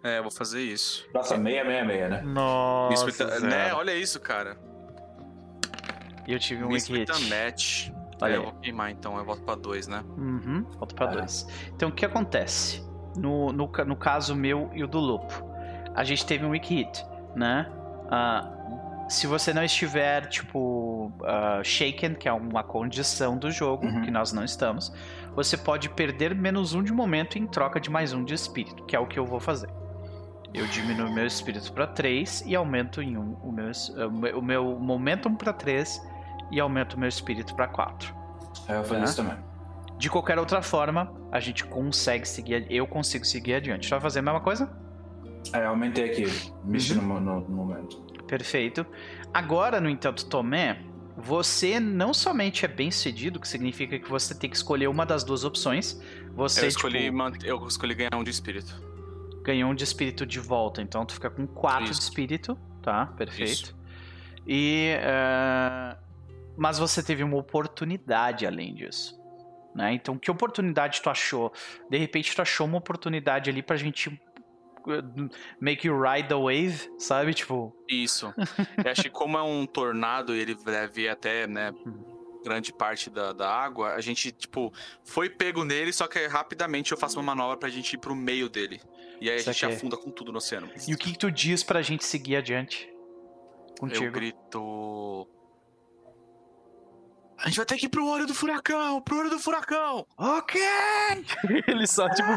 É, 0.07 0.19
eu 0.19 0.23
vou 0.23 0.31
fazer 0.31 0.63
isso. 0.63 1.05
Nossa, 1.13 1.35
666, 1.35 2.11
né? 2.11 2.23
Nossa. 2.23 3.09
Isso, 3.09 3.41
né? 3.45 3.75
Olha 3.75 3.93
isso, 3.93 4.21
cara. 4.21 4.57
E 6.29 6.33
eu 6.33 6.39
tive 6.39 6.63
um 6.63 6.69
hit. 6.69 7.11
match. 7.29 7.91
Olha 8.23 8.35
é, 8.35 8.37
eu 8.37 8.45
vou 8.45 8.53
queimar 8.53 8.91
então, 8.93 9.19
eu 9.19 9.25
volto 9.25 9.43
pra 9.43 9.57
2, 9.57 9.89
né? 9.89 10.05
Uhum, 10.17 10.65
volto 10.79 10.95
pra 10.95 11.07
2. 11.07 11.47
Então 11.75 11.89
o 11.89 11.93
que 11.93 12.07
acontece? 12.07 12.87
No, 13.17 13.53
no, 13.53 13.67
no 13.67 13.97
caso 13.97 14.35
meu 14.37 14.71
e 14.73 14.85
o 14.85 14.87
do 14.87 15.01
Lupo, 15.01 15.45
a 15.93 16.05
gente 16.05 16.25
teve 16.25 16.47
um 16.47 16.51
weak 16.51 16.73
hit, 16.73 17.05
né? 17.35 17.69
Uh, 18.05 19.11
se 19.11 19.27
você 19.27 19.53
não 19.53 19.65
estiver, 19.65 20.27
tipo, 20.29 21.13
uh, 21.21 21.65
shaken, 21.65 22.15
que 22.15 22.29
é 22.29 22.33
uma 22.33 22.63
condição 22.63 23.37
do 23.37 23.51
jogo, 23.51 23.87
uhum. 23.87 24.03
que 24.03 24.11
nós 24.11 24.33
não 24.33 24.45
estamos, 24.45 24.93
você 25.35 25.57
pode 25.57 25.89
perder 25.91 26.33
menos 26.33 26.75
um 26.75 26.83
de 26.83 26.93
momento 26.93 27.39
em 27.39 27.47
troca 27.47 27.81
de 27.81 27.91
mais 27.91 28.13
um 28.13 28.25
de 28.25 28.35
espírito, 28.35 28.85
que 28.85 28.95
é 28.95 29.01
o 29.01 29.07
que 29.07 29.19
eu 29.19 29.27
vou 29.27 29.41
fazer 29.41 29.69
eu 30.57 30.67
diminuo 30.67 31.13
meu 31.13 31.27
espírito 31.27 31.71
para 31.71 31.87
3 31.87 32.45
e 32.47 32.57
aumento 32.57 33.03
em 33.03 33.19
um, 33.19 33.35
o, 33.43 33.53
meu, 33.53 34.39
o 34.39 34.43
meu 34.43 34.79
momentum 34.79 35.35
para 35.35 35.53
3 35.53 36.03
e 36.51 36.59
aumento 36.59 36.95
o 36.95 36.99
meu 36.99 37.09
espírito 37.11 37.55
para 37.55 37.69
4. 37.69 38.15
É, 38.67 38.79
eu 38.79 38.85
faço 38.85 38.95
tá? 38.95 39.05
isso 39.05 39.17
também. 39.17 39.37
De 39.99 40.09
qualquer 40.09 40.39
outra 40.39 40.63
forma, 40.63 41.13
a 41.31 41.41
gente 41.41 41.63
consegue 41.65 42.27
seguir, 42.27 42.67
eu 42.71 42.87
consigo 42.87 43.25
seguir 43.27 43.55
adiante. 43.55 43.89
Vai 43.91 44.01
fazer 44.01 44.21
a 44.21 44.23
mesma 44.23 44.41
coisa? 44.41 44.71
É, 45.53 45.65
aumentei 45.67 46.11
aqui, 46.11 46.53
mexi 46.65 46.95
uhum. 46.95 47.03
no, 47.03 47.21
no, 47.21 47.41
no 47.41 47.57
momento. 47.57 48.01
Perfeito. 48.27 48.85
Agora, 49.33 49.79
no 49.79 49.91
entanto, 49.91 50.25
Tomé, 50.25 50.81
você 51.19 51.79
não 51.79 52.15
somente 52.15 52.65
é 52.65 52.69
bem 52.69 52.91
sucedido, 52.91 53.39
que 53.39 53.47
significa 53.47 53.99
que 53.99 54.09
você 54.09 54.35
tem 54.35 54.49
que 54.49 54.57
escolher 54.57 54.89
uma 54.89 55.05
das 55.05 55.23
duas 55.23 55.45
opções. 55.45 56.01
Você, 56.35 56.65
eu 56.65 56.69
escolhi, 56.69 57.11
tipo... 57.11 57.47
eu 57.47 57.67
escolhi 57.67 57.95
ganhar 57.95 58.15
um 58.17 58.25
de 58.25 58.31
espírito 58.31 58.86
ganhou 59.47 59.71
um 59.71 59.75
de 59.75 59.85
espírito 59.85 60.27
de 60.27 60.41
volta. 60.41 60.83
Então 60.83 61.07
tu 61.07 61.15
fica 61.15 61.31
com 61.31 61.47
4 61.47 61.85
de 61.85 61.93
espírito, 61.93 62.59
tá? 62.83 63.07
Perfeito. 63.07 63.53
Isso. 63.53 63.77
E. 64.47 64.97
Uh, 64.99 65.97
mas 66.57 66.79
você 66.79 67.03
teve 67.03 67.23
uma 67.23 67.37
oportunidade 67.37 68.47
além 68.47 68.75
disso. 68.75 69.17
Né? 69.75 69.93
Então, 69.93 70.19
que 70.19 70.31
oportunidade 70.31 71.03
tu 71.03 71.11
achou? 71.11 71.53
De 71.91 71.99
repente, 71.99 72.35
tu 72.35 72.41
achou 72.41 72.67
uma 72.67 72.79
oportunidade 72.79 73.51
ali 73.51 73.63
pra 73.63 73.77
gente 73.77 74.09
uh, 74.09 75.31
make 75.61 75.87
you 75.87 76.01
ride 76.01 76.29
the 76.29 76.35
wave, 76.35 76.91
sabe? 76.99 77.35
Tipo. 77.35 77.77
Isso. 77.89 78.35
Eu 78.83 78.91
acho 78.91 79.03
que 79.03 79.11
como 79.11 79.37
é 79.39 79.43
um 79.43 79.67
tornado 79.67 80.35
e 80.35 80.41
ele 80.41 80.55
deve 80.55 81.09
até, 81.09 81.47
né? 81.47 81.73
Grande 82.43 82.73
parte 82.73 83.11
da, 83.11 83.33
da 83.33 83.51
água, 83.51 83.95
a 83.95 84.01
gente, 84.01 84.31
tipo, 84.31 84.73
foi 85.05 85.29
pego 85.29 85.65
nele, 85.65 85.93
só 85.93 86.07
que 86.07 86.27
rapidamente 86.27 86.93
eu 86.93 86.99
faço 86.99 87.19
uma 87.19 87.35
manobra 87.35 87.57
pra 87.57 87.69
gente 87.69 87.95
ir 87.95 87.99
pro 87.99 88.15
meio 88.15 88.49
dele. 88.49 88.81
E 89.21 89.31
aí 89.31 89.37
a 89.37 89.43
gente 89.43 89.65
afunda 89.67 89.97
com 89.97 90.11
tudo 90.11 90.31
no 90.31 90.39
oceano. 90.39 90.69
E 90.87 90.95
o 90.95 90.99
que, 90.99 91.13
que 91.13 91.19
tu 91.19 91.31
diz 91.31 91.63
pra 91.63 91.83
gente 91.83 92.05
seguir 92.05 92.37
adiante? 92.37 92.93
Contigo. 93.79 94.05
Eu 94.05 94.13
grito. 94.13 95.29
A 97.39 97.49
gente 97.49 97.57
vai 97.57 97.67
ter 97.67 97.77
que 97.77 97.87
ir 97.87 97.89
pro 97.91 98.07
olho 98.07 98.27
do 98.27 98.35
furacão, 98.35 99.01
pro 99.03 99.19
olho 99.19 99.31
do 99.31 99.39
furacão. 99.39 100.07
Ok! 100.17 100.61
Ele 101.69 101.87
só, 101.87 102.09
tipo, 102.09 102.31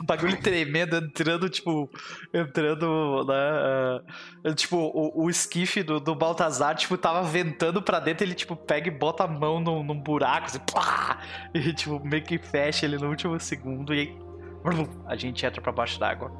um 0.00 0.04
bagulho 0.04 0.40
tremendo, 0.40 0.96
entrando, 0.96 1.48
tipo, 1.48 1.88
entrando, 2.34 3.24
né? 3.24 4.50
Uh, 4.50 4.54
tipo, 4.54 4.76
o, 4.76 5.24
o 5.24 5.30
esquife 5.30 5.82
do, 5.82 6.00
do 6.00 6.14
Baltazar, 6.14 6.74
tipo, 6.74 6.98
tava 6.98 7.22
ventando 7.22 7.80
pra 7.80 8.00
dentro, 8.00 8.24
ele, 8.24 8.34
tipo, 8.34 8.56
pega 8.56 8.88
e 8.88 8.90
bota 8.90 9.24
a 9.24 9.28
mão 9.28 9.60
num, 9.60 9.84
num 9.84 9.98
buraco, 9.98 10.46
assim, 10.46 10.60
pá! 10.72 11.20
E, 11.54 11.72
tipo, 11.72 12.04
meio 12.04 12.24
que 12.24 12.36
fecha 12.36 12.84
ele 12.84 12.98
no 12.98 13.08
último 13.08 13.38
segundo, 13.38 13.94
e 13.94 14.00
aí, 14.00 14.18
a 15.06 15.14
gente 15.14 15.46
entra 15.46 15.62
pra 15.62 15.70
baixo 15.70 16.00
d'água. 16.00 16.32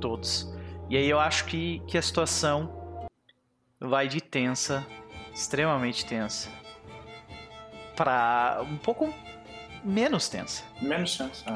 Todos. 0.00 0.50
E 0.88 0.96
aí 0.96 1.08
eu 1.08 1.20
acho 1.20 1.44
que, 1.44 1.80
que 1.86 1.98
a 1.98 2.02
situação 2.02 2.98
vai 3.78 4.08
de 4.08 4.20
tensa 4.20 4.86
extremamente 5.40 6.04
tensa 6.04 6.50
para 7.96 8.62
um 8.62 8.76
pouco 8.76 9.12
menos 9.82 10.28
tensa. 10.28 10.62
Menos 10.80 11.16
tensa. 11.16 11.44
Ah. 11.46 11.54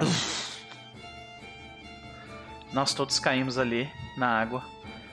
Nós 2.73 2.95
todos 2.95 3.19
caímos 3.19 3.59
ali 3.59 3.91
na 4.17 4.27
água. 4.27 4.65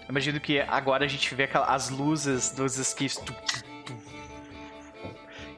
Imagino 0.09 0.39
que 0.39 0.59
agora 0.61 1.05
a 1.05 1.07
gente 1.07 1.33
vê 1.35 1.49
as 1.53 1.89
luzes 1.89 2.51
dos 2.51 2.77
esquifes 2.77 3.21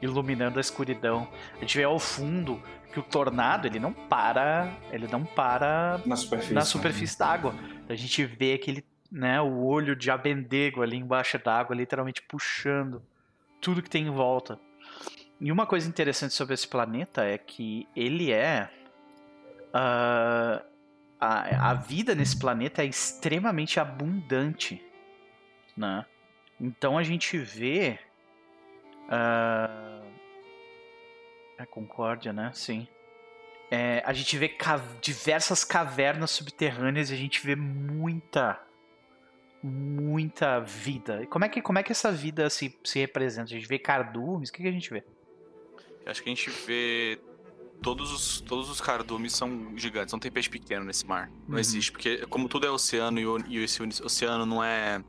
iluminando 0.02 0.58
a 0.58 0.60
escuridão. 0.60 1.28
A 1.56 1.60
gente 1.60 1.78
vê 1.78 1.84
ao 1.84 1.98
fundo 1.98 2.60
que 2.92 3.00
o 3.00 3.02
tornado 3.02 3.66
ele 3.66 3.80
não 3.80 3.92
para, 3.92 4.72
ele 4.92 5.08
não 5.08 5.24
para 5.24 6.00
na 6.04 6.14
superfície, 6.14 6.54
na 6.54 6.64
superfície 6.64 7.14
né? 7.14 7.26
da 7.26 7.32
água. 7.32 7.54
A 7.88 7.94
gente 7.94 8.24
vê 8.24 8.54
aquele 8.54 8.84
né, 9.14 9.40
o 9.40 9.64
olho 9.64 9.94
de 9.94 10.10
abendego 10.10 10.82
ali 10.82 10.96
embaixo 10.96 11.38
d'água, 11.38 11.76
literalmente 11.76 12.20
puxando 12.20 13.00
tudo 13.60 13.80
que 13.80 13.88
tem 13.88 14.08
em 14.08 14.10
volta. 14.10 14.58
E 15.40 15.52
uma 15.52 15.66
coisa 15.66 15.88
interessante 15.88 16.34
sobre 16.34 16.54
esse 16.54 16.66
planeta 16.66 17.24
é 17.24 17.38
que 17.38 17.86
ele 17.94 18.32
é. 18.32 18.68
Uh, 19.68 20.64
a, 21.20 21.70
a 21.70 21.74
vida 21.74 22.12
nesse 22.14 22.36
planeta 22.36 22.82
é 22.82 22.86
extremamente 22.86 23.78
abundante. 23.78 24.84
Né? 25.76 26.04
Então 26.60 26.98
a 26.98 27.04
gente 27.04 27.38
vê. 27.38 28.00
Uh, 29.06 30.04
É 31.56 31.64
Concórdia, 31.64 32.32
né? 32.32 32.50
Sim. 32.52 32.88
É, 33.70 34.02
a 34.04 34.12
gente 34.12 34.36
vê 34.36 34.48
ca 34.48 34.76
diversas 35.00 35.64
cavernas 35.64 36.30
subterrâneas 36.32 37.10
e 37.10 37.14
a 37.14 37.16
gente 37.16 37.44
vê 37.44 37.56
muita, 37.56 38.60
muita 39.64 40.60
vida. 40.60 41.26
Como 41.26 41.44
é 41.44 41.48
que, 41.48 41.62
como 41.62 41.78
é 41.78 41.82
que 41.82 41.90
essa 41.90 42.12
vida 42.12 42.50
se, 42.50 42.78
se 42.84 42.98
representa? 42.98 43.44
A 43.44 43.58
gente 43.58 43.66
vê 43.66 43.78
cardumes? 43.78 44.50
O 44.50 44.52
que, 44.52 44.62
que 44.62 44.68
a 44.68 44.72
gente 44.72 44.90
vê? 44.90 45.02
Eu 46.04 46.10
acho 46.10 46.22
que 46.22 46.28
a 46.28 46.34
gente 46.34 46.50
vê 46.50 47.18
todos 47.80 48.12
os, 48.12 48.40
todos 48.42 48.68
os 48.68 48.78
cardumes 48.78 49.32
são 49.32 49.72
gigantes, 49.74 50.12
não 50.12 50.18
tem 50.18 50.30
peixe 50.30 50.50
pequeno 50.50 50.84
nesse 50.84 51.06
mar. 51.06 51.30
Não 51.48 51.54
uhum. 51.54 51.58
existe, 51.58 51.90
porque 51.90 52.26
como 52.26 52.46
tudo 52.46 52.66
é 52.66 52.70
oceano 52.70 53.18
e, 53.18 53.26
o, 53.26 53.38
e 53.46 53.64
esse 53.64 53.82
oceano 54.02 54.44
não 54.44 54.62
é 54.62 55.02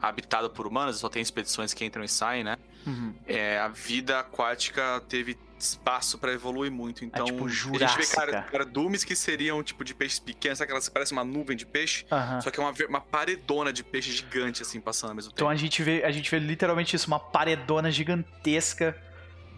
habitado 0.00 0.50
por 0.50 0.66
humanos, 0.66 0.98
só 0.98 1.08
tem 1.08 1.22
expedições 1.22 1.72
que 1.72 1.82
entram 1.82 2.04
e 2.04 2.08
saem, 2.08 2.44
né? 2.44 2.58
Uhum. 2.86 3.14
É, 3.26 3.58
a 3.58 3.68
vida 3.68 4.20
aquática 4.20 5.02
teve 5.08 5.36
espaço 5.58 6.18
para 6.18 6.32
evoluir 6.32 6.70
muito. 6.70 7.02
É 7.02 7.06
então, 7.06 7.26
é 7.26 7.30
tipo 7.30 7.48
Jurássica. 7.48 8.00
a 8.00 8.02
gente 8.02 8.10
vê 8.10 8.32
car 8.32 8.50
cardumes 8.50 9.04
que 9.04 9.16
seriam 9.16 9.62
tipo 9.62 9.84
de 9.84 9.94
peixes 9.94 10.18
pequenos, 10.18 10.58
sabe 10.58 10.66
aquelas 10.66 10.88
que 10.88 10.94
parecem 10.94 11.16
uma 11.16 11.24
nuvem 11.24 11.56
de 11.56 11.66
peixe? 11.66 12.04
Uhum. 12.10 12.40
Só 12.40 12.50
que 12.50 12.60
é 12.60 12.62
uma, 12.62 12.72
uma 12.88 13.00
paredona 13.00 13.72
de 13.72 13.82
peixe 13.82 14.12
gigante, 14.12 14.62
assim, 14.62 14.80
passando 14.80 15.10
ao 15.10 15.16
mesmo 15.16 15.30
tempo. 15.30 15.40
Então 15.40 15.48
a 15.48 15.56
gente 15.56 15.82
vê, 15.82 16.04
a 16.04 16.10
gente 16.10 16.30
vê 16.30 16.38
literalmente 16.38 16.94
isso, 16.94 17.08
uma 17.08 17.18
paredona 17.18 17.90
gigantesca 17.90 18.96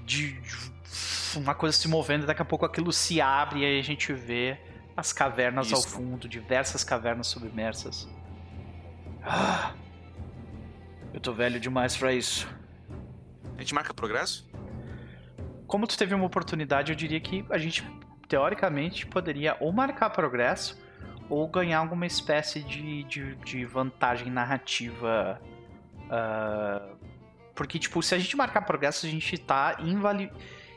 de 0.04 0.40
uma 1.36 1.54
coisa 1.54 1.76
se 1.76 1.86
movendo, 1.88 2.26
daqui 2.26 2.40
a 2.40 2.44
pouco 2.44 2.64
aquilo 2.64 2.92
se 2.92 3.20
abre 3.20 3.60
e 3.60 3.64
aí 3.64 3.78
a 3.78 3.82
gente 3.82 4.12
vê 4.12 4.58
as 4.96 5.12
cavernas 5.12 5.66
isso. 5.66 5.76
ao 5.76 5.82
fundo, 5.82 6.28
diversas 6.28 6.82
cavernas 6.82 7.26
submersas. 7.26 8.08
Ah, 9.22 9.74
eu 11.12 11.20
tô 11.20 11.32
velho 11.32 11.60
demais 11.60 11.96
para 11.96 12.12
isso. 12.12 12.48
A 13.58 13.60
gente 13.60 13.74
marca 13.74 13.92
progresso? 13.92 14.48
Como 15.66 15.86
tu 15.86 15.98
teve 15.98 16.14
uma 16.14 16.24
oportunidade, 16.24 16.92
eu 16.92 16.96
diria 16.96 17.20
que 17.20 17.44
a 17.50 17.58
gente, 17.58 17.84
teoricamente, 18.28 19.04
poderia 19.04 19.56
ou 19.58 19.72
marcar 19.72 20.10
progresso 20.10 20.80
ou 21.28 21.46
ganhar 21.48 21.80
alguma 21.80 22.06
espécie 22.06 22.60
de, 22.60 23.02
de, 23.02 23.34
de 23.34 23.64
vantagem 23.64 24.30
narrativa. 24.30 25.42
Uh, 26.04 26.96
porque, 27.54 27.80
tipo, 27.80 28.00
se 28.00 28.14
a 28.14 28.18
gente 28.18 28.36
marcar 28.36 28.62
progresso, 28.62 29.04
a 29.04 29.08
gente 29.08 29.36
tá 29.36 29.76
invali 29.80 30.30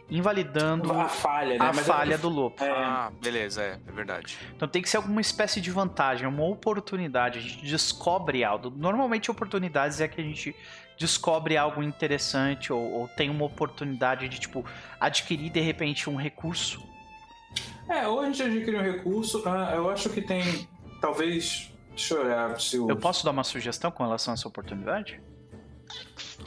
invalidando 0.10 0.92
a 0.92 1.08
falha, 1.08 1.58
né? 1.58 1.64
a 1.64 1.68
Mas 1.68 1.78
é 1.78 1.84
falha 1.84 2.16
é... 2.16 2.18
do 2.18 2.28
lobo. 2.28 2.62
É... 2.62 2.70
Ah, 2.70 3.12
beleza, 3.22 3.64
é, 3.64 3.80
é 3.88 3.92
verdade. 3.94 4.38
Então 4.54 4.68
tem 4.68 4.82
que 4.82 4.90
ser 4.90 4.98
alguma 4.98 5.22
espécie 5.22 5.62
de 5.62 5.72
vantagem, 5.72 6.28
uma 6.28 6.44
oportunidade. 6.44 7.40
A 7.40 7.42
gente 7.42 7.66
descobre 7.66 8.44
algo. 8.44 8.70
Normalmente, 8.70 9.32
oportunidades 9.32 10.02
é 10.02 10.10
que 10.10 10.20
a 10.20 10.24
gente 10.24 10.54
descobre 11.02 11.58
algo 11.58 11.82
interessante 11.82 12.72
ou, 12.72 12.80
ou 12.80 13.08
tem 13.08 13.30
uma 13.30 13.44
oportunidade 13.44 14.30
de, 14.30 14.40
tipo, 14.40 14.64
adquirir 15.00 15.50
de 15.50 15.60
repente 15.60 16.08
um 16.08 16.16
recurso. 16.16 16.80
É, 17.90 18.08
ou 18.08 18.22
a 18.22 18.26
gente 18.28 18.44
adquire 18.44 18.78
um 18.78 18.84
recurso, 18.84 19.40
uh, 19.40 19.74
eu 19.74 19.90
acho 19.90 20.10
que 20.10 20.22
tem, 20.22 20.70
talvez, 21.02 21.74
deixa 21.90 22.14
eu 22.14 22.22
olhar 22.22 22.62
se 22.62 22.78
Eu 22.78 22.96
posso 22.96 23.26
dar 23.26 23.32
uma 23.32 23.44
sugestão 23.44 23.90
com 23.90 24.04
relação 24.04 24.34
a 24.34 24.36
essa 24.36 24.48
oportunidade? 24.48 25.20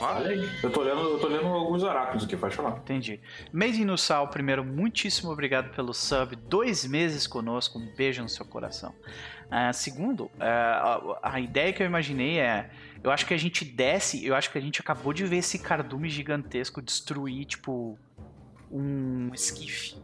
Olha 0.00 0.30
aí. 0.30 0.48
Eu 0.62 0.70
tô 0.70 0.82
lendo, 0.82 1.00
eu 1.00 1.18
tô 1.18 1.28
lendo 1.28 1.46
alguns 1.46 1.82
oráculos 1.82 2.24
aqui, 2.24 2.36
pode 2.36 2.54
falar. 2.54 2.78
Entendi. 2.78 3.20
Made 3.52 3.84
no 3.84 3.98
Sal, 3.98 4.28
primeiro, 4.28 4.64
muitíssimo 4.64 5.30
obrigado 5.30 5.74
pelo 5.74 5.92
sub. 5.92 6.34
Dois 6.36 6.84
meses 6.86 7.26
conosco, 7.26 7.78
um 7.78 7.94
beijo 7.94 8.22
no 8.22 8.28
seu 8.28 8.46
coração. 8.46 8.94
Uh, 9.46 9.72
segundo, 9.72 10.24
uh, 10.24 10.30
a, 10.40 11.34
a, 11.34 11.40
ideia 11.40 11.72
que 11.72 11.82
eu 11.82 11.86
imaginei 11.86 12.38
é. 12.38 12.70
Eu 13.04 13.10
acho 13.10 13.26
que 13.26 13.34
a 13.34 13.36
gente 13.36 13.66
desce, 13.66 14.24
eu 14.24 14.34
acho 14.34 14.50
que 14.50 14.56
a 14.56 14.60
gente 14.62 14.80
acabou 14.80 15.12
de 15.12 15.26
ver 15.26 15.36
esse 15.36 15.58
cardume 15.58 16.08
gigantesco 16.08 16.80
destruir, 16.80 17.44
tipo, 17.44 17.98
um 18.72 19.30
esquife. 19.34 19.94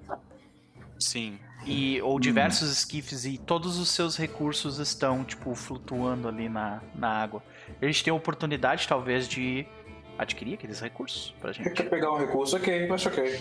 Sim. 0.99 1.39
E, 1.65 2.01
ou 2.03 2.21
diversos 2.21 2.69
hum. 2.69 2.73
esquifes 2.73 3.25
e 3.25 3.39
todos 3.39 3.79
os 3.79 3.89
seus 3.89 4.19
recursos 4.19 4.79
estão, 4.79 5.25
tipo, 5.25 5.55
flutuando 5.55 6.29
ali 6.29 6.51
na, 6.51 6.83
na 6.95 7.09
água. 7.09 7.43
A 7.81 7.87
gente 7.87 8.05
tem 8.05 8.11
a 8.11 8.15
oportunidade, 8.15 8.87
talvez, 8.87 9.27
de 9.27 9.67
adquirir 10.19 10.55
aqueles 10.55 10.79
recursos 10.79 11.35
pra 11.41 11.53
gente. 11.53 11.71
Quer 11.71 11.89
pegar 11.89 12.13
um 12.13 12.19
recurso, 12.19 12.55
ok, 12.55 12.91
acho 12.91 13.09
ok. 13.09 13.41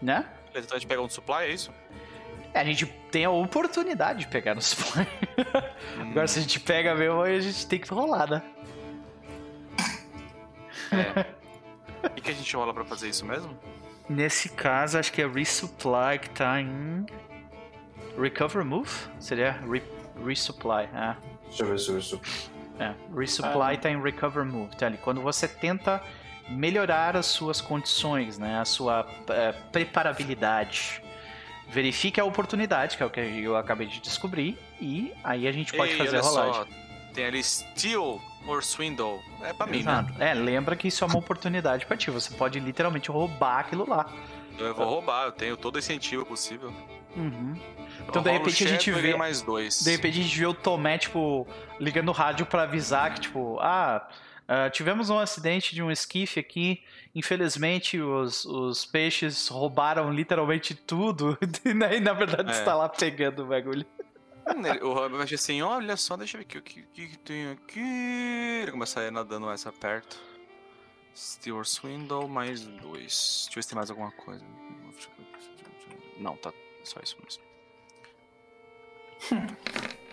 Né? 0.00 0.24
Então 0.54 0.74
a 0.74 0.78
gente 0.78 0.88
pega 0.88 1.02
um 1.02 1.08
supply, 1.10 1.44
é 1.44 1.52
isso? 1.52 1.70
É, 2.54 2.60
a 2.60 2.64
gente 2.64 2.86
tem 3.10 3.26
a 3.26 3.30
oportunidade 3.30 4.20
de 4.20 4.28
pegar 4.28 4.54
no 4.54 4.62
supply. 4.62 5.06
Hum. 5.98 6.10
Agora, 6.12 6.26
se 6.26 6.38
a 6.38 6.42
gente 6.42 6.58
pega 6.60 6.94
mesmo, 6.94 7.20
aí 7.20 7.36
a 7.36 7.40
gente 7.40 7.66
tem 7.66 7.78
que 7.78 7.92
rolar, 7.92 8.30
né? 8.30 8.42
É. 11.00 11.26
e 12.16 12.20
que 12.20 12.30
a 12.30 12.34
gente 12.34 12.54
rola 12.56 12.72
pra 12.72 12.84
fazer 12.84 13.08
isso 13.08 13.24
mesmo? 13.24 13.56
Nesse 14.08 14.48
caso, 14.50 14.98
acho 14.98 15.12
que 15.12 15.20
é 15.20 15.26
resupply 15.26 16.18
que 16.20 16.30
tá 16.30 16.60
em. 16.60 17.04
Recover 18.18 18.64
Move? 18.64 18.90
Seria 19.18 19.52
re 19.52 19.82
resupply, 20.24 20.88
ah. 20.94 21.16
Deixa 21.48 21.62
eu 21.64 21.68
ver 21.68 21.78
se 21.78 21.88
eu 21.88 21.94
resupply. 21.96 22.56
É, 22.78 22.94
resupply 23.14 23.74
ah. 23.74 23.78
tá 23.78 23.90
em 23.90 24.00
Recover 24.00 24.44
Move. 24.44 24.74
Tá 24.76 24.86
ali. 24.86 24.98
Quando 24.98 25.20
você 25.20 25.48
tenta 25.48 26.02
melhorar 26.48 27.16
as 27.16 27.26
suas 27.26 27.60
condições, 27.60 28.38
né? 28.38 28.58
A 28.58 28.64
sua 28.64 29.06
é, 29.28 29.52
preparabilidade. 29.52 31.02
Verifique 31.68 32.20
a 32.20 32.24
oportunidade, 32.24 32.96
que 32.96 33.02
é 33.02 33.06
o 33.06 33.10
que 33.10 33.20
eu 33.20 33.56
acabei 33.56 33.88
de 33.88 34.00
descobrir, 34.00 34.56
e 34.80 35.12
aí 35.24 35.48
a 35.48 35.52
gente 35.52 35.72
pode 35.72 35.92
Ei, 35.92 35.98
fazer 35.98 36.18
a 36.18 36.20
rolagem. 36.20 36.54
Só. 36.62 36.68
Tem 37.12 37.26
ali 37.26 37.42
Steal 37.42 38.20
or 38.46 38.62
Swindle. 38.62 39.20
É 39.42 39.52
pra 39.52 39.66
mim, 39.66 39.82
né? 39.82 40.06
É, 40.18 40.34
lembra 40.34 40.76
que 40.76 40.88
isso 40.88 41.04
é 41.04 41.06
uma 41.06 41.18
oportunidade 41.18 41.86
pra 41.86 41.96
ti. 41.96 42.10
Você 42.10 42.34
pode 42.34 42.58
literalmente 42.60 43.10
roubar 43.10 43.60
aquilo 43.60 43.88
lá. 43.88 44.10
Eu 44.58 44.74
vou 44.74 44.86
roubar, 44.86 45.26
eu 45.26 45.32
tenho 45.32 45.56
todo 45.56 45.78
incentivo 45.78 46.24
possível. 46.24 46.72
Uhum. 47.14 47.54
Então, 48.08 48.22
de 48.22 48.30
repente, 48.30 48.64
a 48.64 48.68
gente 48.68 48.90
vê. 48.90 49.16
Mais 49.16 49.42
dois. 49.42 49.80
De 49.82 49.90
repente, 49.90 50.20
a 50.20 50.22
gente 50.22 50.38
vê 50.38 50.46
o 50.46 50.54
Tomé, 50.54 50.98
tipo, 50.98 51.46
ligando 51.80 52.08
o 52.08 52.12
rádio 52.12 52.46
para 52.46 52.62
avisar 52.62 53.14
que, 53.14 53.20
tipo, 53.22 53.58
ah. 53.60 54.06
Uh, 54.48 54.70
tivemos 54.70 55.10
um 55.10 55.18
acidente 55.18 55.74
de 55.74 55.82
um 55.82 55.90
esquife 55.90 56.38
aqui. 56.38 56.80
Infelizmente, 57.12 58.00
os, 58.00 58.44
os 58.44 58.84
peixes 58.84 59.48
roubaram 59.48 60.12
literalmente 60.12 60.72
tudo. 60.72 61.36
e 61.66 62.00
na 62.00 62.12
verdade, 62.12 62.50
é. 62.50 62.52
está 62.52 62.72
lá 62.72 62.88
pegando 62.88 63.42
o 63.42 63.46
bagulho. 63.46 63.84
O 64.82 64.92
Robin 64.92 65.16
vai 65.16 65.26
assim: 65.32 65.60
olha 65.62 65.96
só, 65.96 66.16
deixa 66.16 66.36
eu 66.36 66.40
ver 66.40 66.46
aqui, 66.46 66.58
o 66.58 66.62
que, 66.62 66.82
que, 66.82 67.08
que 67.08 67.18
tem 67.18 67.50
aqui. 67.50 68.60
Ele 68.62 68.70
começa 68.70 69.00
a 69.00 69.04
ir 69.04 69.10
nadando 69.10 69.50
essa 69.50 69.72
perto. 69.72 70.16
Steel 71.16 71.64
Swindle 71.64 72.28
mais 72.28 72.60
dois. 72.60 73.46
Deixa 73.46 73.50
eu 73.50 73.54
ver 73.54 73.62
se 73.62 73.68
tem 73.68 73.76
mais 73.76 73.90
alguma 73.90 74.12
coisa. 74.12 74.44
Não, 76.18 76.36
tá 76.36 76.52
só 76.84 77.00
isso 77.00 77.16
mesmo. 77.24 77.42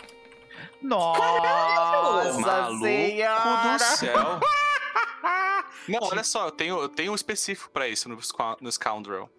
Nossa 0.81 2.39
Maluco 2.39 2.85
senhora! 2.85 3.77
do 3.77 3.97
céu! 3.97 4.39
Não, 5.87 5.99
olha 6.01 6.23
só, 6.23 6.47
eu 6.47 6.51
tenho, 6.51 6.81
eu 6.81 6.89
tenho 6.89 7.11
um 7.11 7.15
específico 7.15 7.69
pra 7.69 7.87
isso 7.87 8.07
no, 8.07 8.17
no 8.61 8.71
Scoundrel. 8.71 9.29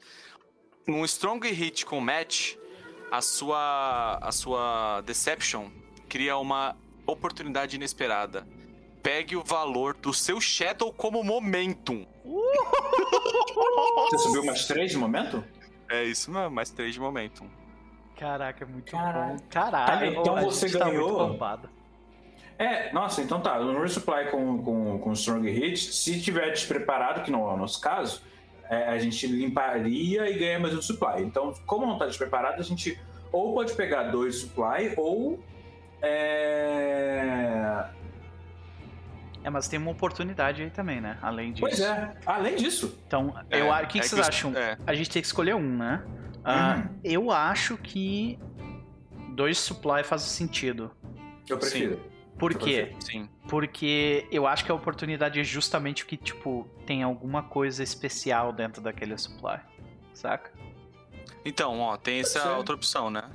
Um 0.86 1.04
Strong 1.04 1.50
Hit 1.50 1.86
com 1.86 2.00
Match, 2.00 2.56
a 3.10 3.20
sua, 3.20 4.18
a 4.20 4.32
sua 4.32 5.00
Deception 5.02 5.70
cria 6.08 6.36
uma 6.36 6.76
oportunidade 7.06 7.76
inesperada. 7.76 8.46
Pegue 9.02 9.36
o 9.36 9.44
valor 9.44 9.94
do 9.94 10.12
seu 10.14 10.40
Shadow 10.40 10.92
como 10.92 11.22
Momentum. 11.22 12.06
Você 14.10 14.18
subiu 14.18 14.44
mais 14.44 14.66
3 14.66 14.92
de 14.92 14.96
momento? 14.96 15.44
É 15.90 16.04
isso 16.04 16.30
mesmo, 16.30 16.50
mais 16.50 16.70
3 16.70 16.94
de 16.94 17.00
Momentum. 17.00 17.48
Caraca, 18.16 18.64
é 18.64 18.66
muito 18.66 18.92
Caralho. 18.92 19.36
bom. 19.36 19.44
Caralho, 19.50 20.14
tá, 20.14 20.20
então 20.20 20.36
você 20.36 20.68
ganhou. 20.70 21.36
Tá 21.36 21.58
é, 22.58 22.92
nossa, 22.92 23.20
então 23.20 23.40
tá. 23.40 23.58
No 23.58 23.80
resupply 23.80 24.30
com, 24.30 24.62
com, 24.62 24.98
com 24.98 25.12
Strong 25.12 25.50
Hit, 25.50 25.92
se 25.92 26.20
tiver 26.20 26.50
despreparado, 26.50 27.22
que 27.22 27.30
não 27.30 27.48
é 27.50 27.52
o 27.52 27.56
nosso 27.56 27.80
caso, 27.80 28.22
é, 28.68 28.88
a 28.88 28.98
gente 28.98 29.26
limparia 29.26 30.28
e 30.30 30.38
ganha 30.38 30.58
mais 30.58 30.74
um 30.74 30.82
supply. 30.82 31.22
Então, 31.22 31.52
como 31.66 31.86
não 31.86 31.98
tá 31.98 32.06
despreparado, 32.06 32.60
a 32.60 32.64
gente 32.64 32.98
ou 33.32 33.52
pode 33.52 33.74
pegar 33.74 34.04
dois 34.04 34.36
supply 34.36 34.94
ou. 34.96 35.42
É... 36.00 37.84
É, 39.42 39.50
mas 39.50 39.68
tem 39.68 39.78
uma 39.78 39.90
oportunidade 39.90 40.62
aí 40.62 40.70
também, 40.70 41.00
né? 41.00 41.18
Além 41.20 41.52
disso. 41.52 41.60
Pois 41.60 41.80
é, 41.80 42.16
além 42.24 42.56
disso. 42.56 42.98
Então, 43.06 43.34
é, 43.50 43.60
eu, 43.60 43.70
o 43.70 43.78
que, 43.80 43.86
que, 43.86 43.98
é 43.98 44.00
que 44.02 44.08
vocês 44.08 44.28
acham? 44.28 44.56
É. 44.56 44.78
A 44.86 44.94
gente 44.94 45.10
tem 45.10 45.20
que 45.20 45.26
escolher 45.26 45.54
um, 45.54 45.76
né? 45.76 46.02
Uh, 46.38 46.88
Eu 47.02 47.30
acho 47.30 47.76
que 47.76 48.38
dois 49.34 49.58
supply 49.58 50.02
faz 50.04 50.22
sentido. 50.22 50.90
Eu 51.48 51.58
prefiro. 51.58 51.96
Sim. 51.96 52.13
Por 52.38 52.54
quê? 52.54 52.94
Sim. 53.00 53.28
Porque 53.48 54.26
eu 54.30 54.46
acho 54.46 54.64
que 54.64 54.72
a 54.72 54.74
oportunidade 54.74 55.38
é 55.38 55.44
justamente 55.44 56.02
o 56.02 56.06
que, 56.06 56.16
tipo, 56.16 56.68
tem 56.84 57.02
alguma 57.02 57.42
coisa 57.42 57.82
especial 57.82 58.52
dentro 58.52 58.82
daquele 58.82 59.16
supply. 59.16 59.60
Saca? 60.12 60.50
Então, 61.44 61.80
ó, 61.80 61.96
tem 61.96 62.20
essa 62.20 62.56
outra 62.56 62.74
opção, 62.74 63.10
né? 63.10 63.30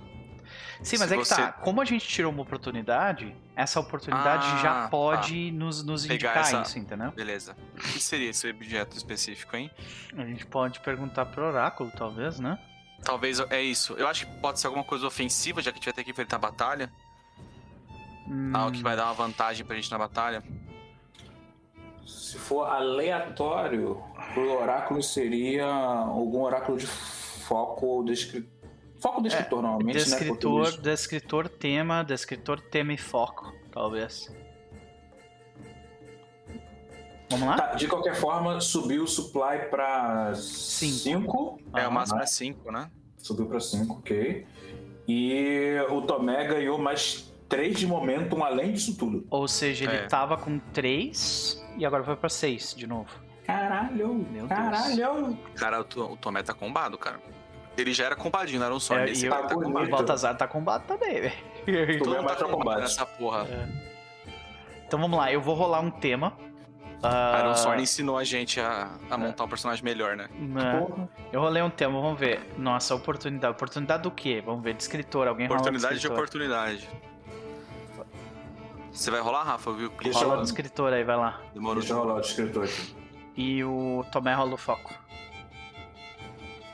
Sim, 0.81 0.97
mas 0.97 1.09
Se 1.09 1.15
é 1.15 1.17
que 1.17 1.29
tá, 1.29 1.35
você... 1.35 1.41
tá. 1.41 1.51
Como 1.51 1.81
a 1.81 1.85
gente 1.85 2.07
tirou 2.07 2.31
uma 2.31 2.41
oportunidade, 2.41 3.35
essa 3.55 3.79
oportunidade 3.79 4.47
ah, 4.47 4.57
já 4.57 4.73
tá. 4.73 4.87
pode 4.87 5.51
tá. 5.51 5.57
nos, 5.57 5.83
nos 5.83 6.05
indicar 6.05 6.37
essa... 6.37 6.61
isso, 6.61 6.79
entendeu? 6.79 7.11
Beleza. 7.11 7.55
O 7.75 7.79
que 7.79 7.99
seria 7.99 8.29
esse 8.29 8.49
objeto 8.49 8.95
específico, 8.95 9.55
hein? 9.55 9.69
A 10.17 10.23
gente 10.25 10.45
pode 10.45 10.79
perguntar 10.79 11.25
pro 11.25 11.45
oráculo, 11.45 11.91
talvez, 11.95 12.39
né? 12.39 12.57
Talvez 13.03 13.39
é 13.39 13.61
isso. 13.61 13.93
Eu 13.93 14.07
acho 14.07 14.25
que 14.25 14.39
pode 14.39 14.59
ser 14.59 14.67
alguma 14.67 14.83
coisa 14.83 15.05
ofensiva, 15.05 15.61
já 15.61 15.71
que 15.71 15.77
a 15.77 15.79
gente 15.79 15.85
vai 15.85 15.93
ter 15.93 16.03
que 16.03 16.11
enfrentar 16.11 16.37
a 16.37 16.39
batalha. 16.39 16.91
Hum. 18.29 18.51
Algo 18.53 18.71
que 18.71 18.83
vai 18.83 18.95
dar 18.95 19.05
uma 19.05 19.13
vantagem 19.13 19.65
pra 19.65 19.75
gente 19.75 19.89
na 19.89 19.97
batalha. 19.97 20.43
Se 22.05 22.37
for 22.37 22.65
aleatório, 22.65 24.03
o 24.37 24.61
oráculo 24.61 25.01
seria 25.01 25.65
algum 25.65 26.41
oráculo 26.41 26.77
de 26.77 26.85
foco 26.85 27.85
ou 27.85 28.03
descritor. 28.03 28.59
Foco 28.99 29.21
descritor, 29.21 29.59
é, 29.59 29.61
normalmente, 29.61 29.97
descritor, 29.97 30.71
né? 30.71 30.77
Descritor, 30.81 31.49
tema, 31.49 32.03
descritor, 32.03 32.59
tema 32.59 32.93
e 32.93 32.97
foco, 32.97 33.51
talvez. 33.71 34.29
Vamos 37.29 37.47
lá? 37.47 37.55
Tá, 37.55 37.75
de 37.75 37.87
qualquer 37.87 38.15
forma, 38.15 38.59
subiu 38.59 39.03
o 39.03 39.07
supply 39.07 39.69
pra 39.69 40.33
5. 40.35 41.59
É, 41.75 41.87
o 41.87 41.91
máximo 41.91 42.19
é 42.19 42.25
5, 42.25 42.71
né? 42.71 42.91
Subiu 43.17 43.45
pra 43.45 43.59
5, 43.59 43.93
ok. 43.93 44.45
E 45.07 45.77
o 45.89 46.01
Tomé 46.01 46.45
ganhou 46.45 46.77
mais 46.77 47.28
3 47.49 47.77
de 47.77 47.87
momentum 47.87 48.43
além 48.43 48.71
disso 48.71 48.95
tudo. 48.95 49.25
Ou 49.29 49.47
seja, 49.47 49.85
ele 49.85 49.97
é. 49.97 50.07
tava 50.07 50.37
com 50.37 50.59
3 50.71 51.65
e 51.77 51.85
agora 51.85 52.03
foi 52.03 52.15
pra 52.15 52.29
6 52.29 52.75
de 52.75 52.87
novo. 52.87 53.09
Caralho! 53.45 54.13
Meu 54.31 54.47
caralho! 54.47 54.95
Deus. 54.95 55.35
Cara, 55.55 55.81
o, 55.81 56.17
Tomé 56.17 56.43
tá 56.43 56.53
combado, 56.53 56.97
cara. 56.97 57.19
Ele 57.75 57.93
já 57.93 58.05
era 58.05 58.15
combadinho, 58.15 58.59
não 58.59 58.67
era 58.67 58.75
um 58.75 58.79
só. 58.79 58.97
É, 58.97 59.11
e 59.11 59.27
tá 59.27 59.55
o, 59.55 59.67
o 59.67 59.89
Baltazar 59.89 60.37
tá 60.37 60.47
combado 60.47 60.83
também, 60.85 61.21
velho. 61.65 61.99
Todo 61.99 62.15
mundo 62.15 62.27
tá 62.27 62.45
combado 62.45 62.81
nessa 62.81 63.05
porra. 63.05 63.47
É. 63.49 63.67
Então 64.85 64.99
vamos 64.99 65.17
lá, 65.17 65.31
eu 65.31 65.41
vou 65.41 65.55
rolar 65.55 65.79
um 65.79 65.89
tema. 65.89 66.33
Uh... 67.03 67.39
Iron 67.39 67.55
Sword 67.55 67.81
ensinou 67.81 68.17
a 68.17 68.23
gente 68.23 68.59
a, 68.59 68.89
a 69.09 69.17
montar 69.17 69.45
um 69.45 69.47
personagem 69.47 69.83
melhor, 69.83 70.17
né? 70.17 70.27
Não. 70.37 71.09
Eu 71.31 71.39
rolei 71.39 71.61
um 71.63 71.69
tema, 71.69 72.01
vamos 72.01 72.19
ver. 72.19 72.41
Nossa, 72.57 72.93
oportunidade. 72.93 73.53
Oportunidade 73.53 74.03
do 74.03 74.11
quê? 74.11 74.43
Vamos 74.45 74.61
ver, 74.61 74.73
de 74.73 74.83
escritor. 74.83 75.27
Alguém 75.27 75.45
Oportunidade 75.45 75.95
de, 75.95 76.01
de 76.01 76.07
oportunidade. 76.07 76.89
Você 78.99 79.09
vai 79.09 79.21
rolar, 79.21 79.43
Rafa? 79.43 79.71
Viu? 79.71 79.89
Deixa 80.03 80.19
rola 80.19 80.35
do 80.35 80.43
escritor 80.43 80.91
aí, 80.91 81.05
vai 81.05 81.15
lá. 81.15 81.39
Demorou. 81.53 81.79
Deixa 81.79 81.93
eu 81.93 81.99
rolar 81.99 82.15
o 82.15 82.19
escritor 82.19 82.65
aqui. 82.65 82.93
E 83.37 83.63
o 83.63 84.03
Tomé 84.11 84.33
rola 84.33 84.55
o 84.55 84.57
foco. 84.57 84.93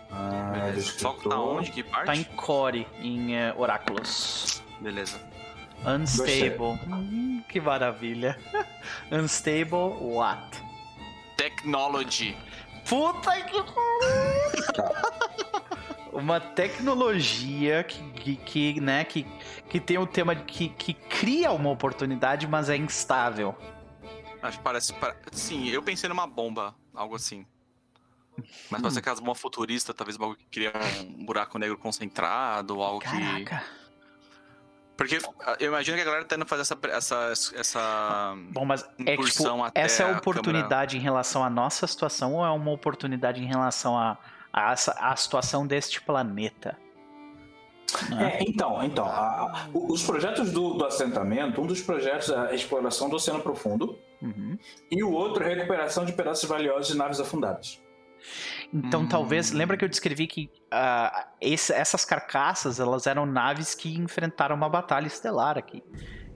Ah, 0.09 0.51
Beleza. 0.55 0.91
Foco 0.93 1.29
tá 1.29 1.39
onde? 1.39 1.69
Que 1.69 1.83
parte? 1.83 2.07
Tá 2.07 2.15
em 2.15 2.23
Core, 2.23 2.87
em 2.99 3.35
uh, 3.35 3.59
Oráculos. 3.59 4.63
Beleza. 4.81 5.21
Unstable. 5.85 6.79
Hum, 6.87 7.43
que 7.47 7.61
maravilha. 7.61 8.35
Unstable 9.11 9.95
what? 10.01 10.63
Technology. 11.37 12.35
Puta 12.89 13.39
que 13.39 13.61
pariu! 13.61 14.73
Tá. 14.73 15.65
Uma 16.15 16.39
tecnologia 16.39 17.83
que, 17.83 18.01
que, 18.13 18.35
que, 18.37 18.81
né, 18.81 19.03
que, 19.03 19.25
que 19.69 19.79
tem 19.79 19.97
o 19.97 20.07
tema 20.07 20.35
que, 20.35 20.69
que 20.69 20.93
cria 20.93 21.51
uma 21.51 21.69
oportunidade, 21.69 22.47
mas 22.47 22.69
é 22.69 22.77
instável. 22.77 23.55
Acho 24.41 24.57
que 24.57 24.63
parece. 24.63 24.93
Sim, 25.31 25.67
eu 25.69 25.83
pensei 25.83 26.07
numa 26.07 26.25
bomba, 26.25 26.75
algo 26.93 27.15
assim. 27.15 27.45
Mas 28.69 28.81
pode 28.81 28.93
ser 28.93 28.99
aquelas 28.99 29.19
bombas 29.19 29.39
futuristas, 29.39 29.95
talvez 29.95 30.19
algo 30.19 30.35
que 30.35 30.45
cria 30.45 30.71
um 31.01 31.25
buraco 31.25 31.57
negro 31.57 31.77
concentrado, 31.77 32.81
algo 32.81 32.99
Caraca. 32.99 33.57
que. 33.59 33.85
Porque 34.97 35.19
eu 35.59 35.67
imagino 35.67 35.97
que 35.97 36.01
a 36.01 36.05
galera 36.05 36.25
tá 36.25 36.35
indo 36.35 36.45
fazer 36.45 36.61
essa, 36.61 36.77
essa, 36.87 37.33
essa 37.55 38.33
Bom, 38.51 38.63
mas 38.63 38.83
é 39.05 39.17
tipo, 39.17 39.25
essa 39.73 40.03
é 40.03 40.13
a 40.13 40.17
oportunidade 40.17 40.91
câmera... 40.91 40.97
em 40.97 40.99
relação 40.99 41.43
à 41.43 41.49
nossa 41.49 41.85
situação 41.85 42.35
ou 42.35 42.45
é 42.45 42.49
uma 42.49 42.71
oportunidade 42.71 43.43
em 43.43 43.45
relação 43.45 43.97
à 43.97 44.17
a, 44.55 44.71
a, 44.71 45.11
a, 45.11 45.15
situação 45.15 45.67
deste 45.67 46.01
planeta? 46.01 46.77
É, 48.19 48.43
então, 48.43 48.83
então 48.83 49.05
a, 49.05 49.67
os 49.73 50.03
projetos 50.03 50.51
do, 50.51 50.73
do, 50.73 50.85
assentamento, 50.85 51.61
um 51.61 51.67
dos 51.67 51.81
projetos 51.81 52.29
é 52.29 52.37
a 52.37 52.53
exploração 52.53 53.09
do 53.09 53.15
oceano 53.15 53.41
profundo 53.41 53.97
uhum. 54.21 54.57
e 54.89 55.03
o 55.03 55.11
outro 55.11 55.43
é 55.43 55.51
a 55.51 55.55
recuperação 55.55 56.05
de 56.05 56.13
pedaços 56.13 56.47
valiosos 56.47 56.87
de 56.87 56.97
naves 56.97 57.19
afundadas. 57.19 57.81
Então, 58.73 59.01
hum. 59.01 59.07
talvez. 59.07 59.51
Lembra 59.51 59.77
que 59.77 59.85
eu 59.85 59.89
descrevi 59.89 60.25
que 60.25 60.49
uh, 60.73 61.27
esse, 61.39 61.71
essas 61.71 62.03
carcaças 62.03 62.79
elas 62.79 63.05
eram 63.05 63.25
naves 63.25 63.75
que 63.75 63.95
enfrentaram 63.97 64.55
uma 64.55 64.69
batalha 64.69 65.07
estelar 65.07 65.57
aqui. 65.57 65.83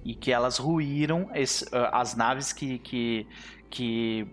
E 0.06 0.16
que 0.16 0.32
elas 0.32 0.58
ruíram 0.58 1.30
esse, 1.34 1.66
uh, 1.66 1.90
as 1.92 2.16
naves 2.16 2.54
que, 2.54 2.80
que, 2.80 3.28
que, 3.70 4.28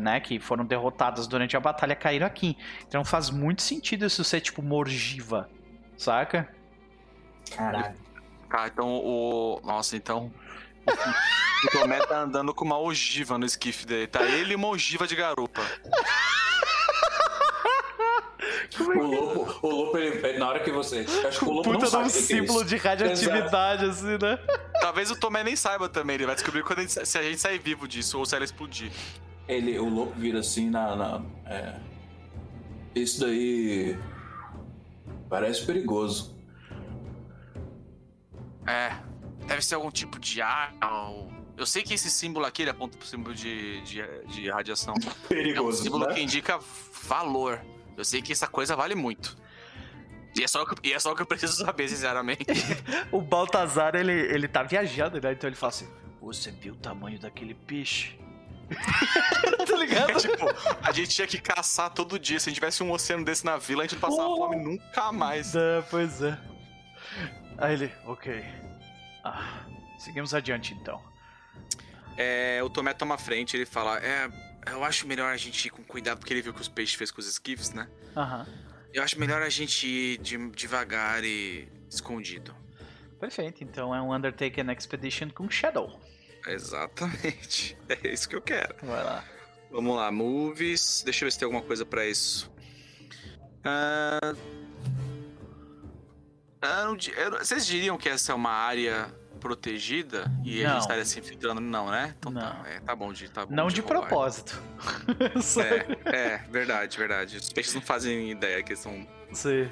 né, 0.00 0.20
que 0.20 0.38
foram 0.38 0.64
derrotadas 0.64 1.26
durante 1.26 1.56
a 1.56 1.60
batalha 1.60 1.96
caíram 1.96 2.26
aqui. 2.26 2.56
Então 2.86 3.04
faz 3.04 3.30
muito 3.30 3.62
sentido 3.62 4.04
isso 4.06 4.22
ser 4.22 4.40
tipo 4.40 4.62
morgiva, 4.62 5.48
saca? 5.96 6.48
Caralho. 7.56 7.96
Ah, 8.50 8.68
então 8.68 8.88
o. 8.88 9.60
Nossa, 9.64 9.96
então. 9.96 10.32
o 10.86 11.70
Tomé 11.72 11.98
tá 12.06 12.20
andando 12.20 12.54
com 12.54 12.64
uma 12.64 12.78
ogiva 12.78 13.36
no 13.36 13.44
esquife 13.44 13.84
dele. 13.84 14.06
Tá 14.06 14.22
ele 14.22 14.52
e 14.52 14.56
uma 14.56 14.68
ogiva 14.68 15.08
de 15.08 15.16
garupa. 15.16 15.60
É 18.78 18.82
o 18.82 19.06
lobo, 19.06 19.58
o 19.62 19.68
lobo 19.68 19.98
ele, 19.98 20.38
na 20.38 20.48
hora 20.48 20.60
que 20.60 20.70
você. 20.70 21.04
Acho 21.26 21.38
que 21.40 21.44
o 21.44 21.50
lobo 21.52 21.62
Puta 21.62 21.78
não 21.78 21.86
sabe 21.86 22.06
um 22.06 22.10
símbolo 22.10 22.62
é 22.62 22.64
de 22.64 22.76
radioatividade, 22.76 23.84
Exato. 23.86 24.06
assim, 24.06 24.24
né? 24.24 24.38
Talvez 24.94 25.10
o 25.10 25.16
Tomé 25.16 25.42
nem 25.42 25.56
saiba 25.56 25.88
também, 25.88 26.14
ele 26.14 26.24
vai 26.24 26.36
descobrir 26.36 26.62
quando 26.62 26.78
a 26.78 26.82
gente, 26.82 27.04
se 27.04 27.18
a 27.18 27.22
gente 27.24 27.40
sair 27.40 27.58
vivo 27.58 27.88
disso 27.88 28.16
ou 28.16 28.24
se 28.24 28.36
ela 28.36 28.44
explodir. 28.44 28.92
Ele, 29.48 29.76
o 29.76 29.88
lobo 29.88 30.12
vira 30.12 30.38
assim 30.38 30.70
na. 30.70 30.94
na 30.94 31.22
é... 31.46 31.80
Isso 32.94 33.18
daí. 33.18 33.98
Parece 35.28 35.66
perigoso. 35.66 36.38
É. 38.68 38.92
Deve 39.48 39.62
ser 39.62 39.74
algum 39.74 39.90
tipo 39.90 40.16
de 40.20 40.40
ar. 40.40 40.72
Eu 41.56 41.66
sei 41.66 41.82
que 41.82 41.94
esse 41.94 42.08
símbolo 42.08 42.46
aqui 42.46 42.62
ele 42.62 42.70
aponta 42.70 42.96
pro 42.96 43.04
símbolo 43.04 43.34
de, 43.34 43.80
de, 43.80 44.00
de 44.28 44.48
radiação. 44.48 44.94
Perigoso. 45.28 45.78
É 45.78 45.80
um 45.80 45.84
símbolo 45.84 46.06
né? 46.06 46.14
que 46.14 46.20
indica 46.20 46.60
valor. 47.02 47.60
Eu 47.96 48.04
sei 48.04 48.22
que 48.22 48.30
essa 48.30 48.46
coisa 48.46 48.76
vale 48.76 48.94
muito. 48.94 49.36
E 50.36 50.42
é, 50.42 50.48
só, 50.48 50.64
e 50.82 50.92
é 50.92 50.98
só 50.98 51.12
o 51.12 51.16
que 51.16 51.22
eu 51.22 51.26
preciso 51.26 51.64
saber, 51.64 51.88
sinceramente. 51.88 52.44
o 53.12 53.20
Baltazar, 53.20 53.94
ele, 53.94 54.12
ele 54.12 54.48
tá 54.48 54.62
viajando, 54.62 55.20
né? 55.20 55.32
Então 55.32 55.48
ele 55.48 55.56
fala 55.56 55.70
assim: 55.70 55.88
Você 56.20 56.50
viu 56.50 56.74
o 56.74 56.76
tamanho 56.76 57.18
daquele 57.20 57.54
peixe? 57.54 58.18
tá 59.66 59.76
ligado? 59.76 60.10
É, 60.10 60.14
tipo, 60.14 60.46
a 60.82 60.90
gente 60.90 61.10
tinha 61.10 61.26
que 61.26 61.38
caçar 61.38 61.90
todo 61.90 62.18
dia. 62.18 62.40
Se 62.40 62.48
a 62.48 62.50
gente 62.50 62.56
tivesse 62.56 62.82
um 62.82 62.90
oceano 62.90 63.24
desse 63.24 63.44
na 63.44 63.56
vila, 63.56 63.82
a 63.82 63.86
gente 63.86 63.94
não 63.94 64.00
passava 64.00 64.28
oh. 64.28 64.36
fome 64.36 64.56
nunca 64.56 65.12
mais. 65.12 65.54
É, 65.54 65.82
pois 65.90 66.20
é. 66.20 66.36
Aí 67.58 67.74
ele, 67.74 67.92
ok. 68.04 68.44
Ah, 69.22 69.64
seguimos 69.98 70.34
adiante 70.34 70.74
então. 70.74 71.00
É, 72.16 72.60
o 72.62 72.70
Tomé 72.70 72.92
toma 72.92 73.16
frente, 73.18 73.56
ele 73.56 73.66
fala: 73.66 73.98
É, 73.98 74.28
eu 74.66 74.82
acho 74.82 75.06
melhor 75.06 75.32
a 75.32 75.36
gente 75.36 75.66
ir 75.66 75.70
com 75.70 75.84
cuidado, 75.84 76.18
porque 76.18 76.32
ele 76.32 76.42
viu 76.42 76.52
que 76.52 76.60
os 76.60 76.68
peixes 76.68 76.96
fez 76.96 77.10
com 77.10 77.20
os 77.20 77.26
esquifes, 77.28 77.72
né? 77.72 77.88
Aham. 78.16 78.40
Uhum. 78.40 78.63
Eu 78.94 79.02
acho 79.02 79.18
melhor 79.18 79.42
a 79.42 79.48
gente 79.48 79.88
ir 79.88 80.18
de, 80.18 80.38
devagar 80.50 81.24
e 81.24 81.66
escondido. 81.90 82.54
Perfeito, 83.18 83.64
então 83.64 83.92
é 83.92 84.00
um 84.00 84.14
Undertaken 84.14 84.70
Expedition 84.70 85.30
com 85.30 85.50
Shadow. 85.50 86.00
Exatamente. 86.46 87.76
É 87.88 88.08
isso 88.08 88.28
que 88.28 88.36
eu 88.36 88.40
quero. 88.40 88.76
Vai 88.82 89.02
lá. 89.02 89.24
Vamos 89.68 89.96
lá, 89.96 90.12
movies. 90.12 91.02
Deixa 91.04 91.24
eu 91.24 91.26
ver 91.26 91.32
se 91.32 91.38
tem 91.40 91.46
alguma 91.46 91.62
coisa 91.62 91.84
para 91.84 92.06
isso. 92.06 92.48
Uh... 93.66 94.64
Vocês 97.40 97.66
diriam 97.66 97.98
que 97.98 98.08
essa 98.08 98.30
é 98.30 98.34
uma 98.34 98.52
área 98.52 99.12
protegida 99.44 100.24
e 100.42 100.62
não. 100.62 100.70
a 100.70 100.72
gente 100.72 100.80
estaria 100.80 101.04
se 101.04 101.20
infiltrando, 101.20 101.60
não, 101.60 101.90
né? 101.90 102.14
Então 102.18 102.32
tá, 102.32 102.40
não. 102.40 102.62
Tá, 102.62 102.70
é, 102.70 102.80
tá 102.80 102.96
bom 102.96 103.12
de 103.12 103.28
tá 103.28 103.44
bom 103.44 103.54
Não 103.54 103.68
de, 103.68 103.74
de 103.74 103.82
propósito. 103.82 104.58
é, 106.08 106.08
é, 106.16 106.38
verdade, 106.50 106.96
verdade. 106.96 107.36
Os 107.36 107.52
peixes 107.52 107.74
não 107.74 107.82
fazem 107.82 108.30
ideia 108.30 108.62
que 108.62 108.74
são. 108.74 109.06
Sim. 109.32 109.70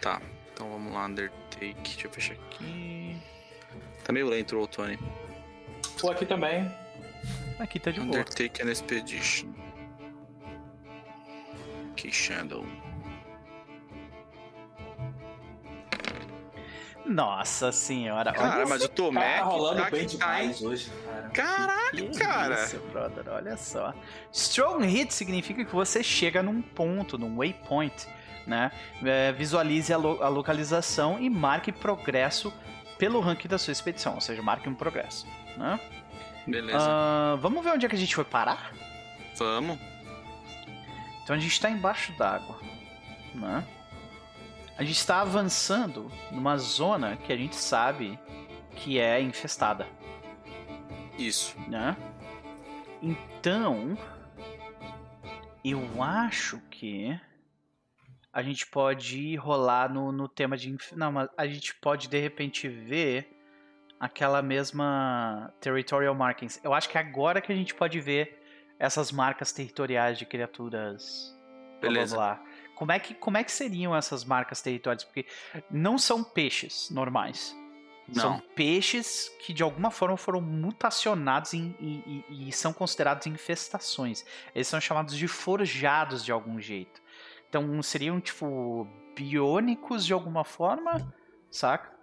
Tá, 0.00 0.22
então 0.54 0.70
vamos 0.70 0.90
lá, 0.90 1.04
Undertake. 1.04 1.74
Deixa 1.82 2.06
eu 2.06 2.10
fechar 2.10 2.32
aqui. 2.32 3.20
Tá 4.02 4.10
meio 4.10 4.26
lento 4.26 4.58
o 4.58 4.66
Tony. 4.66 4.98
Tô 6.00 6.10
aqui 6.10 6.24
também. 6.24 6.74
Aqui 7.58 7.78
tá 7.78 7.90
de 7.90 8.00
boa. 8.00 8.08
Undertake 8.08 8.62
and 8.62 8.70
Expedition. 8.70 9.52
Que 11.94 12.10
Shadow. 12.10 12.64
Nossa 17.08 17.72
senhora. 17.72 18.32
Cara, 18.32 18.66
mas 18.66 18.84
o 18.84 18.88
Tomé 18.88 19.38
tá 19.38 19.44
rolando 19.44 19.82
tá 19.82 19.90
bem 19.90 20.06
demais 20.06 20.62
hoje, 20.62 20.92
cara. 21.04 21.30
Caralho, 21.30 22.10
que 22.10 22.18
cara. 22.18 22.64
Isso, 22.64 22.78
brother, 22.92 23.24
olha 23.28 23.56
só. 23.56 23.94
Strong 24.30 24.86
hit 24.86 25.14
significa 25.14 25.64
que 25.64 25.74
você 25.74 26.02
chega 26.02 26.42
num 26.42 26.60
ponto, 26.60 27.16
num 27.16 27.38
waypoint. 27.38 28.06
né? 28.46 28.70
É, 29.04 29.32
visualize 29.32 29.92
a, 29.92 29.96
lo 29.96 30.22
a, 30.22 30.28
localização 30.28 31.18
e 31.18 31.30
marque 31.30 31.72
progresso 31.72 32.52
pelo 32.98 33.20
ranking 33.20 33.48
da 33.48 33.58
sua 33.58 33.72
expedição, 33.72 34.14
ou 34.14 34.20
seja, 34.20 34.42
marque 34.42 34.68
um 34.68 34.74
progresso, 34.74 35.26
né? 35.56 35.80
Beleza. 36.46 36.78
Uh, 36.78 37.36
vamos 37.38 37.62
ver 37.62 37.72
onde 37.72 37.86
é 37.86 37.88
que 37.88 37.94
a 37.94 37.98
gente 37.98 38.14
foi 38.14 38.24
parar? 38.24 38.72
Vamos. 39.36 39.78
Então 41.22 41.36
a 41.36 41.38
gente 41.38 41.52
está 41.52 41.70
embaixo 41.70 42.12
d'água, 42.18 42.58
né? 43.34 43.64
A 44.78 44.84
gente 44.84 44.96
está 44.96 45.20
avançando 45.20 46.08
numa 46.30 46.56
zona 46.56 47.16
que 47.16 47.32
a 47.32 47.36
gente 47.36 47.56
sabe 47.56 48.16
que 48.76 49.00
é 49.00 49.20
infestada. 49.20 49.88
Isso. 51.18 51.58
Né? 51.68 51.96
Então, 53.02 53.98
eu 55.64 56.00
acho 56.00 56.60
que 56.70 57.20
a 58.32 58.40
gente 58.40 58.68
pode 58.68 59.34
rolar 59.34 59.92
no, 59.92 60.12
no 60.12 60.28
tema 60.28 60.56
de. 60.56 60.76
Não, 60.94 61.10
mas 61.10 61.28
a 61.36 61.44
gente 61.44 61.74
pode 61.74 62.06
de 62.06 62.20
repente 62.20 62.68
ver 62.68 63.36
aquela 63.98 64.40
mesma 64.40 65.52
territorial 65.60 66.14
markings. 66.14 66.60
Eu 66.62 66.72
acho 66.72 66.88
que 66.88 66.96
é 66.96 67.00
agora 67.00 67.40
que 67.40 67.50
a 67.50 67.56
gente 67.56 67.74
pode 67.74 67.98
ver 67.98 68.40
essas 68.78 69.10
marcas 69.10 69.50
territoriais 69.50 70.16
de 70.16 70.24
criaturas. 70.24 71.36
Beleza. 71.80 72.14
Blá, 72.14 72.36
blá. 72.36 72.47
Como 72.78 72.92
é 72.92 73.00
que 73.00 73.12
como 73.12 73.36
é 73.36 73.42
que 73.42 73.50
seriam 73.50 73.94
essas 73.94 74.24
marcas 74.24 74.62
territoriais? 74.62 75.02
Porque 75.02 75.26
não 75.68 75.98
são 75.98 76.22
peixes 76.22 76.88
normais. 76.90 77.52
Não. 78.06 78.22
São 78.22 78.42
peixes 78.54 79.28
que 79.40 79.52
de 79.52 79.64
alguma 79.64 79.90
forma 79.90 80.16
foram 80.16 80.40
mutacionados 80.40 81.52
em, 81.54 81.74
e, 81.80 82.24
e, 82.30 82.48
e, 82.48 82.52
são 82.52 82.72
considerados 82.72 83.26
infestações. 83.26 84.24
Eles 84.54 84.68
são 84.68 84.80
chamados 84.80 85.16
de 85.16 85.26
forjados 85.26 86.24
de 86.24 86.30
algum 86.30 86.60
jeito. 86.60 87.02
Então 87.48 87.82
seriam 87.82 88.20
tipo 88.20 88.86
biônicos 89.16 90.06
de 90.06 90.12
alguma 90.12 90.44
forma, 90.44 91.12
saca? 91.50 91.97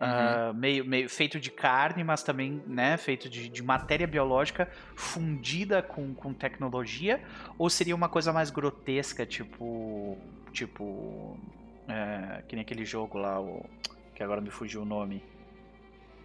Uhum. 0.00 0.50
Uh, 0.50 0.54
meio, 0.54 0.84
meio 0.84 1.08
feito 1.08 1.38
de 1.38 1.50
carne, 1.50 2.02
mas 2.02 2.22
também 2.22 2.62
né, 2.66 2.96
feito 2.96 3.28
de, 3.28 3.48
de 3.48 3.62
matéria 3.62 4.06
biológica 4.06 4.68
fundida 4.96 5.82
com, 5.82 6.12
com 6.12 6.34
tecnologia, 6.34 7.22
ou 7.56 7.70
seria 7.70 7.94
uma 7.94 8.08
coisa 8.08 8.32
mais 8.32 8.50
grotesca, 8.50 9.24
tipo. 9.24 10.18
Tipo. 10.52 11.38
É, 11.86 12.42
que 12.48 12.56
nem 12.56 12.62
aquele 12.62 12.84
jogo 12.84 13.18
lá, 13.18 13.40
o, 13.40 13.64
que 14.14 14.22
agora 14.22 14.40
me 14.40 14.50
fugiu 14.50 14.82
o 14.82 14.84
nome. 14.84 15.22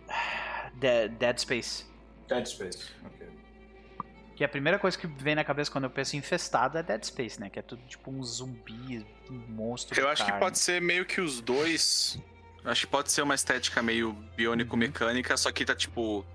Dead, 0.75 1.11
Dead 1.11 1.37
Space. 1.37 1.85
Dead 2.27 2.45
Space, 2.45 2.91
ok. 3.05 3.27
Que 4.35 4.43
a 4.43 4.49
primeira 4.49 4.79
coisa 4.79 4.97
que 4.97 5.05
vem 5.05 5.35
na 5.35 5.43
cabeça 5.43 5.69
quando 5.69 5.83
eu 5.83 5.89
penso 5.89 6.15
em 6.15 6.19
infestado 6.19 6.77
é 6.77 6.83
Dead 6.83 7.03
Space, 7.03 7.39
né? 7.39 7.49
Que 7.49 7.59
é 7.59 7.61
tudo 7.61 7.81
tipo 7.87 8.09
um 8.09 8.23
zumbi, 8.23 9.05
um 9.29 9.37
monstro. 9.49 9.99
Eu 9.99 10.07
acho 10.07 10.23
carne. 10.23 10.33
que 10.33 10.39
pode 10.39 10.57
ser 10.57 10.81
meio 10.81 11.05
que 11.05 11.19
os 11.19 11.41
dois 11.41 12.17
Acho 12.65 12.81
que 12.81 12.87
pode 12.87 13.11
ser 13.11 13.21
uma 13.21 13.35
estética 13.35 13.81
meio 13.81 14.13
biônico-mecânica, 14.35 15.35
só 15.37 15.51
que 15.51 15.65
tá 15.65 15.75
tipo. 15.75 16.25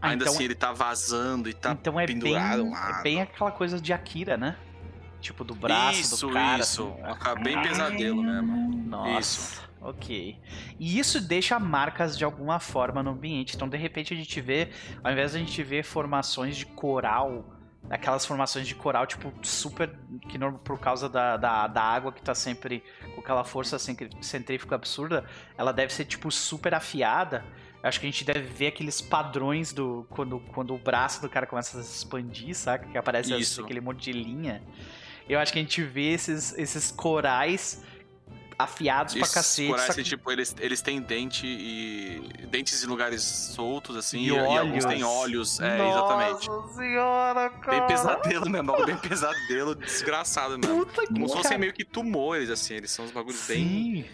Ah, 0.00 0.10
ainda 0.10 0.24
então, 0.24 0.34
assim 0.34 0.44
ele 0.44 0.54
tá 0.54 0.72
vazando 0.72 1.48
e 1.48 1.54
tá 1.54 1.72
então 1.72 1.98
é 1.98 2.06
pendurado. 2.06 2.62
Bem, 2.62 2.74
é 2.74 3.02
bem 3.02 3.22
aquela 3.22 3.50
coisa 3.50 3.80
de 3.80 3.92
Akira, 3.92 4.36
né? 4.36 4.56
Tipo, 5.20 5.42
do 5.42 5.54
braço 5.54 6.00
isso, 6.00 6.26
do 6.26 6.32
cara. 6.32 6.62
Isso, 6.62 6.94
assim. 7.02 7.42
bem 7.42 7.60
pesadelo 7.60 8.22
mesmo. 8.22 8.84
Nossa. 8.86 9.20
Isso. 9.20 9.68
Ok. 9.80 10.38
E 10.78 10.98
isso 10.98 11.20
deixa 11.20 11.58
marcas 11.58 12.16
de 12.16 12.24
alguma 12.24 12.58
forma 12.60 13.02
no 13.02 13.10
ambiente. 13.10 13.54
Então, 13.56 13.68
de 13.68 13.76
repente, 13.76 14.12
a 14.12 14.16
gente 14.16 14.40
vê, 14.40 14.70
ao 15.02 15.12
invés 15.12 15.32
de 15.32 15.36
a 15.36 15.40
gente 15.40 15.62
ver 15.62 15.84
formações 15.84 16.56
de 16.56 16.66
coral 16.66 17.57
aquelas 17.90 18.24
formações 18.26 18.66
de 18.66 18.74
coral, 18.74 19.06
tipo, 19.06 19.32
super. 19.42 19.90
que 20.28 20.38
por 20.64 20.78
causa 20.78 21.08
da, 21.08 21.36
da, 21.36 21.66
da, 21.66 21.82
água 21.82 22.12
que 22.12 22.22
tá 22.22 22.34
sempre 22.34 22.82
com 23.14 23.20
aquela 23.20 23.44
força 23.44 23.78
centrífuga 23.78 24.76
absurda, 24.76 25.24
ela 25.56 25.72
deve 25.72 25.92
ser, 25.92 26.04
tipo, 26.04 26.30
super 26.30 26.74
afiada. 26.74 27.44
Eu 27.82 27.88
acho 27.88 28.00
que 28.00 28.06
a 28.06 28.10
gente 28.10 28.24
deve 28.24 28.40
ver 28.40 28.68
aqueles 28.68 29.00
padrões 29.00 29.72
do. 29.72 30.06
quando, 30.10 30.40
quando 30.52 30.74
o 30.74 30.78
braço 30.78 31.22
do 31.22 31.28
cara 31.28 31.46
começa 31.46 31.78
a 31.78 31.82
se 31.82 31.98
expandir, 31.98 32.54
saca? 32.54 32.86
Que 32.88 32.98
aparece 32.98 33.32
aquele 33.60 33.80
monte 33.80 34.10
de 34.10 34.12
linha. 34.12 34.62
Eu 35.28 35.38
acho 35.38 35.52
que 35.52 35.58
a 35.58 35.62
gente 35.62 35.82
vê 35.82 36.12
esses, 36.12 36.56
esses 36.58 36.90
corais 36.90 37.84
afiados 38.58 39.14
Esses 39.14 39.28
pra 39.28 39.40
cacete. 39.40 39.68
Corais, 39.68 39.94
que... 39.94 40.02
tipo, 40.02 40.32
eles, 40.32 40.56
eles 40.58 40.82
têm 40.82 41.00
dente 41.00 41.46
e. 41.46 42.46
dentes 42.48 42.82
em 42.82 42.86
lugares 42.86 43.22
soltos, 43.22 43.96
assim, 43.96 44.18
e, 44.18 44.30
e, 44.30 44.32
e 44.32 44.58
alguns 44.58 44.84
têm 44.84 45.04
olhos. 45.04 45.60
É, 45.60 45.78
Nossa 45.78 45.98
exatamente. 45.98 46.48
Nossa 46.48 46.74
senhora, 46.74 47.50
cara. 47.50 47.78
Bem 47.78 47.86
pesadelo 47.86 48.50
mesmo, 48.50 48.84
bem 48.84 48.96
pesadelo, 48.96 49.74
desgraçado 49.74 50.58
mesmo. 50.58 50.84
Puta 50.84 51.06
Como 51.06 51.24
que 51.24 51.28
se 51.28 51.36
fossem 51.36 51.58
meio 51.58 51.72
que 51.72 51.84
tumores, 51.84 52.50
assim, 52.50 52.74
eles 52.74 52.90
são 52.90 53.04
uns 53.04 53.12
bagulhos 53.12 53.38
Sim. 53.38 53.54
bem 53.54 54.10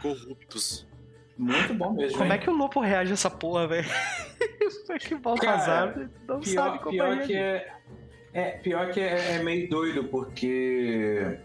corruptos. 0.00 0.86
Muito 1.36 1.74
bom 1.74 1.92
mesmo. 1.92 2.18
Como 2.18 2.32
hein? 2.32 2.38
é 2.38 2.38
que 2.38 2.50
o 2.50 2.52
lobo 2.52 2.80
reage 2.80 3.12
a 3.12 3.14
essa 3.14 3.30
porra, 3.30 3.66
velho? 3.66 3.88
que 5.00 5.14
Baltazar 5.14 6.10
não 6.26 6.40
pior, 6.40 6.64
sabe 6.64 6.78
como 6.78 6.90
pior 6.90 7.18
que 7.20 7.36
é, 7.36 7.74
é 8.32 8.50
Pior 8.58 8.90
que 8.90 9.00
é, 9.00 9.36
é 9.36 9.42
meio 9.42 9.68
doido, 9.68 10.04
porque 10.04 11.38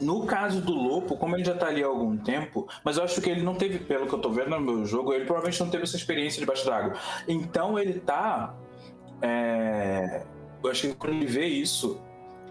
no 0.00 0.26
caso 0.26 0.60
do 0.60 0.72
Lopo, 0.72 1.16
como 1.16 1.36
ele 1.36 1.44
já 1.44 1.54
tá 1.54 1.66
ali 1.66 1.82
há 1.82 1.86
algum 1.86 2.16
tempo, 2.16 2.68
mas 2.84 2.96
eu 2.96 3.04
acho 3.04 3.20
que 3.20 3.30
ele 3.30 3.42
não 3.42 3.54
teve, 3.54 3.78
pelo 3.78 4.06
que 4.06 4.12
eu 4.12 4.18
tô 4.18 4.30
vendo 4.30 4.50
no 4.50 4.60
meu 4.60 4.84
jogo, 4.84 5.12
ele 5.12 5.24
provavelmente 5.24 5.60
não 5.60 5.70
teve 5.70 5.84
essa 5.84 5.96
experiência 5.96 6.40
debaixo 6.40 6.64
d'água. 6.64 6.94
Então 7.26 7.78
ele 7.78 8.00
tá. 8.00 8.54
É... 9.20 10.24
Eu 10.62 10.70
acho 10.70 10.88
que 10.88 10.94
quando 10.94 11.14
ele 11.14 11.26
vê 11.26 11.46
isso, 11.46 12.00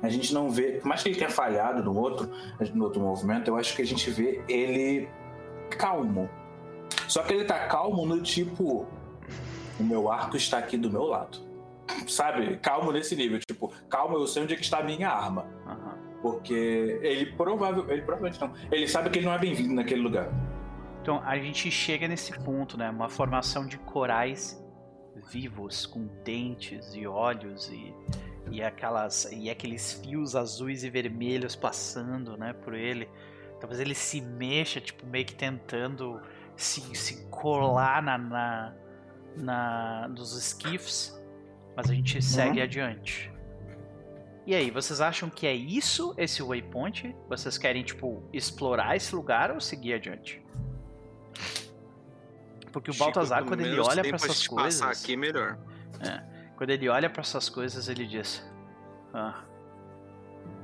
a 0.01 0.09
gente 0.09 0.33
não 0.33 0.49
vê. 0.49 0.73
Por 0.73 0.87
mais 0.87 1.03
que 1.03 1.09
ele 1.09 1.17
tenha 1.17 1.29
falhado 1.29 1.83
no 1.83 1.97
outro, 1.97 2.29
no 2.73 2.83
outro 2.83 3.01
movimento, 3.01 3.47
eu 3.47 3.55
acho 3.55 3.75
que 3.75 3.81
a 3.81 3.85
gente 3.85 4.09
vê 4.09 4.41
ele 4.47 5.07
calmo. 5.69 6.29
Só 7.07 7.23
que 7.23 7.33
ele 7.33 7.45
tá 7.45 7.67
calmo 7.67 8.05
no 8.05 8.21
tipo. 8.21 8.85
O 9.79 9.83
meu 9.83 10.11
arco 10.11 10.37
está 10.37 10.57
aqui 10.57 10.77
do 10.77 10.91
meu 10.91 11.03
lado. 11.03 11.39
Sabe? 12.07 12.57
Calmo 12.57 12.91
nesse 12.91 13.15
nível. 13.15 13.39
Tipo, 13.39 13.71
calmo, 13.89 14.17
eu 14.17 14.27
sei 14.27 14.43
onde 14.43 14.53
é 14.53 14.57
que 14.57 14.63
está 14.63 14.79
a 14.79 14.83
minha 14.83 15.09
arma. 15.09 15.45
Uhum. 15.65 15.90
Porque 16.21 16.99
ele 17.01 17.31
provável, 17.33 17.89
ele 17.89 18.01
provavelmente 18.01 18.39
não. 18.39 18.53
Ele 18.71 18.87
sabe 18.87 19.09
que 19.09 19.19
ele 19.19 19.25
não 19.25 19.33
é 19.33 19.39
bem-vindo 19.39 19.73
naquele 19.73 20.01
lugar. 20.01 20.29
Então 21.01 21.21
a 21.25 21.37
gente 21.37 21.71
chega 21.71 22.07
nesse 22.07 22.31
ponto, 22.43 22.77
né? 22.77 22.89
Uma 22.89 23.09
formação 23.09 23.65
de 23.65 23.77
corais 23.79 24.61
vivos 25.29 25.85
com 25.85 26.07
dentes 26.23 26.93
e 26.93 27.05
olhos 27.05 27.69
e, 27.69 27.93
e 28.49 28.63
aquelas 28.63 29.29
e 29.31 29.49
aqueles 29.49 29.93
fios 29.93 30.35
azuis 30.35 30.83
e 30.83 30.89
vermelhos 30.89 31.55
passando, 31.55 32.37
né, 32.37 32.53
por 32.53 32.73
ele. 32.73 33.09
Talvez 33.59 33.79
ele 33.79 33.93
se 33.93 34.21
mexa, 34.21 34.81
tipo 34.81 35.05
meio 35.05 35.25
que 35.25 35.35
tentando 35.35 36.19
se, 36.55 36.81
se 36.95 37.27
colar 37.29 38.01
na, 38.01 38.17
na, 38.17 38.75
na 39.37 40.07
nos 40.09 40.35
esquifes, 40.35 41.19
mas 41.75 41.89
a 41.89 41.93
gente 41.93 42.21
segue 42.21 42.57
uhum. 42.57 42.63
adiante. 42.63 43.30
E 44.45 44.55
aí, 44.55 44.71
vocês 44.71 44.99
acham 45.01 45.29
que 45.29 45.45
é 45.45 45.53
isso, 45.53 46.15
esse 46.17 46.41
waypoint? 46.41 47.15
Vocês 47.29 47.57
querem, 47.57 47.83
tipo, 47.83 48.23
explorar 48.33 48.95
esse 48.95 49.13
lugar 49.15 49.51
ou 49.51 49.61
seguir 49.61 49.93
adiante? 49.93 50.43
Porque 52.71 52.89
o 52.89 52.93
Chico, 52.93 53.05
Baltazar, 53.05 53.45
quando 53.45 53.61
ele 53.61 53.79
olha 53.79 54.03
para 54.03 54.15
essas 54.15 54.47
coisas. 54.47 54.81
aqui 54.81 55.15
melhor. 55.15 55.59
É, 55.99 56.23
quando 56.55 56.69
ele 56.69 56.89
olha 56.89 57.09
para 57.09 57.21
essas 57.21 57.49
coisas, 57.49 57.87
ele 57.87 58.07
diz: 58.07 58.43
Ah, 59.13 59.43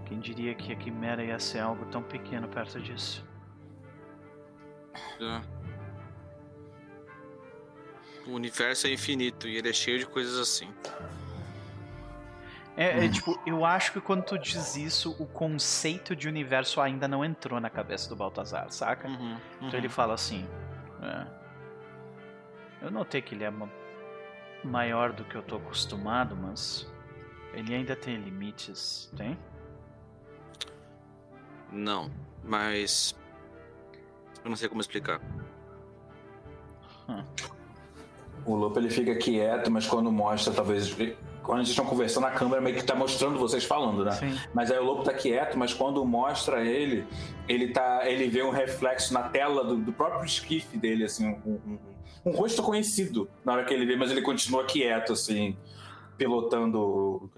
quem 0.06 0.20
diria 0.20 0.56
que 0.56 0.72
a 0.72 0.76
Quimera 0.76 1.24
ia 1.24 1.38
ser 1.38 1.60
algo 1.60 1.86
tão 1.88 2.02
pequeno 2.02 2.48
perto 2.48 2.80
disso? 2.80 3.26
É. 5.20 5.42
O 8.26 8.32
universo 8.32 8.88
é 8.88 8.94
infinito 8.94 9.48
e 9.48 9.58
ele 9.58 9.70
é 9.70 9.74
cheio 9.74 10.00
de 10.00 10.06
coisas 10.06 10.38
assim. 10.38 10.74
É, 12.78 13.06
é, 13.06 13.10
tipo, 13.10 13.42
eu 13.44 13.66
acho 13.66 13.92
que 13.92 14.00
quando 14.00 14.22
tu 14.24 14.38
diz 14.38 14.76
isso, 14.76 15.16
o 15.20 15.26
conceito 15.26 16.16
de 16.16 16.28
universo 16.28 16.80
ainda 16.80 17.08
não 17.08 17.26
entrou 17.26 17.60
na 17.60 17.72
cabeça 17.72 18.08
do 18.08 18.16
Baltazar, 18.16 18.72
saca? 18.72 19.08
Uhum, 19.08 19.32
uhum. 19.32 19.38
Então 19.64 19.80
ele 19.80 19.90
fala 19.90 20.14
assim: 20.14 20.48
é, 21.02 21.26
Eu 22.84 22.92
notei 22.92 23.20
que 23.20 23.34
ele 23.34 23.44
é 23.44 23.52
maior 24.64 25.12
do 25.12 25.24
que 25.24 25.36
eu 25.36 25.42
tô 25.42 25.56
acostumado, 25.56 26.36
mas 26.36 26.88
ele 27.52 27.74
ainda 27.74 27.96
tem 27.96 28.16
limites, 28.16 29.12
tem? 29.18 29.36
Não, 31.72 32.12
mas. 32.44 33.16
Eu 34.44 34.52
não 34.52 34.56
sei 34.56 34.70
como 34.70 34.82
explicar. 34.82 35.20
Hum. 37.10 37.24
O 38.46 38.56
Lopo 38.56 38.80
ele 38.80 38.92
fica 38.92 39.16
quieto, 39.16 39.72
mas 39.72 39.88
quando 39.88 40.12
mostra, 40.12 40.54
talvez 40.54 40.88
quando 41.48 41.60
eles 41.60 41.70
estão 41.70 41.86
conversando, 41.86 42.28
a 42.28 42.32
câmera 42.32 42.62
meio 42.62 42.76
que 42.76 42.84
tá 42.84 42.94
mostrando 42.94 43.40
vocês 43.40 43.64
falando, 43.64 44.04
né? 44.04 44.12
Sim. 44.12 44.38
Mas 44.54 44.70
aí 44.70 44.78
o 44.78 44.84
lobo 44.84 45.02
tá 45.02 45.14
quieto, 45.14 45.58
mas 45.58 45.74
quando 45.74 46.04
mostra 46.06 46.62
ele, 46.62 47.08
ele 47.48 47.70
tá. 47.70 48.02
ele 48.06 48.28
vê 48.28 48.44
um 48.44 48.50
reflexo 48.50 49.14
na 49.14 49.30
tela 49.30 49.64
do, 49.64 49.78
do 49.78 49.94
próprio 49.94 50.26
esquife 50.26 50.78
dele, 50.78 51.06
assim, 51.06 51.26
um, 51.26 51.52
um, 51.54 51.80
um, 52.26 52.32
rosto 52.32 52.62
conhecido 52.62 53.30
na 53.46 53.54
hora 53.54 53.64
que 53.64 53.74
ele 53.74 53.86
vê, 53.86 53.96
mas 53.96 54.12
ele 54.12 54.22
continua 54.22 54.66
quieto, 54.66 55.14
assim, 55.14 55.58
pilotando. 56.18 57.32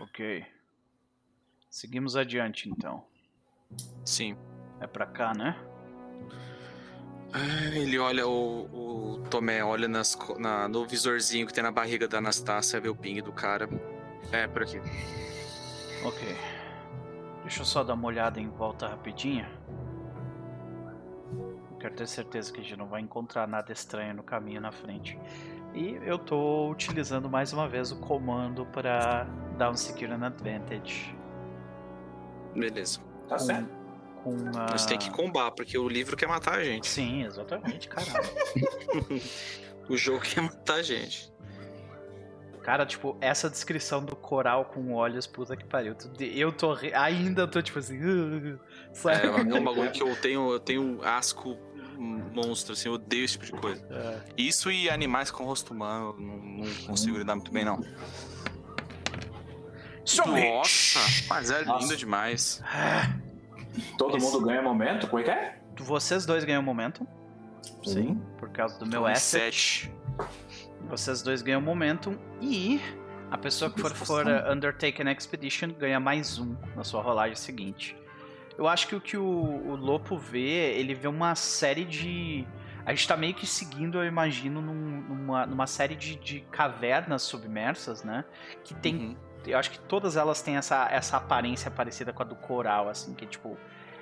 Ok. 0.00 0.46
seguimos 1.68 2.16
adiante 2.16 2.70
então. 2.70 3.04
Sim. 4.06 4.38
É 4.80 4.86
pra 4.86 5.04
cá, 5.04 5.34
né? 5.34 5.54
Ah, 7.34 7.76
ele 7.76 7.98
olha, 7.98 8.28
o, 8.28 9.16
o 9.16 9.18
Tomé 9.28 9.64
olha 9.64 9.88
nas, 9.88 10.16
na, 10.38 10.68
no 10.68 10.86
visorzinho 10.86 11.48
que 11.48 11.52
tem 11.52 11.64
na 11.64 11.72
barriga 11.72 12.06
da 12.06 12.18
Anastácia, 12.18 12.80
vê 12.80 12.88
o 12.88 12.94
ping 12.94 13.20
do 13.20 13.32
cara. 13.32 13.68
É, 14.30 14.46
por 14.46 14.62
aqui. 14.62 14.80
Ok. 16.04 16.36
Deixa 17.42 17.62
eu 17.62 17.64
só 17.64 17.82
dar 17.82 17.94
uma 17.94 18.06
olhada 18.06 18.40
em 18.40 18.48
volta 18.48 18.86
rapidinho. 18.86 19.46
Quero 21.80 21.94
ter 21.96 22.06
certeza 22.06 22.52
que 22.52 22.60
a 22.60 22.62
gente 22.62 22.76
não 22.76 22.86
vai 22.86 23.00
encontrar 23.00 23.48
nada 23.48 23.72
estranho 23.72 24.14
no 24.14 24.22
caminho 24.22 24.60
na 24.60 24.70
frente. 24.70 25.18
E 25.74 25.98
eu 26.04 26.18
tô 26.18 26.70
utilizando 26.70 27.28
mais 27.28 27.52
uma 27.52 27.68
vez 27.68 27.90
o 27.90 27.96
comando 27.96 28.64
para 28.66 29.26
dar 29.58 29.70
um 29.70 29.74
Secure 29.74 30.12
an 30.12 30.24
Advantage. 30.24 31.14
Beleza. 32.54 33.00
Tá 33.28 33.38
certo. 33.38 33.83
Com. 34.24 34.34
Mas 34.70 34.86
tem 34.86 34.98
que 34.98 35.10
combar, 35.10 35.50
porque 35.50 35.76
o 35.76 35.86
livro 35.86 36.16
quer 36.16 36.26
matar 36.26 36.54
a 36.54 36.64
gente. 36.64 36.88
Sim, 36.88 37.24
exatamente, 37.24 37.88
caralho. 37.88 38.24
o 39.86 39.96
jogo 39.98 40.20
quer 40.20 40.40
matar 40.40 40.76
a 40.76 40.82
gente. 40.82 41.30
Cara, 42.62 42.86
tipo, 42.86 43.18
essa 43.20 43.50
descrição 43.50 44.02
do 44.02 44.16
coral 44.16 44.64
com 44.64 44.94
olhos, 44.94 45.26
puta 45.26 45.54
que 45.54 45.66
pariu. 45.66 45.94
Eu 46.18 46.50
tô. 46.50 46.74
Ainda 46.94 47.46
tô, 47.46 47.60
tipo 47.60 47.78
assim. 47.78 47.98
Uh, 47.98 48.58
é, 49.06 49.26
é 49.26 49.60
um 49.60 49.62
bagulho 49.62 49.92
que 49.92 50.02
eu 50.02 50.16
tenho, 50.16 50.52
eu 50.52 50.58
tenho 50.58 50.98
asco 51.04 51.58
monstro, 51.98 52.72
assim, 52.72 52.88
eu 52.88 52.94
odeio 52.94 53.26
esse 53.26 53.34
tipo 53.38 53.44
de 53.44 53.52
coisa. 53.52 53.86
É. 53.90 54.22
Isso 54.38 54.70
e 54.70 54.88
animais 54.88 55.30
com 55.30 55.44
rosto 55.44 55.74
humano, 55.74 56.16
não, 56.18 56.64
não 56.64 56.74
consigo 56.86 57.18
lidar 57.18 57.34
muito 57.34 57.52
bem, 57.52 57.66
não. 57.66 57.78
Nossa, 60.26 61.00
mas 61.28 61.50
é 61.50 61.64
Nossa. 61.64 61.82
lindo 61.82 61.96
demais. 61.96 62.62
Todo 63.98 64.16
Esse... 64.16 64.26
mundo 64.26 64.46
ganha 64.46 64.62
momento? 64.62 65.06
Como 65.08 65.20
é 65.20 65.24
que 65.24 65.30
é? 65.30 65.58
Vocês 65.78 66.24
dois 66.24 66.44
ganham 66.44 66.62
momento. 66.62 67.06
Sim. 67.82 68.20
Por 68.38 68.50
causa 68.50 68.78
do 68.78 68.86
meu 68.86 69.06
asset. 69.06 69.92
Vocês 70.88 71.22
dois 71.22 71.42
ganham 71.42 71.60
momentum 71.60 72.16
e 72.40 72.80
a 73.30 73.38
pessoa 73.38 73.70
que 73.70 73.80
for, 73.80 73.90
for 73.94 74.26
uh, 74.26 74.52
Undertake 74.52 75.02
an 75.02 75.10
Expedition 75.10 75.70
ganha 75.70 75.98
mais 75.98 76.38
um 76.38 76.54
na 76.76 76.84
sua 76.84 77.02
rolagem 77.02 77.34
seguinte. 77.34 77.96
Eu 78.56 78.68
acho 78.68 78.86
que 78.86 78.94
o 78.94 79.00
que 79.00 79.16
o, 79.16 79.24
o 79.24 79.74
Lopo 79.74 80.16
vê, 80.16 80.78
ele 80.78 80.94
vê 80.94 81.08
uma 81.08 81.34
série 81.34 81.84
de. 81.84 82.46
A 82.86 82.94
gente 82.94 83.08
tá 83.08 83.16
meio 83.16 83.34
que 83.34 83.46
seguindo, 83.46 83.98
eu 83.98 84.04
imagino, 84.04 84.60
num, 84.60 85.00
numa, 85.00 85.46
numa 85.46 85.66
série 85.66 85.96
de, 85.96 86.16
de, 86.16 86.40
cavernas 86.50 87.22
submersas, 87.22 88.04
né? 88.04 88.24
Que 88.62 88.74
tem. 88.74 88.94
Uhum. 88.96 89.16
Eu 89.46 89.58
acho 89.58 89.70
que 89.70 89.78
todas 89.78 90.16
elas 90.16 90.40
têm 90.42 90.56
essa, 90.56 90.88
essa 90.90 91.16
aparência 91.16 91.70
parecida 91.70 92.12
com 92.12 92.22
a 92.22 92.26
do 92.26 92.36
coral, 92.36 92.88
assim, 92.88 93.14
que 93.14 93.26
tipo. 93.26 93.56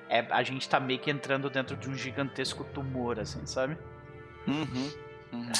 É, 0.09 0.25
a 0.29 0.43
gente 0.43 0.67
tá 0.67 0.79
meio 0.79 0.99
que 0.99 1.09
entrando 1.09 1.49
dentro 1.49 1.75
de 1.75 1.89
um 1.89 1.95
gigantesco 1.95 2.63
tumor, 2.65 3.19
assim, 3.19 3.45
sabe? 3.45 3.77
Uhum. 4.47 4.91
uhum. 5.31 5.51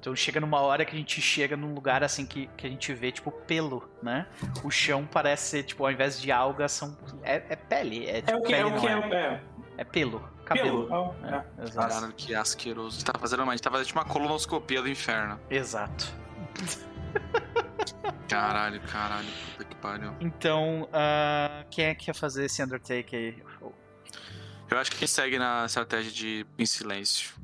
Então 0.00 0.16
chega 0.16 0.40
numa 0.40 0.60
hora 0.60 0.82
que 0.84 0.94
a 0.96 0.98
gente 0.98 1.20
chega 1.20 1.56
num 1.56 1.74
lugar 1.74 2.02
assim 2.02 2.24
que, 2.24 2.48
que 2.56 2.66
a 2.66 2.70
gente 2.70 2.92
vê, 2.94 3.12
tipo, 3.12 3.30
pelo, 3.30 3.86
né? 4.02 4.26
O 4.64 4.70
chão 4.70 5.06
parece 5.10 5.50
ser, 5.50 5.62
tipo, 5.62 5.84
ao 5.84 5.92
invés 5.92 6.20
de 6.20 6.32
alga, 6.32 6.68
são. 6.68 6.96
É, 7.22 7.42
é 7.50 7.56
pele. 7.56 8.08
É, 8.08 8.22
tipo, 8.22 8.30
é 8.30 8.36
o 8.36 8.42
que, 8.42 8.52
pele, 8.52 8.60
é, 8.60 8.66
o 8.66 8.80
que 8.80 8.86
é, 8.86 8.92
é, 8.92 9.40
é. 9.76 9.84
pelo. 9.84 10.20
Cabelo. 10.46 10.86
Pelo. 10.86 11.14
Oh, 11.20 11.26
é, 11.26 11.44
é. 11.66 11.70
Caralho, 11.70 12.12
que 12.14 12.34
asqueroso. 12.34 13.04
Tá 13.04 13.12
fazendo 13.18 13.42
uma. 13.42 13.52
A 13.52 13.54
gente 13.54 13.62
tá 13.62 13.70
fazendo 13.70 13.92
uma 13.92 14.04
colonoscopia 14.06 14.80
do 14.80 14.88
inferno. 14.88 15.38
Exato. 15.50 16.12
Caralho, 18.30 18.80
caralho, 18.82 19.26
puta 19.56 19.64
que 19.64 19.74
pariu. 19.74 20.14
Então, 20.20 20.84
uh, 20.84 21.66
quem 21.68 21.86
é 21.86 21.94
que 21.96 22.06
quer 22.06 22.14
fazer 22.14 22.44
esse 22.44 22.62
Undertake 22.62 23.16
aí? 23.16 23.42
Eu 24.70 24.78
acho 24.78 24.92
que 24.92 24.98
quem 24.98 25.08
segue 25.08 25.36
na 25.36 25.66
estratégia 25.66 26.12
de 26.12 26.46
em 26.56 26.64
silêncio. 26.64 27.34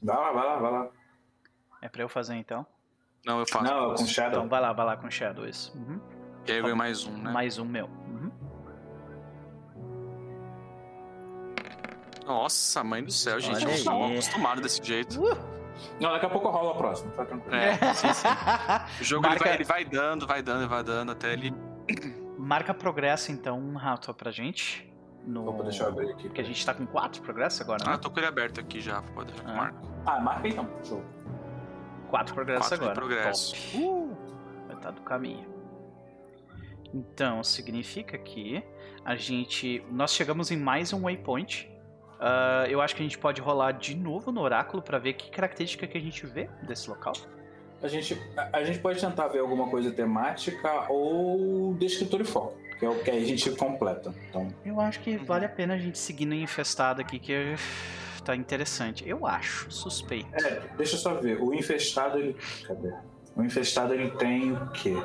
Vai 0.00 0.16
lá, 0.16 0.30
vai 0.30 0.46
lá, 0.46 0.56
vai 0.58 0.70
lá. 0.70 0.88
É 1.82 1.88
pra 1.88 2.00
eu 2.00 2.08
fazer 2.08 2.36
então? 2.36 2.64
Não, 3.24 3.40
eu 3.40 3.46
faço. 3.46 3.64
Não, 3.64 3.94
com 3.96 4.06
Shadow. 4.06 4.38
Então 4.38 4.48
vai 4.48 4.60
lá, 4.60 4.72
vai 4.72 4.86
lá 4.86 4.96
com 4.96 5.10
Shadow, 5.10 5.48
isso. 5.48 5.76
Uhum. 5.76 6.00
E 6.46 6.52
aí 6.52 6.58
eu 6.58 6.62
ganho 6.62 6.76
mais 6.76 7.04
um, 7.04 7.18
né? 7.18 7.32
Mais 7.32 7.58
um 7.58 7.64
meu. 7.64 7.86
Uhum. 7.86 8.30
Nossa, 12.24 12.84
mãe 12.84 13.02
do 13.02 13.10
céu, 13.10 13.40
gente. 13.40 13.64
Eu 13.64 13.84
tô 13.84 14.04
acostumado 14.04 14.60
desse 14.60 14.80
jeito. 14.80 15.20
Uh! 15.20 15.55
Não, 16.00 16.10
daqui 16.10 16.26
a 16.26 16.30
pouco 16.30 16.48
rola 16.48 16.72
a 16.72 16.74
próxima, 16.74 17.10
tá 17.12 17.24
tranquilo. 17.24 17.54
É, 17.56 17.74
sim, 17.94 18.12
sim. 18.12 18.28
O 19.00 19.04
jogo 19.04 19.26
Marca... 19.26 19.48
ele, 19.48 19.64
vai, 19.64 19.82
ele 19.82 19.90
vai 19.90 20.00
dando, 20.00 20.26
vai 20.26 20.42
dando, 20.42 20.68
vai 20.68 20.82
dando 20.82 21.12
até 21.12 21.32
ele. 21.32 21.54
Marca 22.38 22.74
progresso 22.74 23.32
então, 23.32 23.58
um 23.58 23.76
rato 23.76 24.12
pra 24.14 24.30
gente. 24.30 24.92
No... 25.26 25.48
Opa, 25.48 25.64
deixa 25.64 25.82
eu 25.82 25.88
abrir 25.88 26.10
aqui. 26.12 26.28
Porque 26.28 26.40
a 26.40 26.44
gente 26.44 26.64
tá 26.64 26.72
com 26.72 26.86
quatro 26.86 27.20
progressos 27.22 27.60
agora, 27.60 27.84
né? 27.84 27.92
Ah, 27.94 27.98
tô 27.98 28.10
com 28.10 28.20
ele 28.20 28.26
aberto 28.26 28.60
aqui 28.60 28.80
já, 28.80 29.02
pode 29.02 29.32
deixar 29.32 29.50
ah. 29.50 29.56
marco. 29.56 29.88
Ah, 30.06 30.20
marca 30.20 30.46
então, 30.46 30.68
show. 30.84 31.02
Quatro 32.08 32.34
progressos 32.34 32.68
Quatro 32.68 32.84
agora. 32.84 32.94
progresso. 32.94 33.56
Uh, 33.76 34.16
vai 34.68 34.76
estar 34.76 34.92
do 34.92 35.02
caminho. 35.02 35.56
Então, 36.94 37.42
significa 37.42 38.16
que 38.16 38.62
a 39.04 39.16
gente. 39.16 39.84
Nós 39.90 40.12
chegamos 40.12 40.50
em 40.50 40.56
mais 40.56 40.92
um 40.92 41.02
waypoint. 41.02 41.68
Uh, 42.16 42.66
eu 42.68 42.80
acho 42.80 42.96
que 42.96 43.02
a 43.02 43.04
gente 43.04 43.18
pode 43.18 43.40
rolar 43.40 43.72
de 43.72 43.94
novo 43.94 44.32
no 44.32 44.40
oráculo 44.40 44.82
para 44.82 44.98
ver 44.98 45.12
que 45.14 45.30
característica 45.30 45.86
que 45.86 45.98
a 45.98 46.00
gente 46.00 46.24
vê 46.26 46.48
desse 46.62 46.88
local. 46.88 47.12
A 47.82 47.88
gente, 47.88 48.18
a, 48.36 48.56
a 48.58 48.64
gente 48.64 48.78
pode 48.78 49.00
tentar 49.00 49.28
ver 49.28 49.40
alguma 49.40 49.68
coisa 49.68 49.90
temática 49.90 50.90
ou 50.90 51.74
descritor 51.74 52.22
e 52.22 52.24
foco, 52.24 52.56
que 52.78 52.86
é 52.86 52.88
o 52.88 52.98
que 52.98 53.10
a 53.10 53.20
gente 53.20 53.50
completa. 53.50 54.14
Então... 54.28 54.48
Eu 54.64 54.80
acho 54.80 55.00
que 55.00 55.16
vale 55.18 55.44
a 55.44 55.48
pena 55.48 55.74
a 55.74 55.78
gente 55.78 55.98
seguir 55.98 56.24
no 56.24 56.34
infestado 56.34 57.02
aqui, 57.02 57.18
que 57.18 57.54
tá 58.24 58.34
interessante. 58.34 59.08
Eu 59.08 59.26
acho, 59.26 59.70
suspeito. 59.70 60.28
É, 60.34 60.62
deixa 60.76 60.96
eu 60.96 60.98
só 60.98 61.14
ver. 61.14 61.40
O 61.40 61.54
infestado, 61.54 62.18
ele. 62.18 62.36
Cadê? 62.66 62.92
O 63.36 63.42
infestado 63.42 63.94
ele 63.94 64.10
tem 64.12 64.52
o 64.52 64.66
quê? 64.70 64.96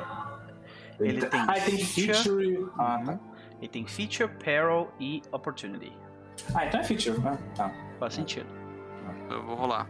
Ele, 0.98 1.18
ele 1.18 1.26
tem, 1.26 1.40
ah, 1.40 1.60
tem 1.60 1.78
feature. 1.78 2.70
Ah, 2.78 3.02
tá. 3.04 3.20
Ele 3.60 3.68
tem 3.68 3.86
feature, 3.86 4.28
peril 4.28 4.88
e 4.98 5.22
opportunity. 5.30 5.92
Ah, 6.54 6.66
então 6.66 6.80
é 6.80 6.84
feature, 6.84 7.20
né? 7.20 7.38
Tá. 7.54 7.72
Faz 7.98 8.14
sentido. 8.14 8.46
Eu 9.30 9.42
vou 9.44 9.54
rolar. 9.54 9.88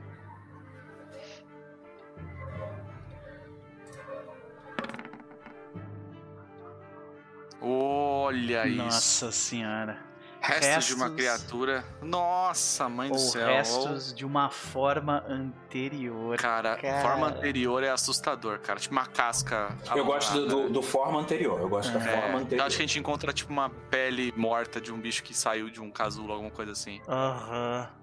Olha 7.60 8.64
Nossa 8.64 8.68
isso. 8.68 8.76
Nossa 8.76 9.32
senhora. 9.32 10.11
Restos, 10.42 10.66
restos, 10.66 10.86
de 10.86 10.94
uma 10.94 11.10
criatura. 11.10 11.84
Nossa, 12.02 12.88
mãe 12.88 13.08
do 13.08 13.18
céu. 13.18 13.46
Restos 13.46 14.10
ou... 14.10 14.16
de 14.16 14.26
uma 14.26 14.50
forma 14.50 15.24
anterior. 15.28 16.36
Cara, 16.36 16.76
cara, 16.76 17.00
forma 17.00 17.28
anterior 17.28 17.84
é 17.84 17.90
assustador, 17.90 18.58
cara. 18.58 18.80
Tipo 18.80 18.92
uma 18.92 19.06
casca. 19.06 19.68
Eu 19.94 20.04
gosto 20.04 20.32
do, 20.32 20.46
do, 20.46 20.70
do, 20.70 20.82
forma 20.82 21.20
anterior. 21.20 21.60
Eu 21.60 21.68
gosto 21.68 21.90
é. 21.90 21.92
da 21.92 22.00
forma 22.00 22.38
anterior. 22.40 22.60
Eu 22.60 22.66
acho 22.66 22.76
que 22.76 22.82
a 22.82 22.86
gente 22.86 22.98
encontra 22.98 23.32
tipo 23.32 23.52
uma 23.52 23.70
pele 23.70 24.34
morta 24.36 24.80
de 24.80 24.92
um 24.92 24.98
bicho 24.98 25.22
que 25.22 25.32
saiu 25.32 25.70
de 25.70 25.80
um 25.80 25.92
casulo, 25.92 26.32
alguma 26.32 26.50
coisa 26.50 26.72
assim. 26.72 27.00
Aham. 27.08 27.88
Uhum. 27.94 28.02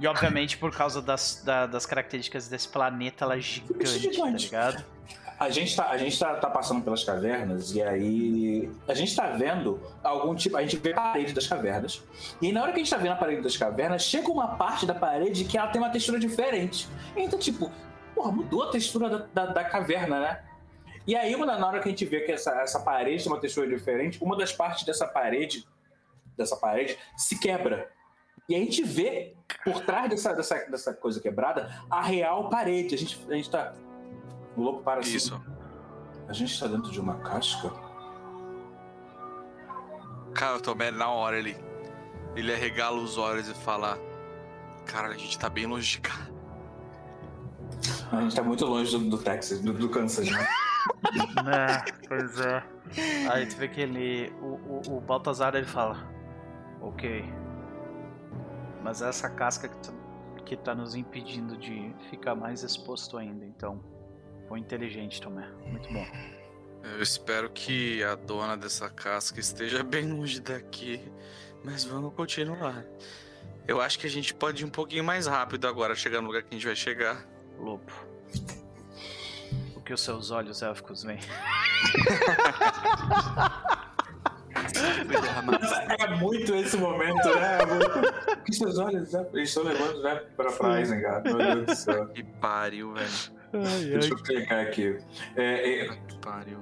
E 0.00 0.06
obviamente 0.06 0.56
por 0.56 0.74
causa 0.74 1.02
das, 1.02 1.42
da, 1.44 1.66
das 1.66 1.84
características 1.84 2.48
desse 2.48 2.66
planeta, 2.66 3.24
ela 3.24 3.36
é 3.36 3.40
gigante, 3.40 3.86
gigante. 3.86 4.50
tá 4.50 4.70
ligado? 4.70 4.84
A 5.40 5.48
gente, 5.48 5.74
tá, 5.74 5.88
a 5.88 5.96
gente 5.96 6.18
tá, 6.18 6.34
tá, 6.34 6.50
passando 6.50 6.84
pelas 6.84 7.02
cavernas 7.02 7.74
e 7.74 7.82
aí 7.82 8.70
a 8.86 8.92
gente 8.92 9.16
tá 9.16 9.28
vendo 9.30 9.80
algum 10.04 10.34
tipo. 10.34 10.54
A 10.54 10.60
gente 10.60 10.76
vê 10.76 10.92
a 10.92 10.96
parede 10.96 11.32
das 11.32 11.46
cavernas. 11.46 12.04
E 12.42 12.48
aí, 12.48 12.52
na 12.52 12.60
hora 12.60 12.72
que 12.72 12.80
a 12.80 12.82
gente 12.84 12.90
tá 12.90 12.98
vendo 12.98 13.12
a 13.12 13.16
parede 13.16 13.40
das 13.40 13.56
cavernas, 13.56 14.02
chega 14.02 14.30
uma 14.30 14.48
parte 14.56 14.84
da 14.84 14.94
parede 14.94 15.46
que 15.46 15.56
ela 15.56 15.68
tem 15.68 15.80
uma 15.80 15.88
textura 15.88 16.18
diferente. 16.18 16.86
Então, 17.16 17.38
tipo, 17.38 17.72
porra, 18.14 18.30
mudou 18.30 18.64
a 18.64 18.70
textura 18.70 19.08
da, 19.08 19.26
da, 19.32 19.46
da 19.46 19.64
caverna, 19.64 20.20
né? 20.20 20.42
E 21.06 21.16
aí, 21.16 21.34
na 21.34 21.66
hora 21.66 21.80
que 21.80 21.88
a 21.88 21.90
gente 21.90 22.04
vê 22.04 22.20
que 22.20 22.32
essa, 22.32 22.60
essa 22.60 22.80
parede 22.80 23.24
tem 23.24 23.32
uma 23.32 23.40
textura 23.40 23.66
diferente, 23.66 24.22
uma 24.22 24.36
das 24.36 24.52
partes 24.52 24.84
dessa 24.84 25.06
parede, 25.06 25.66
dessa 26.36 26.54
parede, 26.54 26.98
se 27.16 27.40
quebra. 27.40 27.90
E 28.46 28.54
a 28.54 28.58
gente 28.58 28.82
vê, 28.82 29.34
por 29.64 29.80
trás 29.86 30.10
dessa, 30.10 30.34
dessa, 30.34 30.56
dessa 30.70 30.92
coisa 30.92 31.18
quebrada, 31.18 31.74
a 31.88 32.02
real 32.02 32.50
parede. 32.50 32.94
A 32.94 32.98
gente, 32.98 33.18
a 33.26 33.34
gente 33.34 33.48
tá 33.48 33.72
o 34.60 34.64
lobo 34.64 34.82
para 34.82 35.00
assim. 35.00 35.16
Isso. 35.16 35.42
A 36.28 36.32
gente 36.32 36.52
está 36.52 36.66
dentro 36.66 36.90
de 36.90 37.00
uma 37.00 37.16
casca? 37.16 37.72
Cara, 40.34 40.58
o 40.58 40.60
Tomé, 40.60 40.90
na 40.90 41.08
hora, 41.08 41.38
ele, 41.38 41.56
ele 42.36 42.52
arregala 42.52 42.98
os 42.98 43.18
olhos 43.18 43.48
e 43.48 43.54
fala: 43.54 43.98
Cara, 44.86 45.08
a 45.08 45.16
gente 45.16 45.38
tá 45.38 45.48
bem 45.48 45.66
longe 45.66 45.92
de 45.92 46.00
cá. 46.00 46.28
A 48.12 48.20
gente 48.22 48.36
tá 48.36 48.42
muito 48.42 48.64
longe 48.66 48.96
do, 48.96 49.10
do 49.10 49.18
Texas, 49.18 49.60
do, 49.60 49.72
do 49.72 49.88
Kansas, 49.88 50.30
né? 50.30 50.46
é, 51.50 52.06
pois 52.06 52.38
é. 52.40 52.62
Aí 53.30 53.46
tu 53.46 53.56
vê 53.56 53.68
que 53.68 53.80
ele. 53.80 54.32
O, 54.40 54.90
o, 54.90 54.96
o 54.98 55.00
Baltazar 55.00 55.54
ele 55.54 55.66
fala: 55.66 55.96
Ok. 56.80 57.24
Mas 58.82 59.02
essa 59.02 59.28
casca 59.28 59.68
que, 59.68 59.76
tá, 59.76 59.92
que 60.44 60.56
tá 60.56 60.74
nos 60.74 60.94
impedindo 60.94 61.56
de 61.56 61.94
ficar 62.08 62.34
mais 62.34 62.62
exposto 62.62 63.18
ainda, 63.18 63.44
então 63.44 63.99
foi 64.50 64.58
inteligente, 64.58 65.22
Tomé. 65.22 65.48
Muito 65.64 65.92
bom. 65.92 66.04
Eu 66.82 67.00
espero 67.00 67.48
que 67.50 68.02
a 68.02 68.16
dona 68.16 68.56
dessa 68.56 68.90
casca 68.90 69.38
esteja 69.38 69.84
bem 69.86 70.10
longe 70.10 70.40
daqui, 70.40 71.00
mas 71.64 71.84
vamos 71.84 72.12
continuar. 72.14 72.84
Eu 73.68 73.80
acho 73.80 73.96
que 73.96 74.08
a 74.08 74.10
gente 74.10 74.34
pode 74.34 74.64
ir 74.64 74.66
um 74.66 74.70
pouquinho 74.70 75.04
mais 75.04 75.28
rápido 75.28 75.68
agora, 75.68 75.94
chegar 75.94 76.20
no 76.20 76.26
lugar 76.26 76.42
que 76.42 76.48
a 76.50 76.54
gente 76.54 76.66
vai 76.66 76.74
chegar. 76.74 77.24
Lobo. 77.60 77.92
O 79.76 79.80
que 79.82 79.92
os 79.94 80.00
seus 80.00 80.32
olhos 80.32 80.62
élficos 80.62 81.04
veem? 81.04 81.20
é 85.96 86.16
muito 86.16 86.56
esse 86.56 86.76
momento, 86.76 87.28
né? 87.36 87.58
O 88.32 88.42
que 88.42 88.52
seus 88.52 88.78
olhos 88.78 89.12
né? 89.12 89.24
estão 89.34 89.62
levando 89.62 90.02
né, 90.02 90.16
pra, 90.36 90.50
pra 90.50 90.80
Isengard? 90.80 91.32
Meu 91.32 91.38
Deus 91.38 91.66
do 91.66 91.74
céu. 91.76 92.08
Que 92.08 92.24
pariu, 92.24 92.94
velho. 92.94 93.39
Ai, 93.52 93.84
Deixa 93.84 94.08
ai. 94.08 94.20
eu 94.20 94.22
clicar 94.22 94.60
aqui. 94.60 94.98
É, 95.36 95.80
é... 95.86 95.98
Pariu. 96.22 96.58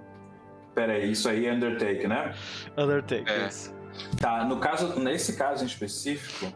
Pera 0.75 0.93
aí, 0.95 1.11
isso 1.11 1.29
aí 1.29 1.47
é 1.47 1.53
Undertake, 1.53 2.07
né? 2.07 2.35
Undertake, 2.77 3.31
É. 3.31 3.49
isso. 3.49 3.77
Tá, 4.21 4.45
no 4.45 4.59
caso, 4.59 4.99
nesse 5.01 5.37
caso 5.37 5.65
em 5.65 5.67
específico, 5.67 6.53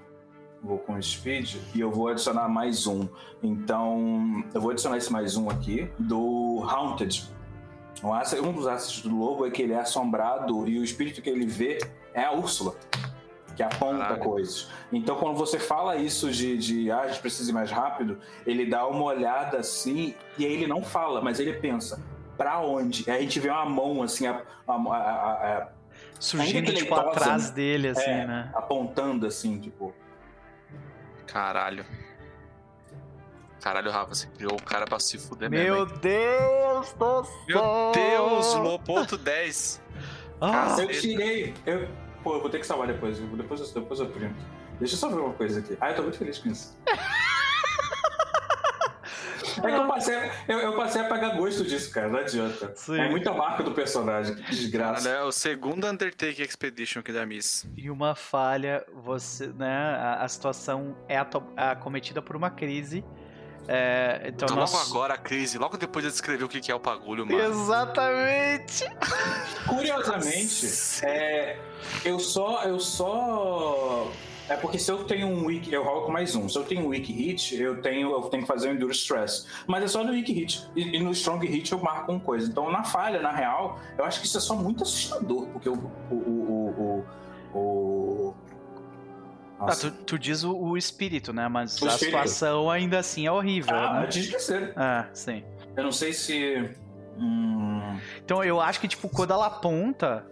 vou 0.62 0.78
com 0.78 1.00
Speed 1.02 1.56
e 1.74 1.80
eu 1.80 1.90
vou 1.90 2.08
adicionar 2.08 2.48
mais 2.48 2.86
um. 2.86 3.08
Então, 3.42 4.44
eu 4.54 4.60
vou 4.60 4.70
adicionar 4.70 4.96
esse 4.96 5.10
mais 5.12 5.36
um 5.36 5.50
aqui 5.50 5.90
do 5.98 6.62
Haunted. 6.68 7.28
Um, 8.02 8.48
um 8.48 8.52
dos 8.52 8.66
assets 8.66 9.02
do 9.02 9.16
lobo 9.16 9.44
é 9.46 9.50
que 9.50 9.62
ele 9.62 9.72
é 9.72 9.80
assombrado 9.80 10.68
e 10.68 10.78
o 10.78 10.84
espírito 10.84 11.20
que 11.20 11.28
ele 11.28 11.46
vê 11.46 11.78
é 12.14 12.24
a 12.24 12.32
Úrsula, 12.32 12.74
que 13.56 13.62
aponta 13.62 13.98
Caralho. 13.98 14.20
coisas. 14.22 14.68
Então, 14.92 15.16
quando 15.16 15.36
você 15.36 15.58
fala 15.58 15.96
isso 15.96 16.30
de, 16.30 16.56
de 16.58 16.90
ah, 16.90 17.00
a 17.02 17.08
gente 17.08 17.20
precisa 17.20 17.50
ir 17.50 17.54
mais 17.54 17.70
rápido, 17.70 18.18
ele 18.46 18.66
dá 18.66 18.86
uma 18.86 19.02
olhada 19.04 19.58
assim 19.58 20.14
e 20.38 20.44
aí 20.46 20.52
ele 20.52 20.66
não 20.66 20.82
fala, 20.82 21.20
mas 21.20 21.38
ele 21.40 21.52
pensa. 21.54 22.02
Pra 22.36 22.60
onde? 22.60 23.08
Aí 23.10 23.18
a 23.18 23.20
gente 23.20 23.38
vê 23.38 23.50
uma 23.50 23.64
mão 23.66 24.02
assim, 24.02 24.26
a- 24.26 24.42
a- 24.66 24.72
a- 24.74 24.96
a- 24.96 25.58
a- 25.58 25.68
Surgindo, 26.18 26.72
tipo, 26.72 26.94
atrás 26.94 27.50
dele, 27.50 27.88
assim, 27.88 28.10
é, 28.10 28.26
né? 28.26 28.50
apontando 28.54 29.26
assim, 29.26 29.58
tipo. 29.58 29.92
Caralho. 31.26 31.84
Caralho, 33.60 33.90
Rafa, 33.92 34.14
você 34.14 34.26
criou 34.26 34.54
o 34.54 34.62
cara 34.62 34.84
pra 34.86 34.98
se 34.98 35.18
fuder 35.18 35.48
Meu 35.48 35.86
mesmo. 35.86 35.94
hein? 35.94 36.00
Deus 36.00 36.92
do 36.94 37.24
céu! 37.24 37.34
Meu 37.46 37.92
Deus, 37.94 38.54
Lopoto 38.54 39.16
10. 39.16 39.80
Ah, 40.40 40.76
Eu 40.80 40.88
tirei. 40.88 41.54
Eu, 41.64 41.88
pô, 42.22 42.34
eu 42.34 42.40
vou 42.40 42.50
ter 42.50 42.58
que 42.58 42.66
salvar 42.66 42.86
depois. 42.86 43.18
Depois 43.18 43.60
eu, 43.60 43.66
depois 43.82 44.00
eu 44.00 44.06
printo. 44.06 44.34
Deixa 44.78 44.94
eu 44.94 44.98
só 44.98 45.08
ver 45.08 45.20
uma 45.20 45.32
coisa 45.34 45.60
aqui. 45.60 45.76
Ah, 45.80 45.90
eu 45.90 45.96
tô 45.96 46.02
muito 46.02 46.18
feliz 46.18 46.38
com 46.38 46.48
isso. 46.48 46.76
É 49.58 49.70
que 49.70 49.76
eu 49.76 49.86
passei, 49.86 50.14
eu, 50.48 50.58
eu 50.58 50.76
passei 50.76 51.02
a 51.02 51.04
pegar 51.04 51.36
gosto 51.36 51.62
disso, 51.64 51.92
cara. 51.92 52.08
Não 52.08 52.18
adianta. 52.18 52.72
Sim. 52.74 52.98
É 52.98 53.08
muita 53.08 53.32
marca 53.32 53.62
do 53.62 53.72
personagem. 53.72 54.34
Que 54.36 54.50
desgraça. 54.50 55.08
Caralho, 55.08 55.24
é 55.24 55.28
o 55.28 55.32
segundo 55.32 55.86
Undertake 55.86 56.42
Expedition 56.42 57.02
que 57.02 57.12
dá 57.12 57.26
Miss. 57.26 57.66
E 57.76 57.90
uma 57.90 58.14
falha, 58.14 58.84
você, 58.94 59.48
né? 59.48 59.96
A, 59.96 60.22
a 60.22 60.28
situação 60.28 60.96
é 61.08 61.18
acometida 61.56 62.22
por 62.22 62.34
uma 62.34 62.50
crise. 62.50 63.04
É, 63.68 64.22
então 64.26 64.46
Então, 64.46 64.56
nós... 64.56 64.72
logo 64.72 64.84
agora 64.84 65.14
a 65.14 65.18
crise, 65.18 65.58
logo 65.58 65.76
depois 65.76 66.04
de 66.04 66.10
descrever 66.10 66.44
o 66.44 66.48
que 66.48 66.70
é 66.70 66.74
o 66.74 66.78
bagulho, 66.78 67.26
mano. 67.26 67.40
Exatamente! 67.40 68.84
Curiosamente, 69.68 70.66
é, 71.04 71.58
eu 72.04 72.18
só. 72.18 72.62
Eu 72.64 72.80
só. 72.80 74.10
É 74.48 74.56
porque 74.56 74.78
se 74.78 74.90
eu 74.90 75.04
tenho 75.04 75.28
um 75.28 75.46
weak, 75.46 75.72
eu 75.72 75.82
rolo 75.84 76.02
com 76.02 76.12
mais 76.12 76.34
um. 76.34 76.48
Se 76.48 76.58
eu 76.58 76.64
tenho 76.64 76.84
um 76.84 76.88
weak 76.88 77.10
hit, 77.12 77.54
eu 77.58 77.80
tenho, 77.80 78.10
eu 78.10 78.22
tenho 78.22 78.42
que 78.42 78.48
fazer 78.48 78.68
um 78.68 78.74
endure 78.74 78.92
stress. 78.92 79.46
Mas 79.66 79.84
é 79.84 79.88
só 79.88 80.04
no 80.04 80.10
weak 80.10 80.32
hit. 80.32 80.68
E, 80.74 80.96
e 80.96 81.02
no 81.02 81.12
strong 81.12 81.46
hit 81.46 81.70
eu 81.70 81.78
marco 81.78 82.10
uma 82.10 82.20
coisa. 82.20 82.48
Então 82.50 82.70
na 82.70 82.82
falha, 82.82 83.20
na 83.20 83.30
real, 83.30 83.80
eu 83.96 84.04
acho 84.04 84.20
que 84.20 84.26
isso 84.26 84.36
é 84.36 84.40
só 84.40 84.54
muito 84.56 84.82
assustador. 84.82 85.46
Porque 85.46 85.68
o, 85.68 85.90
o, 86.10 86.41
Ah, 89.68 89.76
tu, 89.76 89.90
tu 89.90 90.18
diz 90.18 90.42
o, 90.44 90.56
o 90.56 90.76
espírito, 90.76 91.32
né? 91.32 91.48
Mas 91.48 91.80
O 91.80 91.84
a 91.84 91.88
espírito. 91.88 92.16
situação 92.18 92.70
ainda 92.70 92.98
assim 92.98 93.26
é 93.26 93.32
horrível, 93.32 93.74
Ah, 93.76 93.94
né? 93.94 94.04
antes 94.06 94.22
de 94.22 94.28
esquecer. 94.28 94.72
Ah, 94.76 95.06
sim. 95.12 95.44
Eu 95.76 95.84
não 95.84 95.92
sei 95.92 96.12
se. 96.12 96.70
Hum, 97.18 97.98
Então 98.24 98.42
eu 98.42 98.60
acho 98.60 98.80
que, 98.80 98.88
tipo, 98.88 99.08
quando 99.08 99.32
ela 99.32 99.46
aponta, 99.46 100.26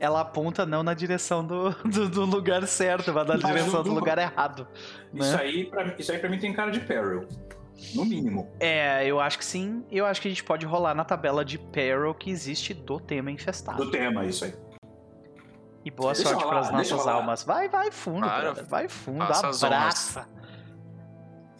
ela 0.00 0.20
aponta 0.20 0.66
não 0.66 0.82
na 0.82 0.94
direção 0.94 1.44
do, 1.46 1.70
do, 1.88 2.08
do 2.08 2.24
lugar 2.24 2.66
certo, 2.66 3.12
mas 3.12 3.26
na 3.26 3.34
Mas 3.34 3.44
direção 3.44 3.82
do- 3.82 3.90
do 3.90 3.94
lugar 3.94 4.18
errado. 4.18 4.66
isso, 5.12 5.32
Né? 5.36 5.42
aí 5.42 5.64
pra, 5.64 5.94
isso 5.98 6.12
aí 6.12 6.18
pra 6.18 6.28
mim 6.28 6.38
tem 6.38 6.52
cara 6.52 6.70
de 6.70 6.80
peril. 6.80 7.26
No 7.94 8.04
mínimo. 8.04 8.48
É, 8.60 9.04
eu 9.04 9.18
acho 9.18 9.36
que 9.38 9.44
sim. 9.44 9.84
Eu 9.90 10.06
acho 10.06 10.20
que 10.22 10.28
a 10.28 10.30
gente 10.30 10.44
pode 10.44 10.64
rolar 10.64 10.94
na 10.94 11.04
tabela 11.04 11.44
de 11.44 11.58
peril 11.58 12.14
que 12.14 12.30
existe 12.30 12.72
do 12.72 13.00
tema 13.00 13.30
infestado. 13.32 13.84
Do 13.84 13.90
tema, 13.90 14.24
isso 14.24 14.44
aí. 14.44 14.54
E 15.84 15.90
boa 15.90 16.12
Deixa 16.14 16.30
sorte 16.30 16.46
para 16.46 16.60
as 16.60 16.70
nossas 16.70 17.06
almas. 17.06 17.42
Vai, 17.44 17.68
vai 17.68 17.90
fundo, 17.90 18.22
Claro. 18.22 18.42
brother. 18.42 18.64
Vai 18.66 18.88
fundo, 18.88 19.22
abraça. 19.22 20.26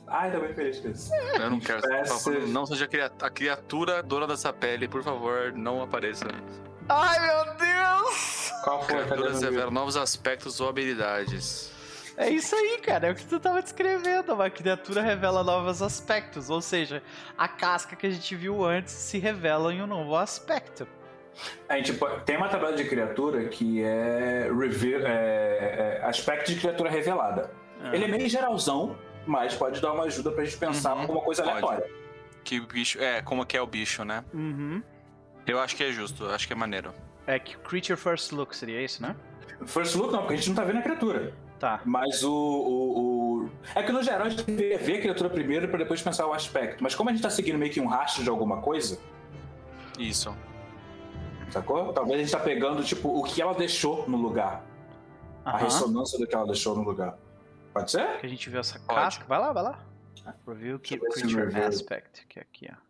Ai, 0.07 0.31
tô 0.31 0.41
bem 0.41 0.55
feliz 0.55 0.81
com 0.81 0.89
isso. 0.89 1.11
Eu 1.15 1.51
não 1.51 1.61
quero. 1.61 1.81
Parece- 1.83 2.13
por 2.25 2.33
favor, 2.35 2.49
Não 2.49 2.67
seja 2.67 2.85
a 2.85 2.89
cria- 2.89 3.13
a 3.23 3.31
criatura 3.31 4.03
dona 4.03 4.27
dessa 4.27 4.53
pele, 4.53 4.87
por 4.89 5.03
favor, 5.03 5.53
não 5.53 5.83
apareça. 5.83 6.27
Ai, 6.89 7.19
meu 7.21 7.55
Deus! 7.57 8.53
Qual 8.63 8.83
foi 8.83 8.95
a 9.01 9.05
Criaturas 9.05 9.43
revelam 9.43 9.71
novos 9.71 9.97
aspectos 9.97 10.61
ou 10.61 10.69
habilidades. 10.69 11.73
É 12.17 12.31
isso 12.31 12.55
aí, 12.55 12.79
cara. 12.79 13.09
É 13.09 13.11
o 13.11 13.15
que 13.15 13.25
tu 13.27 13.41
tava 13.41 13.61
descrevendo. 13.61 14.35
Uma 14.35 14.49
criatura 14.49 15.03
revela 15.03 15.43
novos 15.43 15.83
aspectos. 15.83 16.49
Ou 16.49 16.61
seja, 16.63 17.03
a 17.37 17.49
casca 17.49 17.97
que 17.97 18.07
a 18.07 18.11
gente 18.11 18.37
viu 18.37 18.65
antes 18.65 18.93
se 18.95 19.19
revela 19.19 19.73
em 19.75 19.83
um 19.83 19.87
novo 19.87 20.15
aspecto. 20.17 20.87
A 21.69 21.77
gente 21.77 21.93
pode- 21.95 22.23
tem 22.25 22.37
uma 22.37 22.49
tabela 22.49 22.75
de 22.75 22.85
criatura 22.85 23.45
que 23.49 23.83
é, 23.83 24.49
reveal, 24.57 25.03
é, 25.05 25.99
é 26.01 26.05
aspecto 26.07 26.53
de 26.53 26.61
criatura 26.61 26.89
revelada. 26.91 27.51
Ah. 27.83 27.95
Ele 27.95 28.05
é 28.05 28.09
meio 28.09 28.29
geralzão, 28.29 28.97
mas 29.27 29.55
pode 29.55 29.81
dar 29.81 29.93
uma 29.93 30.05
ajuda 30.05 30.31
pra 30.31 30.45
gente 30.45 30.57
pensar 30.57 30.95
Uhum, 30.95 31.01
alguma 31.03 31.21
coisa 31.23 31.43
pode. 31.43 31.57
aleatória. 31.57 31.91
Que 32.45 32.61
bicho. 32.61 33.01
É, 33.03 33.21
como 33.23 33.45
que 33.47 33.57
é 33.57 33.61
o 33.61 33.67
bicho, 33.67 34.05
né? 34.05 34.25
Uhum. 34.33 34.83
Eu 35.47 35.59
acho 35.61 35.75
que 35.77 35.83
é 35.85 35.91
justo, 35.93 36.27
acho 36.27 36.47
que 36.47 36.53
é 36.53 36.57
maneiro. 36.57 36.93
É 37.27 37.39
que 37.39 37.57
Creature 37.59 37.99
First 37.99 38.33
Look 38.33 38.55
seria 38.55 38.81
isso, 38.83 39.03
né? 39.03 39.17
First 39.67 39.95
look 39.97 40.13
não, 40.13 40.21
porque 40.21 40.35
a 40.35 40.37
gente 40.37 40.49
não 40.49 40.57
tá 40.57 40.65
vendo 40.65 40.79
a 40.79 40.83
criatura. 40.83 41.33
Tá. 41.59 41.81
Mas 41.85 42.23
o, 42.23 42.33
o- 42.33 43.45
o- 43.45 43.51
É 43.75 43.83
que 43.83 43.93
no 43.93 44.03
geral 44.03 44.27
a 44.27 44.29
gente 44.29 44.43
deveria 44.43 44.77
ver 44.79 44.97
a 44.99 45.01
criatura 45.01 45.31
primeiro 45.31 45.69
pra 45.69 45.79
depois 45.79 46.03
pensar 46.03 46.27
o 46.27 46.33
aspecto. 46.33 46.83
Mas 46.83 46.95
como 46.95 47.09
a 47.09 47.13
gente 47.13 47.23
tá 47.23 47.31
seguindo 47.31 47.57
meio 47.59 47.73
que 47.73 47.81
um 47.81 47.87
rastro 47.87 48.23
de 48.23 48.29
alguma 48.29 48.61
coisa, 48.61 48.99
Isso. 49.99 50.37
Sacou? 51.53 51.93
Talvez 51.93 52.21
a 52.21 52.23
gente 52.23 52.33
tá 52.33 52.41
pegando, 52.41 52.83
tipo, 52.83 53.09
o 53.09 53.23
que 53.23 53.41
ela 53.41 53.55
deixou 53.55 54.09
no 54.09 54.17
lugar. 54.17 54.65
A 55.45 55.59
ressonância 55.59 56.19
do 56.19 56.27
que 56.27 56.35
ela 56.35 56.47
deixou 56.47 56.75
no 56.75 56.83
lugar. 56.83 57.19
Pode 57.73 57.91
ser? 57.91 58.19
Que 58.19 58.27
a 58.27 58.29
gente 58.29 58.49
viu 58.49 58.61
essa 58.61 58.79
Pode. 58.79 58.99
casca. 58.99 59.25
Vai 59.27 59.39
lá, 59.39 59.53
vai 59.53 59.63
lá. 59.63 59.79
Review 60.47 60.79
que 60.79 60.97
Creature. 60.97 61.55
Aspect, 61.61 62.27
que 62.27 62.39
é 62.39 62.43
aqui, 62.43 62.71
ó. 62.71 62.85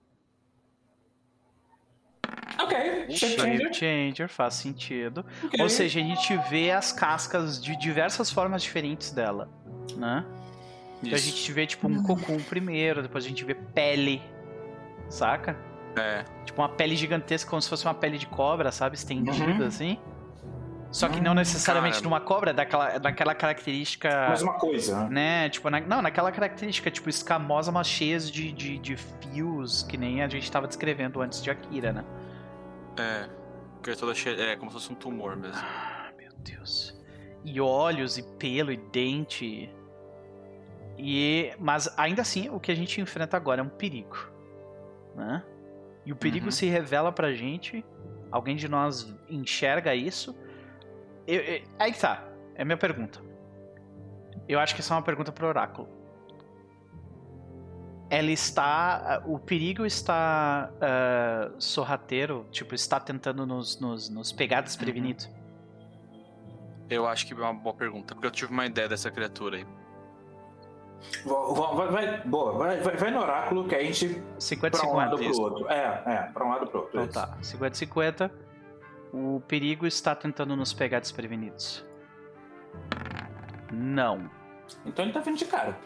Ok. 2.62 3.10
Shape 3.10 3.40
changer. 3.40 3.74
Changer, 3.74 4.28
faz 4.28 4.54
sentido. 4.54 5.24
Ok. 5.42 5.60
Ou 5.60 5.68
seja, 5.68 6.00
a 6.00 6.02
gente 6.02 6.36
vê 6.48 6.70
as 6.70 6.92
cascas 6.92 7.62
de 7.62 7.76
diversas 7.76 8.30
formas 8.30 8.62
diferentes 8.62 9.10
dela, 9.10 9.48
né? 9.96 10.24
Então 11.02 11.14
a 11.14 11.18
gente 11.18 11.52
vê, 11.52 11.66
tipo, 11.66 11.88
um 11.88 12.02
cocum 12.02 12.40
primeiro, 12.42 13.02
depois 13.02 13.24
a 13.24 13.28
gente 13.28 13.44
vê 13.44 13.54
pele, 13.54 14.22
saca? 15.08 15.56
É. 15.96 16.24
Tipo, 16.44 16.60
uma 16.62 16.68
pele 16.68 16.96
gigantesca, 16.96 17.48
como 17.48 17.60
se 17.62 17.68
fosse 17.68 17.84
uma 17.84 17.94
pele 17.94 18.18
de 18.18 18.26
cobra, 18.26 18.70
sabe? 18.72 18.96
Estendida, 18.96 19.62
Uhum. 19.62 19.66
assim. 19.66 19.98
Só 20.90 21.08
que 21.08 21.20
não 21.20 21.34
necessariamente 21.34 21.94
cara. 21.94 22.02
de 22.02 22.06
uma 22.08 22.20
cobra, 22.20 22.50
é 22.50 22.54
daquela, 22.54 22.98
daquela 22.98 23.34
característica... 23.34 24.08
Mais 24.28 24.42
uma 24.42 24.52
coisa, 24.54 25.08
né? 25.08 25.42
Né, 25.42 25.48
tipo, 25.48 25.68
na- 25.68 25.80
não, 25.80 26.00
naquela 26.00 26.30
característica, 26.30 26.88
tipo, 26.88 27.08
escamosa, 27.08 27.72
mas 27.72 27.88
cheias 27.88 28.30
de, 28.30 28.52
de, 28.52 28.78
de 28.78 28.96
fios, 28.96 29.82
que 29.82 29.96
nem 29.96 30.22
a 30.22 30.28
gente 30.28 30.50
tava 30.50 30.68
descrevendo 30.68 31.20
antes 31.20 31.42
de 31.42 31.50
Akira, 31.50 31.92
né? 31.92 32.04
É. 32.96 33.28
Criatura 33.82 34.14
cheia. 34.14 34.40
É 34.52 34.56
como 34.56 34.70
se 34.70 34.74
fosse 34.76 34.92
um 34.92 34.94
tumor 34.94 35.34
mesmo. 35.36 35.60
Ah, 35.64 36.10
meu 36.16 36.30
Deus. 36.38 36.96
E 37.44 37.60
olhos, 37.60 38.16
e 38.16 38.22
pelo, 38.22 38.70
e 38.70 38.76
dente. 38.76 39.68
E, 40.96 41.52
mas 41.58 41.92
ainda 41.98 42.22
assim, 42.22 42.48
o 42.50 42.60
que 42.60 42.70
a 42.70 42.74
gente 42.74 43.00
enfrenta 43.00 43.36
agora 43.36 43.60
é 43.60 43.64
um 43.64 43.68
perigo, 43.68 44.16
né? 45.16 45.42
E 46.06 46.12
o 46.12 46.16
perigo 46.16 46.46
Uhum. 46.46 46.52
se 46.52 46.66
revela 46.66 47.10
pra 47.12 47.32
gente. 47.32 47.84
Alguém 48.30 48.56
de 48.56 48.68
nós 48.68 49.14
enxerga 49.28 49.94
isso. 49.94 50.34
Eu- 51.26 51.40
eu- 51.40 51.62
aí 51.78 51.92
que 51.92 52.00
tá. 52.00 52.22
É 52.54 52.62
a 52.62 52.64
minha 52.64 52.76
pergunta. 52.76 53.20
Eu 54.48 54.60
acho 54.60 54.74
que 54.74 54.80
essa 54.80 54.92
é 54.92 54.96
uma 54.96 55.02
pergunta 55.02 55.32
pro 55.32 55.46
oráculo. 55.46 55.88
Ela 58.10 58.30
está. 58.30 59.22
O 59.26 59.38
perigo 59.38 59.84
está 59.86 60.70
ah, 60.80 61.50
sorrateiro, 61.58 62.46
tipo, 62.50 62.74
está 62.74 63.00
tentando 63.00 63.46
nos, 63.46 63.80
nos, 63.80 64.08
nos 64.10 64.30
pegar 64.32 64.60
desprevenido. 64.60 65.24
Eu 66.90 67.06
acho 67.06 67.26
que 67.26 67.32
é 67.32 67.36
uma 67.36 67.54
boa 67.54 67.74
pergunta, 67.74 68.14
porque 68.14 68.26
eu 68.26 68.30
tive 68.30 68.52
uma 68.52 68.66
ideia 68.66 68.86
dessa 68.88 69.10
criatura 69.10 69.56
aí. 69.56 69.66
Vai, 71.24 71.88
vai, 71.88 72.20
boa, 72.22 72.52
vai, 72.52 72.80
vai, 72.80 72.96
vai 72.96 73.10
no 73.10 73.20
oráculo 73.20 73.66
que 73.66 73.74
a 73.74 73.82
gente. 73.82 74.22
50 74.38 74.78
pra 74.78 74.88
um 74.88 74.94
lado 74.94 75.16
pro 75.16 75.40
outro. 75.40 75.68
É, 75.68 76.02
é, 76.06 76.16
pra 76.32 76.44
um 76.44 76.50
lado 76.50 76.66
pro 76.66 76.80
outro. 76.80 77.00
Então 77.00 77.26
tá, 77.26 77.36
50 77.40 77.74
50. 77.76 78.32
O 79.12 79.40
perigo 79.46 79.86
está 79.86 80.14
tentando 80.14 80.56
nos 80.56 80.72
pegar 80.72 81.00
desprevenidos. 81.00 81.84
Não. 83.72 84.30
Então 84.84 85.04
ele 85.04 85.14
tá 85.14 85.20
vindo 85.20 85.38
de 85.38 85.44
cara. 85.44 85.76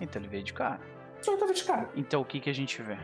Então 0.00 0.20
ele 0.20 0.28
veio 0.28 0.42
de 0.42 0.52
cara. 0.52 0.80
Então 1.20 1.34
ele 1.34 1.40
tá 1.40 1.46
vindo 1.46 1.56
de 1.56 1.64
cara. 1.64 1.90
Então 1.94 2.20
o 2.20 2.24
que, 2.24 2.40
que 2.40 2.50
a 2.50 2.54
gente 2.54 2.82
vê? 2.82 2.96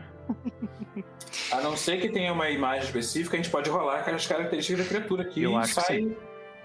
a 1.51 1.61
não 1.61 1.77
ser 1.77 2.01
que 2.01 2.09
tenha 2.09 2.33
uma 2.33 2.49
imagem 2.49 2.85
específica, 2.85 3.35
a 3.35 3.41
gente 3.41 3.51
pode 3.51 3.69
rolar 3.69 3.99
aquelas 3.99 4.25
características 4.25 4.85
da 4.85 4.89
criatura 4.89 5.23
aqui 5.23 5.43
Eu 5.43 5.55
acho 5.57 5.73
sai... 5.75 5.85
que 5.85 5.93
sim. 5.93 6.17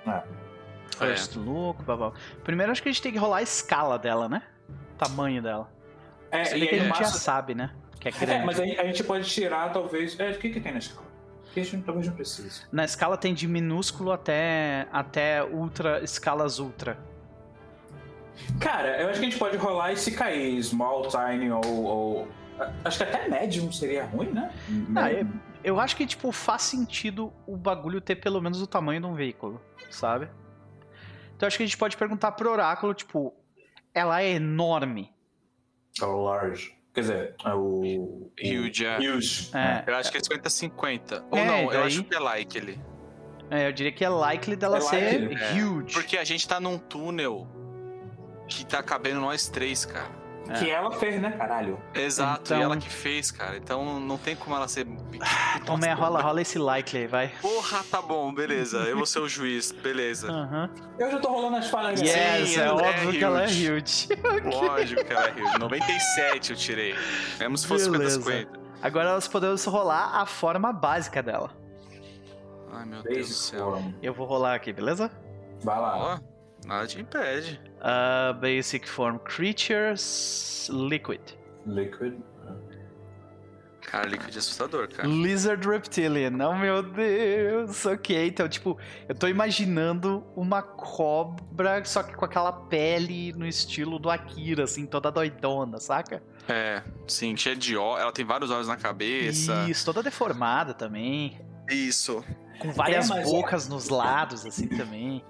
É. 0.06 0.22
First 0.96 1.36
é. 1.36 1.38
look. 1.38 1.78
Primeiro 2.42 2.72
acho 2.72 2.82
que 2.82 2.88
a 2.88 2.92
gente 2.92 3.02
tem 3.02 3.12
que 3.12 3.18
rolar 3.18 3.38
a 3.38 3.42
escala 3.42 3.98
dela, 3.98 4.28
né? 4.28 4.42
Tamanho 4.96 5.42
dela. 5.42 5.70
É, 6.30 6.42
Isso 6.42 6.56
e 6.56 6.66
que 6.66 6.74
a 6.74 6.78
gente 6.78 6.98
já 6.98 7.04
sabe, 7.06 7.54
né? 7.54 7.70
Que 8.00 8.08
é, 8.08 8.10
é 8.10 8.14
grande. 8.14 8.32
É, 8.32 8.44
mas 8.44 8.60
a 8.60 8.84
gente 8.84 9.04
pode 9.04 9.28
tirar, 9.28 9.72
talvez. 9.72 10.18
É, 10.18 10.30
o 10.30 10.38
que, 10.38 10.50
que 10.50 10.60
tem 10.60 10.72
na 10.72 10.78
escala? 10.78 11.06
Que 11.52 11.60
a 11.60 11.64
gente 11.64 11.84
talvez 11.84 12.06
não 12.06 12.14
precise. 12.14 12.62
Na 12.70 12.84
escala 12.84 13.16
tem 13.16 13.32
de 13.32 13.48
minúsculo 13.48 14.12
até, 14.12 14.86
até 14.92 15.42
ultra, 15.42 16.02
escalas 16.02 16.58
ultra. 16.58 16.98
Cara, 18.60 19.00
eu 19.00 19.08
acho 19.08 19.20
que 19.20 19.26
a 19.26 19.30
gente 19.30 19.38
pode 19.38 19.56
rolar 19.56 19.92
e 19.92 19.96
se 19.96 20.12
cair 20.12 20.62
small, 20.62 21.08
tiny 21.08 21.50
ou, 21.50 21.84
ou... 21.84 22.28
Acho 22.84 22.98
que 22.98 23.04
até 23.04 23.28
médium 23.28 23.72
seria 23.72 24.04
ruim, 24.04 24.28
né? 24.28 24.52
Não, 24.68 25.08
eu, 25.08 25.26
eu 25.64 25.80
acho 25.80 25.96
que, 25.96 26.06
tipo, 26.06 26.30
faz 26.32 26.62
sentido 26.62 27.32
o 27.46 27.56
bagulho 27.56 28.00
ter 28.00 28.16
pelo 28.16 28.40
menos 28.40 28.60
o 28.60 28.66
tamanho 28.66 29.00
de 29.00 29.06
um 29.06 29.14
veículo, 29.14 29.60
sabe? 29.90 30.28
Então 31.34 31.46
acho 31.46 31.56
que 31.56 31.62
a 31.62 31.66
gente 31.66 31.76
pode 31.76 31.96
perguntar 31.96 32.32
pro 32.32 32.50
oráculo, 32.50 32.94
tipo, 32.94 33.34
ela 33.96 34.20
é 34.20 34.32
enorme. 34.32 35.10
É 36.00 36.04
o 36.04 36.24
large. 36.24 36.76
Quer 36.92 37.00
dizer, 37.00 37.34
é 37.42 37.54
o. 37.54 38.30
Huge, 38.38 38.84
é. 38.84 38.98
Huge. 38.98 39.50
É. 39.56 39.84
Eu 39.86 39.96
acho 39.96 40.12
que 40.12 40.18
é 40.18 40.20
50-50. 40.20 41.24
Ou 41.30 41.38
é, 41.38 41.44
não, 41.46 41.66
daí... 41.68 41.76
eu 41.76 41.84
acho 41.84 42.04
que 42.04 42.14
é 42.14 42.18
likely. 42.18 42.80
É, 43.50 43.68
eu 43.68 43.72
diria 43.72 43.92
que 43.92 44.04
é 44.04 44.08
likely 44.08 44.56
dela 44.56 44.78
é 44.78 44.80
ser 44.82 45.28
likely. 45.28 45.62
huge. 45.62 45.94
Porque 45.94 46.18
a 46.18 46.24
gente 46.24 46.46
tá 46.46 46.60
num 46.60 46.76
túnel 46.76 47.48
que 48.46 48.66
tá 48.66 48.82
cabendo 48.82 49.20
nós 49.20 49.48
três, 49.48 49.86
cara. 49.86 50.10
É. 50.48 50.52
Que 50.54 50.70
ela 50.70 50.90
fez, 50.92 51.20
né, 51.20 51.32
caralho? 51.32 51.78
Exato, 51.94 52.42
então... 52.44 52.58
e 52.58 52.62
ela 52.62 52.76
que 52.76 52.88
fez, 52.88 53.30
cara. 53.30 53.56
Então 53.56 53.98
não 53.98 54.16
tem 54.16 54.36
como 54.36 54.54
ela 54.54 54.68
ser. 54.68 54.86
Então, 55.56 55.76
rola, 55.96 56.20
rola 56.20 56.40
esse 56.40 56.58
like 56.58 56.96
aí, 56.96 57.06
vai. 57.06 57.28
Porra, 57.40 57.82
tá 57.90 58.00
bom, 58.00 58.32
beleza. 58.32 58.78
Eu 58.78 58.96
vou 58.96 59.06
ser 59.06 59.20
o 59.20 59.28
juiz, 59.28 59.72
beleza. 59.72 60.30
Uhum. 60.30 60.68
Eu 60.98 61.10
já 61.10 61.18
tô 61.18 61.28
rolando 61.28 61.56
as 61.56 61.68
falhas 61.68 62.00
yes, 62.00 62.50
Sim, 62.50 62.60
é, 62.60 62.64
é 62.64 62.70
óbvio 62.70 63.12
que 63.12 63.24
ela 63.24 63.42
é 63.42 63.46
huge. 63.46 64.08
Lógico 64.44 65.04
que 65.04 65.12
ela 65.12 65.28
é 65.28 65.32
huge. 65.32 65.58
97 65.58 66.50
eu 66.50 66.56
tirei. 66.56 66.94
Mesmo 67.38 67.58
se 67.58 67.66
fosse 67.66 67.90
50-50. 67.90 68.48
Agora 68.82 69.14
nós 69.14 69.26
podemos 69.26 69.64
rolar 69.64 70.20
a 70.20 70.26
forma 70.26 70.72
básica 70.72 71.22
dela. 71.22 71.50
Ai, 72.72 72.84
meu 72.84 73.02
Deus 73.02 73.28
do 73.28 73.34
céu. 73.34 73.82
Eu 74.02 74.12
vou 74.12 74.26
rolar 74.26 74.54
aqui, 74.54 74.72
beleza? 74.72 75.10
Vai 75.62 75.80
lá. 75.80 76.20
Oh, 76.20 76.68
nada 76.68 76.86
te 76.86 77.00
impede. 77.00 77.60
Uh, 77.86 78.34
basic 78.40 78.88
form 78.88 79.16
creatures 79.18 80.68
liquid. 80.72 81.20
Liquid. 81.64 82.16
Cara, 83.80 84.08
liquid 84.08 84.34
é 84.34 84.38
assustador, 84.38 84.88
cara. 84.88 85.06
Lizard 85.06 85.64
Reptilian. 85.64 86.30
Não, 86.30 86.58
meu 86.58 86.82
Deus. 86.82 87.86
Ok, 87.86 88.26
então, 88.26 88.48
tipo, 88.48 88.76
eu 89.08 89.14
tô 89.14 89.28
imaginando 89.28 90.26
uma 90.34 90.60
cobra, 90.60 91.84
só 91.84 92.02
que 92.02 92.12
com 92.12 92.24
aquela 92.24 92.50
pele 92.50 93.32
no 93.34 93.46
estilo 93.46 94.00
do 94.00 94.10
Akira, 94.10 94.64
assim, 94.64 94.84
toda 94.84 95.08
doidona, 95.12 95.78
saca? 95.78 96.20
É, 96.48 96.82
sim, 97.06 97.36
cheia 97.36 97.54
de 97.54 97.76
ó. 97.76 97.96
Ela 97.96 98.10
tem 98.10 98.24
vários 98.24 98.50
olhos 98.50 98.66
na 98.66 98.76
cabeça. 98.76 99.64
Isso, 99.70 99.84
toda 99.84 100.02
deformada 100.02 100.74
também. 100.74 101.40
Isso. 101.70 102.24
Com 102.58 102.72
várias 102.72 103.08
é, 103.08 103.22
bocas 103.22 103.68
é... 103.68 103.70
nos 103.70 103.88
lados, 103.88 104.44
assim, 104.44 104.66
também. 104.66 105.24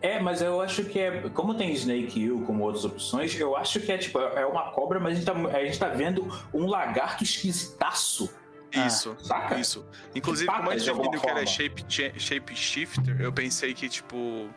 É, 0.00 0.20
mas 0.20 0.40
eu 0.40 0.60
acho 0.60 0.84
que 0.84 0.98
é. 0.98 1.28
Como 1.30 1.54
tem 1.54 1.72
Snake 1.72 2.20
Hill 2.20 2.42
como 2.46 2.62
outras 2.62 2.84
opções, 2.84 3.38
eu 3.38 3.56
acho 3.56 3.80
que 3.80 3.90
é 3.90 3.98
tipo, 3.98 4.18
é 4.18 4.46
uma 4.46 4.70
cobra, 4.70 5.00
mas 5.00 5.12
a 5.12 5.14
gente 5.16 5.26
tá, 5.26 5.32
a 5.32 5.64
gente 5.64 5.78
tá 5.78 5.88
vendo 5.88 6.26
um 6.54 6.66
lagarto 6.66 7.24
esquisitaço. 7.24 8.32
Isso, 8.86 9.16
ah, 9.18 9.24
saca? 9.24 9.58
Isso. 9.58 9.84
Inclusive, 10.14 10.50
como 10.50 10.70
a 10.70 10.76
gente 10.76 10.92
viu 10.92 11.10
que 11.10 11.26
era 11.26 11.46
shape, 11.46 11.84
shape 11.88 12.54
shifter, 12.54 13.20
eu 13.20 13.32
pensei 13.32 13.74
que, 13.74 13.88
tipo. 13.88 14.48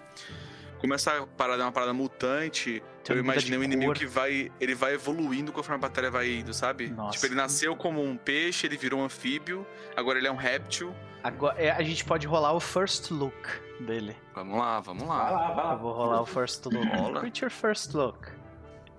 Como 0.79 0.95
essa 0.95 1.27
parada 1.37 1.61
é 1.61 1.65
uma 1.65 1.71
parada 1.71 1.93
mutante, 1.93 2.81
Tem 3.03 3.15
eu 3.15 3.21
imaginei 3.21 3.57
um 3.57 3.63
inimigo 3.63 3.93
que 3.93 4.07
vai. 4.07 4.51
Ele 4.59 4.75
vai 4.75 4.93
evoluindo 4.95 5.51
conforme 5.51 5.75
a 5.75 5.87
batalha 5.87 6.09
vai 6.11 6.31
indo, 6.31 6.53
sabe? 6.53 6.89
Nossa. 6.89 7.13
Tipo, 7.13 7.27
ele 7.27 7.35
nasceu 7.35 7.75
como 7.75 8.03
um 8.03 8.17
peixe, 8.17 8.65
ele 8.65 8.77
virou 8.77 8.99
um 8.99 9.05
anfíbio, 9.05 9.65
agora 9.95 10.17
ele 10.17 10.27
é 10.27 10.31
um 10.31 10.35
réptil. 10.35 10.93
Agora, 11.23 11.55
é, 11.61 11.69
a 11.69 11.83
gente 11.83 12.03
pode 12.03 12.25
rolar 12.25 12.53
o 12.53 12.59
first 12.59 13.11
look 13.11 13.70
dele. 13.81 14.15
Vamos 14.33 14.57
lá, 14.57 14.79
vamos 14.79 15.07
lá. 15.07 15.23
Vai 15.23 15.33
lá, 15.33 15.47
vai 15.53 15.65
lá. 15.65 15.75
Vou 15.75 15.93
rolar 15.93 16.21
o 16.21 16.25
first 16.25 16.65
look. 16.65 16.87
Rola. 16.87 17.19
Creature 17.19 17.51
first 17.51 17.93
look. 17.93 18.29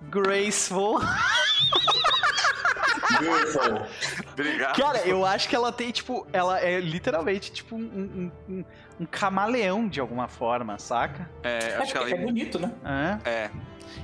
Graceful. 0.09 0.99
Beautiful. 3.19 3.87
Obrigado. 4.33 4.75
Cara, 4.75 5.07
eu 5.07 5.25
acho 5.25 5.47
que 5.47 5.55
ela 5.55 5.71
tem, 5.71 5.91
tipo, 5.91 6.27
ela 6.33 6.59
é 6.59 6.79
literalmente, 6.79 7.51
tipo, 7.51 7.75
um, 7.75 7.79
um, 7.79 8.31
um, 8.49 8.65
um 9.01 9.05
camaleão 9.05 9.87
de 9.87 9.99
alguma 9.99 10.27
forma, 10.27 10.77
saca? 10.79 11.29
É, 11.43 11.75
acho 11.75 11.97
é, 11.97 12.05
que 12.05 12.13
ela... 12.13 12.21
é 12.21 12.25
bonito, 12.25 12.59
né? 12.59 12.71
É. 13.25 13.29
É. 13.29 13.51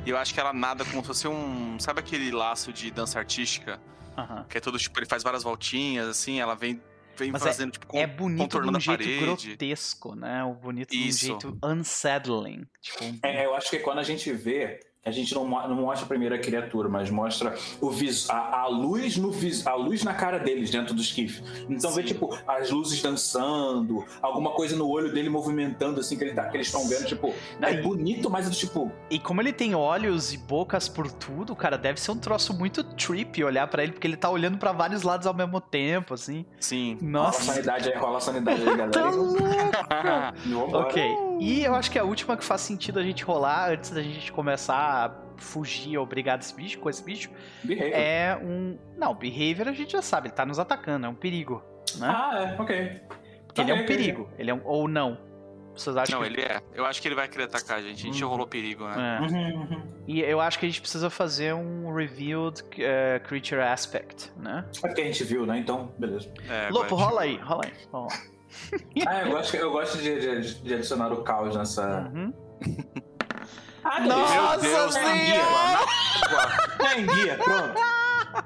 E 0.06 0.10
eu 0.10 0.18
acho 0.18 0.34
que 0.34 0.39
ela 0.39 0.53
nada 0.53 0.85
como 0.85 1.01
se 1.01 1.07
fosse 1.07 1.27
um. 1.27 1.80
Sabe 1.80 1.99
aquele 1.99 2.31
laço 2.31 2.72
de 2.72 2.91
dança 2.91 3.19
artística? 3.19 3.80
Uh 4.15 4.22
-huh. 4.22 4.47
Que 4.47 4.57
é 4.57 4.61
todo, 4.61 4.77
tipo, 4.77 4.97
ele 4.99 5.06
faz 5.06 5.23
várias 5.23 5.43
voltinhas, 5.43 6.07
assim, 6.07 6.39
ela 6.39 6.56
vem 6.56 6.81
vem 7.20 7.32
Mas 7.32 7.41
é 7.41 7.46
fazendo, 7.46 7.70
é, 7.70 7.72
tipo, 7.72 7.98
é 7.98 8.08
bonito 8.08 8.62
de 8.62 8.70
um 8.70 8.80
jeito 8.80 9.20
grotesco, 9.20 10.16
né? 10.16 10.44
O 10.44 10.54
bonito 10.54 10.94
Isso. 10.94 11.20
de 11.20 11.26
um 11.26 11.40
jeito 11.40 11.60
unsettling. 11.64 12.66
Tipo, 12.82 13.04
é, 13.24 13.46
eu 13.46 13.54
acho 13.54 13.70
que 13.70 13.80
quando 13.80 14.00
a 14.00 14.04
gente 14.04 14.32
vê 14.32 14.80
a 15.03 15.11
gente 15.11 15.34
não, 15.34 15.47
não 15.47 15.76
mostra 15.76 16.05
a 16.05 16.07
primeira 16.07 16.38
criatura, 16.38 16.89
mas 16.89 17.09
mostra 17.09 17.55
o 17.80 17.89
vis, 17.89 18.30
a, 18.30 18.61
a 18.61 18.67
luz 18.67 19.15
no 19.15 19.31
vis, 19.31 19.65
a 19.65 19.73
luz 19.73 20.03
na 20.03 20.13
cara 20.13 20.38
deles 20.38 20.69
dentro 20.69 20.93
do 20.93 21.01
esquife. 21.01 21.41
Então 21.69 21.89
Sim. 21.91 21.95
vê 21.95 22.03
tipo 22.03 22.38
as 22.45 22.69
luzes 22.69 23.01
dançando, 23.01 24.05
alguma 24.21 24.51
coisa 24.51 24.76
no 24.76 24.88
olho 24.89 25.11
dele 25.13 25.30
movimentando 25.30 26.01
assim 26.01 26.17
que 26.17 26.23
ele 26.23 26.34
tá, 26.34 26.49
que 26.49 26.57
eles 26.57 26.67
estão 26.67 26.88
vendo, 26.88 27.05
tipo, 27.05 27.34
é 27.61 27.73
e, 27.73 27.81
bonito, 27.81 28.30
mas 28.30 28.47
é 28.47 28.51
tipo 28.51 28.91
E 29.09 29.17
como 29.17 29.41
ele 29.41 29.53
tem 29.53 29.73
olhos 29.73 30.34
e 30.34 30.38
bocas 30.38 30.89
por 30.89 31.09
tudo, 31.09 31.55
cara, 31.55 31.77
deve 31.77 31.99
ser 31.99 32.11
um 32.11 32.17
troço 32.17 32.53
muito 32.53 32.84
trip 32.84 33.41
olhar 33.43 33.67
para 33.67 33.84
ele 33.84 33.93
porque 33.93 34.05
ele 34.05 34.17
tá 34.17 34.30
olhando 34.30 34.57
para 34.57 34.73
vários 34.73 35.03
lados 35.03 35.26
ao 35.26 35.34
mesmo 35.34 35.61
tempo, 35.61 36.13
assim. 36.13 36.45
Sim. 36.59 36.97
Nossa. 37.01 37.39
Rola 37.39 37.51
a 37.51 37.53
sanidade 37.53 37.89
aí, 37.89 37.97
rola 37.97 38.17
a 38.17 38.21
sanidade 38.21 38.61
aí, 38.61 38.77
galera. 38.77 38.91
tá 38.91 39.09
louco. 40.45 40.77
OK. 40.77 41.28
E 41.40 41.64
eu 41.64 41.74
acho 41.74 41.90
que 41.90 41.98
a 41.98 42.03
última 42.03 42.36
que 42.36 42.44
faz 42.44 42.61
sentido 42.61 42.99
a 42.99 43.03
gente 43.03 43.24
rolar 43.24 43.72
antes 43.72 43.91
da 43.91 44.02
gente 44.02 44.32
começar 44.32 44.76
a 44.76 45.41
fugir 45.41 45.98
ou 45.98 46.06
brigar 46.06 46.38
desse 46.38 46.53
bicho, 46.53 46.78
com 46.80 46.90
esse 46.90 47.03
bicho, 47.03 47.30
behavior. 47.64 47.94
é 47.94 48.38
um. 48.38 48.78
Não, 48.98 49.16
behavior 49.16 49.70
a 49.70 49.72
gente 49.72 49.94
já 49.94 50.02
sabe, 50.02 50.28
ele 50.28 50.36
tá 50.36 50.45
nos 50.45 50.60
atacando, 50.60 51.06
é 51.06 51.10
um 51.10 51.16
perigo. 51.16 51.64
Né? 51.98 52.07
Ah, 52.07 52.56
é, 52.57 52.61
ok. 52.61 53.02
Porque 53.48 53.61
ele 53.61 53.72
é 53.72 53.74
um 53.74 53.86
perigo, 53.86 54.24
okay. 54.24 54.36
ele 54.38 54.52
é 54.52 54.53
um. 54.53 54.61
Ou 54.66 54.88
não. 54.88 55.30
Vocês 55.76 55.95
acham 55.95 56.20
não, 56.20 56.28
que... 56.28 56.34
ele 56.34 56.41
é. 56.41 56.61
Eu 56.74 56.86
acho 56.86 57.02
que 57.02 57.07
ele 57.07 57.16
vai 57.16 57.28
querer 57.30 57.45
atacar 57.45 57.78
a 57.78 57.82
gente. 57.82 58.02
A 58.02 58.11
gente 58.11 58.22
uhum. 58.22 58.30
rolou 58.30 58.45
perigo, 58.45 58.86
né? 58.86 59.18
É. 59.18 59.22
Uhum, 59.22 59.61
uhum. 59.61 59.84
E 60.07 60.20
eu 60.20 60.41
acho 60.41 60.60
que 60.60 60.66
a 60.66 60.70
gente 60.70 60.82
precisa 60.82 61.10
fazer 61.10 61.53
um 61.53 61.94
revealed 61.94 62.61
uh, 62.61 63.26
creature 63.26 63.61
aspect, 63.61 64.30
né? 64.36 64.66
É 64.84 64.88
porque 64.88 65.02
a 65.02 65.06
gente 65.06 65.24
viu, 65.24 65.45
né? 65.45 65.57
Então, 65.57 65.94
beleza. 65.98 66.30
É, 66.49 66.70
Lopo, 66.70 66.95
rola 66.95 67.22
aí, 67.22 67.38
rola 67.38 67.61
aí. 67.66 67.72
Rola. 67.91 68.10
Ah, 69.07 69.21
eu 69.21 69.31
gosto, 69.31 69.55
eu 69.55 69.71
gosto 69.71 69.97
de, 69.97 70.19
de, 70.19 70.61
de 70.61 70.73
adicionar 70.73 71.11
o 71.11 71.23
caos 71.23 71.55
nessa. 71.55 72.11
Uhum. 72.13 72.34
ah, 73.84 73.99
Nossa, 74.01 74.57
Deus, 74.57 74.93
tá 74.93 75.15
enguia, 75.15 75.43
Tá 76.77 76.99
enguia, 76.99 77.38
pronto. 77.38 77.80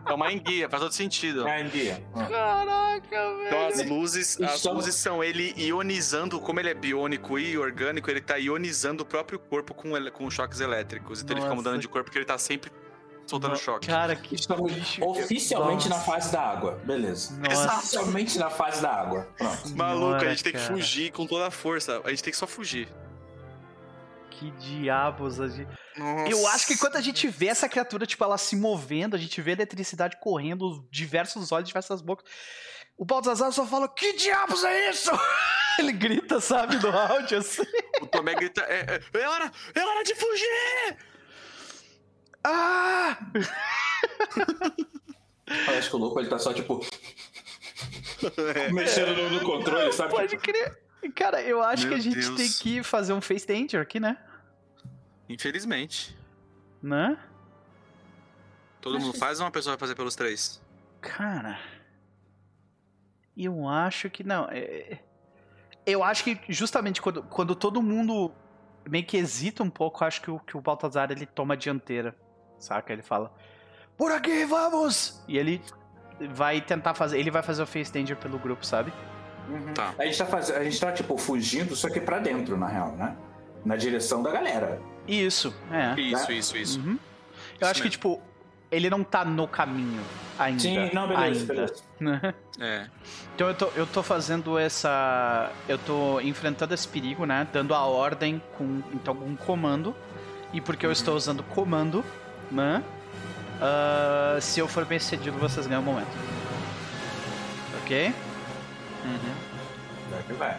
É 0.05 0.13
uma 0.13 0.31
enguia, 0.31 0.69
faz 0.69 0.81
todo 0.81 0.91
sentido. 0.93 1.47
É 1.47 1.61
enguia. 1.61 2.03
Caraca, 2.13 3.09
velho. 3.09 3.47
Então 3.47 3.67
as 3.67 3.85
luzes, 3.85 4.41
as 4.41 4.63
luzes 4.63 4.95
são 4.95 5.23
ele 5.23 5.53
ionizando, 5.57 6.39
como 6.39 6.59
ele 6.59 6.69
é 6.69 6.73
biônico 6.73 7.37
e 7.37 7.57
orgânico, 7.57 8.09
ele 8.09 8.21
tá 8.21 8.37
ionizando 8.37 9.03
o 9.03 9.05
próprio 9.05 9.37
corpo 9.39 9.73
com, 9.73 9.91
com 10.11 10.29
choques 10.29 10.59
elétricos. 10.59 11.21
Então 11.21 11.35
Nossa. 11.35 11.45
ele 11.47 11.49
fica 11.49 11.55
mudando 11.55 11.81
de 11.81 11.87
corpo 11.87 12.05
porque 12.05 12.17
ele 12.17 12.25
tá 12.25 12.37
sempre 12.37 12.71
soltando 13.25 13.55
choque. 13.57 13.87
Cara, 13.87 14.15
que 14.15 14.35
estamos 14.35 14.71
oficialmente 15.01 15.89
Nossa. 15.89 15.99
na 15.99 16.05
fase 16.05 16.31
da 16.31 16.41
água. 16.41 16.79
Beleza. 16.83 17.35
Nossa. 17.37 17.77
Oficialmente 17.77 18.37
na 18.37 18.49
fase 18.49 18.81
da 18.81 18.91
água. 18.91 19.27
Pronto. 19.37 19.75
Maluco, 19.75 20.25
a 20.25 20.29
gente 20.29 20.43
tem 20.43 20.53
que 20.53 20.59
fugir 20.59 21.11
com 21.11 21.25
toda 21.25 21.47
a 21.47 21.51
força. 21.51 22.01
A 22.03 22.09
gente 22.09 22.23
tem 22.23 22.31
que 22.31 22.37
só 22.37 22.47
fugir. 22.47 22.87
Que 24.29 24.51
diabos 24.51 25.39
a 25.39 25.47
gente. 25.47 25.69
Nossa. 25.97 26.31
Eu 26.31 26.47
acho 26.47 26.67
que 26.67 26.77
quando 26.77 26.95
a 26.95 27.01
gente 27.01 27.27
vê 27.27 27.47
essa 27.47 27.69
criatura, 27.69 28.05
tipo, 28.05 28.23
ela 28.23 28.37
se 28.37 28.55
movendo, 28.55 29.15
a 29.15 29.19
gente 29.19 29.39
vê 29.41 29.51
a 29.51 29.53
eletricidade 29.53 30.17
correndo, 30.19 30.87
diversos 30.91 31.51
olhos, 31.51 31.67
diversas 31.67 32.01
bocas. 32.01 32.29
O 32.97 33.05
Baltazar 33.05 33.51
só 33.51 33.65
fala: 33.65 33.87
Que 33.87 34.13
diabos 34.13 34.63
é 34.63 34.89
isso? 34.89 35.11
Ele 35.79 35.91
grita, 35.91 36.39
sabe, 36.39 36.77
no 36.77 36.89
áudio 36.95 37.39
assim. 37.39 37.63
O 38.01 38.05
Tomé 38.05 38.35
grita: 38.35 38.61
é, 38.61 39.01
é, 39.13 39.19
é, 39.19 39.27
hora, 39.27 39.51
é 39.73 39.85
hora 39.85 40.03
de 40.03 40.15
fugir! 40.15 40.97
Ah! 42.43 43.17
Parece 45.65 45.89
que 45.89 45.95
o 45.95 45.99
louco 45.99 46.19
ele 46.19 46.29
tá 46.29 46.39
só 46.39 46.53
tipo. 46.53 46.79
mexendo 48.73 49.15
no, 49.15 49.29
no, 49.29 49.39
controle, 49.41 49.91
sabe? 49.93 50.11
Pode 50.11 50.37
crer. 50.37 50.81
Cara, 51.15 51.41
eu 51.41 51.61
acho 51.61 51.87
Meu 51.87 51.93
que 51.93 51.99
a 51.99 52.03
gente 52.03 52.19
Deus. 52.19 52.35
tem 52.35 52.49
que 52.49 52.83
fazer 52.83 53.13
um 53.13 53.21
face 53.21 53.45
danger 53.45 53.81
aqui, 53.81 53.99
né? 53.99 54.17
Infelizmente. 55.27 56.17
Né? 56.81 57.17
Todo 58.81 58.97
acho 58.97 59.05
mundo 59.05 59.17
faz 59.17 59.39
ou 59.39 59.45
uma 59.45 59.51
pessoa 59.51 59.73
vai 59.75 59.79
fazer 59.79 59.95
pelos 59.95 60.15
três? 60.15 60.61
Cara. 61.01 61.59
Eu 63.35 63.67
acho 63.67 64.09
que 64.09 64.23
não. 64.23 64.47
É, 64.49 64.59
é... 64.59 65.03
Eu 65.85 66.03
acho 66.03 66.23
que 66.23 66.39
justamente 66.47 67.01
quando, 67.01 67.23
quando 67.23 67.55
todo 67.55 67.81
mundo 67.81 68.31
meio 68.87 69.05
que 69.05 69.17
hesita 69.17 69.63
um 69.63 69.69
pouco, 69.69 70.03
acho 70.03 70.21
que 70.21 70.31
o, 70.31 70.39
que 70.39 70.55
o 70.55 70.61
Baltazar 70.61 71.11
ele 71.11 71.25
toma 71.25 71.53
a 71.53 71.57
dianteira. 71.57 72.15
Saca? 72.59 72.93
Ele 72.93 73.01
fala: 73.01 73.31
Por 73.97 74.11
aqui, 74.11 74.45
vamos! 74.45 75.23
E 75.27 75.37
ele 75.37 75.61
vai 76.31 76.61
tentar 76.61 76.93
fazer. 76.93 77.19
Ele 77.19 77.31
vai 77.31 77.43
fazer 77.43 77.63
o 77.63 77.67
face 77.67 77.91
danger 77.91 78.17
pelo 78.17 78.37
grupo, 78.39 78.65
sabe? 78.65 78.93
Uhum. 79.49 79.73
Tá. 79.73 79.93
A 79.97 80.05
gente 80.05 80.17
tá 80.17 80.25
fazendo. 80.25 80.57
A 80.57 80.63
gente 80.63 80.79
tá, 80.79 80.91
tipo, 80.91 81.17
fugindo, 81.17 81.75
só 81.75 81.89
que 81.89 81.99
pra 81.99 82.19
dentro, 82.19 82.57
na 82.57 82.67
real, 82.67 82.93
né? 82.93 83.15
Na 83.65 83.75
direção 83.75 84.21
da 84.23 84.31
galera. 84.31 84.81
Isso, 85.07 85.53
é. 85.71 85.99
Isso, 85.99 86.27
né? 86.27 86.37
isso, 86.37 86.57
isso. 86.57 86.79
Uhum. 86.79 86.91
Eu 86.91 86.95
isso 86.95 87.65
acho 87.65 87.79
mesmo. 87.79 87.83
que, 87.83 87.89
tipo, 87.89 88.21
ele 88.71 88.89
não 88.89 89.03
tá 89.03 89.23
no 89.23 89.47
caminho 89.47 90.01
ainda. 90.37 90.59
Sim, 90.59 90.89
não, 90.93 91.07
beleza, 91.07 91.39
ainda. 91.39 91.53
beleza. 91.53 92.35
é. 92.59 92.87
Então 93.35 93.47
eu 93.47 93.53
tô, 93.53 93.67
eu 93.75 93.85
tô 93.85 94.01
fazendo 94.01 94.57
essa. 94.57 95.51
Eu 95.67 95.77
tô 95.77 96.19
enfrentando 96.21 96.73
esse 96.73 96.87
perigo, 96.87 97.25
né? 97.25 97.47
Dando 97.51 97.73
a 97.73 97.85
ordem 97.85 98.41
com 98.57 98.81
então, 98.93 99.13
um 99.13 99.35
comando. 99.35 99.95
E 100.51 100.61
porque 100.61 100.85
eu 100.85 100.89
uhum. 100.89 100.93
estou 100.93 101.15
usando 101.15 101.43
comando, 101.43 102.03
né? 102.53 102.83
Uh, 103.57 104.41
se 104.41 104.59
eu 104.59 104.67
for 104.67 104.85
bem 104.85 104.99
sucedido, 104.99 105.37
vocês 105.37 105.67
ganham 105.67 105.81
um 105.81 105.85
momento. 105.85 106.17
Ok? 107.81 108.13
Uhum. 109.05 109.35
Vai 110.09 110.23
que 110.23 110.33
vai. 110.33 110.57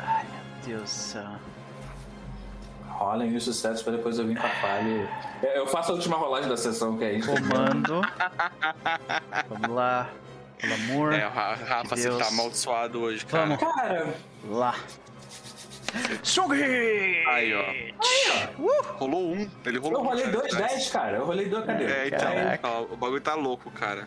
Ai, 0.00 0.24
meu 0.24 0.78
Deus 0.78 0.82
do 0.82 0.88
céu 0.88 1.38
rolem 2.96 3.36
os 3.36 3.44
sucessos 3.44 3.82
pra 3.82 3.92
depois 3.92 4.18
eu 4.18 4.26
vir 4.26 4.38
com 4.38 4.46
a 4.46 4.50
falha. 4.50 5.08
Eu 5.54 5.66
faço 5.66 5.92
a 5.92 5.94
última 5.94 6.16
rolagem 6.16 6.48
da 6.48 6.56
sessão 6.56 6.96
que 6.96 7.04
é 7.04 7.12
isso. 7.14 7.28
Comando. 7.28 8.00
Vamos 9.48 9.68
lá. 9.68 10.08
Pelo 10.58 10.74
amor. 10.74 11.12
É, 11.12 11.26
o 11.26 11.30
Rafa, 11.30 11.94
de 11.94 12.02
você 12.02 12.10
tá 12.10 12.28
amaldiçoado 12.28 13.00
hoje, 13.00 13.26
cara. 13.26 13.56
Vamos. 13.56 13.60
Cara. 13.60 14.14
Lá. 14.48 14.74
Sugi! 16.22 17.24
Aí, 17.26 17.54
ó. 17.54 17.60
Aí, 17.60 18.50
ó. 18.58 18.62
Uh! 18.62 18.96
Rolou 18.98 19.32
um. 19.32 19.50
Ele 19.64 19.78
rolou 19.78 20.00
Eu 20.00 20.04
rolei 20.04 20.26
2 20.26 20.54
10, 20.54 20.90
cara. 20.90 21.16
Eu 21.16 21.26
rolei 21.26 21.48
2, 21.48 21.64
cadê? 21.64 21.84
É, 21.84 22.08
então, 22.08 22.30
ó, 22.62 22.82
o 22.92 22.96
bagulho 22.96 23.20
tá 23.20 23.34
louco, 23.34 23.70
cara. 23.70 24.06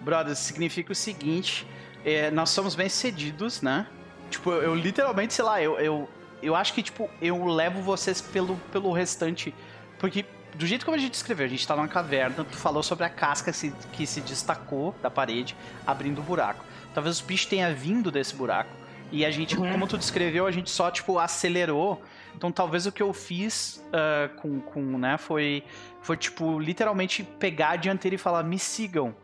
Brother, 0.00 0.34
significa 0.36 0.92
o 0.92 0.94
seguinte: 0.94 1.66
é, 2.04 2.30
nós 2.30 2.50
somos 2.50 2.74
bem 2.74 2.88
cedidos, 2.88 3.62
né? 3.62 3.86
Tipo, 4.30 4.50
eu, 4.50 4.62
eu 4.62 4.74
literalmente, 4.74 5.34
sei 5.34 5.44
lá, 5.44 5.62
eu, 5.62 5.78
eu 5.78 6.08
eu 6.44 6.54
acho 6.54 6.74
que, 6.74 6.82
tipo, 6.82 7.08
eu 7.22 7.44
levo 7.46 7.80
vocês 7.80 8.20
pelo, 8.20 8.56
pelo 8.70 8.92
restante. 8.92 9.54
Porque, 9.98 10.26
do 10.54 10.66
jeito 10.66 10.84
como 10.84 10.94
a 10.94 11.00
gente 11.00 11.14
escreveu, 11.14 11.46
a 11.46 11.48
gente 11.48 11.66
tá 11.66 11.74
numa 11.74 11.88
caverna, 11.88 12.44
tu 12.44 12.56
falou 12.56 12.82
sobre 12.82 13.04
a 13.04 13.08
casca 13.08 13.50
que 13.50 13.56
se, 13.56 13.72
que 13.92 14.06
se 14.06 14.20
destacou 14.20 14.94
da 15.02 15.10
parede, 15.10 15.56
abrindo 15.86 16.18
o 16.18 16.22
buraco. 16.22 16.62
Talvez 16.92 17.16
os 17.16 17.22
bichos 17.22 17.46
tenham 17.46 17.74
vindo 17.74 18.10
desse 18.10 18.34
buraco. 18.34 18.70
E 19.14 19.24
a 19.24 19.30
gente, 19.30 19.56
uhum. 19.56 19.70
como 19.70 19.86
tu 19.86 19.96
descreveu, 19.96 20.44
a 20.44 20.50
gente 20.50 20.68
só, 20.68 20.90
tipo, 20.90 21.20
acelerou. 21.20 22.02
Então 22.34 22.50
talvez 22.50 22.84
o 22.84 22.90
que 22.90 23.00
eu 23.00 23.12
fiz 23.12 23.80
uh, 23.86 24.34
com, 24.40 24.60
com, 24.60 24.98
né, 24.98 25.16
foi, 25.16 25.62
foi, 26.02 26.16
tipo, 26.16 26.58
literalmente 26.58 27.22
pegar 27.22 27.70
a 27.70 27.76
dianteira 27.76 28.16
e 28.16 28.18
falar, 28.18 28.42
me 28.42 28.58
sigam. 28.58 29.14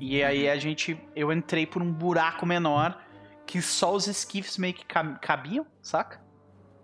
E 0.00 0.20
aí 0.20 0.46
uhum. 0.46 0.52
a 0.52 0.56
gente, 0.56 1.00
eu 1.14 1.32
entrei 1.32 1.64
por 1.64 1.80
um 1.80 1.92
buraco 1.92 2.44
menor 2.44 3.00
que 3.46 3.62
só 3.62 3.94
os 3.94 4.08
esquifes 4.08 4.58
meio 4.58 4.74
que 4.74 4.84
cabiam, 4.84 5.64
saca? 5.80 6.20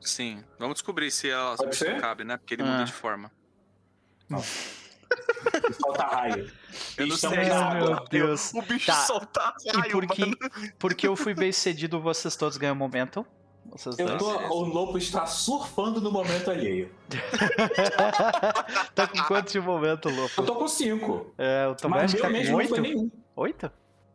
Sim. 0.00 0.44
Vamos 0.56 0.74
descobrir 0.74 1.10
se 1.10 1.28
ela 1.28 1.56
se 1.72 1.94
cabe, 1.96 2.22
né? 2.22 2.36
Porque 2.36 2.54
ele 2.54 2.62
ah. 2.62 2.66
muda 2.66 2.84
de 2.84 2.92
forma. 2.92 3.28
Não. 4.28 4.40
Solta 5.80 6.04
raio. 6.04 6.50
Eu 6.96 7.06
não 7.06 7.16
sei. 7.16 7.30
Meu 7.30 8.04
Deus. 8.10 8.52
O 8.54 8.62
bicho 8.62 8.86
tá. 8.86 8.94
solta 8.94 9.54
raio, 9.74 9.86
e 9.86 9.90
porque, 9.90 10.20
mano. 10.20 10.36
porque 10.78 11.08
eu 11.08 11.16
fui 11.16 11.34
bem 11.34 11.52
cedido, 11.52 12.00
vocês 12.00 12.36
todos 12.36 12.56
ganham 12.56 12.74
momento. 12.74 13.26
Vocês 13.66 13.98
eu 13.98 14.18
tô, 14.18 14.28
o 14.28 14.64
Lopo 14.64 14.98
está 14.98 15.24
surfando 15.24 16.00
no 16.00 16.10
momento 16.10 16.50
alheio. 16.50 16.92
tá 18.94 19.06
com 19.06 19.22
quantos 19.22 19.52
de 19.52 19.60
momento, 19.60 20.10
Lopo? 20.10 20.42
Eu 20.42 20.44
tô 20.44 20.56
com 20.56 20.68
cinco. 20.68 21.32
É, 21.38 21.68
o 21.68 21.74
Tomé 21.74 22.06
que 22.06 22.16
tá 22.16 22.28
com 22.28 22.54
oito. 22.54 23.12
Oito? 23.36 23.72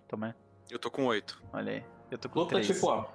Tomé. 0.07 0.35
Eu 0.69 0.77
tô 0.77 0.91
com 0.91 1.05
oito. 1.05 1.41
Olha 1.53 1.71
aí. 1.71 1.83
Eu 2.11 2.17
tô 2.17 2.29
com 2.29 2.39
Lopo 2.39 2.51
três. 2.51 2.67
Tá 2.67 2.73
tipo, 2.73 2.87
ó, 2.87 3.05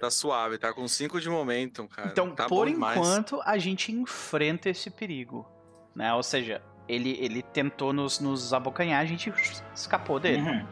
Tá 0.00 0.10
suave, 0.10 0.56
tá 0.56 0.72
com 0.72 0.88
5 0.88 1.20
de 1.20 1.28
momentum, 1.28 1.86
cara. 1.86 2.08
Então, 2.08 2.34
tá 2.34 2.46
por 2.46 2.66
enquanto, 2.66 3.38
a 3.44 3.58
gente 3.58 3.92
enfrenta 3.92 4.70
esse 4.70 4.88
perigo. 4.88 5.46
Né? 5.94 6.12
Ou 6.14 6.22
seja, 6.22 6.62
ele, 6.90 7.16
ele 7.20 7.42
tentou 7.42 7.92
nos, 7.92 8.18
nos 8.18 8.52
abocanhar, 8.52 9.00
a 9.00 9.04
gente 9.04 9.32
escapou 9.74 10.18
dele. 10.18 10.42
Uhum. 10.42 10.66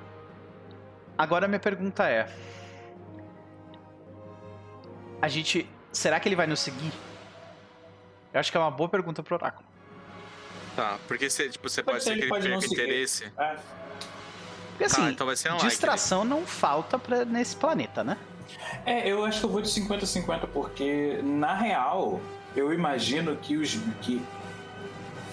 Agora 1.17 1.47
minha 1.47 1.61
pergunta 1.61 2.09
é: 2.09 2.29
A 5.23 5.29
gente. 5.29 5.69
Será 5.93 6.21
que 6.21 6.29
ele 6.29 6.37
vai 6.37 6.47
nos 6.47 6.61
seguir? 6.61 6.93
Eu 8.33 8.41
acho 8.41 8.51
que 8.51 8.57
é 8.57 8.61
uma 8.61 8.71
boa 8.71 8.89
pergunta 8.89 9.23
pro 9.23 9.37
Oráculo. 9.37 9.67
Tá, 10.77 10.99
porque 11.09 11.29
você, 11.29 11.49
tipo, 11.49 11.69
você 11.69 11.83
pode, 11.83 11.97
pode 11.97 12.05
ser 12.05 12.15
que 12.15 12.21
ele 12.21 12.29
pode 12.29 12.49
perca 12.49 12.67
interesse. 12.67 13.33
É. 13.37 13.57
Porque 14.71 14.85
assim, 14.85 15.03
tá, 15.03 15.11
então 15.11 15.27
vai 15.27 15.37
ser 15.37 15.53
distração 15.57 16.25
não 16.25 16.47
falta 16.47 16.99
pra, 16.99 17.25
nesse 17.25 17.57
planeta, 17.57 18.05
né? 18.05 18.17
É, 18.87 19.11
eu 19.11 19.25
acho 19.25 19.41
que 19.41 19.47
eu 19.47 19.51
vou 19.51 19.61
de 19.61 19.69
50-50, 19.69 20.47
porque 20.53 21.21
na 21.23 21.55
real, 21.55 22.21
eu 22.55 22.73
imagino 22.73 23.37
que 23.37 23.57
os. 23.57 23.77
que 24.01 24.23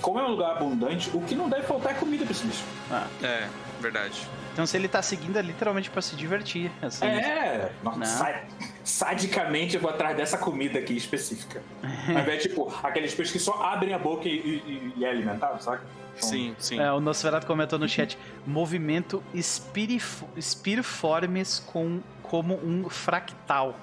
como 0.06 0.20
é 0.20 0.24
um 0.24 0.28
lugar 0.28 0.52
abundante, 0.52 1.10
o 1.16 1.22
que 1.22 1.34
não 1.34 1.50
deve 1.50 1.64
faltar 1.64 1.94
é 1.94 1.96
comida 1.96 2.24
pra 2.24 2.32
esse 2.32 2.46
bicho. 2.46 2.64
Ah. 2.92 3.08
É, 3.24 3.48
verdade. 3.82 4.22
Então 4.54 4.64
se 4.64 4.78
ele 4.78 4.88
tá 4.88 5.02
seguindo 5.02 5.40
é 5.40 5.42
literalmente 5.42 5.90
pra 5.90 6.00
se 6.00 6.16
divertir. 6.16 6.72
Assim, 6.80 7.08
é, 7.08 7.72
nossa, 7.82 8.44
sadicamente 8.84 9.74
eu 9.74 9.82
vou 9.82 9.90
atrás 9.90 10.16
dessa 10.16 10.38
comida 10.38 10.78
aqui 10.78 10.96
específica. 10.96 11.64
Mas 11.82 12.28
é 12.28 12.38
tipo, 12.38 12.72
aqueles 12.84 13.16
peixes 13.16 13.34
que 13.34 13.40
só 13.40 13.64
abrem 13.64 13.96
a 13.96 13.98
boca 13.98 14.30
e, 14.30 14.36
e, 14.36 14.94
e 14.96 15.04
é 15.04 15.10
alimentado? 15.10 15.58
Então, 15.60 15.80
sim, 16.18 16.56
sim. 16.60 16.80
É, 16.80 16.92
o 16.92 17.00
Nosferatu 17.00 17.48
comentou 17.48 17.80
no 17.80 17.90
chat: 17.90 18.16
movimento 18.46 19.24
espiriformes 19.34 21.64
com 21.66 22.00
como 22.22 22.64
um 22.64 22.88
fractal. 22.92 23.76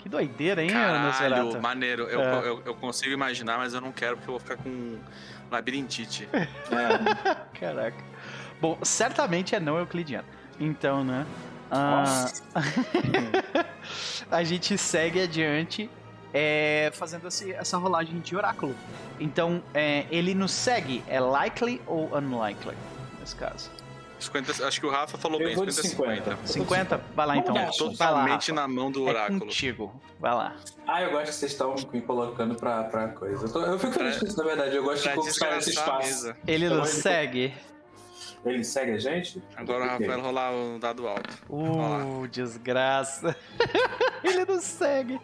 Que 0.00 0.08
doideira, 0.08 0.62
hein, 0.62 0.68
Caralho, 0.68 1.62
maneiro. 1.62 2.02
Eu, 2.08 2.20
é. 2.20 2.48
eu, 2.48 2.62
eu, 2.66 2.74
consigo 2.74 3.12
imaginar, 3.12 3.56
mas 3.56 3.72
eu 3.72 3.80
não 3.80 3.92
quero 3.92 4.16
porque 4.16 4.28
eu 4.28 4.32
vou 4.32 4.40
ficar 4.40 4.56
com 4.56 4.98
labirintite. 5.52 6.28
É. 6.32 6.48
Caraca. 7.58 8.04
Bom, 8.60 8.78
certamente 8.82 9.54
é 9.54 9.60
não 9.60 9.78
euclidiano. 9.78 10.26
Então, 10.58 11.04
né? 11.04 11.26
Ah, 11.70 12.26
a 14.30 14.44
gente 14.44 14.76
segue 14.76 15.20
adiante 15.22 15.90
é, 16.32 16.90
fazendo 16.94 17.28
esse, 17.28 17.52
essa 17.52 17.76
rolagem 17.78 18.20
de 18.20 18.36
oráculo. 18.36 18.74
Então, 19.18 19.62
é, 19.72 20.06
ele 20.10 20.34
nos 20.34 20.52
segue. 20.52 21.02
É 21.08 21.18
likely 21.18 21.80
ou 21.86 22.14
unlikely, 22.16 22.76
nesse 23.18 23.36
caso? 23.36 23.70
50, 24.22 24.66
acho 24.66 24.80
que 24.80 24.86
o 24.86 24.90
Rafa 24.90 25.18
falou 25.18 25.40
eu 25.40 25.48
bem, 25.48 25.56
50-50. 25.56 26.46
50? 26.46 27.00
Vai 27.14 27.26
lá 27.26 27.36
então. 27.36 27.54
Totalmente 27.72 28.50
lá, 28.50 28.62
na 28.62 28.68
mão 28.68 28.90
do 28.90 29.04
oráculo. 29.04 29.36
É 29.36 29.40
contigo. 29.40 30.00
Vai 30.18 30.34
lá. 30.34 30.56
Ah, 30.86 31.02
eu 31.02 31.10
gosto 31.10 31.26
que 31.26 31.34
vocês 31.34 31.52
estão 31.52 31.74
me 31.92 32.00
colocando 32.00 32.54
pra, 32.54 32.84
pra 32.84 33.08
coisa. 33.08 33.46
Eu, 33.46 33.52
tô, 33.52 33.60
eu 33.60 33.78
fico 33.78 33.92
feliz 33.92 34.18
com 34.18 34.26
isso, 34.26 34.36
na 34.36 34.44
verdade. 34.44 34.76
Eu 34.76 34.84
gosto 34.84 35.08
de 35.08 35.14
conquistar 35.14 35.58
esse 35.58 35.70
espaço. 35.70 36.34
Ele 36.46 36.68
nos 36.68 36.88
segue. 36.88 37.52
Ele 38.44 38.64
segue 38.64 38.92
a 38.92 38.98
gente? 38.98 39.40
Agora 39.56 39.84
o 39.84 39.88
Rafa 39.88 40.06
vai 40.06 40.20
rolar 40.20 40.52
o 40.52 40.78
dado 40.78 41.06
alto. 41.06 41.38
Uh, 41.48 42.26
desgraça. 42.26 43.36
Ele 44.24 44.44
nos 44.44 44.64
segue. 44.64 45.20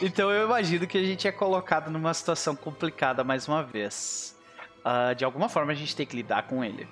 Então 0.00 0.30
eu 0.30 0.46
imagino 0.46 0.86
que 0.86 0.96
a 0.96 1.02
gente 1.02 1.26
é 1.26 1.32
colocado 1.32 1.90
numa 1.90 2.14
situação 2.14 2.54
complicada 2.54 3.24
mais 3.24 3.48
uma 3.48 3.64
vez. 3.64 4.36
Uh, 4.84 5.12
de 5.14 5.24
alguma 5.24 5.48
forma 5.48 5.72
a 5.72 5.74
gente 5.74 5.94
tem 5.96 6.06
que 6.06 6.14
lidar 6.14 6.44
com 6.44 6.64
ele 6.64 6.88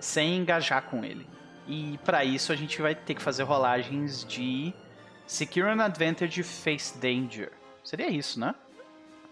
sem 0.00 0.36
engajar 0.36 0.82
com 0.82 1.04
ele. 1.04 1.26
E 1.66 1.98
para 2.04 2.24
isso 2.24 2.52
a 2.52 2.56
gente 2.56 2.80
vai 2.80 2.94
ter 2.94 3.14
que 3.14 3.22
fazer 3.22 3.42
rolagens 3.42 4.24
de 4.24 4.72
Secure 5.26 5.68
an 5.68 5.82
Advantage 5.82 6.42
Face 6.42 6.96
Danger. 6.98 7.52
Seria 7.84 8.08
isso, 8.08 8.40
né? 8.40 8.54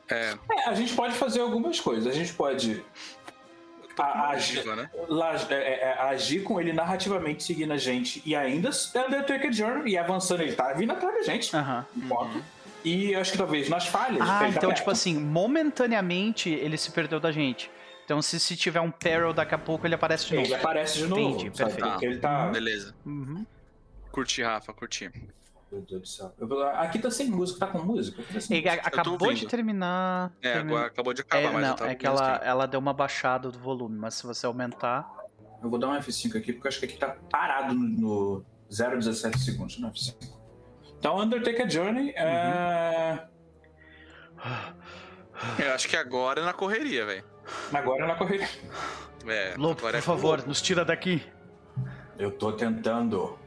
É. 0.08 0.34
é 0.50 0.68
a 0.68 0.74
gente 0.74 0.94
pode 0.94 1.14
fazer 1.14 1.40
algumas 1.40 1.80
coisas. 1.80 2.06
A 2.06 2.12
gente 2.12 2.32
pode 2.34 2.84
a, 3.98 4.30
agir, 4.30 4.64
né? 4.64 4.90
é, 5.50 5.54
é, 5.54 5.80
é, 5.82 5.96
agir 6.02 6.42
com 6.42 6.60
ele 6.60 6.72
narrativamente 6.72 7.42
seguindo 7.42 7.72
a 7.72 7.78
gente 7.78 8.22
e 8.26 8.36
ainda 8.36 8.70
Undertaker 8.94 9.52
Journey 9.52 9.94
e 9.94 9.98
avançando. 9.98 10.42
Ele 10.42 10.52
tá 10.52 10.72
vindo 10.74 10.92
atrás 10.92 11.14
da 11.14 11.22
gente. 11.22 11.50
Uhum. 11.56 11.84
Uhum. 12.10 12.42
E 12.84 13.14
acho 13.14 13.32
que 13.32 13.38
talvez 13.38 13.68
nas 13.68 13.86
falhas. 13.86 14.20
Ah, 14.20 14.48
então, 14.48 14.68
tá 14.68 14.74
tipo 14.74 14.90
assim, 14.90 15.18
momentaneamente 15.18 16.50
ele 16.50 16.76
se 16.76 16.90
perdeu 16.90 17.18
da 17.18 17.32
gente. 17.32 17.70
Então 18.06 18.22
se, 18.22 18.38
se 18.38 18.56
tiver 18.56 18.80
um 18.80 18.90
peril 18.90 19.32
daqui 19.32 19.52
a 19.52 19.58
pouco, 19.58 19.84
ele 19.84 19.96
aparece 19.96 20.28
de 20.28 20.34
ele 20.34 20.42
novo. 20.42 20.54
Ele 20.54 20.60
aparece 20.60 20.98
de 20.98 21.06
novo. 21.08 21.20
Entendi, 21.20 21.50
perfeito. 21.50 21.88
Porque 21.88 22.06
ele 22.06 22.18
tá... 22.20 22.46
Beleza. 22.46 22.94
Uhum. 23.04 23.44
Curti, 24.12 24.44
Rafa, 24.44 24.72
curti. 24.72 25.10
Meu 25.72 25.82
Deus 25.82 26.00
do 26.02 26.06
céu. 26.06 26.32
Eu, 26.38 26.68
aqui 26.68 27.00
tá 27.00 27.10
sem 27.10 27.28
música, 27.28 27.66
tá 27.66 27.66
com 27.66 27.78
música? 27.78 28.22
Sem 28.40 28.58
ele 28.58 28.70
música. 28.70 28.86
acabou 28.86 29.32
de 29.34 29.46
terminar. 29.48 30.32
É, 30.40 30.52
terminou. 30.52 30.76
agora 30.76 30.92
acabou 30.92 31.12
de 31.12 31.20
acabar, 31.22 31.48
é, 31.48 31.50
mas 31.50 31.62
não, 31.62 31.70
eu 31.70 31.74
tava 31.74 31.90
é 31.90 31.94
que 31.96 32.06
ela, 32.06 32.40
ela 32.44 32.66
deu 32.66 32.78
uma 32.78 32.92
baixada 32.92 33.50
do 33.50 33.58
volume, 33.58 33.98
mas 33.98 34.14
se 34.14 34.24
você 34.24 34.46
aumentar. 34.46 35.12
Eu 35.60 35.68
vou 35.68 35.76
dar 35.76 35.88
um 35.88 35.98
F5 35.98 36.36
aqui, 36.36 36.52
porque 36.52 36.68
eu 36.68 36.70
acho 36.70 36.78
que 36.78 36.86
aqui 36.86 36.96
tá 36.96 37.16
parado 37.28 37.74
no, 37.74 37.82
no 37.82 38.44
0,17 38.70 39.36
segundos 39.38 39.78
no 39.78 39.90
F5. 39.90 40.14
Então, 40.96 41.18
Undertaker 41.18 41.68
Journey 41.68 42.10
é. 42.16 43.26
Eu 45.58 45.74
acho 45.74 45.88
que 45.88 45.96
agora 45.96 46.40
é 46.40 46.44
na 46.44 46.52
correria, 46.52 47.04
velho. 47.04 47.35
Agora 47.72 48.04
é 48.04 48.06
na 48.06 48.14
correria. 48.14 48.48
É, 49.26 49.54
Lobo, 49.56 49.78
agora 49.78 49.92
por 49.92 49.98
é 49.98 50.00
favor, 50.02 50.38
Lobo. 50.38 50.48
nos 50.48 50.62
tira 50.62 50.84
daqui. 50.84 51.22
Eu 52.18 52.30
tô 52.30 52.52
tentando. 52.52 53.38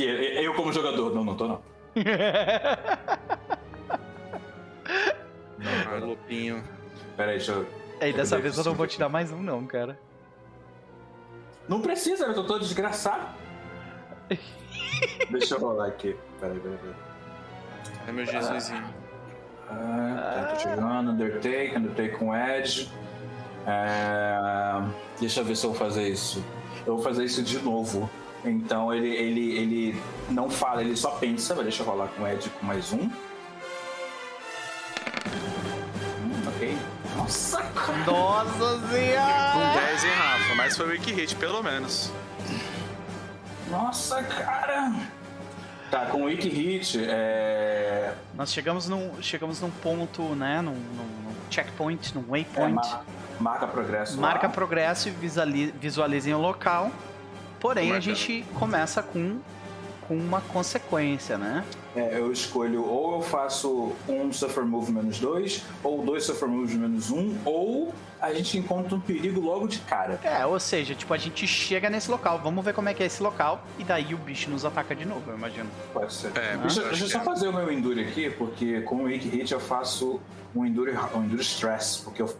Eu 0.00 0.54
como 0.54 0.72
jogador, 0.72 1.14
não, 1.14 1.24
não 1.24 1.36
tô 1.36 1.46
não. 1.48 1.62
Ah, 5.90 5.96
Lobinho. 6.00 6.62
Pera 7.16 7.32
aí, 7.32 7.38
deixa 7.38 7.52
eu. 7.52 7.66
Ei, 8.00 8.12
dessa 8.12 8.36
Eu 8.36 8.42
vez 8.42 8.56
eu 8.56 8.64
não 8.64 8.74
vou 8.74 8.86
te 8.86 8.98
dar 8.98 9.08
mais 9.08 9.32
um, 9.32 9.42
não, 9.42 9.66
cara. 9.66 9.98
Não 11.68 11.80
precisa, 11.82 12.26
eu 12.26 12.34
tô 12.34 12.44
todo 12.44 12.60
desgraçado. 12.60 13.26
deixa 15.30 15.54
eu 15.56 15.58
rolar 15.60 15.88
aqui. 15.88 16.16
Pera 16.40 16.52
aí, 16.52 16.60
pera 16.60 16.74
aí. 16.74 16.78
Pera 16.78 16.94
aí. 16.94 18.08
É 18.08 18.12
meu 18.12 18.24
Jesusinho. 18.24 18.84
Ah, 19.70 20.32
tá, 20.34 20.54
tô 20.54 20.60
chegando, 20.60 21.10
Undertake, 21.10 21.76
Undertake 21.76 22.16
com 22.16 22.34
Edge. 22.34 22.90
É, 23.66 24.82
Deixa 25.20 25.40
eu 25.40 25.44
ver 25.44 25.56
se 25.56 25.66
eu 25.66 25.70
vou 25.70 25.78
fazer 25.78 26.08
isso. 26.08 26.42
Eu 26.86 26.94
vou 26.94 27.04
fazer 27.04 27.24
isso 27.24 27.42
de 27.42 27.58
novo. 27.58 28.08
Então 28.44 28.94
ele, 28.94 29.08
ele, 29.08 29.58
ele 29.58 30.02
não 30.30 30.48
fala, 30.48 30.80
ele 30.80 30.96
só 30.96 31.10
pensa. 31.12 31.54
Deixa 31.56 31.82
eu 31.82 31.86
rolar 31.86 32.08
com 32.08 32.26
Edge 32.26 32.48
com 32.50 32.64
mais 32.64 32.92
um. 32.92 33.00
Hum, 33.02 33.10
ok. 36.46 36.78
Nossa, 37.16 37.62
cara. 37.62 38.04
Nossa 38.06 38.52
Com 38.52 38.88
senhora! 38.88 39.80
10, 39.86 40.04
hein, 40.04 40.10
Rafa? 40.16 40.54
Mas 40.54 40.76
foi 40.76 40.86
o 40.86 40.90
Wiki 40.90 41.12
Hit, 41.12 41.34
pelo 41.36 41.62
menos. 41.62 42.12
Nossa, 43.70 44.22
cara. 44.22 44.92
Tá, 45.90 46.06
com 46.06 46.24
o 46.24 46.28
Hit, 46.28 46.98
é. 47.08 48.12
Nós 48.34 48.52
chegamos 48.52 48.88
num, 48.88 49.22
chegamos 49.22 49.60
num 49.60 49.70
ponto, 49.70 50.22
né? 50.34 50.60
Num, 50.60 50.72
num- 50.72 51.22
num 51.24 51.32
checkpoint, 51.50 52.14
num 52.14 52.22
é 52.22 52.30
waypoint. 52.30 52.74
ma- 52.74 53.02
marca 53.40 53.66
progresso. 53.66 54.20
Marca 54.20 54.46
lá. 54.48 54.52
progresso 54.52 55.08
e 55.08 55.10
visuali- 55.12 55.72
visualizem 55.80 56.34
o 56.34 56.38
local. 56.38 56.90
Porém, 57.58 57.92
a 57.92 58.00
gente 58.00 58.44
começa 58.54 59.02
com, 59.02 59.40
com 60.08 60.16
uma 60.16 60.40
consequência, 60.40 61.36
né? 61.36 61.62
É, 61.94 62.18
eu 62.18 62.32
escolho 62.32 62.82
ou 62.82 63.16
eu 63.16 63.22
faço 63.22 63.92
um 64.08 64.32
Suffer 64.32 64.64
Move 64.64 64.90
menos 64.90 65.20
dois, 65.20 65.62
ou 65.84 66.02
dois 66.02 66.24
Suffer 66.24 66.48
Moves 66.48 66.74
menos 66.74 67.10
um, 67.10 67.36
ou 67.44 67.92
a 68.20 68.32
gente 68.32 68.58
encontra 68.58 68.96
um 68.96 69.00
perigo 69.00 69.40
logo 69.40 69.68
de 69.68 69.78
cara. 69.80 70.18
É, 70.24 70.44
ou 70.46 70.58
seja, 70.58 70.94
tipo, 70.94 71.12
a 71.12 71.18
gente 71.18 71.46
chega 71.46 71.90
nesse 71.90 72.10
local, 72.10 72.40
vamos 72.42 72.64
ver 72.64 72.72
como 72.72 72.88
é 72.88 72.94
que 72.94 73.02
é 73.02 73.06
esse 73.06 73.22
local, 73.22 73.62
e 73.78 73.84
daí 73.84 74.14
o 74.14 74.18
bicho 74.18 74.50
nos 74.50 74.64
ataca 74.64 74.94
de 74.94 75.04
novo, 75.04 75.30
eu 75.30 75.36
imagino. 75.36 75.68
Pode 75.92 76.12
ser. 76.12 76.28
É, 76.36 76.56
deixa 76.56 76.80
eu 76.80 76.86
acho 76.86 76.98
deixa 76.98 77.04
eu 77.04 77.08
só 77.08 77.18
é. 77.18 77.24
fazer 77.24 77.48
o 77.48 77.52
meu 77.52 77.70
Endure 77.70 78.00
aqui, 78.00 78.30
porque 78.30 78.80
com 78.80 78.96
o 78.96 79.02
Wake 79.04 79.28
Hit 79.28 79.52
eu 79.52 79.60
faço 79.60 80.20
um 80.56 80.64
Endure, 80.64 80.96
um 81.14 81.22
endure 81.22 81.42
Stress, 81.42 82.02
porque 82.02 82.22
eu. 82.22 82.34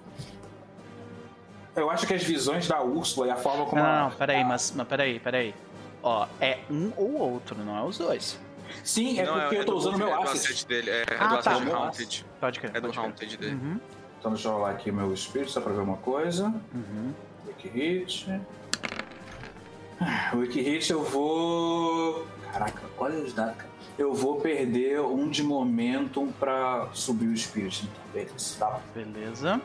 Eu 1.76 1.90
acho 1.90 2.08
que 2.08 2.14
as 2.14 2.24
visões 2.24 2.66
da 2.66 2.82
Úrsula 2.82 3.28
e 3.28 3.30
a 3.30 3.36
forma 3.36 3.64
como 3.66 3.80
Não, 3.80 4.08
não, 4.08 4.10
peraí, 4.10 4.42
mas, 4.42 4.72
mas 4.74 4.88
peraí, 4.88 5.20
peraí. 5.20 5.54
Ó, 6.02 6.26
é 6.40 6.58
um 6.70 6.92
ou 6.96 7.18
outro, 7.18 7.56
não 7.64 7.76
é 7.76 7.82
os 7.82 7.98
dois. 7.98 8.38
Sim, 8.84 9.18
é 9.18 9.24
Não, 9.24 9.40
porque 9.40 9.56
eu 9.56 9.64
tô 9.64 9.72
do- 9.72 9.78
usando 9.78 9.94
é 9.94 9.98
meu 9.98 10.08
do 10.08 10.14
asset. 10.28 10.66
dele. 10.66 10.90
É, 10.90 11.00
é 11.02 11.06
Ah, 11.18 11.26
do 11.36 11.42
tá. 11.42 11.50
asset 11.52 11.70
Haunted. 11.72 12.26
Pode 12.40 12.60
crer. 12.60 12.76
É 12.76 12.80
do. 12.80 13.00
Haunted 13.00 13.36
dele. 13.36 13.54
Uhum, 13.54 13.80
Então 14.18 14.32
deixa 14.32 14.48
eu 14.48 14.52
rolar 14.52 14.70
aqui 14.70 14.92
meu 14.92 15.16
Spirit 15.16 15.50
só 15.50 15.60
pra 15.60 15.72
ver 15.72 15.80
uma 15.80 15.96
coisa. 15.96 16.52
uhum. 16.74 17.12
Wiki 17.46 17.68
Hit. 17.68 18.40
Ah, 20.00 20.30
Wiki 20.34 20.60
Hit 20.60 20.90
eu 20.92 21.02
vou. 21.02 22.26
Caraca, 22.52 22.82
olha 22.98 23.18
os 23.24 23.32
dados. 23.32 23.56
cara. 23.56 23.68
Eu 23.98 24.14
vou 24.14 24.36
perder 24.40 25.00
um 25.00 25.28
de 25.28 25.42
momentum 25.42 26.30
pra 26.30 26.88
subir 26.92 27.26
o 27.28 27.36
Spirit. 27.36 27.84
Então, 27.84 27.92
beleza. 28.14 28.58
Tá. 28.58 28.80
Beleza. 28.94 29.60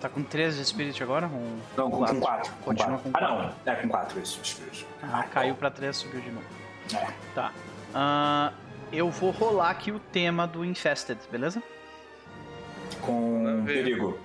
Tá 0.00 0.08
com 0.08 0.22
13 0.22 0.58
de 0.58 0.64
Spirit 0.64 1.02
agora? 1.02 1.26
Um... 1.26 1.58
Não, 1.76 1.90
com 1.90 2.20
4. 2.20 2.52
Continua 2.64 2.98
com 2.98 3.10
Ah, 3.14 3.20
não. 3.20 3.72
É 3.72 3.74
com 3.76 3.88
4 3.88 4.20
isso, 4.20 4.40
Spirit. 4.44 4.86
Ah, 5.02 5.24
caiu 5.24 5.54
pra 5.56 5.70
3, 5.70 5.96
subiu 5.96 6.20
de 6.20 6.30
novo. 6.30 6.46
É. 6.94 7.08
Tá. 7.34 7.52
Ah, 7.94 8.52
eu 8.92 9.10
vou 9.10 9.30
rolar 9.32 9.70
aqui 9.70 9.90
o 9.90 9.98
tema 9.98 10.46
do 10.46 10.64
Infested, 10.64 11.18
beleza? 11.30 11.60
Com 13.00 13.64
perigo. 13.66 14.18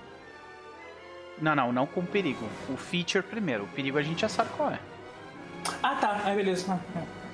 Não, 1.40 1.54
não, 1.56 1.72
não 1.72 1.86
com 1.86 2.04
perigo. 2.04 2.48
O 2.68 2.76
feature 2.76 3.22
primeiro. 3.24 3.64
O 3.64 3.68
perigo 3.68 3.98
a 3.98 4.02
gente 4.02 4.20
já 4.20 4.28
sabe 4.28 4.50
qual 4.56 4.70
é. 4.70 4.78
Ah, 5.82 5.96
tá. 5.96 6.20
É, 6.26 6.34
beleza. 6.36 6.72
Ah, 6.94 6.98
é. 7.00 7.24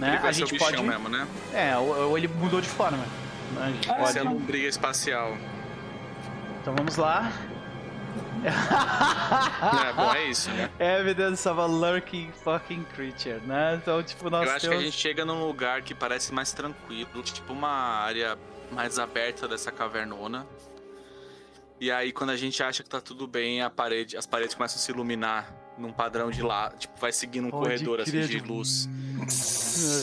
Né? 0.00 0.20
A 0.22 0.32
gente 0.32 0.58
pode. 0.58 0.82
mesmo, 0.82 1.08
né? 1.08 1.26
É, 1.54 1.76
ou, 1.78 2.10
ou 2.10 2.18
ele 2.18 2.28
mudou 2.28 2.60
de 2.60 2.68
forma. 2.68 3.02
A 3.58 3.70
gente 3.70 3.90
Ah, 3.90 3.94
pode. 3.94 4.18
uma 4.20 4.34
briga 4.34 4.68
espacial. 4.68 5.34
Então 6.60 6.74
vamos 6.74 6.96
lá. 6.96 7.32
É, 8.48 9.92
bom, 9.92 10.12
é 10.14 10.24
isso, 10.30 10.50
né? 10.50 10.70
Evidence 10.78 11.48
of 11.48 11.60
a 11.60 11.66
lurking 11.66 12.30
fucking 12.44 12.84
creature, 12.94 13.40
né? 13.46 13.78
Então, 13.80 14.02
tipo, 14.02 14.30
nós 14.30 14.46
Eu 14.46 14.54
acho 14.54 14.60
que 14.60 14.66
a 14.66 14.70
temos... 14.70 14.84
gente 14.84 14.96
chega 14.96 15.24
num 15.24 15.46
lugar 15.46 15.82
que 15.82 15.94
parece 15.94 16.32
mais 16.32 16.52
tranquilo, 16.52 17.22
tipo 17.22 17.52
uma 17.52 17.68
área 17.68 18.38
mais 18.70 18.98
aberta 18.98 19.46
dessa 19.48 19.70
cavernona. 19.70 20.46
E 21.80 21.90
aí, 21.90 22.10
quando 22.12 22.30
a 22.30 22.36
gente 22.36 22.62
acha 22.62 22.82
que 22.82 22.88
tá 22.88 23.00
tudo 23.00 23.26
bem, 23.26 23.62
a 23.62 23.68
parede, 23.68 24.16
as 24.16 24.26
paredes 24.26 24.54
começam 24.54 24.76
a 24.76 24.80
se 24.80 24.90
iluminar 24.90 25.52
num 25.76 25.92
padrão 25.92 26.30
de 26.30 26.40
lá, 26.40 26.70
tipo, 26.70 26.98
vai 26.98 27.12
seguindo 27.12 27.48
um 27.48 27.50
Pode 27.50 27.64
corredor 27.64 28.00
assim 28.00 28.20
de 28.20 28.40
luz. 28.40 28.88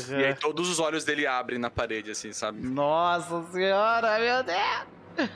Uhum. 0.08 0.20
E 0.20 0.26
aí 0.26 0.36
todos 0.36 0.70
os 0.70 0.80
olhos 0.80 1.04
dele 1.04 1.26
abrem 1.26 1.58
na 1.58 1.72
parede, 1.72 2.12
assim, 2.12 2.32
sabe? 2.32 2.60
Nossa 2.62 3.44
senhora, 3.52 4.20
meu 4.20 4.44
Deus! 4.44 5.30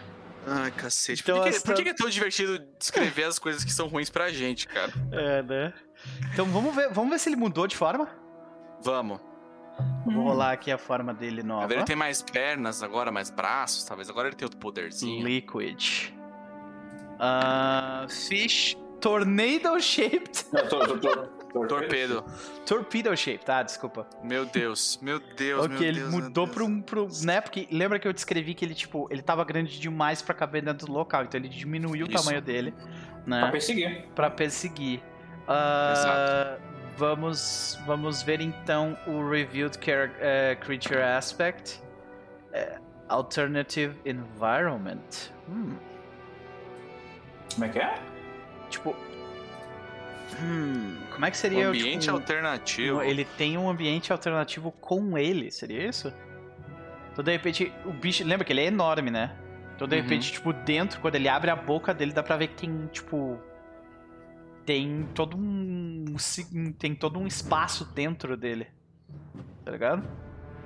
Ai, 0.49 0.71
cacete. 0.71 1.21
Então, 1.23 1.35
por 1.37 1.43
que, 1.43 1.49
essa- 1.49 1.61
por 1.65 1.75
que 1.75 1.83
que 1.83 1.89
é 1.89 1.93
tão 1.93 2.09
divertido 2.09 2.57
descrever 2.79 3.23
as 3.25 3.37
coisas 3.37 3.63
que 3.63 3.71
são 3.71 3.87
ruins 3.87 4.09
pra 4.09 4.29
gente, 4.31 4.67
cara? 4.67 4.91
É, 5.11 5.43
né? 5.43 5.73
Então 6.33 6.45
vamos 6.45 6.73
ver, 6.75 6.89
vamos 6.93 7.09
ver 7.11 7.19
se 7.19 7.27
ele 7.29 7.35
mudou 7.35 7.67
de 7.67 7.75
forma. 7.75 8.07
Vamos. 8.81 9.19
Vou 10.05 10.23
rolar 10.23 10.53
aqui 10.53 10.71
a 10.71 10.77
forma 10.77 11.13
dele 11.13 11.43
nova. 11.43 11.63
Agora 11.65 11.79
ele 11.79 11.85
tem 11.85 11.95
mais 11.95 12.21
pernas, 12.21 12.81
agora 12.81 13.11
mais 13.11 13.29
braços, 13.29 13.83
talvez. 13.83 14.09
Agora 14.09 14.27
ele 14.29 14.35
tem 14.35 14.45
outro 14.45 14.59
poderzinho. 14.59 15.23
Liquid. 15.27 16.11
Ah, 17.19 18.05
fish 18.09 18.77
Tornado 19.01 19.79
Shaped. 19.79 20.45
Não, 20.51 20.67
tô, 20.67 20.79
tô, 20.79 20.97
tô, 20.97 21.27
tô- 21.53 21.65
Torpedo. 21.67 22.23
Torpedo 22.65 23.15
Shaped, 23.15 23.45
tá? 23.45 23.63
Desculpa. 23.63 24.07
Meu 24.23 24.45
Deus, 24.45 24.99
meu 25.01 25.19
Deus, 25.19 25.65
ok, 25.65 25.77
meu 25.77 25.87
ele 25.87 25.99
Deus. 26.01 26.11
mudou 26.11 26.47
pra 26.47 26.63
um. 26.63 26.81
Pro, 26.81 27.07
né? 27.23 27.41
Porque 27.41 27.67
lembra 27.71 27.97
que 27.99 28.07
eu 28.07 28.13
descrevi 28.13 28.53
que 28.53 28.63
ele, 28.65 28.75
tipo, 28.75 29.07
ele 29.11 29.21
tava 29.21 29.43
grande 29.43 29.79
demais 29.79 30.21
pra 30.21 30.33
caber 30.33 30.61
dentro 30.63 30.87
do 30.87 30.93
local. 30.93 31.23
Então 31.23 31.39
ele 31.39 31.49
diminuiu 31.49 32.05
o 32.05 32.09
Isso. 32.11 32.23
tamanho 32.23 32.41
dele, 32.41 32.71
Pra 33.25 33.41
né? 33.45 33.51
perseguir. 33.51 34.05
Pra 34.15 34.29
perseguir. 34.29 35.01
Ah, 35.47 35.93
Exato. 36.57 36.77
Vamos, 36.97 37.77
vamos 37.85 38.23
ver 38.23 38.41
então 38.41 38.97
o 39.05 39.29
Revealed 39.29 39.77
eh, 40.19 40.57
Creature 40.59 41.01
Aspect. 41.01 41.79
Eh, 42.51 42.79
alternative 43.07 43.95
Environment. 44.03 45.29
Hum, 45.47 45.75
Como 47.53 47.65
é 47.65 47.69
que 47.69 47.79
é? 47.79 47.95
tipo. 48.69 48.95
Hum, 50.41 50.97
como 51.11 51.25
é 51.25 51.31
que 51.31 51.37
Um 51.37 51.39
seria 51.39 51.67
ambiente 51.69 52.01
tipo, 52.01 52.11
um- 52.11 52.15
alternativo. 52.19 53.01
Ele 53.01 53.25
tem 53.25 53.57
um 53.57 53.69
ambiente 53.69 54.11
alternativo 54.11 54.71
com 54.71 55.17
ele, 55.17 55.49
seria 55.51 55.87
isso? 55.87 56.13
Então, 57.11 57.23
de 57.23 57.31
repente, 57.31 57.71
o 57.85 57.91
bicho. 57.91 58.23
Lembra 58.25 58.45
que 58.45 58.53
ele 58.53 58.61
é 58.61 58.65
enorme, 58.65 59.09
né? 59.09 59.35
Então, 59.75 59.87
de 59.87 59.95
Uhum. 59.95 60.01
repente, 60.01 60.31
tipo, 60.31 60.51
dentro, 60.53 60.99
quando 60.99 61.15
ele 61.15 61.29
abre 61.29 61.49
a 61.49 61.55
boca 61.55 61.93
dele, 61.93 62.11
dá 62.11 62.21
pra 62.21 62.35
ver 62.37 62.47
que 62.49 62.55
tem, 62.55 62.87
tipo. 62.87 63.39
Tem 64.65 65.07
todo 65.13 65.37
um. 65.37 66.05
Tem 66.77 66.93
todo 66.93 67.17
um 67.19 67.25
espaço 67.25 67.85
dentro 67.93 68.35
dele. 68.35 68.67
Tá 69.63 69.71
ligado? 69.71 70.03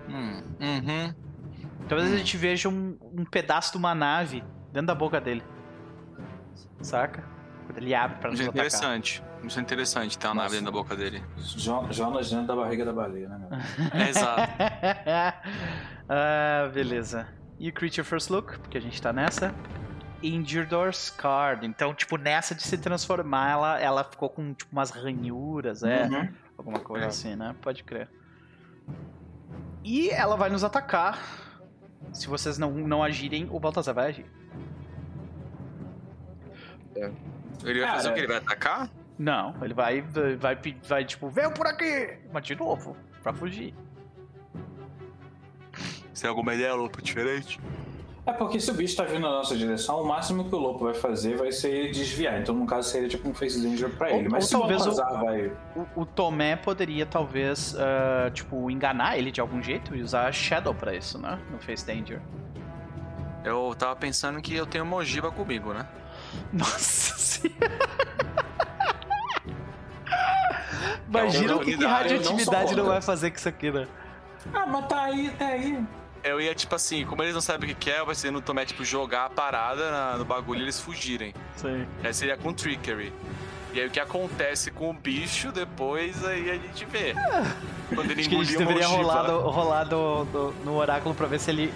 Hum, 0.09 0.41
uhum. 0.59 1.13
Talvez 1.88 2.11
a 2.11 2.17
gente 2.17 2.35
veja 2.35 2.67
um, 2.67 2.97
um 3.01 3.23
pedaço 3.25 3.71
de 3.73 3.77
uma 3.77 3.93
nave 3.93 4.43
dentro 4.73 4.88
da 4.88 4.95
boca 4.95 5.21
dele. 5.21 5.43
Saca? 6.81 7.23
Ele 7.77 7.93
abre 7.95 8.18
pra 8.19 8.30
nos 8.31 8.39
Isso 8.39 8.49
é 8.49 8.52
atacar. 8.52 8.65
interessante. 8.68 9.23
Isso 9.43 9.60
é 9.60 9.61
interessante 9.61 10.18
ter 10.18 10.27
uma 10.27 10.35
nave 10.35 10.45
Nossa. 10.48 10.56
dentro 10.57 10.72
da 10.72 10.77
boca 10.77 10.95
dele. 10.95 11.23
Jo- 11.38 11.88
Jonas 11.91 12.30
dentro 12.30 12.48
da 12.48 12.56
barriga 12.56 12.85
da 12.85 12.93
baleia, 12.93 13.27
né, 13.30 13.38
meu? 13.39 13.99
É, 14.02 14.10
exato. 14.10 14.41
ah, 16.10 16.69
beleza. 16.73 17.27
E 17.60 17.69
o 17.69 17.73
Creature 17.73 18.03
First 18.06 18.30
Look, 18.30 18.60
porque 18.60 18.77
a 18.77 18.81
gente 18.81 19.02
tá 19.02 19.11
nessa. 19.14 19.53
injured 20.23 20.73
or 20.76 20.93
scarred. 20.93 21.65
Então, 21.65 21.93
tipo, 21.93 22.18
nessa 22.18 22.53
de 22.53 22.61
se 22.64 22.77
transformar, 22.77 23.52
ela, 23.52 23.80
ela 23.80 24.03
ficou 24.03 24.30
com 24.30 24.53
tipo, 24.53 24.72
umas 24.72 24.91
ranhuras, 24.91 25.81
é. 25.84 26.06
Uhum. 26.06 26.30
Alguma 26.57 26.80
coisa 26.80 27.06
é. 27.06 27.07
assim, 27.10 27.35
né? 27.35 27.56
Pode 27.61 27.84
crer. 27.84 28.07
E 29.84 30.10
ela 30.11 30.35
vai 30.35 30.49
nos 30.52 30.64
atacar. 30.64 31.18
Se 32.14 32.27
vocês 32.27 32.57
não, 32.60 32.72
não 32.72 33.02
agirem, 33.03 33.48
o 33.49 33.60
Baltazar 33.60 33.95
vai 33.95 34.10
agir. 34.10 34.26
É. 36.95 37.11
Ele 37.63 37.81
vai 37.81 37.91
fazer 37.91 38.09
o 38.09 38.13
que? 38.13 38.19
Ele 38.19 38.27
vai 38.27 38.38
atacar? 38.38 38.89
Não, 39.17 39.55
ele 39.61 39.73
vai, 39.73 40.01
vai, 40.01 40.35
vai, 40.35 40.57
vai 40.88 41.05
tipo, 41.05 41.29
vem 41.29 41.49
por 41.51 41.67
aqui! 41.67 42.17
Mas 42.33 42.43
de 42.43 42.55
novo, 42.55 42.95
pra 43.21 43.31
fugir. 43.33 43.73
Você 46.11 46.21
tem 46.21 46.29
alguma 46.29 46.53
ideia, 46.53 46.73
Lopo, 46.73 47.01
diferente? 47.01 47.59
É 48.25 48.31
porque 48.31 48.59
se 48.59 48.69
o 48.69 48.73
bicho 48.73 48.95
tá 48.95 49.03
vindo 49.03 49.21
na 49.21 49.29
nossa 49.29 49.55
direção, 49.55 50.01
o 50.01 50.07
máximo 50.07 50.47
que 50.47 50.53
o 50.53 50.57
Lopo 50.59 50.85
vai 50.85 50.93
fazer 50.93 51.38
vai 51.38 51.51
ser 51.51 51.91
desviar. 51.91 52.39
Então, 52.39 52.53
no 52.53 52.67
caso, 52.67 52.89
seria 52.89 53.09
tipo 53.09 53.27
um 53.27 53.33
face 53.33 53.59
danger 53.61 53.89
pra 53.89 54.11
ele. 54.11 54.25
Ou, 54.25 54.31
Mas 54.31 54.43
ou 54.43 54.47
se 54.47 54.51
talvez 54.51 54.85
o, 54.85 54.95
vai... 54.95 55.51
o, 55.75 56.01
o 56.01 56.05
Tomé 56.05 56.55
poderia, 56.55 57.05
talvez, 57.05 57.73
uh, 57.73 58.29
tipo, 58.31 58.69
enganar 58.69 59.17
ele 59.17 59.31
de 59.31 59.41
algum 59.41 59.61
jeito 59.61 59.95
e 59.95 60.01
usar 60.03 60.31
Shadow 60.31 60.73
pra 60.73 60.93
isso, 60.93 61.17
né? 61.17 61.39
No 61.51 61.59
face 61.59 61.85
danger. 61.85 62.21
Eu 63.43 63.73
tava 63.75 63.95
pensando 63.95 64.39
que 64.39 64.55
eu 64.55 64.67
tenho 64.67 64.83
uma 64.83 64.97
ogiva 64.97 65.31
comigo, 65.31 65.73
né? 65.73 65.88
Nossa 66.53 67.18
senhora! 67.18 67.62
Imagina 71.08 71.56
o 71.56 71.60
que, 71.60 71.78
que 71.78 71.86
radioatividade 71.86 72.76
não, 72.76 72.84
não 72.84 72.91
vai 72.91 73.02
fazer 73.02 73.32
com 73.32 73.38
isso 73.38 73.49
aqui, 73.49 73.70
né? 73.70 73.88
Ah, 74.53 74.66
mas 74.66 74.88
tá 74.88 75.03
aí, 75.03 75.30
tá 75.38 75.45
aí. 75.45 75.84
Eu 76.24 76.40
ia, 76.40 76.53
tipo 76.53 76.76
assim, 76.76 77.06
como 77.06 77.22
eles 77.24 77.34
não 77.34 77.41
sabem 77.41 77.72
o 77.72 77.76
que 77.76 77.90
é, 77.90 78.03
vai 78.03 78.16
ser 78.16 78.32
no 78.32 78.41
Tomé, 78.41 78.66
tipo, 78.66 78.86
jogar 78.86 79.26
a 79.26 79.30
parada 79.30 79.91
na, 79.91 80.18
no 80.18 80.26
bagulho 80.26 80.60
e 80.60 80.64
eles 80.64 80.80
fugirem. 80.80 81.34
Sim. 81.56 81.86
Aí 82.03 82.14
seria 82.14 82.38
com 82.38 82.53
Trickery. 82.53 83.12
E 83.74 83.80
aí 83.80 83.88
o 83.88 83.90
que 83.90 83.99
acontece 83.99 84.70
com 84.70 84.90
o 84.90 84.94
bicho 84.94 85.52
depois, 85.52 86.24
aí 86.26 86.49
a 86.49 86.56
gente 86.56 86.86
vê. 86.86 87.16
Ah. 87.18 87.56
Quando 87.94 88.12
ele 88.12 88.22
Acho 88.22 88.30
que 88.30 88.36
a 88.36 88.44
gente 88.44 88.58
deveria 88.58 88.88
rolar, 88.88 89.24
do, 89.24 89.40
rolar 89.40 89.84
do, 89.86 90.26
do, 90.26 90.56
no 90.64 90.76
oráculo 90.76 91.16
pra 91.16 91.28
ver 91.28 91.40
se 91.40 91.49
ele. 91.49 91.74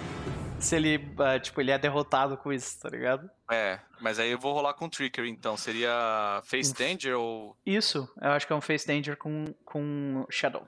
Se 0.58 0.76
ele, 0.76 0.96
uh, 0.96 1.38
tipo, 1.40 1.60
ele 1.60 1.70
é 1.70 1.78
derrotado 1.78 2.36
com 2.36 2.52
isso, 2.52 2.80
tá 2.80 2.88
ligado? 2.88 3.30
É, 3.50 3.78
mas 4.00 4.18
aí 4.18 4.30
eu 4.30 4.38
vou 4.38 4.52
rolar 4.52 4.74
com 4.74 4.88
Trickery, 4.88 5.30
então. 5.30 5.56
Seria 5.56 6.40
Face 6.44 6.74
Danger 6.74 7.16
ou. 7.16 7.56
Isso, 7.64 8.08
eu 8.20 8.30
acho 8.30 8.46
que 8.46 8.52
é 8.52 8.56
um 8.56 8.60
Face 8.60 8.86
Danger 8.86 9.16
com, 9.16 9.54
com 9.64 10.26
Shadow. 10.30 10.66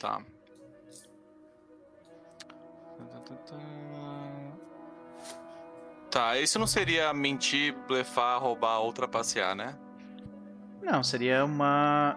Tá. 0.00 0.22
Tá, 6.10 6.38
isso 6.38 6.60
não 6.60 6.66
seria 6.66 7.12
mentir, 7.12 7.74
blefar, 7.88 8.40
roubar 8.40 8.78
ou 8.78 8.92
trapacear, 8.92 9.56
né? 9.56 9.76
Não, 10.80 11.02
seria 11.02 11.44
uma. 11.44 12.16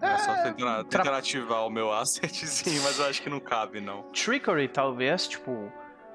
É, 0.00 0.18
só 0.18 0.34
tentar, 0.42 0.84
tentar 0.84 1.02
tra... 1.04 1.16
ativar 1.18 1.64
o 1.64 1.70
meu 1.70 1.92
assetzinho, 1.92 2.82
mas 2.82 2.98
eu 2.98 3.06
acho 3.06 3.22
que 3.22 3.30
não 3.30 3.38
cabe, 3.38 3.80
não. 3.80 4.02
Trickery, 4.10 4.66
talvez, 4.66 5.28
tipo. 5.28 5.70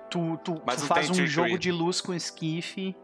Tu, 0.10 0.38
tu, 0.44 0.56
tu 0.56 0.86
faz 0.86 1.10
um 1.10 1.26
jogo 1.26 1.58
de 1.58 1.72
luz 1.72 2.02
com 2.02 2.14
esquife. 2.14 2.96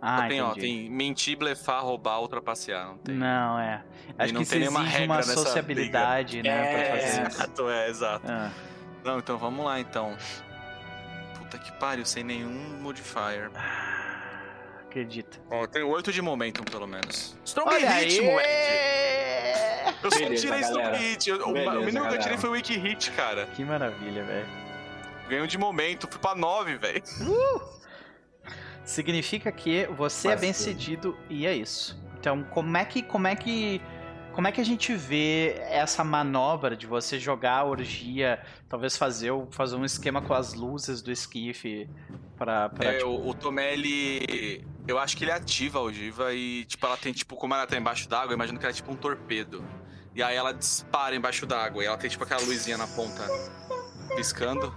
Ah, 0.00 0.28
tem, 0.28 0.40
ó, 0.40 0.52
tem 0.52 0.90
mentir, 0.90 1.36
blefar, 1.38 1.82
roubar 1.82 2.20
ou 2.20 2.28
trapacear, 2.28 2.86
não 2.86 2.98
tem. 2.98 3.14
Não, 3.14 3.58
é. 3.58 3.82
Acho 4.18 4.34
que 4.34 4.42
isso 4.42 4.54
exige 4.54 5.04
uma 5.04 5.22
sociabilidade, 5.22 6.40
briga. 6.42 6.54
né, 6.54 6.72
é, 6.72 6.74
pra 6.74 7.00
fazer 7.00 7.06
isso. 7.28 7.36
Exato, 7.42 7.70
é, 7.70 7.88
exato. 7.88 8.26
Ah. 8.30 8.50
Não, 9.02 9.18
então 9.18 9.38
vamos 9.38 9.64
lá, 9.64 9.80
então. 9.80 10.16
Puta 11.38 11.58
que 11.58 11.72
pariu, 11.72 12.04
sem 12.04 12.22
nenhum 12.22 12.78
modifier. 12.80 13.50
Acredita. 14.80 15.38
Ó, 15.50 15.66
tem 15.66 15.82
8 15.82 16.12
de 16.12 16.20
momentum, 16.20 16.64
pelo 16.64 16.86
menos. 16.86 17.36
Strong 17.44 17.74
Olha 17.74 17.90
hit, 17.90 18.20
aí. 18.20 18.26
moleque! 18.26 19.96
Eu 20.02 20.10
só 20.10 20.18
tirei 20.18 20.60
Strong 20.60 20.96
hit. 20.98 21.32
o 21.32 21.52
mínimo 21.84 22.08
que 22.08 22.14
eu 22.14 22.18
tirei 22.18 22.38
foi 22.38 22.50
o 22.50 22.52
Wiki 22.52 22.76
Hit, 22.76 23.10
cara. 23.12 23.46
Que 23.46 23.64
maravilha, 23.64 24.24
velho. 24.24 24.65
Ganhou 25.28 25.46
de 25.46 25.58
momento, 25.58 26.08
fui 26.08 26.20
pra 26.20 26.34
9, 26.34 26.76
velho. 26.76 27.02
Uh! 27.20 27.76
Significa 28.84 29.50
que 29.50 29.86
você 29.86 30.28
é 30.28 30.30
Mas 30.30 30.38
é 30.38 30.40
bem 30.40 30.52
cedido 30.52 31.18
e 31.28 31.46
é 31.46 31.54
isso. 31.54 32.00
Então, 32.18 32.44
como 32.44 32.76
é 32.76 32.84
que. 32.84 33.02
Como 33.02 33.26
é 33.26 33.34
que 33.34 33.80
como 34.36 34.46
é 34.46 34.52
que 34.52 34.60
a 34.60 34.64
gente 34.64 34.94
vê 34.94 35.56
essa 35.70 36.04
manobra 36.04 36.76
de 36.76 36.86
você 36.86 37.18
jogar 37.18 37.54
a 37.60 37.64
orgia, 37.64 38.38
talvez 38.68 38.94
fazer, 38.94 39.32
fazer 39.50 39.76
um 39.76 39.84
esquema 39.84 40.20
com 40.20 40.34
as 40.34 40.52
luzes 40.52 41.00
do 41.00 41.10
esquife 41.10 41.88
pra... 42.36 42.68
pra 42.68 42.92
é, 42.92 42.98
tipo... 42.98 43.08
o, 43.08 43.30
o 43.30 43.34
Tomé, 43.34 43.72
ele... 43.72 44.62
Eu 44.86 44.98
acho 44.98 45.16
que 45.16 45.24
ele 45.24 45.30
ativa 45.30 45.78
a 45.78 45.82
ogiva 45.82 46.34
e, 46.34 46.66
tipo, 46.66 46.84
ela 46.84 46.98
tem, 46.98 47.14
tipo, 47.14 47.34
como 47.34 47.54
ela 47.54 47.66
tá 47.66 47.78
embaixo 47.78 48.10
d'água, 48.10 48.34
imagino 48.34 48.58
que 48.58 48.66
ela 48.66 48.72
é 48.72 48.76
tipo 48.76 48.92
um 48.92 48.96
torpedo. 48.96 49.64
E 50.14 50.22
aí 50.22 50.36
ela 50.36 50.52
dispara 50.52 51.16
embaixo 51.16 51.46
d'água 51.46 51.82
e 51.82 51.86
ela 51.86 51.96
tem, 51.96 52.10
tipo, 52.10 52.22
aquela 52.22 52.42
luzinha 52.42 52.76
na 52.76 52.86
ponta 52.86 53.26
piscando. 54.14 54.74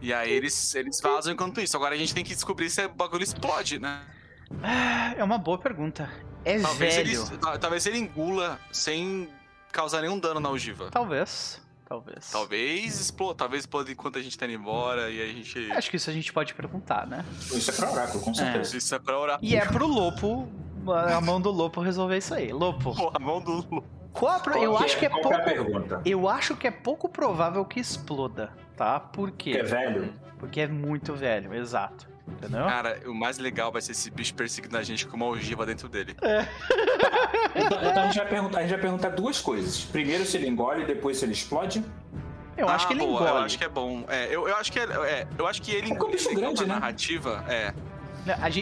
E 0.00 0.12
aí 0.12 0.30
eles, 0.30 0.74
eles 0.74 1.00
vazam 1.00 1.32
enquanto 1.32 1.60
isso. 1.60 1.76
Agora 1.76 1.94
a 1.94 1.98
gente 1.98 2.14
tem 2.14 2.24
que 2.24 2.34
descobrir 2.34 2.70
se 2.70 2.84
o 2.84 2.88
bagulho 2.88 3.22
explode, 3.22 3.78
né? 3.78 4.00
É 5.16 5.22
uma 5.22 5.38
boa 5.38 5.58
pergunta. 5.58 6.10
É 6.44 6.58
talvez 6.58 6.94
velho. 6.94 7.10
Ele, 7.10 7.58
talvez 7.58 7.86
ele 7.86 7.98
engula 7.98 8.58
sem 8.72 9.28
causar 9.72 10.00
nenhum 10.00 10.18
dano 10.18 10.40
na 10.40 10.50
ogiva. 10.50 10.90
Talvez. 10.90 11.60
Talvez. 11.88 12.30
Talvez 12.30 13.00
exploda, 13.00 13.34
talvez 13.34 13.62
exploda 13.62 13.90
enquanto 13.90 14.18
a 14.18 14.22
gente 14.22 14.36
tá 14.36 14.44
indo 14.44 14.54
embora 14.54 15.10
e 15.10 15.22
a 15.22 15.26
gente. 15.26 15.72
Acho 15.72 15.90
que 15.90 15.96
isso 15.96 16.10
a 16.10 16.12
gente 16.12 16.30
pode 16.32 16.52
perguntar, 16.52 17.06
né? 17.06 17.24
Isso 17.40 17.70
é 17.70 17.74
pra 17.74 17.90
oráculo, 17.90 18.22
com 18.22 18.34
certeza. 18.34 18.74
É. 18.74 18.78
Isso 18.78 18.94
é 18.94 18.98
pra 18.98 19.18
oráculo. 19.18 19.50
E 19.50 19.56
é 19.56 19.64
pro 19.64 19.86
Lopo, 19.86 20.46
a 20.86 21.20
mão 21.20 21.40
do 21.40 21.50
Lopo 21.50 21.80
resolver 21.80 22.18
isso 22.18 22.34
aí. 22.34 22.52
Lopo. 22.52 22.94
Pô, 22.94 23.10
a 23.14 23.18
mão 23.18 23.40
do 23.40 23.52
Lopo. 23.52 23.97
Qual, 24.18 24.42
eu 24.60 24.76
acho 24.76 24.98
que 24.98 25.06
é, 25.06 25.08
é 25.08 25.10
pouco. 25.10 25.30
Eu 26.04 26.28
acho 26.28 26.56
que 26.56 26.66
é 26.66 26.70
pouco 26.72 27.08
provável 27.08 27.64
que 27.64 27.78
exploda, 27.78 28.50
tá? 28.76 28.98
Por 28.98 29.30
quê? 29.30 29.52
Porque 29.52 29.58
é 29.58 29.62
velho. 29.62 30.12
Porque 30.38 30.60
é 30.60 30.66
muito 30.66 31.14
velho, 31.14 31.54
exato. 31.54 32.08
Entendeu? 32.26 32.66
Cara, 32.66 33.00
o 33.06 33.14
mais 33.14 33.38
legal 33.38 33.70
vai 33.70 33.80
ser 33.80 33.92
esse 33.92 34.10
bicho 34.10 34.34
perseguindo 34.34 34.76
a 34.76 34.82
gente 34.82 35.06
com 35.06 35.16
uma 35.16 35.26
ogiva 35.26 35.64
dentro 35.64 35.88
dele. 35.88 36.16
É. 36.20 36.46
então, 37.56 37.78
então, 37.78 38.02
a, 38.02 38.06
gente 38.06 38.16
vai 38.16 38.28
perguntar, 38.28 38.58
a 38.58 38.62
gente 38.62 38.70
vai 38.70 38.80
perguntar 38.80 39.08
duas 39.10 39.40
coisas. 39.40 39.84
Primeiro 39.84 40.24
se 40.24 40.36
ele 40.36 40.48
engole, 40.48 40.84
depois 40.84 41.16
se 41.16 41.24
ele 41.24 41.32
explode. 41.32 41.82
Eu 42.56 42.68
ah, 42.68 42.74
acho 42.74 42.88
que 42.88 42.94
ele 42.94 43.00
boa, 43.00 43.22
engole. 43.22 43.30
Eu 43.30 43.36
acho 43.44 43.58
que 43.58 43.64
é 43.64 43.68
bom. 43.68 44.04
É, 44.08 44.26
eu, 44.26 44.48
eu 44.48 44.56
acho 44.56 44.72
que 44.72 44.80
é, 44.80 44.82
é 44.82 45.26
eu 45.38 45.46
acho 45.46 45.62
que 45.62 45.70
ele 45.70 45.90
é 45.90 45.94
engole. 45.94 46.16
É 46.16 46.34
grande, 46.34 46.66
né? 46.66 46.74
narrativa, 46.74 47.44
é. 47.48 47.72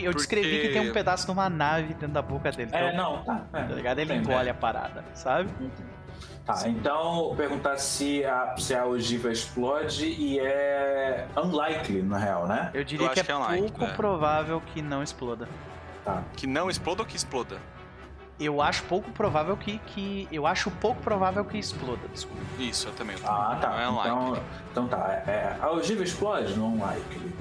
Eu 0.02 0.12
descrevi 0.12 0.50
Porque... 0.50 0.68
que 0.68 0.72
tem 0.74 0.90
um 0.90 0.92
pedaço 0.92 1.26
de 1.26 1.32
uma 1.32 1.48
nave 1.48 1.94
dentro 1.94 2.08
da 2.08 2.22
boca 2.22 2.50
dele. 2.52 2.70
É, 2.72 2.92
então, 2.92 2.96
não, 2.96 3.24
tá. 3.24 3.46
É, 3.52 3.62
tá 3.64 3.74
ligado? 3.74 3.98
Ele 3.98 4.14
engole 4.14 4.48
a 4.48 4.54
parada, 4.54 5.04
sabe? 5.14 5.50
Tá, 6.44 6.68
então 6.68 7.34
perguntar 7.36 7.76
se 7.76 8.24
a, 8.24 8.54
se 8.56 8.72
a 8.72 8.86
ogiva 8.86 9.32
explode 9.32 10.06
e 10.06 10.38
é 10.38 11.26
unlikely, 11.36 12.02
na 12.02 12.18
real, 12.18 12.46
né? 12.46 12.70
Eu 12.72 12.84
diria 12.84 13.06
Eu 13.06 13.10
que, 13.10 13.18
é, 13.18 13.24
que 13.24 13.32
é 13.32 13.36
unlikely, 13.36 13.60
pouco 13.62 13.84
é. 13.84 13.94
provável 13.94 14.62
que 14.72 14.80
não 14.80 15.02
exploda. 15.02 15.48
Tá. 16.04 16.22
Que 16.36 16.46
não 16.46 16.70
exploda 16.70 17.02
ou 17.02 17.06
que 17.06 17.16
exploda? 17.16 17.56
Eu 18.38 18.62
acho 18.62 18.84
pouco 18.84 19.10
provável 19.10 19.56
que, 19.56 19.78
que. 19.78 20.28
Eu 20.30 20.46
acho 20.46 20.70
pouco 20.70 21.02
provável 21.02 21.44
que 21.44 21.58
exploda, 21.58 22.06
desculpa. 22.12 22.42
Isso, 22.60 22.86
eu 22.86 22.92
também. 22.92 23.16
ah, 23.24 23.58
tá. 23.60 23.70
Não 23.70 23.80
é 23.80 23.88
unlikely. 23.88 24.10
Então, 24.10 24.42
então 24.70 24.88
tá. 24.88 25.22
É, 25.26 25.56
a 25.60 25.70
ogiva 25.72 26.04
explode? 26.04 26.54
Não 26.56 26.74
unlikely. 26.74 27.34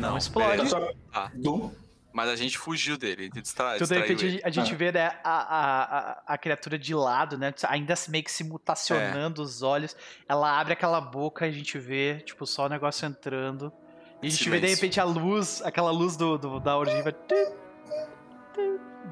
Não, 0.00 0.10
não 0.10 0.18
explode. 0.18 0.68
Só... 0.68 0.90
Ah. 1.12 1.30
Dum. 1.34 1.72
Mas 2.12 2.30
a 2.30 2.36
gente 2.36 2.56
fugiu 2.56 2.96
dele, 2.96 3.20
a 3.20 3.24
gente 3.24 3.42
distra... 3.42 3.76
Então, 3.76 3.86
de 3.86 3.94
repente, 3.94 4.40
a 4.42 4.48
gente 4.48 4.74
vê 4.74 4.90
né, 4.90 5.18
a, 5.22 5.30
a, 5.30 5.82
a, 5.82 6.22
a, 6.28 6.38
criatura 6.38 6.78
de 6.78 6.94
lado, 6.94 7.36
né? 7.36 7.52
Ainda 7.68 7.92
meio 8.08 8.24
que 8.24 8.32
se 8.32 8.42
mutacionando 8.42 9.42
é. 9.42 9.44
os 9.44 9.60
olhos. 9.60 9.94
Ela 10.26 10.58
abre 10.58 10.72
aquela 10.72 10.98
boca 10.98 11.46
e 11.46 11.50
a 11.50 11.52
gente 11.52 11.78
vê, 11.78 12.22
tipo, 12.24 12.46
só 12.46 12.64
o 12.64 12.68
negócio 12.70 13.06
entrando. 13.06 13.70
E 14.22 14.28
a 14.28 14.30
gente 14.30 14.44
Silêncio. 14.44 14.50
vê, 14.50 14.60
de 14.60 14.74
repente, 14.74 14.98
a 14.98 15.04
luz, 15.04 15.60
aquela 15.62 15.90
luz 15.90 16.16
do, 16.16 16.38
do 16.38 16.58
da 16.58 16.78
orgiva 16.78 17.12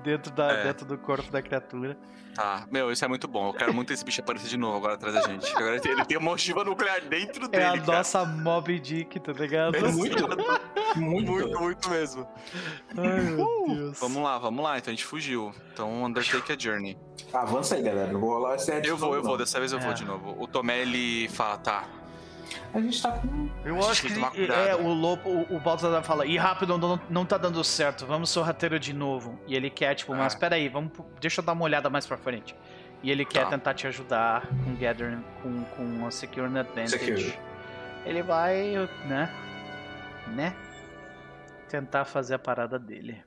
dentro, 0.02 0.32
da, 0.32 0.52
é. 0.52 0.62
dentro 0.64 0.86
do 0.86 0.98
corpo 0.98 1.30
da 1.30 1.40
criatura. 1.42 1.96
Tá, 2.34 2.66
meu, 2.68 2.90
isso 2.90 3.04
é 3.04 3.08
muito 3.08 3.28
bom. 3.28 3.48
Eu 3.48 3.54
quero 3.54 3.72
muito 3.72 3.92
esse 3.92 4.04
bicho 4.04 4.20
aparecer 4.20 4.48
de 4.48 4.56
novo 4.56 4.76
agora 4.76 4.94
atrás 4.94 5.14
da 5.14 5.22
gente. 5.22 5.48
Agora 5.54 5.76
ele 5.76 6.04
tem 6.04 6.16
uma 6.18 6.32
ogiva 6.32 6.64
nuclear 6.64 7.00
dentro 7.02 7.46
dele. 7.46 7.62
É 7.62 7.68
a 7.68 7.78
cara. 7.78 7.98
nossa 7.98 8.24
Mob 8.24 8.78
Dick, 8.80 9.20
tá 9.20 9.32
ligado? 9.32 9.76
É 9.76 9.80
muito, 9.82 10.28
muito, 10.96 11.32
muito, 11.32 11.60
muito 11.60 11.90
mesmo. 11.90 12.26
Ai, 12.96 13.20
meu 13.20 13.66
Deus. 13.68 14.00
Vamos 14.00 14.22
lá, 14.22 14.38
vamos 14.38 14.64
lá. 14.64 14.78
Então 14.78 14.90
a 14.90 14.94
gente 14.96 15.04
fugiu. 15.04 15.54
Então, 15.72 16.04
Undertake 16.04 16.52
a 16.52 16.58
Journey. 16.58 16.98
Avança 17.32 17.76
aí, 17.76 17.82
galera. 17.82 18.10
Eu 18.10 18.18
vou 18.18 18.30
rolar 18.30 18.56
esse 18.56 18.72
Eu 18.84 18.96
vou, 18.96 19.14
eu 19.14 19.22
vou. 19.22 19.38
Dessa 19.38 19.60
vez 19.60 19.70
eu 19.70 19.78
é. 19.78 19.82
vou 19.82 19.94
de 19.94 20.04
novo. 20.04 20.34
O 20.36 20.48
Tomé, 20.48 20.80
ele 20.80 21.28
fala, 21.28 21.58
tá, 21.58 21.84
a 22.72 22.80
gente 22.80 23.00
tá 23.00 23.12
com. 23.12 23.48
Eu 23.64 23.78
acho 23.88 24.02
que, 24.02 24.30
que 24.30 24.52
é, 24.52 24.74
o 24.74 24.88
Lobo, 24.88 25.28
o, 25.28 25.56
o 25.56 25.60
Baltazar 25.60 26.02
fala, 26.02 26.26
e 26.26 26.36
rápido, 26.36 26.76
não, 26.76 27.00
não 27.08 27.24
tá 27.24 27.38
dando 27.38 27.62
certo, 27.62 28.06
vamos 28.06 28.30
sorrateiro 28.30 28.78
de 28.78 28.92
novo. 28.92 29.38
E 29.46 29.54
ele 29.54 29.70
quer, 29.70 29.94
tipo, 29.94 30.14
é. 30.14 30.18
mas 30.18 30.34
peraí, 30.34 30.68
vamos, 30.68 30.92
deixa 31.20 31.40
eu 31.40 31.44
dar 31.44 31.52
uma 31.52 31.64
olhada 31.64 31.88
mais 31.88 32.06
pra 32.06 32.16
frente. 32.16 32.54
E 33.02 33.10
ele 33.10 33.24
quer 33.24 33.44
tá. 33.44 33.50
tentar 33.50 33.74
te 33.74 33.86
ajudar 33.86 34.48
com 34.64 34.74
Gathering, 34.76 35.22
com, 35.42 35.64
com 35.64 36.06
a 36.06 36.10
Secure 36.10 36.46
Advantage. 36.46 36.88
Secure. 36.98 37.38
ele 38.04 38.22
vai, 38.22 38.88
né? 39.06 39.30
Né? 40.28 40.54
Tentar 41.68 42.04
fazer 42.04 42.34
a 42.34 42.38
parada 42.38 42.78
dele. 42.78 43.22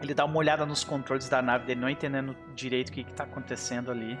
Ele 0.00 0.14
dá 0.14 0.24
uma 0.24 0.36
olhada 0.36 0.66
nos 0.66 0.84
controles 0.84 1.28
da 1.28 1.40
nave 1.40 1.66
dele, 1.66 1.80
não 1.80 1.88
entendendo 1.88 2.36
direito 2.54 2.88
o 2.88 2.92
que, 2.92 3.00
está 3.00 3.24
acontecendo 3.24 3.90
ali. 3.90 4.18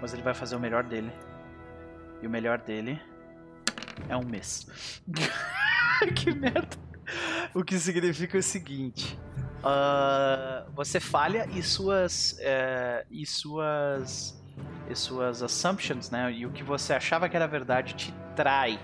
Mas 0.00 0.12
ele 0.12 0.22
vai 0.22 0.32
fazer 0.32 0.56
o 0.56 0.60
melhor 0.60 0.84
dele. 0.84 1.12
E 2.22 2.26
o 2.26 2.30
melhor 2.30 2.58
dele 2.58 3.00
é 4.08 4.16
um 4.16 4.24
mês. 4.24 4.66
que 6.14 6.32
merda. 6.32 6.76
O 7.54 7.64
que 7.64 7.78
significa 7.78 8.38
o 8.38 8.42
seguinte: 8.42 9.18
uh, 9.58 10.70
você 10.72 11.00
falha 11.00 11.48
e 11.52 11.62
suas 11.62 12.32
uh, 12.32 13.06
e 13.10 13.26
suas 13.26 14.40
e 14.88 14.94
suas 14.94 15.42
assumptions, 15.42 16.10
né? 16.10 16.32
E 16.32 16.46
o 16.46 16.50
que 16.50 16.62
você 16.62 16.92
achava 16.92 17.28
que 17.28 17.36
era 17.36 17.46
verdade 17.46 17.94
te 17.94 18.14
trai. 18.34 18.78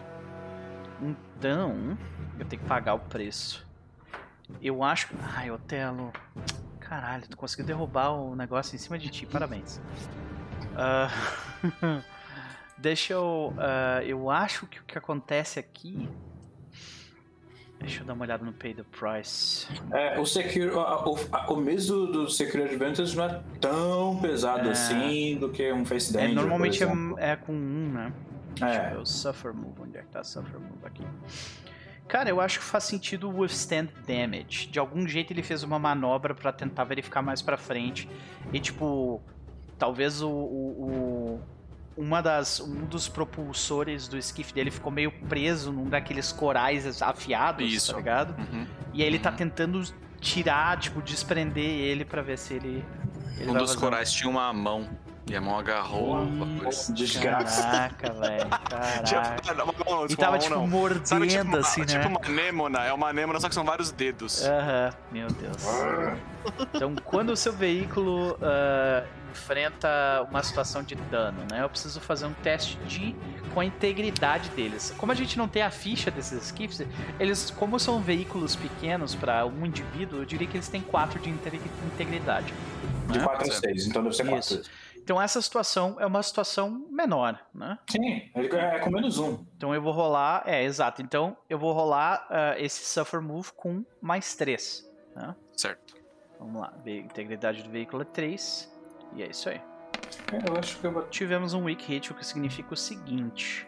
Então, 1.00 1.98
eu 2.38 2.46
tenho 2.46 2.62
que 2.62 2.68
pagar 2.68 2.94
o 2.94 3.00
preço. 3.00 3.66
Eu 4.62 4.82
acho. 4.82 5.08
Ai, 5.34 5.50
Otelo. 5.50 6.12
Caralho, 6.80 7.26
tu 7.28 7.36
conseguiu 7.36 7.66
derrubar 7.66 8.12
o 8.12 8.36
negócio 8.36 8.76
em 8.76 8.78
cima 8.78 8.96
de 8.96 9.08
ti, 9.08 9.26
parabéns. 9.26 9.80
Uh... 10.72 12.02
Deixa 12.78 13.14
eu. 13.14 13.54
Uh, 13.56 14.02
eu 14.04 14.30
acho 14.30 14.66
que 14.66 14.80
o 14.80 14.84
que 14.84 14.98
acontece 14.98 15.58
aqui. 15.58 16.08
Deixa 17.78 18.02
eu 18.02 18.06
dar 18.06 18.14
uma 18.14 18.24
olhada 18.24 18.44
no 18.44 18.52
Pay 18.52 18.74
the 18.74 18.84
Price. 18.84 19.66
É, 19.92 20.18
o, 20.18 20.24
secure, 20.24 20.70
o, 20.70 21.52
o, 21.52 21.56
mês 21.56 21.86
do, 21.86 22.06
do 22.06 22.30
Secure 22.30 22.64
Advantage 22.64 23.14
não 23.14 23.24
é 23.24 23.42
tão 23.60 24.18
pesado 24.18 24.68
é... 24.68 24.72
assim 24.72 25.36
do 25.38 25.50
que 25.50 25.70
um 25.72 25.84
Face 25.84 26.12
Danger. 26.12 26.30
É, 26.30 26.34
normalmente 26.34 26.82
é, 26.82 26.88
é, 27.18 27.36
com 27.36 27.52
um, 27.52 27.92
né? 27.92 28.12
É. 28.60 28.64
Deixa 28.64 28.82
eu 28.82 28.90
ver 28.90 28.98
o 29.00 29.06
Suffer 29.06 29.54
Move. 29.54 29.82
Onde 29.82 29.98
é 29.98 30.00
que 30.00 30.08
tá 30.08 30.24
Suffer 30.24 30.58
Move 30.58 30.84
aqui? 30.84 31.04
Cara, 32.08 32.30
eu 32.30 32.40
acho 32.40 32.60
que 32.60 32.64
faz 32.64 32.84
sentido 32.84 33.28
o 33.28 33.40
Withstand 33.40 33.88
Damage. 34.06 34.68
De 34.68 34.78
algum 34.78 35.06
jeito 35.06 35.32
ele 35.32 35.42
fez 35.42 35.62
uma 35.62 35.78
manobra 35.78 36.34
para 36.34 36.52
tentar 36.52 36.84
verificar 36.84 37.20
mais 37.20 37.42
pra 37.42 37.56
frente. 37.56 38.08
E 38.52 38.60
tipo, 38.60 39.20
talvez 39.76 40.22
o, 40.22 40.30
o, 40.30 41.40
uma 41.96 42.20
das, 42.20 42.60
um 42.60 42.84
dos 42.84 43.08
propulsores 43.08 44.06
do 44.06 44.18
skiff 44.18 44.52
dele 44.52 44.70
ficou 44.70 44.92
meio 44.92 45.10
preso 45.10 45.72
num 45.72 45.88
daqueles 45.88 46.30
corais 46.30 47.00
afiados, 47.00 47.66
tá 47.66 47.76
Isso. 47.76 47.92
tá 47.92 47.98
ligado? 47.98 48.38
Uhum. 48.38 48.66
E 48.92 49.02
aí 49.02 49.08
ele 49.08 49.18
tá 49.18 49.30
uhum. 49.30 49.36
tá 49.36 49.38
tentando 49.38 49.82
tirar, 50.20 50.78
tipo, 50.78 51.00
desprender 51.00 51.64
ele 51.64 52.04
para 52.04 52.22
ver 52.22 52.38
se 52.38 52.54
ele. 52.54 52.84
ele 53.38 53.50
um 53.50 53.54
dos 53.54 53.74
corais 53.74 54.10
um... 54.10 54.16
tinha 54.16 54.30
uma 54.30 54.52
mão. 54.52 54.88
E 55.28 55.34
a 55.34 55.40
mão 55.40 55.58
agarrou 55.58 56.24
Desgraça. 56.90 57.62
Caraca, 57.62 58.12
velho. 58.12 58.48
Caraca. 58.70 59.54
Não, 59.54 60.06
e 60.06 60.16
tava, 60.16 60.38
tipo, 60.38 60.54
não. 60.54 60.66
mordendo, 60.68 61.06
Sabe, 61.06 61.26
tipo, 61.26 61.56
assim, 61.56 61.84
tipo 61.84 61.98
né? 61.98 62.04
Tipo 62.04 62.18
uma 62.18 62.26
anêmona. 62.26 62.84
É 62.84 62.92
uma 62.92 63.08
anêmona, 63.08 63.40
só 63.40 63.48
que 63.48 63.54
são 63.54 63.64
vários 63.64 63.90
dedos. 63.90 64.44
Aham. 64.44 64.92
Meu 65.10 65.26
Deus. 65.28 65.64
então, 66.72 66.94
quando 67.04 67.30
o 67.30 67.36
seu 67.36 67.52
veículo 67.52 68.34
uh, 68.34 69.04
enfrenta 69.32 70.26
uma 70.30 70.42
situação 70.42 70.82
de 70.82 70.94
dano, 70.94 71.44
né? 71.50 71.62
Eu 71.62 71.68
preciso 71.68 72.00
fazer 72.00 72.26
um 72.26 72.32
teste 72.32 72.76
de 72.86 73.14
com 73.52 73.60
a 73.60 73.64
integridade 73.64 74.48
deles. 74.50 74.94
Como 74.96 75.10
a 75.12 75.14
gente 75.14 75.36
não 75.36 75.48
tem 75.48 75.62
a 75.62 75.70
ficha 75.70 76.10
desses 76.10 76.44
skiffs, 76.44 76.86
eles, 77.18 77.50
como 77.50 77.78
são 77.78 78.00
veículos 78.00 78.56
pequenos 78.56 79.14
para 79.14 79.44
um 79.44 79.66
indivíduo, 79.66 80.20
eu 80.20 80.24
diria 80.24 80.46
que 80.46 80.56
eles 80.56 80.68
têm 80.68 80.80
4 80.80 81.18
de 81.20 81.30
integridade. 81.30 82.54
De 83.10 83.18
4 83.18 83.46
né? 83.46 83.54
a 83.54 83.60
6, 83.60 83.86
então 83.86 84.02
deve 84.02 84.16
ser 84.16 84.26
4. 84.26 84.62
Então 85.06 85.22
essa 85.22 85.40
situação 85.40 85.94
é 86.00 86.04
uma 86.04 86.20
situação 86.20 86.84
menor, 86.90 87.40
né? 87.54 87.78
Sim, 87.88 88.28
é 88.34 88.80
com 88.80 88.90
menos 88.90 89.20
um. 89.20 89.46
Então 89.56 89.72
eu 89.72 89.80
vou 89.80 89.92
rolar, 89.92 90.42
é 90.44 90.64
exato. 90.64 91.00
Então 91.00 91.36
eu 91.48 91.56
vou 91.56 91.72
rolar 91.72 92.26
uh, 92.28 92.60
esse 92.60 92.84
suffer 92.84 93.22
move 93.22 93.52
com 93.52 93.84
mais 94.02 94.34
3. 94.34 94.84
Né? 95.14 95.36
Certo. 95.56 95.94
Vamos 96.40 96.60
lá, 96.60 96.74
integridade 96.84 97.62
do 97.62 97.70
veículo 97.70 98.02
é 98.02 98.04
3. 98.04 98.68
E 99.14 99.22
é 99.22 99.28
isso 99.28 99.48
aí. 99.48 99.60
É, 100.32 100.50
eu 100.50 100.58
acho 100.58 100.76
que 100.80 100.84
eu... 100.88 101.08
Tivemos 101.08 101.54
um 101.54 101.62
weak 101.66 101.86
hit, 101.86 102.10
o 102.10 102.14
que 102.16 102.26
significa 102.26 102.74
o 102.74 102.76
seguinte. 102.76 103.64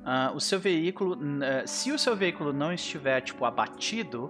Uh, 0.00 0.34
o 0.34 0.40
seu 0.40 0.58
veículo, 0.58 1.14
uh, 1.14 1.68
se 1.68 1.92
o 1.92 1.98
seu 2.00 2.16
veículo 2.16 2.52
não 2.52 2.72
estiver 2.72 3.20
tipo 3.20 3.44
abatido, 3.44 4.28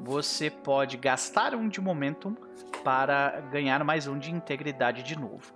você 0.00 0.50
pode 0.50 0.96
gastar 0.96 1.54
um 1.54 1.68
de 1.68 1.80
momentum 1.80 2.36
para 2.82 3.40
ganhar 3.52 3.82
mais 3.84 4.06
um 4.06 4.18
de 4.18 4.30
integridade 4.30 5.02
de 5.02 5.18
novo. 5.18 5.52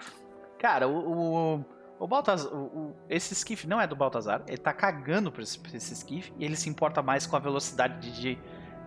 Cara, 0.58 0.88
o, 0.88 1.56
o, 1.56 1.64
o 1.98 2.06
Baltazar, 2.06 2.52
o, 2.52 2.96
esse 3.08 3.34
skiff 3.34 3.66
não 3.66 3.80
é 3.80 3.86
do 3.86 3.94
Baltazar, 3.94 4.42
ele 4.46 4.58
tá 4.58 4.72
cagando 4.72 5.30
pra 5.30 5.42
esse, 5.42 5.58
pra 5.58 5.76
esse 5.76 5.92
skiff 5.92 6.32
e 6.38 6.44
ele 6.44 6.56
se 6.56 6.68
importa 6.68 7.02
mais 7.02 7.26
com 7.26 7.36
a 7.36 7.38
velocidade 7.38 8.10
de, 8.12 8.38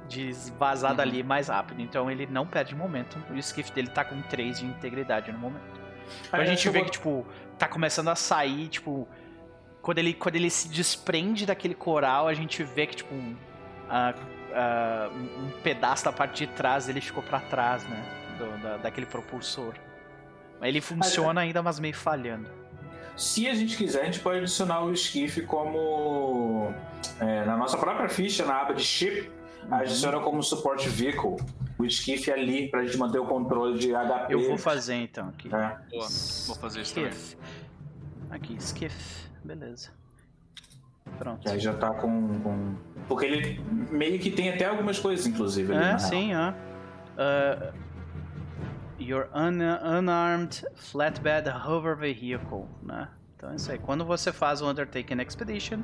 de 0.07 0.31
vazar 0.57 0.91
uhum. 0.91 0.97
dali 0.97 1.23
mais 1.23 1.47
rápido. 1.47 1.81
Então 1.81 2.09
ele 2.09 2.25
não 2.25 2.45
perde 2.47 2.75
momento. 2.75 3.17
O 3.29 3.37
skiff 3.37 3.71
dele 3.71 3.89
tá 3.89 4.03
com 4.03 4.21
3 4.21 4.59
de 4.59 4.65
integridade 4.65 5.31
no 5.31 5.37
momento. 5.37 5.81
Então 6.27 6.39
a 6.39 6.45
gente 6.45 6.67
vê 6.69 6.79
vou... 6.79 6.85
que, 6.85 6.91
tipo, 6.91 7.25
tá 7.57 7.67
começando 7.67 8.09
a 8.09 8.15
sair, 8.15 8.67
tipo. 8.67 9.07
Quando 9.81 9.97
ele, 9.97 10.13
quando 10.13 10.35
ele 10.35 10.49
se 10.49 10.67
desprende 10.69 11.43
daquele 11.43 11.73
coral, 11.73 12.27
a 12.27 12.33
gente 12.35 12.63
vê 12.63 12.85
que, 12.85 12.97
tipo, 12.97 13.15
uh, 13.15 14.13
uh, 14.51 15.13
um 15.13 15.51
pedaço 15.61 16.05
da 16.05 16.11
parte 16.11 16.45
de 16.45 16.53
trás 16.53 16.87
ele 16.89 17.01
ficou 17.01 17.23
para 17.23 17.39
trás, 17.39 17.83
né? 17.87 18.03
Do, 18.37 18.61
da, 18.61 18.77
daquele 18.77 19.05
propulsor. 19.05 19.73
Ele 20.61 20.79
funciona 20.79 21.41
ainda, 21.41 21.61
mas 21.61 21.79
meio 21.79 21.95
falhando. 21.95 22.49
Se 23.17 23.47
a 23.47 23.53
gente 23.53 23.75
quiser, 23.77 24.01
a 24.01 24.05
gente 24.05 24.19
pode 24.19 24.39
adicionar 24.39 24.83
o 24.83 24.93
skiff 24.93 25.41
como. 25.43 26.73
É, 27.19 27.45
na 27.45 27.57
nossa 27.57 27.77
própria 27.77 28.09
ficha, 28.09 28.45
na 28.45 28.61
aba 28.61 28.73
de 28.73 28.83
chip, 28.83 29.29
uhum. 29.63 29.73
adiciona 29.75 30.19
como 30.19 30.41
support 30.41 30.85
vehicle 30.87 31.37
o 31.77 31.85
skiff 31.85 32.31
ali 32.31 32.69
pra 32.69 32.83
gente 32.83 32.97
manter 32.97 33.19
o 33.19 33.25
controle 33.25 33.77
de 33.77 33.91
HP. 33.91 34.33
Eu 34.33 34.47
vou 34.47 34.57
fazer 34.57 34.95
então 34.95 35.29
aqui. 35.29 35.47
É. 35.47 35.77
Boa. 35.89 36.07
Vou 36.47 36.55
fazer 36.55 36.81
isso 36.81 36.99
skiff. 36.99 37.35
também. 37.35 37.51
Aqui, 38.31 38.55
skiff. 38.55 39.29
Beleza. 39.43 40.00
Pronto. 41.17 41.49
Aí 41.49 41.59
já 41.59 41.73
tá 41.73 41.89
com, 41.91 42.39
com, 42.39 42.75
Porque 43.07 43.25
ele 43.25 43.61
meio 43.91 44.19
que 44.19 44.31
tem 44.31 44.49
até 44.49 44.65
algumas 44.65 44.99
coisas, 44.99 45.25
inclusive. 45.27 45.73
Ali, 45.75 45.85
é, 45.85 45.97
sim, 45.97 46.31
ó. 46.35 46.51
Uh, 46.51 47.73
your 48.99 49.27
un 49.33 49.61
unarmed 49.61 50.65
flatbed 50.75 51.49
hover 51.49 51.95
vehicle, 51.95 52.65
né? 52.81 53.07
Então 53.35 53.51
é 53.51 53.55
isso 53.55 53.71
aí. 53.71 53.79
Quando 53.79 54.05
você 54.05 54.31
faz 54.31 54.61
o 54.61 54.69
Undertaking 54.69 55.19
Expedition, 55.19 55.81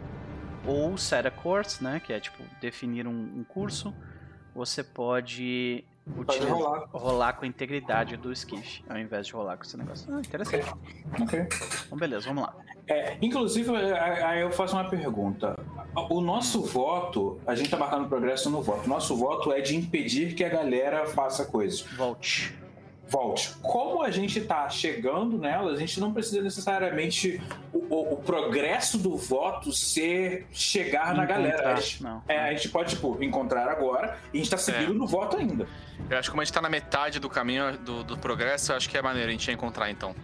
ou 0.66 0.98
set 0.98 1.26
a 1.26 1.32
course, 1.32 1.84
né, 1.84 2.00
que 2.00 2.14
é 2.14 2.20
tipo 2.20 2.44
definir 2.62 3.08
um, 3.08 3.40
um 3.40 3.44
curso, 3.44 3.94
você 4.54 4.84
pode, 4.84 5.84
utilizar, 6.18 6.50
rolar. 6.50 6.88
rolar. 6.92 7.34
com 7.34 7.46
a 7.46 7.48
integridade 7.48 8.18
do 8.18 8.32
skiff, 8.32 8.84
ao 8.90 8.98
invés 8.98 9.28
de 9.28 9.34
rolar 9.34 9.58
com 9.58 9.64
esse 9.64 9.78
negócio. 9.78 10.14
Ah, 10.14 10.20
interessante. 10.20 10.74
Ok. 11.22 11.48
Então, 11.86 11.98
beleza, 11.98 12.28
vamos 12.28 12.44
lá. 12.44 12.56
É, 12.88 13.18
inclusive, 13.22 13.76
aí 13.76 14.42
eu 14.42 14.52
faço 14.52 14.76
uma 14.76 14.90
pergunta. 14.90 15.56
O 16.10 16.22
nosso 16.22 16.64
voto, 16.64 17.40
a 17.46 17.54
gente 17.56 17.70
tá 17.70 17.78
marcando 17.78 18.08
progresso 18.08 18.50
no 18.50 18.62
voto. 18.62 18.88
Nosso 18.88 19.16
voto 19.16 19.52
é 19.52 19.60
de 19.60 19.76
impedir 19.76 20.36
que 20.36 20.44
a 20.44 20.50
galera 20.50 21.06
faça 21.08 21.46
coisas. 21.46 21.82
Volte 21.82 22.56
volte. 23.08 23.54
Como 23.62 24.04
a 24.04 24.12
gente 24.12 24.40
está 24.40 24.70
chegando 24.70 25.38
nela, 25.38 25.72
a 25.72 25.76
gente 25.76 26.00
não 26.00 26.14
precisa 26.14 26.42
necessariamente 26.42 27.42
o, 27.74 27.80
o, 27.94 28.14
o 28.14 28.18
progresso 28.18 28.98
do 28.98 29.16
voto 29.16 29.72
ser 29.72 30.48
chegar 30.52 31.14
encontrar, 31.14 31.18
na 31.18 31.26
galera. 31.26 31.74
A 31.74 31.76
gente, 31.76 32.04
não, 32.04 32.24
é, 32.28 32.40
a 32.40 32.54
gente 32.54 32.70
pode, 32.70 32.96
tipo, 32.96 33.22
encontrar 33.24 33.68
agora 33.68 34.18
e 34.34 34.38
a 34.38 34.44
gente 34.44 34.54
está 34.54 34.58
seguindo 34.58 34.92
é. 34.92 34.98
no 34.98 35.08
voto 35.08 35.38
ainda. 35.38 35.68
Eu 36.10 36.18
acho 36.18 36.30
que 36.30 36.32
como 36.32 36.42
a 36.42 36.44
gente 36.46 36.52
está 36.52 36.62
na 36.62 36.70
metade 36.70 37.20
do 37.20 37.30
caminho 37.30 37.78
do, 37.78 38.04
do 38.04 38.18
progresso, 38.18 38.72
eu 38.72 38.78
acho 38.78 38.90
que 38.90 38.98
é 38.98 39.02
maneiro 39.02 39.30
a 39.30 39.32
gente 39.32 39.52
encontrar 39.52 39.90
então. 39.90 40.16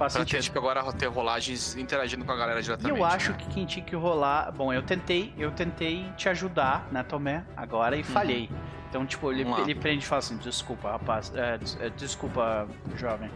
Faz 0.00 0.14
pra 0.14 0.24
ter, 0.24 0.40
tipo, 0.40 0.58
agora 0.58 0.82
ter 0.94 1.08
rolagens 1.08 1.76
interagindo 1.76 2.24
com 2.24 2.32
a 2.32 2.36
galera 2.36 2.62
diretamente. 2.62 2.98
Eu 2.98 3.04
acho 3.04 3.32
né? 3.32 3.36
que 3.38 3.48
quem 3.48 3.66
tinha 3.66 3.84
que 3.84 3.94
rolar. 3.94 4.50
Bom, 4.50 4.72
eu 4.72 4.82
tentei, 4.82 5.34
eu 5.36 5.50
tentei 5.50 6.06
te 6.16 6.26
ajudar, 6.28 6.88
né, 6.90 7.02
Tomé, 7.02 7.44
agora 7.54 7.96
e 7.96 7.98
uhum. 7.98 8.04
falhei. 8.06 8.48
Então, 8.90 9.06
tipo, 9.06 9.30
ele, 9.30 9.48
ele 9.62 9.74
prende 9.74 10.04
e 10.04 10.06
fala 10.06 10.18
assim: 10.18 10.36
desculpa, 10.36 10.90
rapaz, 10.90 11.32
é, 11.34 11.60
é, 11.86 11.90
desculpa, 11.90 12.68
jovem. 12.96 13.30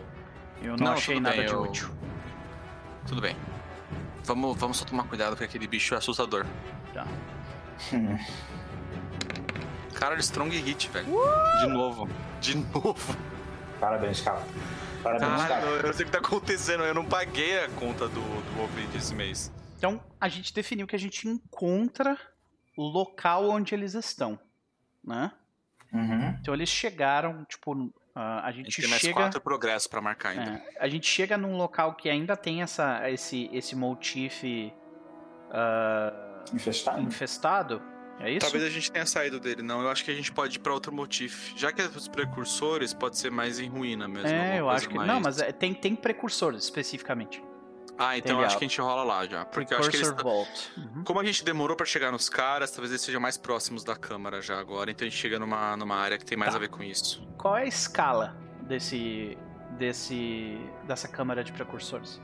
Eu 0.60 0.76
não, 0.76 0.86
não 0.86 0.92
achei 0.92 1.20
nada 1.20 1.36
bem, 1.36 1.46
de 1.46 1.52
eu... 1.52 1.62
útil. 1.62 1.88
Tudo 3.06 3.20
bem. 3.20 3.36
Vamos, 4.24 4.58
vamos 4.58 4.76
só 4.78 4.84
tomar 4.84 5.04
cuidado 5.04 5.30
porque 5.30 5.44
aquele 5.44 5.68
bicho 5.68 5.94
é 5.94 5.98
assustador. 5.98 6.44
Tá. 6.92 7.06
Cara, 9.94 10.16
strong 10.18 10.50
hit, 10.56 10.88
velho. 10.88 11.06
Uh! 11.08 11.58
De 11.60 11.66
novo. 11.68 12.08
De 12.40 12.56
novo. 12.56 13.16
Parabéns, 13.78 14.20
cara. 14.22 14.42
Parabéns, 15.02 15.44
cara. 15.44 15.60
cara. 15.60 15.86
Eu 15.86 15.92
sei 15.94 16.04
o 16.04 16.06
que 16.06 16.12
tá 16.12 16.18
acontecendo. 16.18 16.82
Eu 16.82 16.94
não 16.94 17.04
paguei 17.04 17.62
a 17.62 17.68
conta 17.70 18.08
do, 18.08 18.20
do 18.20 18.64
Open 18.64 18.86
desse 18.88 19.14
mês. 19.14 19.52
Então, 19.78 20.02
a 20.20 20.28
gente 20.28 20.52
definiu 20.52 20.86
que 20.86 20.96
a 20.96 20.98
gente 20.98 21.28
encontra 21.28 22.18
o 22.76 22.82
local 22.82 23.48
onde 23.50 23.74
eles 23.74 23.94
estão, 23.94 24.38
né? 25.02 25.30
Uhum. 25.94 26.36
Então 26.40 26.52
eles 26.52 26.68
chegaram, 26.68 27.44
tipo, 27.44 27.72
uh, 27.72 27.90
a 28.16 28.50
gente, 28.50 28.66
a 28.66 28.70
gente 28.70 28.80
tem 28.80 28.90
mais 28.90 29.00
chega, 29.00 29.14
quatro 29.14 29.40
progressos 29.40 29.86
para 29.86 30.00
marcar 30.00 30.30
ainda. 30.30 30.50
É, 30.50 30.62
a 30.80 30.88
gente 30.88 31.06
chega 31.06 31.38
num 31.38 31.56
local 31.56 31.94
que 31.94 32.10
ainda 32.10 32.36
tem 32.36 32.62
essa, 32.62 33.08
esse, 33.08 33.48
esse 33.52 33.76
motif 33.76 34.42
uh, 34.42 36.34
Infestado? 36.52 37.00
Infestado? 37.00 37.82
É 38.20 38.30
isso? 38.30 38.40
Talvez 38.40 38.62
a 38.62 38.68
gente 38.68 38.90
tenha 38.92 39.06
saído 39.06 39.40
dele, 39.40 39.62
não. 39.62 39.82
Eu 39.82 39.90
acho 39.90 40.04
que 40.04 40.10
a 40.10 40.14
gente 40.14 40.30
pode 40.30 40.56
ir 40.56 40.60
pra 40.60 40.72
outro 40.72 40.92
motif. 40.92 41.52
Já 41.56 41.72
que 41.72 41.82
é 41.82 41.86
os 41.86 42.06
precursores, 42.06 42.94
pode 42.94 43.18
ser 43.18 43.30
mais 43.30 43.58
em 43.58 43.68
ruína 43.68 44.06
mesmo. 44.06 44.28
É, 44.28 44.60
eu 44.60 44.70
acho 44.70 44.88
que. 44.88 44.94
Mais... 44.94 45.08
Não, 45.08 45.20
mas 45.20 45.40
é, 45.40 45.50
tem, 45.50 45.74
tem 45.74 45.96
precursores 45.96 46.64
especificamente. 46.64 47.42
Ah, 47.98 48.18
então 48.18 48.40
acho 48.40 48.58
que 48.58 48.64
a 48.64 48.68
gente 48.68 48.80
rola 48.80 49.04
lá 49.04 49.26
já. 49.26 49.44
Porque 49.44 49.74
acho 49.74 49.90
que 49.90 49.96
eles. 49.96 50.08
Uhum. 50.08 51.04
Como 51.04 51.20
a 51.20 51.24
gente 51.24 51.44
demorou 51.44 51.76
para 51.76 51.86
chegar 51.86 52.10
nos 52.10 52.28
caras, 52.28 52.70
talvez 52.70 52.90
eles 52.90 53.02
sejam 53.02 53.20
mais 53.20 53.36
próximos 53.36 53.84
da 53.84 53.94
câmara 53.94 54.42
já 54.42 54.58
agora. 54.58 54.90
Então 54.90 55.06
a 55.06 55.10
gente 55.10 55.18
chega 55.18 55.38
numa, 55.38 55.76
numa 55.76 55.96
área 55.96 56.18
que 56.18 56.24
tem 56.24 56.36
mais 56.36 56.52
tá. 56.52 56.56
a 56.56 56.60
ver 56.60 56.68
com 56.68 56.82
isso. 56.82 57.26
Qual 57.38 57.56
é 57.56 57.62
a 57.62 57.66
escala 57.66 58.36
desse. 58.62 59.38
desse. 59.78 60.58
dessa 60.86 61.06
câmara 61.06 61.44
de 61.44 61.52
precursores? 61.52 62.20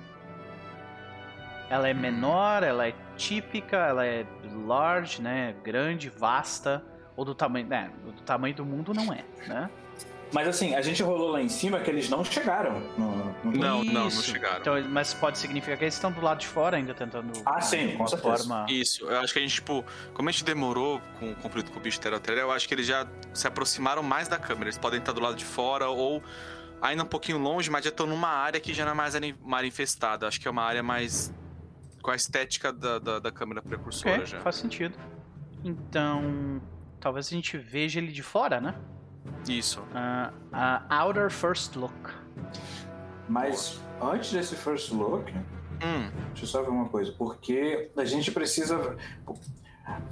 Ela 1.68 1.88
é 1.88 1.94
menor, 1.94 2.64
ela 2.64 2.88
é 2.88 2.94
típica, 3.16 3.76
ela 3.76 4.04
é 4.04 4.26
large, 4.66 5.22
né? 5.22 5.54
Grande, 5.62 6.08
vasta. 6.10 6.84
Ou 7.16 7.24
do 7.24 7.34
tamanho. 7.34 7.66
Né? 7.68 7.92
Do 8.04 8.22
tamanho 8.22 8.54
do 8.54 8.64
mundo 8.64 8.92
não 8.92 9.12
é, 9.12 9.24
né? 9.46 9.70
Mas 10.32 10.46
assim, 10.46 10.74
a 10.74 10.82
gente 10.82 11.02
rolou 11.02 11.30
lá 11.30 11.42
em 11.42 11.48
cima 11.48 11.80
que 11.80 11.90
eles 11.90 12.08
não 12.08 12.24
chegaram. 12.24 12.80
No, 12.96 13.34
no... 13.44 13.52
Não, 13.52 13.84
não, 13.84 14.04
não 14.04 14.10
chegaram. 14.10 14.60
Então, 14.60 14.88
mas 14.88 15.12
pode 15.12 15.38
significar 15.38 15.76
que 15.76 15.84
eles 15.84 15.94
estão 15.94 16.12
do 16.12 16.20
lado 16.20 16.38
de 16.38 16.46
fora 16.46 16.76
ainda 16.76 16.94
tentando. 16.94 17.32
Ah, 17.44 17.60
sim, 17.60 17.96
com 17.96 18.06
certeza. 18.06 18.44
Forma... 18.44 18.66
Isso, 18.68 19.04
eu 19.04 19.18
acho 19.18 19.32
que 19.32 19.38
a 19.38 19.42
gente, 19.42 19.54
tipo, 19.54 19.84
como 20.14 20.28
a 20.28 20.32
gente 20.32 20.44
demorou 20.44 21.00
com 21.18 21.32
o 21.32 21.34
conflito 21.36 21.72
com 21.72 21.78
o 21.78 21.82
bicho 21.82 22.00
Teratéria, 22.00 22.42
eu 22.42 22.52
acho 22.52 22.68
que 22.68 22.74
eles 22.74 22.86
já 22.86 23.06
se 23.34 23.46
aproximaram 23.46 24.02
mais 24.02 24.28
da 24.28 24.38
câmera. 24.38 24.66
Eles 24.66 24.78
podem 24.78 25.00
estar 25.00 25.12
do 25.12 25.20
lado 25.20 25.36
de 25.36 25.44
fora 25.44 25.88
ou 25.88 26.22
ainda 26.80 27.02
um 27.02 27.06
pouquinho 27.06 27.38
longe, 27.38 27.68
mas 27.70 27.84
já 27.84 27.90
estão 27.90 28.06
numa 28.06 28.28
área 28.28 28.60
que 28.60 28.72
já 28.72 28.84
não 28.84 28.92
é 28.92 28.94
mais 28.94 29.14
uma 29.14 29.56
área 29.56 29.66
infestada. 29.66 30.28
Acho 30.28 30.40
que 30.40 30.46
é 30.46 30.50
uma 30.50 30.62
área 30.62 30.82
mais. 30.82 31.34
com 32.02 32.10
a 32.10 32.16
estética 32.16 32.72
da, 32.72 32.98
da, 32.98 33.18
da 33.18 33.32
câmera 33.32 33.60
precursora 33.60 34.14
okay, 34.14 34.26
já. 34.26 34.40
Faz 34.40 34.56
sentido. 34.56 34.96
Então. 35.64 36.62
Talvez 37.00 37.26
a 37.28 37.30
gente 37.30 37.56
veja 37.56 37.98
ele 37.98 38.12
de 38.12 38.22
fora, 38.22 38.60
né? 38.60 38.74
Isso. 39.48 39.80
Uh, 39.80 40.32
uh, 40.52 40.94
outer 41.02 41.30
First 41.30 41.76
Look. 41.76 42.10
Mas 43.28 43.80
Boa. 43.98 44.14
antes 44.14 44.32
desse 44.32 44.56
First 44.56 44.92
Look, 44.92 45.32
hum. 45.32 46.10
deixa 46.28 46.44
eu 46.44 46.46
só 46.46 46.62
ver 46.62 46.70
uma 46.70 46.88
coisa. 46.88 47.12
Porque 47.12 47.90
a 47.96 48.04
gente 48.04 48.30
precisa. 48.30 48.96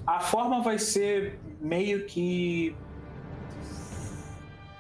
A 0.07 0.21
forma 0.21 0.63
vai 0.63 0.79
ser 0.79 1.39
meio 1.61 2.07
que. 2.07 2.75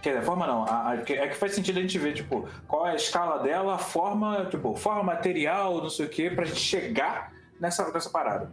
Quer 0.02 0.10
dizer, 0.10 0.22
a 0.22 0.26
forma 0.26 0.46
não. 0.46 0.64
A, 0.64 0.90
a, 0.90 0.94
é 0.94 1.28
que 1.28 1.34
faz 1.34 1.54
sentido 1.54 1.78
a 1.78 1.82
gente 1.82 1.98
ver, 1.98 2.14
tipo, 2.14 2.48
qual 2.66 2.86
é 2.86 2.92
a 2.92 2.96
escala 2.96 3.42
dela, 3.42 3.74
a 3.74 3.78
forma, 3.78 4.46
tipo, 4.46 4.74
forma 4.76 5.02
material, 5.02 5.82
não 5.82 5.90
sei 5.90 6.06
o 6.06 6.08
que, 6.08 6.30
pra 6.30 6.44
gente 6.44 6.60
chegar 6.60 7.32
nessa, 7.60 7.90
nessa 7.92 8.08
parada. 8.08 8.50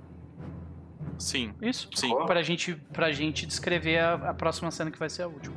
Sim. 1.18 1.54
Isso. 1.62 1.90
Sim. 1.94 2.14
Pra 2.26 2.42
gente, 2.42 2.76
pra 2.92 3.12
gente 3.12 3.46
descrever 3.46 4.00
a, 4.00 4.14
a 4.16 4.34
próxima 4.34 4.72
cena 4.72 4.92
que 4.92 5.00
vai 5.00 5.10
ser 5.10 5.24
a 5.24 5.28
última. 5.28 5.56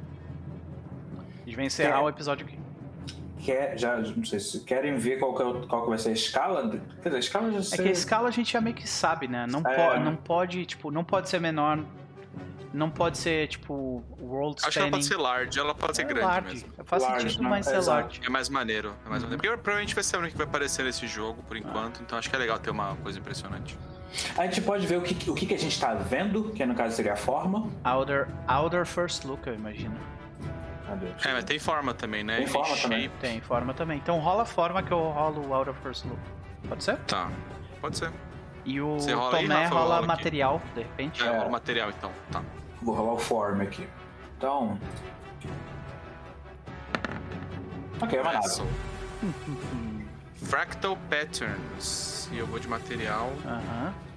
A 1.49 1.51
gente 1.51 1.57
vai 1.57 1.65
encerrar 1.65 1.97
Quer... 1.97 2.05
o 2.05 2.09
episódio 2.11 2.47
aqui. 2.47 2.59
Quer, 3.39 3.79
já, 3.79 3.97
não 3.97 4.25
sei 4.25 4.39
se 4.39 4.61
querem 4.65 4.97
ver 4.97 5.19
qual 5.19 5.35
que, 5.35 5.43
é, 5.43 5.67
qual 5.67 5.83
que 5.83 5.89
vai 5.89 5.97
ser 5.97 6.11
a 6.11 6.13
escala. 6.13 6.69
Quer 6.69 7.09
dizer, 7.09 7.17
a 7.17 7.19
escala 7.19 7.53
já 7.53 7.63
sei. 7.63 7.79
É 7.79 7.83
que 7.85 7.89
a 7.89 7.93
escala 7.93 8.29
a 8.29 8.31
gente 8.31 8.53
já 8.53 8.61
meio 8.61 8.77
que 8.77 8.87
sabe, 8.87 9.27
né? 9.29 9.47
Não, 9.49 9.61
é. 9.61 9.95
po 9.95 10.01
não 10.01 10.15
pode, 10.15 10.67
tipo, 10.67 10.91
não 10.91 11.03
pode 11.03 11.31
ser 11.31 11.41
menor. 11.41 11.83
Não 12.75 12.91
pode 12.91 13.17
ser, 13.17 13.49
tipo, 13.49 14.05
world 14.21 14.61
Acho 14.63 14.73
que 14.73 14.79
ela 14.79 14.91
pode 14.91 15.07
ser 15.07 15.17
large, 15.17 15.59
ela 15.59 15.75
pode 15.75 15.97
ser 15.97 16.03
é 16.03 16.05
grande 16.05 16.27
large. 16.27 16.49
mesmo. 16.49 16.73
Faz 16.85 17.03
large, 17.03 17.23
sentido, 17.23 17.43
né? 17.45 17.49
mas 17.49 17.67
é, 17.67 17.81
large. 17.81 18.21
É 18.23 18.29
mais 18.29 18.49
maneiro. 18.51 18.95
É 19.07 19.09
mais 19.09 19.23
uhum. 19.23 19.31
maneiro. 19.31 19.39
Porque 19.39 19.63
provavelmente 19.63 19.95
vai 19.95 20.05
ser 20.05 20.17
o 20.17 20.21
único 20.21 20.33
que 20.33 20.39
vai 20.39 20.47
aparecer 20.47 20.85
nesse 20.85 21.07
jogo, 21.07 21.43
por 21.45 21.57
enquanto. 21.57 22.03
Então 22.03 22.19
acho 22.19 22.29
que 22.29 22.37
é 22.37 22.39
legal 22.39 22.59
ter 22.59 22.69
uma 22.69 22.95
coisa 22.97 23.19
impressionante. 23.19 23.79
A 24.37 24.45
gente 24.45 24.61
pode 24.61 24.87
ver 24.87 24.99
o 24.99 25.03
que, 25.03 25.31
o 25.31 25.35
que, 25.35 25.55
a 25.55 25.59
gente 25.59 25.73
está 25.73 25.95
vendo, 25.95 26.51
que 26.51 26.65
no 26.67 26.75
caso 26.75 26.95
seria 26.95 27.15
a 27.15 27.17
forma. 27.17 27.71
Outer, 27.85 28.29
outer 28.47 28.85
first 28.85 29.25
look, 29.25 29.47
eu 29.47 29.55
imagino. 29.55 29.97
É, 31.25 31.33
mas 31.33 31.45
tem 31.45 31.59
forma 31.59 31.95
também, 31.95 32.25
né? 32.25 32.37
Tem 32.39 32.47
forma 32.47 32.77
também. 32.77 33.11
Tem 33.21 33.41
forma 33.41 33.75
também. 33.75 33.99
Então 33.99 34.19
rola 34.19 34.43
a 34.43 34.47
forma 34.47 34.83
que 34.83 34.93
eu 34.93 35.11
rolo 35.11 35.47
o 35.47 35.53
outer 35.53 35.75
first 35.75 36.05
look. 36.05 36.19
Pode 36.69 36.85
ser? 36.85 36.97
Tá, 37.01 37.31
pode 37.81 37.99
ser. 37.99 38.11
E 38.65 38.81
o 38.81 38.97
rola 38.99 39.39
Tomé 39.39 39.55
aí, 39.55 39.67
rola 39.67 39.97
rola 39.97 40.07
material, 40.07 40.57
aqui. 40.57 40.75
de 40.75 40.81
repente. 40.83 41.23
É, 41.23 41.39
rola 41.39 41.51
material 41.51 41.91
então, 41.91 42.11
tá. 42.31 42.43
Vou 42.83 42.95
rolar 42.95 43.15
o 43.15 43.19
form 43.19 43.61
aqui. 43.63 43.89
Então. 44.37 44.79
Ok, 48.01 48.23
vai 48.23 48.35
nada. 48.35 48.49
Fractal 50.45 50.97
Patterns. 51.11 52.29
E 52.33 52.39
eu 52.39 52.47
vou 52.47 52.59
de 52.59 52.69
material. 52.69 53.33
Aham. 53.45 53.59
Uh 53.59 53.91
-huh. 53.91 54.09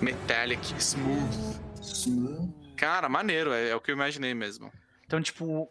Metallic 0.00 0.74
Smooth. 0.78 1.60
Smooth. 1.82 2.57
Cara, 2.78 3.08
maneiro, 3.08 3.52
é, 3.52 3.70
é, 3.70 3.76
o 3.76 3.80
que 3.80 3.90
eu 3.90 3.94
imaginei 3.94 4.32
mesmo. 4.34 4.72
Então, 5.04 5.20
tipo, 5.20 5.64
uh, 5.64 5.68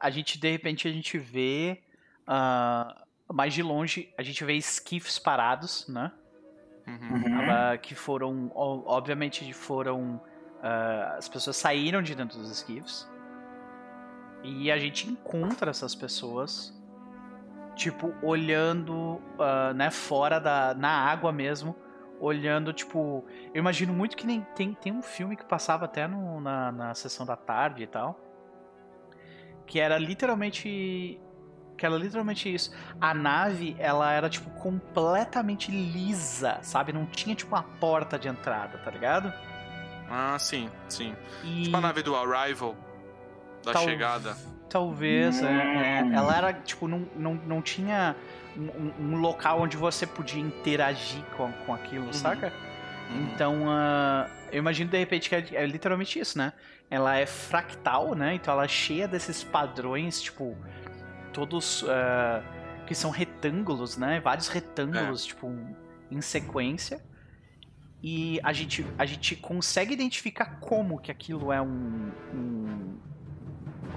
a 0.00 0.10
gente, 0.10 0.38
de 0.38 0.50
repente, 0.50 0.88
a 0.88 0.92
gente 0.92 1.18
vê. 1.18 1.82
Uh, 2.26 3.08
mais 3.32 3.52
de 3.52 3.62
longe, 3.62 4.12
a 4.16 4.22
gente 4.22 4.42
vê 4.42 4.54
esquifes 4.54 5.18
parados, 5.18 5.86
né? 5.86 6.10
Uhum. 6.86 7.74
Uh, 7.74 7.78
que 7.80 7.94
foram. 7.94 8.50
Obviamente, 8.54 9.52
foram. 9.52 10.20
as 11.16 11.28
pessoas 11.28 11.56
saíram 11.56 12.02
de 12.02 12.14
dentro 12.14 12.38
dos 12.38 12.50
esquifes. 12.50 13.08
E 14.42 14.70
a 14.70 14.78
gente 14.78 15.08
encontra 15.08 15.70
essas 15.70 15.94
pessoas 15.94 16.72
tipo, 17.78 18.12
olhando, 18.22 18.94
uh, 19.38 19.72
né, 19.74 19.90
fora 19.90 20.38
da. 20.38 20.74
na 20.74 20.90
água 20.90 21.32
mesmo. 21.32 21.76
Olhando, 22.20 22.72
tipo. 22.72 23.24
Eu 23.54 23.60
imagino 23.60 23.92
muito 23.92 24.16
que 24.16 24.26
nem. 24.26 24.40
Tem, 24.54 24.74
tem 24.74 24.92
um 24.92 25.02
filme 25.02 25.36
que 25.36 25.44
passava 25.44 25.84
até 25.84 26.06
no, 26.06 26.40
na, 26.40 26.72
na 26.72 26.94
sessão 26.94 27.24
da 27.24 27.36
tarde 27.36 27.82
e 27.82 27.86
tal. 27.86 28.18
Que 29.66 29.78
era 29.80 29.98
literalmente. 29.98 31.20
Que 31.76 31.86
era 31.86 31.96
literalmente 31.96 32.52
isso. 32.52 32.72
A 33.00 33.14
nave, 33.14 33.76
ela 33.78 34.12
era, 34.12 34.28
tipo, 34.28 34.50
completamente 34.50 35.70
lisa, 35.70 36.58
sabe? 36.62 36.92
Não 36.92 37.06
tinha, 37.06 37.34
tipo, 37.36 37.54
uma 37.54 37.62
porta 37.62 38.18
de 38.18 38.26
entrada, 38.26 38.78
tá 38.78 38.90
ligado? 38.90 39.32
Ah, 40.10 40.36
sim, 40.38 40.68
sim. 40.88 41.14
E... 41.44 41.64
Tipo 41.64 41.76
a 41.76 41.80
nave 41.80 42.02
do 42.02 42.16
Arrival, 42.16 42.74
da 43.64 43.72
Tal... 43.74 43.84
chegada. 43.84 44.36
Talvez, 44.68 45.42
é, 45.42 45.46
é. 45.46 45.98
Ela 46.12 46.36
era, 46.36 46.52
tipo, 46.52 46.86
não, 46.86 47.08
não, 47.16 47.34
não 47.34 47.62
tinha 47.62 48.14
um, 48.58 48.92
um, 49.00 49.16
local 49.20 49.60
onde 49.60 49.76
você 49.76 50.06
podia 50.06 50.40
interagir 50.40 51.22
com, 51.36 51.52
com 51.64 51.74
aquilo, 51.74 52.06
uhum. 52.06 52.12
saca? 52.12 52.52
Uhum. 53.10 53.22
Então, 53.22 53.62
uh, 53.66 54.28
eu 54.50 54.58
imagino 54.58 54.90
de 54.90 54.98
repente 54.98 55.28
que 55.28 55.34
é, 55.34 55.46
é, 55.52 55.66
literalmente 55.66 56.18
isso, 56.18 56.36
né? 56.36 56.52
Ela 56.90 57.16
é 57.16 57.26
fractal, 57.26 58.14
né? 58.14 58.34
Então 58.34 58.52
ela 58.52 58.64
é 58.64 58.68
cheia 58.68 59.06
desses 59.06 59.44
padrões, 59.44 60.20
tipo, 60.20 60.56
todos 61.32 61.82
uh, 61.82 62.42
que 62.86 62.94
são 62.94 63.10
retângulos, 63.10 63.96
né? 63.96 64.20
Vários 64.20 64.48
retângulos, 64.48 65.24
é. 65.24 65.28
tipo, 65.28 65.54
em 66.10 66.20
sequência. 66.20 67.00
E 68.02 68.38
a 68.42 68.52
gente, 68.52 68.86
a 68.96 69.04
gente 69.04 69.36
consegue 69.36 69.92
identificar 69.92 70.60
como 70.60 70.98
que 70.98 71.10
aquilo 71.10 71.52
é 71.52 71.60
um, 71.60 72.12
um 72.32 72.98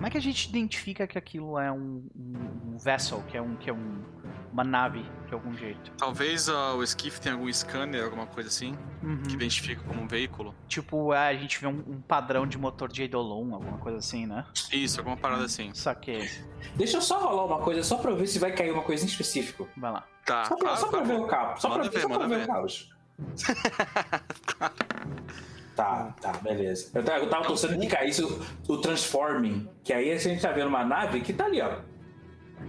como 0.01 0.07
é 0.07 0.09
que 0.09 0.17
a 0.17 0.21
gente 0.21 0.49
identifica 0.49 1.05
que 1.05 1.15
aquilo 1.15 1.59
é 1.59 1.71
um, 1.71 2.03
um, 2.15 2.73
um 2.73 2.77
vessel, 2.79 3.23
que 3.27 3.37
é, 3.37 3.41
um, 3.41 3.55
que 3.55 3.69
é 3.69 3.73
um, 3.73 4.03
uma 4.51 4.63
nave, 4.63 5.05
de 5.27 5.33
algum 5.35 5.53
jeito? 5.53 5.91
Talvez 5.91 6.47
uh, 6.47 6.75
o 6.75 6.83
skiff 6.83 7.21
tenha 7.21 7.35
algum 7.35 7.53
scanner, 7.53 8.05
alguma 8.05 8.25
coisa 8.25 8.49
assim, 8.49 8.75
uhum. 9.03 9.21
que 9.21 9.35
identifica 9.35 9.83
como 9.83 10.01
um 10.01 10.07
veículo. 10.07 10.55
Tipo, 10.67 11.13
é, 11.13 11.27
a 11.27 11.35
gente 11.35 11.61
vê 11.61 11.67
um, 11.67 11.83
um, 11.87 12.01
padrão 12.01 12.47
de 12.47 12.57
motor 12.57 12.91
de 12.91 13.03
Eidolon, 13.03 13.53
alguma 13.53 13.77
coisa 13.77 13.99
assim, 13.99 14.25
né? 14.25 14.43
Isso, 14.73 14.99
alguma 14.99 15.17
parada 15.17 15.45
assim. 15.45 15.71
Saquei. 15.75 16.27
Deixa 16.75 16.97
eu 16.97 17.01
só 17.03 17.19
rolar 17.19 17.45
uma 17.45 17.59
coisa, 17.59 17.83
só 17.83 17.97
pra 17.97 18.11
ver 18.15 18.25
se 18.25 18.39
vai 18.39 18.53
cair 18.53 18.71
uma 18.71 18.81
coisa 18.81 19.03
em 19.03 19.07
específico. 19.07 19.69
Vai 19.77 19.91
lá. 19.91 20.07
Tá, 20.25 20.45
só 20.45 20.55
pra, 20.55 20.65
claro, 20.65 20.79
só 20.79 20.87
pra 20.87 21.01
ver 21.01 21.19
o 21.19 21.27
cabo. 21.27 21.61
Só 21.61 21.69
manda 21.69 21.91
pra 21.91 21.91
ver, 21.91 22.01
só 22.01 22.17
pra 22.17 22.27
ver, 22.27 22.37
ver 22.39 22.43
o 22.43 22.47
caos. 22.47 22.89
Tá, 25.81 26.13
tá, 26.21 26.31
beleza. 26.33 26.91
Eu 26.93 27.03
tava, 27.03 27.19
eu 27.23 27.29
tava 27.29 27.43
torcendo 27.43 27.79
que 27.79 27.87
caísse 27.87 28.23
o, 28.23 28.45
o 28.67 28.77
Transforming, 28.77 29.67
que 29.83 29.91
aí 29.91 30.11
a 30.11 30.17
gente 30.17 30.39
tá 30.39 30.51
vendo 30.51 30.67
uma 30.67 30.85
nave 30.85 31.21
que 31.21 31.33
tá 31.33 31.45
ali, 31.45 31.59
ó. 31.59 31.79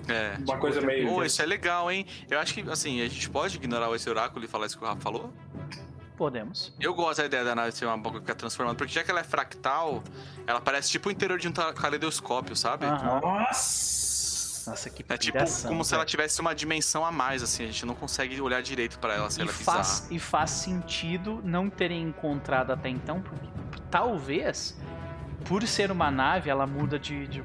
É. 0.08 0.38
Uma 0.38 0.56
coisa 0.56 0.80
meio. 0.80 1.06
Pô, 1.08 1.22
isso 1.22 1.42
é 1.42 1.44
legal, 1.44 1.92
hein? 1.92 2.06
Eu 2.30 2.38
acho 2.38 2.54
que, 2.54 2.62
assim, 2.70 3.02
a 3.02 3.08
gente 3.08 3.28
pode 3.28 3.56
ignorar 3.56 3.94
esse 3.94 4.08
oráculo 4.08 4.42
e 4.42 4.48
falar 4.48 4.64
isso 4.64 4.78
que 4.78 4.84
o 4.84 4.86
Rafa 4.86 5.02
falou? 5.02 5.30
Podemos. 6.16 6.74
Eu 6.80 6.94
gosto 6.94 7.18
da 7.18 7.26
ideia 7.26 7.44
da 7.44 7.54
nave 7.54 7.72
ser 7.72 7.84
uma 7.84 7.98
boca 7.98 8.14
que 8.14 8.24
fica 8.24 8.34
transformando, 8.34 8.76
porque 8.76 8.94
já 8.94 9.04
que 9.04 9.10
ela 9.10 9.20
é 9.20 9.24
fractal, 9.24 10.02
ela 10.46 10.62
parece 10.62 10.90
tipo 10.90 11.10
o 11.10 11.12
interior 11.12 11.38
de 11.38 11.48
um 11.48 11.52
caleidoscópio, 11.52 12.56
sabe? 12.56 12.86
Uhum. 12.86 13.20
Nossa! 13.20 14.11
Nossa, 14.66 14.90
que 14.90 15.04
É 15.08 15.16
tipo 15.16 15.38
como 15.66 15.84
se 15.84 15.94
ela 15.94 16.04
tivesse 16.04 16.40
uma 16.40 16.54
dimensão 16.54 17.04
a 17.04 17.12
mais, 17.12 17.42
assim. 17.42 17.64
A 17.64 17.66
gente 17.66 17.86
não 17.86 17.94
consegue 17.94 18.40
olhar 18.40 18.62
direito 18.62 18.98
para 18.98 19.14
ela 19.14 19.30
se 19.30 19.40
e 19.40 19.42
ela 19.42 19.52
faz, 19.52 20.06
E 20.10 20.18
faz 20.18 20.50
sentido 20.50 21.40
não 21.44 21.68
terem 21.68 22.02
encontrado 22.02 22.72
até 22.72 22.88
então, 22.88 23.20
porque 23.20 23.48
talvez, 23.90 24.78
por 25.44 25.66
ser 25.66 25.90
uma 25.90 26.10
nave, 26.10 26.50
ela 26.50 26.66
muda 26.66 26.98
de, 26.98 27.26
de 27.26 27.42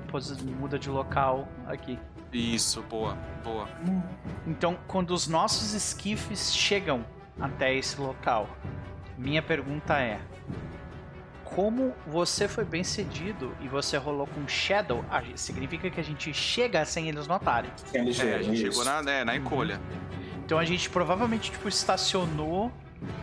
muda 0.59 0.77
de 0.77 0.89
local 0.89 1.47
aqui. 1.65 1.99
Isso, 2.31 2.81
boa, 2.83 3.17
boa. 3.43 3.67
Então, 4.45 4.77
quando 4.87 5.11
os 5.11 5.27
nossos 5.27 5.73
esquifes 5.73 6.53
chegam 6.53 7.05
até 7.39 7.73
esse 7.73 7.99
local. 7.99 8.49
Minha 9.17 9.41
pergunta 9.41 9.97
é: 9.99 10.19
como 11.57 11.91
você 12.05 12.47
foi 12.47 12.63
bem 12.63 12.83
cedido 12.83 13.51
e 13.59 13.67
você 13.67 13.97
rolou 13.97 14.27
com 14.27 14.47
Shadow, 14.47 15.03
ah, 15.09 15.23
significa 15.33 15.89
que 15.89 15.99
a 15.99 16.03
gente 16.03 16.31
chega 16.31 16.85
sem 16.85 17.09
eles 17.09 17.25
notarem. 17.25 17.71
É, 17.95 18.01
a 18.35 18.43
gente 18.43 18.59
chegou 18.59 18.85
na, 18.85 19.01
né, 19.01 19.23
na 19.23 19.35
encolha. 19.35 19.81
Então 20.45 20.59
a 20.59 20.65
gente 20.65 20.87
provavelmente 20.87 21.49
tipo, 21.49 21.67
estacionou 21.67 22.71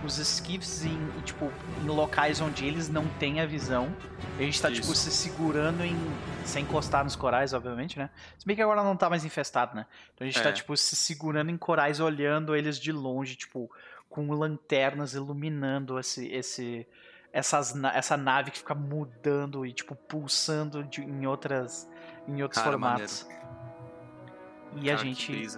os 0.04 0.18
skiffs 0.18 0.84
em, 0.84 0.98
tipo, 1.24 1.48
em 1.80 1.86
locais 1.86 2.40
onde 2.40 2.66
eles 2.66 2.88
não 2.88 3.06
têm 3.20 3.38
a 3.40 3.46
visão. 3.46 3.94
A 4.36 4.42
gente 4.42 4.60
tá, 4.60 4.68
tipo, 4.68 4.92
Isso. 4.92 4.94
tipo, 4.94 5.12
se 5.12 5.12
segurando 5.12 5.84
em. 5.84 5.96
sem 6.44 6.64
encostar 6.64 7.04
nos 7.04 7.14
corais, 7.14 7.52
obviamente, 7.52 7.96
né? 7.96 8.10
Se 8.36 8.44
bem 8.44 8.56
que 8.56 8.62
agora 8.62 8.82
não 8.82 8.96
tá 8.96 9.08
mais 9.08 9.24
infestado, 9.24 9.76
né? 9.76 9.86
Então 10.12 10.26
a 10.26 10.28
gente 10.28 10.42
tá, 10.42 10.48
é. 10.48 10.50
tá, 10.50 10.52
tipo, 10.52 10.76
se 10.76 10.96
segurando 10.96 11.52
em 11.52 11.56
corais, 11.56 12.00
olhando 12.00 12.56
eles 12.56 12.80
de 12.80 12.90
longe, 12.90 13.36
tipo, 13.36 13.70
com 14.10 14.28
lanternas 14.32 15.14
iluminando 15.14 16.00
esse. 16.00 16.26
esse 16.32 16.84
essas, 17.34 17.74
essa 17.92 18.16
nave 18.16 18.52
que 18.52 18.58
fica 18.58 18.76
mudando 18.76 19.66
e, 19.66 19.72
tipo, 19.72 19.96
pulsando 19.96 20.84
de, 20.84 21.02
em 21.02 21.26
outras. 21.26 21.90
em 22.28 22.40
outros 22.40 22.62
Cara, 22.62 22.70
formatos. 22.70 23.24
Maneiro. 23.24 23.44
E 24.76 24.86
Cara, 24.86 24.94
a 24.94 25.04
gente 25.04 25.48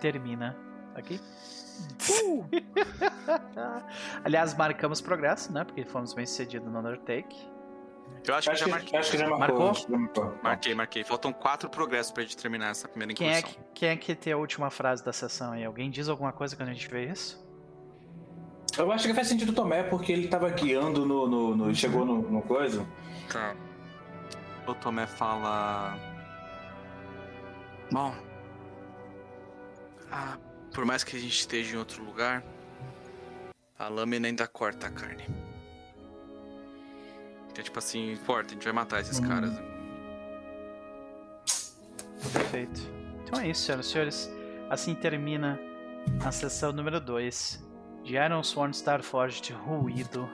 termina 0.00 0.56
aqui. 0.94 1.20
Uh! 2.22 2.48
Aliás, 4.24 4.54
marcamos 4.54 5.00
progresso, 5.00 5.52
né? 5.52 5.64
Porque 5.64 5.84
fomos 5.84 6.14
bem 6.14 6.24
sucedidos 6.24 6.70
no 6.70 6.78
Undertake. 6.78 7.36
Eu 8.24 8.34
acho, 8.36 8.50
acho 8.50 8.64
que 8.64 8.70
já 8.70 8.76
marquei. 8.76 8.98
Acho 8.98 9.10
que 9.10 9.18
já 9.18 9.28
marcou. 9.28 9.72
Marcou? 9.88 10.38
Marquei, 10.40 10.74
marquei. 10.74 11.04
Faltam 11.04 11.32
quatro 11.32 11.68
progressos 11.68 12.12
pra 12.12 12.22
gente 12.22 12.36
terminar 12.36 12.70
essa 12.70 12.86
primeira 12.86 13.12
quem 13.12 13.28
é 13.28 13.40
incursão. 13.40 13.60
É 13.60 13.64
que, 13.64 13.70
quem 13.74 13.88
é 13.88 13.96
que 13.96 14.14
tem 14.14 14.32
a 14.32 14.36
última 14.36 14.70
frase 14.70 15.04
da 15.04 15.12
sessão 15.12 15.52
aí? 15.52 15.64
Alguém 15.64 15.90
diz 15.90 16.08
alguma 16.08 16.32
coisa 16.32 16.54
quando 16.54 16.68
a 16.68 16.72
gente 16.72 16.88
vê 16.88 17.06
isso? 17.06 17.47
Eu 18.78 18.92
acho 18.92 19.08
que 19.08 19.14
faz 19.14 19.26
sentido 19.26 19.50
o 19.50 19.54
Tomé, 19.54 19.82
porque 19.82 20.12
ele 20.12 20.28
tava 20.28 20.48
guiando 20.50 21.04
no. 21.04 21.26
no, 21.26 21.56
no 21.56 21.74
chegou 21.74 22.04
no, 22.04 22.22
no 22.22 22.40
coisa. 22.42 22.86
Tá. 23.30 23.54
O 24.66 24.74
Tomé 24.74 25.04
fala. 25.06 25.98
Bom. 27.90 28.14
Ah, 30.12 30.38
por 30.72 30.84
mais 30.84 31.02
que 31.02 31.16
a 31.16 31.18
gente 31.18 31.32
esteja 31.38 31.74
em 31.74 31.78
outro 31.78 32.04
lugar, 32.04 32.44
a 33.76 33.88
lâmina 33.88 34.28
ainda 34.28 34.46
corta 34.46 34.86
a 34.86 34.90
carne. 34.90 35.26
É 37.56 37.62
tipo 37.62 37.80
assim, 37.80 38.12
importa, 38.12 38.50
a 38.50 38.54
gente 38.54 38.62
vai 38.62 38.72
matar 38.72 39.00
esses 39.00 39.18
hum. 39.18 39.26
caras. 39.26 39.52
Perfeito. 42.32 42.80
Então 43.24 43.40
é 43.40 43.48
isso, 43.48 43.62
senhoras 43.62 43.86
e 43.86 43.90
senhores. 43.90 44.30
Assim 44.70 44.94
termina 44.94 45.58
a 46.24 46.30
sessão 46.30 46.72
número 46.72 47.00
2 47.00 47.67
de 48.08 48.16
Iron 48.16 48.42
Sworn 48.42 48.72
Starforged 48.72 49.52
ruído. 49.52 50.26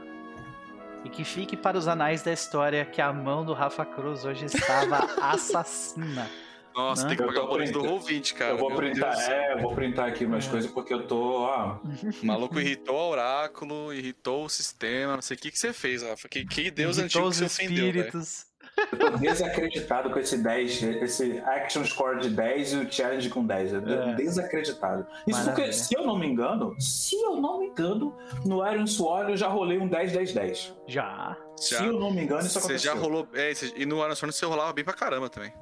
E 1.04 1.10
que 1.10 1.24
fique 1.24 1.56
para 1.56 1.76
os 1.76 1.88
anais 1.88 2.22
da 2.22 2.32
história 2.32 2.84
que 2.84 3.02
a 3.02 3.12
mão 3.12 3.44
do 3.44 3.52
Rafa 3.52 3.84
Cruz 3.84 4.24
hoje 4.24 4.46
estava 4.46 4.98
assassina. 5.20 6.30
Nossa, 6.72 7.08
tem 7.08 7.16
que 7.16 7.22
pagar 7.24 7.42
o 7.42 7.48
boleto 7.48 7.72
do 7.72 7.82
Roll20, 7.82 8.34
cara. 8.34 8.52
Eu 8.52 8.58
vou 8.58 8.74
printar, 8.74 9.30
é, 9.30 9.54
eu 9.54 9.58
vou 9.58 9.74
printar 9.74 10.08
aqui 10.08 10.24
umas 10.24 10.46
é. 10.46 10.50
coisas 10.50 10.70
porque 10.70 10.94
eu 10.94 11.06
tô, 11.06 11.42
ó. 11.42 11.78
O 11.82 11.82
maluco 12.26 12.60
irritou 12.60 12.96
o 12.96 13.10
oráculo, 13.10 13.92
irritou 13.92 14.44
o 14.44 14.48
sistema, 14.48 15.14
não 15.14 15.22
sei 15.22 15.36
o 15.36 15.40
que, 15.40 15.50
que 15.50 15.58
você 15.58 15.72
fez, 15.72 16.02
Rafa. 16.02 16.28
Que, 16.28 16.44
que 16.46 16.70
Deus 16.70 16.98
irritou 16.98 17.22
antigo 17.22 17.28
os 17.28 17.38
que 17.40 17.48
você 17.48 17.62
espíritos. 17.64 18.46
Eu 18.76 18.98
tô 18.98 19.10
desacreditado 19.18 20.10
com 20.10 20.18
esse 20.18 20.38
10, 20.38 20.82
esse 20.82 21.38
action 21.38 21.84
score 21.84 22.20
de 22.20 22.30
10 22.30 22.72
e 22.72 22.76
o 22.76 22.92
challenge 22.92 23.28
com 23.28 23.46
10. 23.46 23.72
Eu 23.72 23.88
é. 23.88 24.14
desacreditado. 24.14 25.06
Isso 25.26 25.38
Maravilha. 25.38 25.54
porque, 25.54 25.72
se 25.72 25.94
eu 25.94 26.04
não 26.04 26.18
me 26.18 26.26
engano, 26.26 26.74
se 26.80 27.16
eu 27.16 27.36
não 27.36 27.60
me 27.60 27.66
engano, 27.66 28.16
no 28.44 28.66
Iron 28.68 28.86
Sword 28.86 29.30
eu 29.30 29.36
já 29.36 29.48
rolei 29.48 29.78
um 29.78 29.86
10, 29.86 30.12
10, 30.12 30.32
10. 30.32 30.74
Já. 30.86 31.36
Se 31.56 31.74
já. 31.74 31.84
eu 31.84 31.98
não 31.98 32.10
me 32.10 32.22
engano, 32.22 32.40
isso 32.40 32.58
aconteceu. 32.58 32.78
Você 32.78 32.86
já 32.86 32.94
rolou. 32.94 33.28
É, 33.34 33.52
e 33.76 33.86
no 33.86 34.04
Iron 34.04 34.14
Sword 34.14 34.34
você 34.34 34.44
rolava 34.44 34.72
bem 34.72 34.84
pra 34.84 34.94
caramba 34.94 35.30
também. 35.30 35.52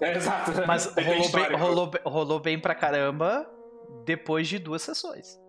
É. 0.00 0.06
é 0.06 0.16
exato. 0.16 0.52
Mas 0.66 0.86
rolou 0.86 1.30
bem, 1.30 1.56
rolou, 1.56 1.90
rolou 2.04 2.40
bem 2.40 2.58
pra 2.58 2.74
caramba 2.74 3.50
depois 4.04 4.46
de 4.48 4.58
duas 4.58 4.82
sessões. 4.82 5.40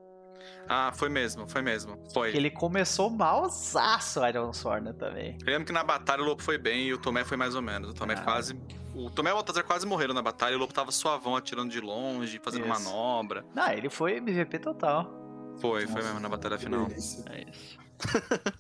Ah, 0.68 0.92
foi 0.94 1.10
mesmo, 1.10 1.48
foi 1.48 1.62
mesmo. 1.62 1.98
Foi. 2.14 2.32
Que 2.32 2.38
ele 2.38 2.50
começou 2.50 3.10
malzaço 3.10 4.22
o 4.22 4.28
Iron 4.28 4.54
Sword 4.54 4.94
também. 4.94 5.38
Eu 5.46 5.52
lembro 5.52 5.66
que 5.66 5.72
na 5.72 5.84
batalha 5.84 6.22
o 6.22 6.26
Lobo 6.26 6.42
foi 6.42 6.58
bem 6.58 6.88
e 6.88 6.94
o 6.94 6.98
Tomé 6.98 7.24
foi 7.24 7.38
mais 7.38 7.56
ou 7.56 7.62
menos. 7.62 7.92
O 7.92 7.94
Tomé 7.94 8.16
ah. 8.16 8.22
quase. 8.22 8.58
O 8.94 9.10
Tomé 9.10 9.30
e 9.30 9.34
o 9.34 9.36
Baltazar 9.36 9.64
quase 9.64 9.86
morreram 9.86 10.14
na 10.14 10.22
batalha 10.22 10.54
e 10.54 10.56
o 10.56 10.60
Lobo 10.60 10.74
tava 10.74 10.92
suavão 10.92 11.36
atirando 11.36 11.70
de 11.70 11.80
longe, 11.80 12.40
fazendo 12.42 12.68
isso. 12.68 12.84
manobra. 12.84 13.46
Não, 13.54 13.70
ele 13.72 13.90
foi 13.90 14.18
MVP 14.18 14.60
total. 14.60 15.24
Foi, 15.60 15.82
Nossa, 15.82 15.94
foi 15.94 16.04
mesmo 16.04 16.20
na 16.20 16.30
batalha 16.30 16.58
final. 16.58 16.88
É 16.90 16.98
isso. 16.98 17.24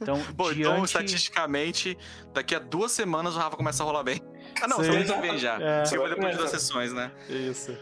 Então, 0.02 0.18
Bom, 0.34 0.45
então, 0.45 0.53
diante... 0.53 0.61
então, 0.61 0.86
estatisticamente, 0.86 1.98
daqui 2.34 2.56
a 2.56 2.60
duas 2.60 2.94
semanas 2.94 3.36
o 3.36 3.40
Rafa 3.40 3.57
começa 3.57 3.84
a 3.84 3.86
rolar 3.86 4.03
bem. 4.03 4.22
Ah, 4.61 4.68
não, 4.68 4.82
semana 4.82 5.03
que 5.03 5.22
vem 5.22 5.38
já. 5.38 5.61
É. 5.61 5.84
Semana 5.84 6.15
depois 6.15 6.32
de 6.32 6.38
duas 6.38 6.49
sessões, 6.49 6.94
né? 6.94 7.11
Isso. 7.27 7.77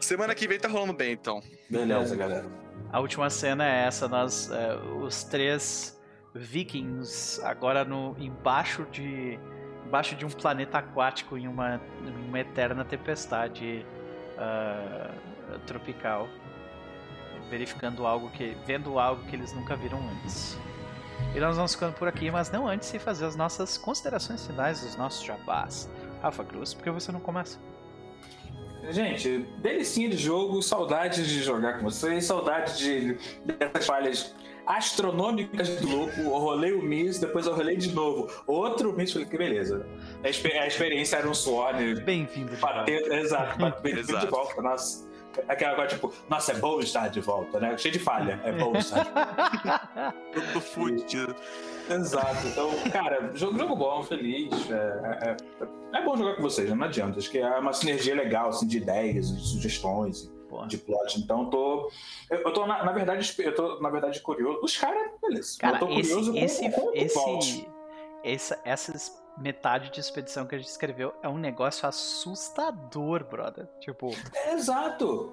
Semana 0.00 0.34
que 0.34 0.48
vem 0.48 0.58
tá 0.58 0.66
rolando 0.66 0.92
bem, 0.92 1.12
então. 1.12 1.40
Beleza, 1.70 2.16
galera. 2.16 2.65
A 2.96 3.00
última 3.00 3.28
cena 3.28 3.62
é 3.62 3.84
essa, 3.84 4.08
nós, 4.08 4.50
é, 4.50 4.74
os 4.74 5.22
três 5.22 6.00
vikings 6.34 7.38
agora 7.44 7.84
no 7.84 8.16
embaixo 8.18 8.86
de 8.90 9.38
embaixo 9.84 10.16
de 10.16 10.24
um 10.24 10.30
planeta 10.30 10.78
aquático 10.78 11.36
em 11.36 11.46
uma, 11.46 11.78
em 12.02 12.26
uma 12.26 12.40
eterna 12.40 12.86
tempestade 12.86 13.84
uh, 14.38 15.58
tropical, 15.66 16.26
verificando 17.50 18.06
algo 18.06 18.30
que, 18.30 18.56
vendo 18.64 18.98
algo 18.98 19.22
que 19.26 19.36
eles 19.36 19.52
nunca 19.52 19.76
viram 19.76 19.98
antes. 20.12 20.58
E 21.34 21.38
nós 21.38 21.54
vamos 21.54 21.74
ficando 21.74 21.92
por 21.92 22.08
aqui, 22.08 22.30
mas 22.30 22.50
não 22.50 22.66
antes 22.66 22.90
de 22.90 22.98
fazer 22.98 23.26
as 23.26 23.36
nossas 23.36 23.76
considerações 23.76 24.46
finais 24.46 24.80
dos 24.80 24.96
nossos 24.96 25.22
jabás. 25.22 25.86
Rafa 26.22 26.42
Cruz, 26.44 26.72
por 26.72 26.82
que 26.82 26.90
você 26.90 27.12
não 27.12 27.20
começa? 27.20 27.58
Gente, 28.90 29.38
delicinha 29.58 30.08
de 30.08 30.16
jogo, 30.16 30.62
saudade 30.62 31.26
de 31.26 31.42
jogar 31.42 31.78
com 31.78 31.84
vocês, 31.84 32.24
saudade 32.24 32.78
de, 32.78 33.18
dessas 33.44 33.86
falhas 33.86 34.34
astronômicas 34.66 35.68
do 35.80 35.88
louco. 35.88 36.20
Eu 36.20 36.30
rolei 36.30 36.72
o 36.72 36.82
Miss, 36.82 37.18
depois 37.18 37.46
eu 37.46 37.54
rolei 37.54 37.76
de 37.76 37.92
novo. 37.92 38.28
Outro 38.46 38.92
Miss, 38.92 39.12
falei 39.12 39.26
que 39.26 39.38
beleza. 39.38 39.86
A, 40.22 40.28
experiência 40.66 41.16
era 41.16 41.28
um 41.28 41.34
suor. 41.34 41.74
Bem-vindo. 42.04 42.52
Exato, 43.14 43.58
bem-vindo 43.82 44.18
de 44.18 44.26
volta. 44.26 44.60
Nossa. 44.60 45.06
Aquela 45.48 45.72
agora, 45.72 45.88
tipo, 45.88 46.12
nossa, 46.30 46.52
é 46.52 46.54
bom 46.56 46.80
estar 46.80 47.08
de 47.08 47.20
volta, 47.20 47.60
né? 47.60 47.76
Cheio 47.76 47.92
de 47.92 47.98
falha. 47.98 48.40
É 48.42 48.52
bom 48.52 48.74
estar 48.76 49.04
de 49.04 49.10
volta. 49.10 50.14
Tudo 50.32 50.60
fudido. 50.60 51.36
Exato. 51.90 52.46
Então, 52.46 52.70
cara, 52.90 53.30
jogo, 53.34 53.58
jogo 53.58 53.76
bom, 53.76 54.02
feliz. 54.02 54.52
É, 54.70 54.74
é, 54.74 55.30
é, 55.30 55.98
é, 55.98 56.04
bom 56.04 56.16
jogar 56.16 56.36
com 56.36 56.42
vocês, 56.42 56.68
não 56.70 56.84
adianta. 56.84 57.18
Acho 57.18 57.30
que 57.30 57.38
é 57.38 57.58
uma 57.58 57.72
sinergia 57.72 58.14
legal, 58.14 58.48
assim, 58.48 58.66
de 58.66 58.78
ideias, 58.78 59.34
de 59.36 59.46
sugestões, 59.46 60.30
Porra. 60.48 60.66
de 60.66 60.78
plot. 60.78 61.20
Então, 61.20 61.48
tô. 61.48 61.90
Eu, 62.30 62.38
eu 62.38 62.52
tô, 62.52 62.66
na, 62.66 62.84
na, 62.84 62.92
verdade, 62.92 63.34
eu 63.38 63.54
tô, 63.54 63.80
na 63.80 63.90
verdade, 63.90 64.20
curioso. 64.20 64.60
Os 64.62 64.76
caras, 64.76 65.10
beleza. 65.22 65.58
Cara, 65.58 65.76
eu 65.76 65.80
tô 65.80 65.86
curioso 65.86 66.36
esse, 66.36 66.70
com, 66.70 66.80
com 66.80 66.92
esse, 66.94 67.68
esse, 68.24 68.58
essas 68.64 69.26
metade 69.38 69.90
de 69.90 70.00
expedição 70.00 70.46
que 70.46 70.54
a 70.54 70.58
gente 70.58 70.68
escreveu 70.68 71.12
é 71.22 71.28
um 71.28 71.38
negócio 71.38 71.88
assustador, 71.88 73.24
brother. 73.24 73.66
Tipo. 73.80 74.10
É, 74.34 74.54
exato. 74.54 75.32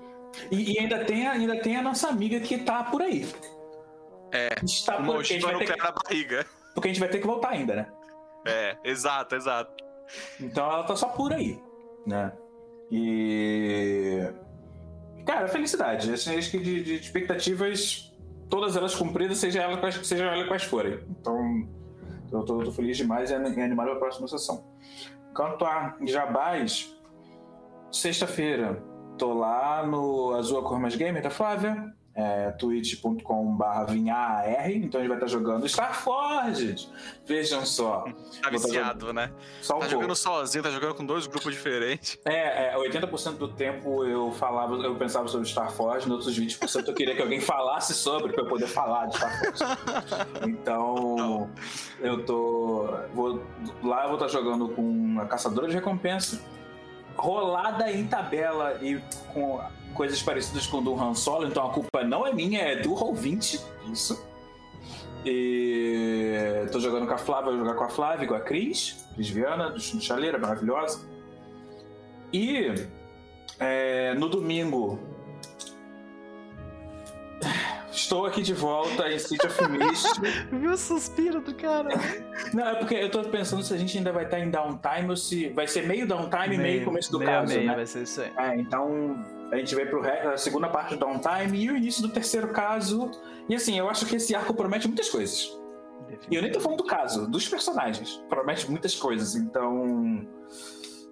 E, 0.52 0.74
e, 0.74 0.80
ainda, 0.80 1.06
tem 1.06 1.28
ainda 1.28 1.60
tem 1.62 1.76
a 1.78 1.82
nossa 1.82 2.10
amiga 2.10 2.40
que 2.40 2.58
tá 2.58 2.84
por 2.84 3.02
aí. 3.02 3.28
É, 4.34 4.50
está 4.66 5.00
por, 5.00 5.20
a 5.20 5.24
gente 5.24 5.42
vai 5.42 5.58
ter 5.60 5.74
que, 5.74 5.78
na 5.78 5.92
barriga. 5.92 6.46
Porque 6.74 6.88
a 6.90 6.92
gente 6.92 7.00
vai 7.00 7.10
ter 7.10 7.20
que 7.20 7.28
voltar 7.28 7.50
ainda, 7.50 7.76
né? 7.76 7.88
É, 8.46 8.76
exato, 8.84 9.36
exato. 9.36 9.72
Então 10.40 10.66
ela 10.66 10.84
tá 10.84 10.96
só 10.96 11.10
por 11.10 11.32
aí, 11.32 11.62
né? 12.06 12.34
E. 12.92 14.28
Cara, 15.24 15.48
felicidade. 15.48 16.12
Assim, 16.12 16.36
acho 16.36 16.50
que 16.50 16.58
de, 16.58 16.84
de, 16.84 16.96
expectativas, 16.96 18.12
todas 18.50 18.76
elas 18.76 18.96
cumpridas, 18.96 19.38
seja 19.38 19.62
ela 19.62 19.78
quais, 19.78 19.96
seja 20.06 20.26
ela 20.26 20.48
quais 20.48 20.64
forem. 20.64 21.00
Então, 21.10 21.70
eu 22.32 22.44
tô, 22.44 22.58
tô 22.64 22.72
feliz 22.72 22.98
demais 22.98 23.30
e 23.30 23.36
animado 23.36 23.86
para 23.86 23.94
a 23.94 24.00
próxima 24.00 24.28
sessão. 24.28 24.66
Quanto 25.36 25.64
a 25.64 25.96
Jabás, 26.06 26.92
sexta-feira, 27.92 28.84
tô 29.18 29.34
lá 29.34 29.86
no 29.86 30.34
Azul 30.34 30.64
Cor 30.64 30.80
Mais 30.80 30.96
Gamer 30.96 31.22
da 31.22 31.30
Flávia 31.30 31.94
é, 32.16 32.52
twitch.com.br 32.52 33.92
vinhar, 33.92 34.44
então 34.72 35.00
a 35.00 35.04
gente 35.04 35.08
vai 35.08 35.18
estar 35.18 35.28
jogando 35.28 35.66
Starforged. 35.66 36.88
Vejam 37.26 37.66
só. 37.66 38.06
Tá 38.44 38.50
viciado, 38.50 39.14
né? 39.14 39.32
Só 39.62 39.78
um 39.78 39.80
tá 39.80 39.88
jogando 39.88 40.16
sozinho, 40.16 40.64
tá 40.64 40.70
jogando 40.70 40.96
com 40.96 41.06
dois 41.06 41.26
grupos 41.28 41.54
diferentes. 41.54 42.20
É, 42.26 42.74
é 42.74 42.78
80% 42.78 43.38
do 43.38 43.48
tempo 43.48 44.04
eu 44.04 44.32
falava, 44.34 44.76
eu 44.76 44.96
pensava 44.96 45.28
sobre 45.30 45.48
Starforged, 45.48 46.10
nos 46.10 46.28
outros 46.28 46.38
20% 46.38 46.88
eu 46.88 46.94
queria 46.94 47.16
que 47.16 47.22
alguém 47.22 47.40
falasse 47.40 47.94
sobre 47.94 48.34
para 48.34 48.44
eu 48.44 48.48
poder 48.50 48.68
falar 48.68 49.06
de 49.06 49.16
Starforged. 49.16 49.64
Então, 50.46 51.50
eu 52.02 52.26
tô. 52.26 52.90
Vou, 53.14 53.42
lá 53.82 54.04
eu 54.04 54.08
vou 54.10 54.16
estar 54.16 54.28
jogando 54.28 54.68
com 54.70 55.18
a 55.20 55.26
caçadora 55.26 55.68
de 55.68 55.74
recompensa 55.74 56.42
rolada 57.16 57.92
em 57.92 58.06
tabela 58.08 58.78
e 58.82 59.02
com 59.34 59.62
coisas 59.94 60.22
parecidas 60.22 60.68
com 60.68 60.78
o 60.78 60.82
do 60.82 61.00
Han 61.00 61.14
Solo, 61.14 61.48
então 61.48 61.68
a 61.68 61.74
culpa 61.74 62.04
não 62.04 62.26
é 62.26 62.34
minha, 62.34 62.60
é 62.60 62.76
do 62.76 62.94
Roll20, 62.94 63.62
isso. 63.92 64.26
E 65.26 66.68
tô 66.72 66.80
jogando 66.80 67.08
com 67.08 67.14
a 67.14 67.18
Flávia, 67.18 67.52
vou 67.52 67.60
jogar 67.60 67.76
com 67.76 67.84
a 67.84 67.90
Flávia, 67.90 68.28
com 68.28 68.34
a 68.34 68.42
Cris, 68.42 69.06
Cris 69.16 69.30
Viana, 69.30 69.70
do 69.70 69.80
Chaleira, 69.80 70.38
maravilhosa. 70.38 71.08
E 72.34 72.74
é, 73.60 74.14
no 74.16 74.28
domingo 74.28 75.00
Estou 77.92 78.26
aqui 78.26 78.42
de 78.42 78.54
volta 78.54 79.08
em 79.12 79.20
City 79.20 79.46
of 79.46 79.68
Mist. 79.70 80.20
Viu 80.52 80.72
o 80.72 80.78
suspiro 80.78 81.42
do 81.42 81.54
cara? 81.54 81.90
Não, 82.54 82.68
é 82.68 82.76
porque 82.76 82.96
eu 82.96 83.10
tô 83.10 83.22
pensando 83.24 83.62
se 83.62 83.74
a 83.74 83.78
gente 83.78 83.98
ainda 83.98 84.12
vai 84.12 84.26
estar 84.26 84.40
em 84.40 84.50
downtime 84.50 85.10
ou 85.10 85.16
se 85.16 85.50
vai 85.50 85.68
ser 85.68 85.88
meio 85.88 86.08
downtime 86.08 86.56
e 86.56 86.58
meio 86.58 86.86
começo 86.86 87.12
do 87.12 87.20
meio 87.20 87.32
caso, 87.32 87.54
meio, 87.54 87.68
né? 87.68 87.76
vai 87.76 87.86
ser 87.86 88.04
isso 88.04 88.22
aí. 88.22 88.32
É, 88.38 88.56
então 88.58 89.24
a 89.54 89.58
gente 89.58 89.76
vai 89.76 89.86
pro 89.86 90.04
a 90.04 90.38
segunda 90.38 90.68
parte 90.68 90.96
do 90.96 91.00
downtime 91.00 91.64
e 91.64 91.70
o 91.70 91.78
início 91.78 92.02
do 92.02 92.10
terceiro 92.10 92.52
caso. 92.52 93.12
E 93.48 93.56
assim, 93.56 93.78
eu 93.78 93.90
acho 93.90 94.06
que 94.06 94.16
esse 94.16 94.36
arco 94.36 94.54
promete 94.54 94.88
muitas 94.88 95.10
coisas. 95.10 95.56
E 96.30 96.36
eu 96.36 96.42
nem 96.42 96.52
tô 96.52 96.60
falando 96.60 96.80
do 96.80 96.86
caso, 96.86 97.30
dos 97.30 97.48
personagens. 97.48 98.18
Promete 98.30 98.70
muitas 98.70 98.96
coisas, 98.96 99.36
então. 99.36 100.28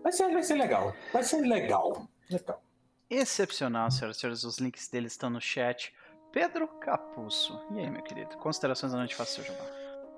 Vai 0.02 0.12
ser, 0.12 0.32
vai 0.32 0.44
ser 0.44 0.56
legal. 0.56 0.96
Vai 1.14 1.24
ser 1.24 1.42
legal. 1.42 2.08
Legal. 2.30 2.64
Excepcional, 3.10 3.92
senhoras 3.92 4.18
e 4.18 4.20
senhores. 4.20 4.44
Os 4.44 4.58
links 4.58 4.88
deles 4.88 5.14
estão 5.14 5.30
no 5.30 5.40
chat. 5.40 5.94
Pedro 6.32 6.68
Capuço. 6.68 7.60
E 7.72 7.80
aí, 7.80 7.90
meu 7.90 8.02
querido? 8.02 8.38
Considerações 8.38 8.92
da 8.92 8.98
noite 8.98 9.16
faça 9.16 9.34
seu 9.34 9.44
jabá. 9.44 9.66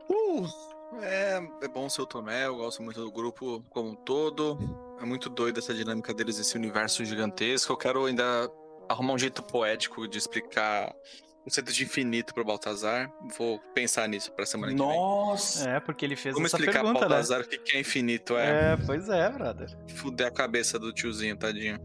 Uh, 0.10 0.73
é, 1.02 1.42
é 1.62 1.68
bom 1.68 1.90
ser 1.90 2.02
o 2.02 2.06
Tomé, 2.06 2.46
eu 2.46 2.56
gosto 2.56 2.82
muito 2.82 3.00
do 3.00 3.12
grupo 3.12 3.64
como 3.70 3.90
um 3.90 3.96
todo. 3.96 4.58
É 5.02 5.06
muito 5.06 5.30
doido 5.30 5.60
essa 5.60 5.74
dinâmica 5.74 6.14
deles, 6.14 6.40
esse 6.40 6.56
universo 6.56 7.04
gigantesco. 7.04 7.72
Eu 7.74 7.78
quero 7.78 8.06
ainda 8.06 8.50
arrumar 8.90 9.14
um 9.14 9.18
jeito 9.18 9.42
poético 9.44 10.08
de 10.08 10.18
explicar 10.18 10.94
o 11.42 11.44
conceito 11.44 11.74
de 11.74 11.84
infinito 11.84 12.34
pro 12.34 12.44
Baltazar. 12.46 13.12
Vou 13.38 13.60
pensar 13.74 14.08
nisso 14.08 14.32
pra 14.32 14.46
semana 14.46 14.74
Nossa. 14.74 14.84
que 14.84 14.94
vem. 14.94 15.02
Nossa! 15.02 15.70
É, 15.70 15.80
porque 15.80 16.06
ele 16.06 16.16
fez 16.16 16.34
Vamos 16.36 16.54
essa 16.54 16.58
explicar 16.58 16.80
pergunta, 16.82 17.00
pro 17.00 17.10
né? 17.10 17.16
Baltazar 17.16 17.42
o 17.42 17.48
que 17.48 17.76
é 17.76 17.80
infinito, 17.80 18.38
é. 18.38 18.74
É, 18.74 18.78
pois 18.86 19.10
é, 19.10 19.30
brother. 19.30 19.70
Fuder 19.96 20.28
a 20.28 20.32
cabeça 20.32 20.80
do 20.80 20.94
tiozinho, 20.94 21.36
tadinho. 21.38 21.80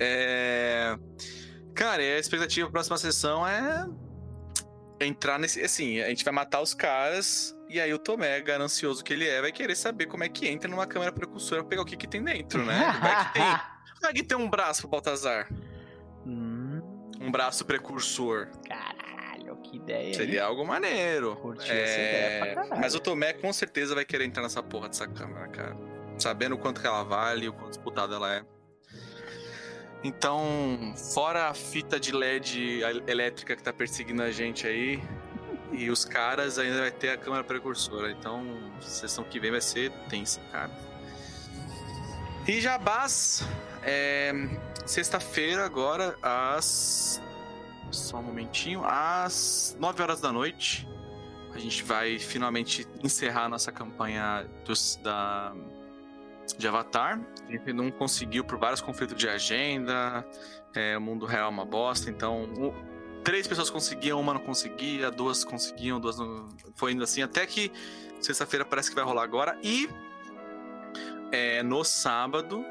é... 0.00 0.96
Cara, 1.74 2.02
a 2.02 2.18
expectativa 2.18 2.66
pra 2.66 2.72
próxima 2.72 2.98
sessão 2.98 3.46
é 3.46 3.86
entrar 5.00 5.38
nesse. 5.38 5.62
Assim, 5.62 6.00
a 6.00 6.08
gente 6.08 6.24
vai 6.24 6.32
matar 6.32 6.60
os 6.60 6.74
caras. 6.74 7.56
E 7.70 7.80
aí 7.80 7.94
o 7.94 7.98
Tomé, 7.98 8.40
ganancioso 8.40 9.04
que 9.04 9.12
ele 9.12 9.28
é, 9.28 9.40
vai 9.40 9.52
querer 9.52 9.76
saber 9.76 10.06
como 10.06 10.24
é 10.24 10.28
que 10.28 10.48
entra 10.48 10.68
numa 10.68 10.86
câmera 10.86 11.12
precursora 11.12 11.62
pra 11.62 11.68
pegar 11.70 11.82
o 11.82 11.84
que, 11.84 11.96
que 11.96 12.08
tem 12.08 12.22
dentro, 12.22 12.64
né? 12.64 12.98
Vai 13.00 13.24
que 13.26 13.32
tem, 13.32 13.42
vai 14.02 14.12
que 14.12 14.22
tem 14.24 14.36
um 14.36 14.50
braço 14.50 14.80
pro 14.82 14.90
Baltazar. 14.90 15.48
Hum, 16.26 16.80
Um 17.20 17.30
braço 17.30 17.64
precursor. 17.64 18.48
caralho, 18.66 19.56
que 19.62 19.76
ideia. 19.76 20.12
Seria 20.14 20.40
hein? 20.40 20.46
algo 20.46 20.66
maneiro. 20.66 21.36
Curti 21.36 21.70
essa 21.70 22.00
ideia 22.00 22.40
pra 22.44 22.54
caralho. 22.64 22.80
Mas 22.80 22.94
o 22.96 23.00
Tomé 23.00 23.32
com 23.34 23.52
certeza 23.52 23.94
vai 23.94 24.04
querer 24.04 24.24
entrar 24.24 24.42
nessa 24.42 24.62
porra 24.62 24.88
dessa 24.88 25.06
câmera, 25.06 25.46
cara. 25.48 25.76
Sabendo 26.18 26.56
o 26.56 26.58
quanto 26.58 26.80
que 26.80 26.86
ela 26.88 27.04
vale, 27.04 27.48
o 27.48 27.52
quanto 27.52 27.68
disputada 27.70 28.16
ela 28.16 28.34
é. 28.34 28.42
Então, 30.02 30.94
fora 31.14 31.48
a 31.50 31.54
fita 31.54 32.00
de 32.00 32.10
LED 32.10 32.80
elétrica 33.06 33.54
que 33.54 33.62
tá 33.62 33.72
perseguindo 33.72 34.22
a 34.22 34.30
gente 34.30 34.66
aí, 34.66 35.00
e 35.72 35.90
os 35.90 36.04
caras 36.04 36.58
ainda 36.58 36.80
vai 36.80 36.90
ter 36.90 37.10
a 37.10 37.16
câmera 37.16 37.44
precursora. 37.44 38.10
Então, 38.10 38.44
sessão 38.80 39.24
que 39.24 39.38
vem 39.38 39.50
vai 39.50 39.60
ser 39.60 39.90
tensa, 40.08 40.40
cara. 40.52 40.70
E 42.46 42.60
Jabás, 42.60 43.46
é, 43.82 44.32
sexta-feira 44.86 45.64
agora, 45.64 46.16
às. 46.22 47.22
Só 47.90 48.18
um 48.18 48.22
momentinho. 48.22 48.82
Às 48.84 49.76
9 49.78 50.02
horas 50.02 50.20
da 50.20 50.32
noite, 50.32 50.88
a 51.52 51.58
gente 51.58 51.82
vai 51.82 52.18
finalmente 52.18 52.86
encerrar 53.02 53.48
nossa 53.48 53.72
campanha 53.72 54.48
dos, 54.64 54.96
da, 55.02 55.52
de 56.56 56.66
Avatar. 56.68 57.20
A 57.48 57.52
gente 57.52 57.72
não 57.72 57.90
conseguiu 57.90 58.44
por 58.44 58.58
vários 58.58 58.80
conflitos 58.80 59.16
de 59.16 59.28
agenda. 59.28 60.24
é, 60.74 60.96
o 60.96 61.00
mundo 61.00 61.26
real 61.26 61.46
é 61.46 61.50
uma 61.50 61.64
bosta, 61.64 62.10
então. 62.10 62.48
Três 63.24 63.46
pessoas 63.46 63.70
conseguiam, 63.70 64.20
uma 64.20 64.34
não 64.34 64.40
conseguia, 64.40 65.10
duas 65.10 65.44
conseguiam, 65.44 66.00
duas 66.00 66.18
não. 66.18 66.48
Foi 66.74 66.92
indo 66.92 67.02
assim, 67.04 67.22
até 67.22 67.46
que 67.46 67.70
sexta-feira 68.20 68.64
parece 68.64 68.88
que 68.90 68.94
vai 68.96 69.04
rolar 69.04 69.22
agora. 69.22 69.58
E 69.62 69.88
é, 71.32 71.62
no 71.62 71.84
sábado, 71.84 72.64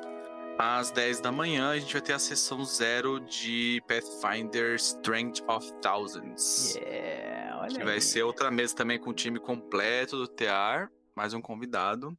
às 0.58 0.92
10 0.92 1.22
da 1.22 1.32
manhã, 1.32 1.70
a 1.72 1.78
gente 1.80 1.94
vai 1.94 2.02
ter 2.02 2.14
a 2.14 2.20
sessão 2.20 2.64
zero 2.66 3.20
de 3.20 3.82
Pathfinder 3.88 4.76
Strength 4.76 5.42
of 5.48 5.72
Thousands. 5.82 6.76
Yeah, 6.76 7.60
olha 7.62 7.70
Que 7.70 7.80
aí. 7.80 7.86
vai 7.86 8.02
ser 8.02 8.24
outra 8.24 8.52
mesa 8.52 8.76
também 8.76 9.00
com 9.00 9.10
o 9.12 9.14
time 9.14 9.40
completo 9.40 10.18
do 10.18 10.28
TR, 10.28 10.90
mais 11.16 11.34
um 11.34 11.42
convidado. 11.42 12.18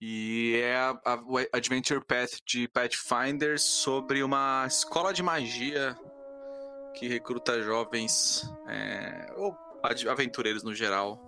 E 0.00 0.60
é 0.62 0.76
a, 0.76 0.90
a- 1.04 1.22
o 1.24 1.38
Adventure 1.52 2.04
Path 2.04 2.40
de 2.46 2.66
Pathfinder 2.68 3.58
sobre 3.58 4.22
uma 4.22 4.64
escola 4.66 5.14
de 5.14 5.22
magia 5.22 5.96
que 6.94 7.08
recruta 7.08 7.60
jovens 7.62 8.48
é, 8.68 9.32
ou 9.36 9.56
aventureiros 10.08 10.62
no 10.62 10.74
geral 10.74 11.20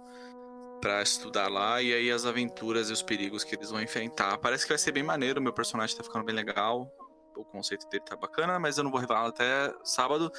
pra 0.81 1.03
estudar 1.03 1.49
lá 1.49 1.83
e 1.83 1.93
aí 1.93 2.11
as 2.11 2.25
aventuras 2.25 2.91
e 2.91 2.93
os 2.93 3.03
perigos 3.03 3.45
que 3.45 3.55
eles 3.55 3.71
vão 3.71 3.83
enfrentar. 3.83 4.39
Parece 4.39 4.65
que 4.65 4.71
vai 4.71 4.79
ser 4.79 4.93
bem 4.93 5.03
maneiro, 5.03 5.43
meu 5.43 5.53
personagem 5.53 5.97
tá 5.97 6.03
ficando 6.03 6.25
bem 6.25 6.35
legal. 6.35 6.91
O 7.37 7.45
conceito 7.45 7.87
dele 7.91 8.03
tá 8.03 8.17
bacana, 8.17 8.59
mas 8.59 8.79
eu 8.79 8.85
não 8.85 8.91
vou 8.91 8.99
revelar 8.99 9.27
até 9.27 9.71
sábado. 9.85 10.33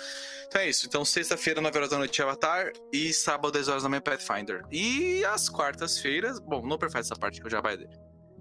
Então 0.47 0.61
é 0.61 0.67
isso. 0.67 0.87
Então, 0.87 1.05
sexta-feira, 1.05 1.61
9 1.61 1.77
horas 1.77 1.91
da 1.91 1.97
noite, 1.99 2.19
Avatar. 2.23 2.71
E 2.91 3.13
sábado, 3.13 3.51
10 3.51 3.67
horas 3.67 3.83
da 3.83 3.89
manhã, 3.89 4.01
Pathfinder. 4.01 4.65
E 4.71 5.23
as 5.25 5.47
quartas-feiras. 5.47 6.39
Bom, 6.39 6.65
não 6.65 6.75
perfeito 6.75 7.05
essa 7.05 7.15
parte 7.15 7.39
que 7.39 7.45
eu 7.45 7.51
já 7.51 7.61
vai 7.61 7.77
dele. 7.77 7.95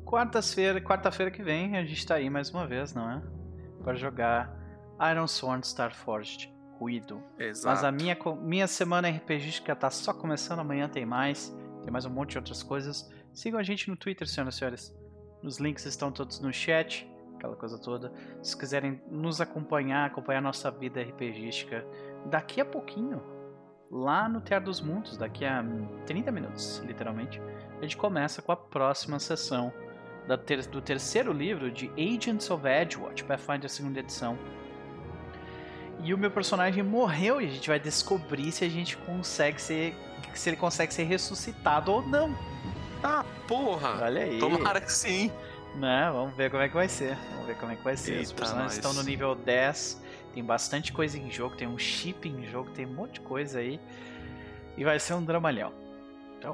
Quarta-feira, 0.06 0.80
quarta-feira 0.80 1.30
que 1.30 1.42
vem, 1.42 1.76
a 1.76 1.84
gente 1.84 2.06
tá 2.06 2.14
aí 2.14 2.30
mais 2.30 2.48
uma 2.48 2.66
vez, 2.66 2.94
não 2.94 3.10
é? 3.10 3.22
Para 3.84 3.94
jogar 3.94 4.50
Iron 5.12 5.26
Sworn 5.26 5.62
Starforged 5.62 6.55
Exato. 7.38 7.66
Mas 7.66 7.84
a 7.84 7.92
minha, 7.92 8.16
minha 8.40 8.66
semana 8.66 9.08
RPGística 9.08 9.74
tá 9.74 9.90
só 9.90 10.12
começando, 10.12 10.60
amanhã 10.60 10.88
tem 10.88 11.04
mais. 11.04 11.54
Tem 11.82 11.90
mais 11.92 12.04
um 12.04 12.10
monte 12.10 12.32
de 12.32 12.38
outras 12.38 12.62
coisas. 12.62 13.10
Sigam 13.32 13.60
a 13.60 13.62
gente 13.62 13.88
no 13.88 13.96
Twitter, 13.96 14.26
senhoras 14.26 14.54
e 14.54 14.58
senhores. 14.58 14.96
Os 15.42 15.58
links 15.58 15.84
estão 15.84 16.10
todos 16.10 16.40
no 16.40 16.52
chat, 16.52 17.08
aquela 17.36 17.54
coisa 17.54 17.78
toda. 17.78 18.12
Se 18.42 18.56
quiserem 18.56 19.00
nos 19.10 19.40
acompanhar, 19.40 20.06
acompanhar 20.06 20.40
nossa 20.40 20.70
vida 20.70 21.00
RPGística, 21.00 21.86
daqui 22.26 22.60
a 22.60 22.64
pouquinho, 22.64 23.22
lá 23.90 24.28
no 24.28 24.40
Teatro 24.40 24.66
dos 24.66 24.80
Mundos, 24.80 25.16
daqui 25.16 25.44
a 25.44 25.64
30 26.06 26.32
minutos, 26.32 26.78
literalmente, 26.78 27.40
a 27.78 27.82
gente 27.82 27.96
começa 27.96 28.42
com 28.42 28.52
a 28.52 28.56
próxima 28.56 29.18
sessão 29.18 29.72
do 30.72 30.82
terceiro 30.82 31.32
livro 31.32 31.70
de 31.70 31.88
Agents 31.96 32.50
of 32.50 32.66
Edgewatch, 32.66 33.22
Pathfinder 33.24 33.70
segunda 33.70 34.00
edição. 34.00 34.36
E 36.02 36.12
o 36.14 36.18
meu 36.18 36.30
personagem 36.30 36.82
morreu 36.82 37.40
e 37.40 37.46
a 37.46 37.50
gente 37.50 37.68
vai 37.68 37.80
descobrir 37.80 38.52
se 38.52 38.64
a 38.64 38.68
gente 38.68 38.96
consegue 38.98 39.60
ser. 39.60 39.94
se 40.34 40.50
ele 40.50 40.56
consegue 40.56 40.92
ser 40.92 41.04
ressuscitado 41.04 41.90
ou 41.92 42.02
não. 42.02 42.36
Ah, 43.02 43.24
porra! 43.48 43.98
Olha 44.04 44.22
aí. 44.22 44.38
Tomara 44.38 44.80
que 44.80 44.92
sim. 44.92 45.30
Né? 45.76 46.08
Vamos 46.12 46.34
ver 46.36 46.50
como 46.50 46.62
é 46.62 46.68
que 46.68 46.74
vai 46.74 46.88
ser. 46.88 47.16
Vamos 47.32 47.46
ver 47.46 47.56
como 47.56 47.72
é 47.72 47.76
que 47.76 47.82
vai 47.84 47.96
ser. 47.96 48.12
Os 48.20 48.28
Eita, 48.30 48.34
personagens 48.34 48.76
nós. 48.76 48.76
estão 48.76 48.92
no 48.94 49.02
nível 49.02 49.34
10. 49.34 50.02
Tem 50.32 50.44
bastante 50.44 50.92
coisa 50.92 51.18
em 51.18 51.30
jogo, 51.30 51.56
tem 51.56 51.66
um 51.66 51.78
chip 51.78 52.28
em 52.28 52.44
jogo, 52.46 52.70
tem 52.70 52.84
um 52.86 52.92
monte 52.94 53.14
de 53.14 53.20
coisa 53.20 53.58
aí. 53.58 53.80
E 54.76 54.84
vai 54.84 54.98
ser 55.00 55.14
um 55.14 55.24
dramalhão. 55.24 55.72
Então, 56.38 56.52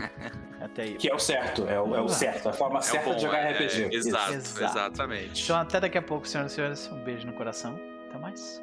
até 0.60 0.82
aí. 0.82 0.94
Que 0.94 1.08
é 1.10 1.14
o 1.14 1.18
certo, 1.18 1.66
é 1.66 1.80
o, 1.80 1.94
é 1.94 2.00
o 2.00 2.08
certo, 2.08 2.48
a 2.48 2.52
forma 2.52 2.78
É 2.78 2.82
certa 2.82 3.08
bom, 3.10 3.16
de 3.16 3.22
jogar 3.22 3.38
é- 3.38 3.52
RPG. 3.52 3.84
é- 3.84 3.94
exato, 3.94 4.32
Exato. 4.34 4.64
exatamente. 4.64 5.42
Então 5.44 5.56
até 5.56 5.80
daqui 5.80 5.96
a 5.98 6.02
pouco, 6.02 6.26
senhoras 6.28 6.52
e 6.52 6.54
senhores. 6.54 6.88
Um 6.92 7.02
beijo 7.02 7.26
no 7.26 7.32
coração. 7.32 7.78
Até 8.10 8.18
mais. 8.18 8.62